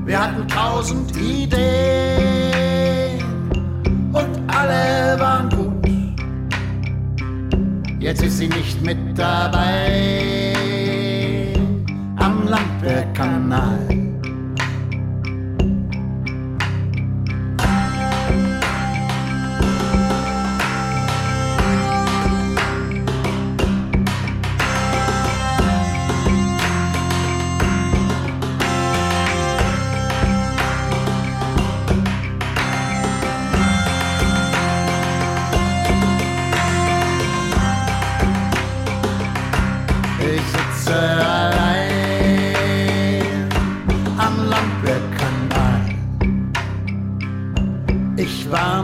Wir 0.09 0.19
hatten 0.19 0.47
tausend 0.47 1.15
Ideen 1.15 1.59
und 4.11 4.39
alle 4.47 5.19
waren 5.19 5.49
gut. 5.51 5.87
Jetzt 7.99 8.23
ist 8.23 8.39
sie 8.39 8.47
nicht 8.47 8.81
mit 8.81 8.97
dabei 9.15 10.55
am 12.17 12.47
Landwehrkanal. 12.47 13.98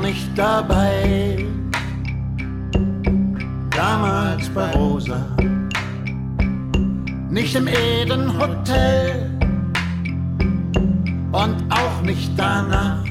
Nicht 0.05 0.37
dabei, 0.37 1.43
damals 3.71 4.47
bei 4.49 4.69
Rosa, 4.71 5.25
nicht 7.31 7.55
im 7.55 7.67
Eden 7.67 8.31
Hotel 8.37 9.31
und 11.31 11.55
auch 11.71 12.01
nicht 12.03 12.31
danach. 12.37 13.03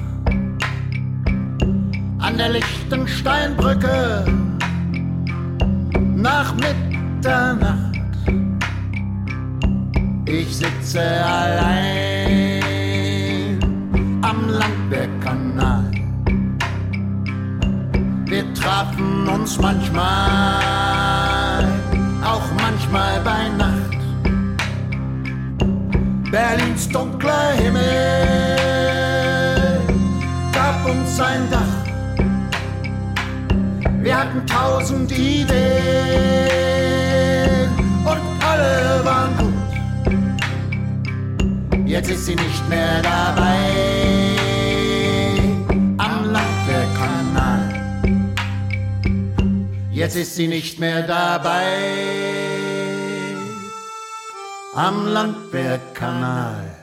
An 2.19 2.37
der 2.39 2.51
Lichtensteinbrücke 2.51 4.25
nach 6.15 6.55
Mitternacht. 6.55 7.99
Ich 10.27 10.57
sitze 10.57 11.03
allein 11.27 12.05
am 14.23 14.49
Landwehrkanal. 14.49 15.14
Wir 18.35 18.53
trafen 18.53 19.29
uns 19.29 19.61
manchmal, 19.61 20.03
auch 22.25 22.43
manchmal 22.61 23.21
bei 23.21 23.49
Nacht. 23.57 23.97
Berlins 26.33 26.89
dunkler 26.89 27.53
Himmel 27.53 27.85
gab 30.53 30.85
uns 30.85 31.21
ein 31.21 31.49
Dach. 31.49 31.61
Wir 34.03 34.19
hatten 34.19 34.45
tausend 34.49 35.13
Ideen 35.13 35.55
und 38.05 38.21
alle 38.45 39.05
waren 39.05 39.37
gut. 39.39 39.55
Jetzt 41.87 42.11
ist 42.11 42.27
sie 42.27 42.35
nicht 42.35 42.69
mehr 42.69 43.01
dabei 43.01 44.24
Jetzt 49.95 50.17
ist 50.17 50.35
sie 50.35 50.49
nicht 50.49 50.81
mehr 50.81 51.03
dabei 51.03 51.63
am 54.75 55.07
Landwehrkanal. 55.07 56.74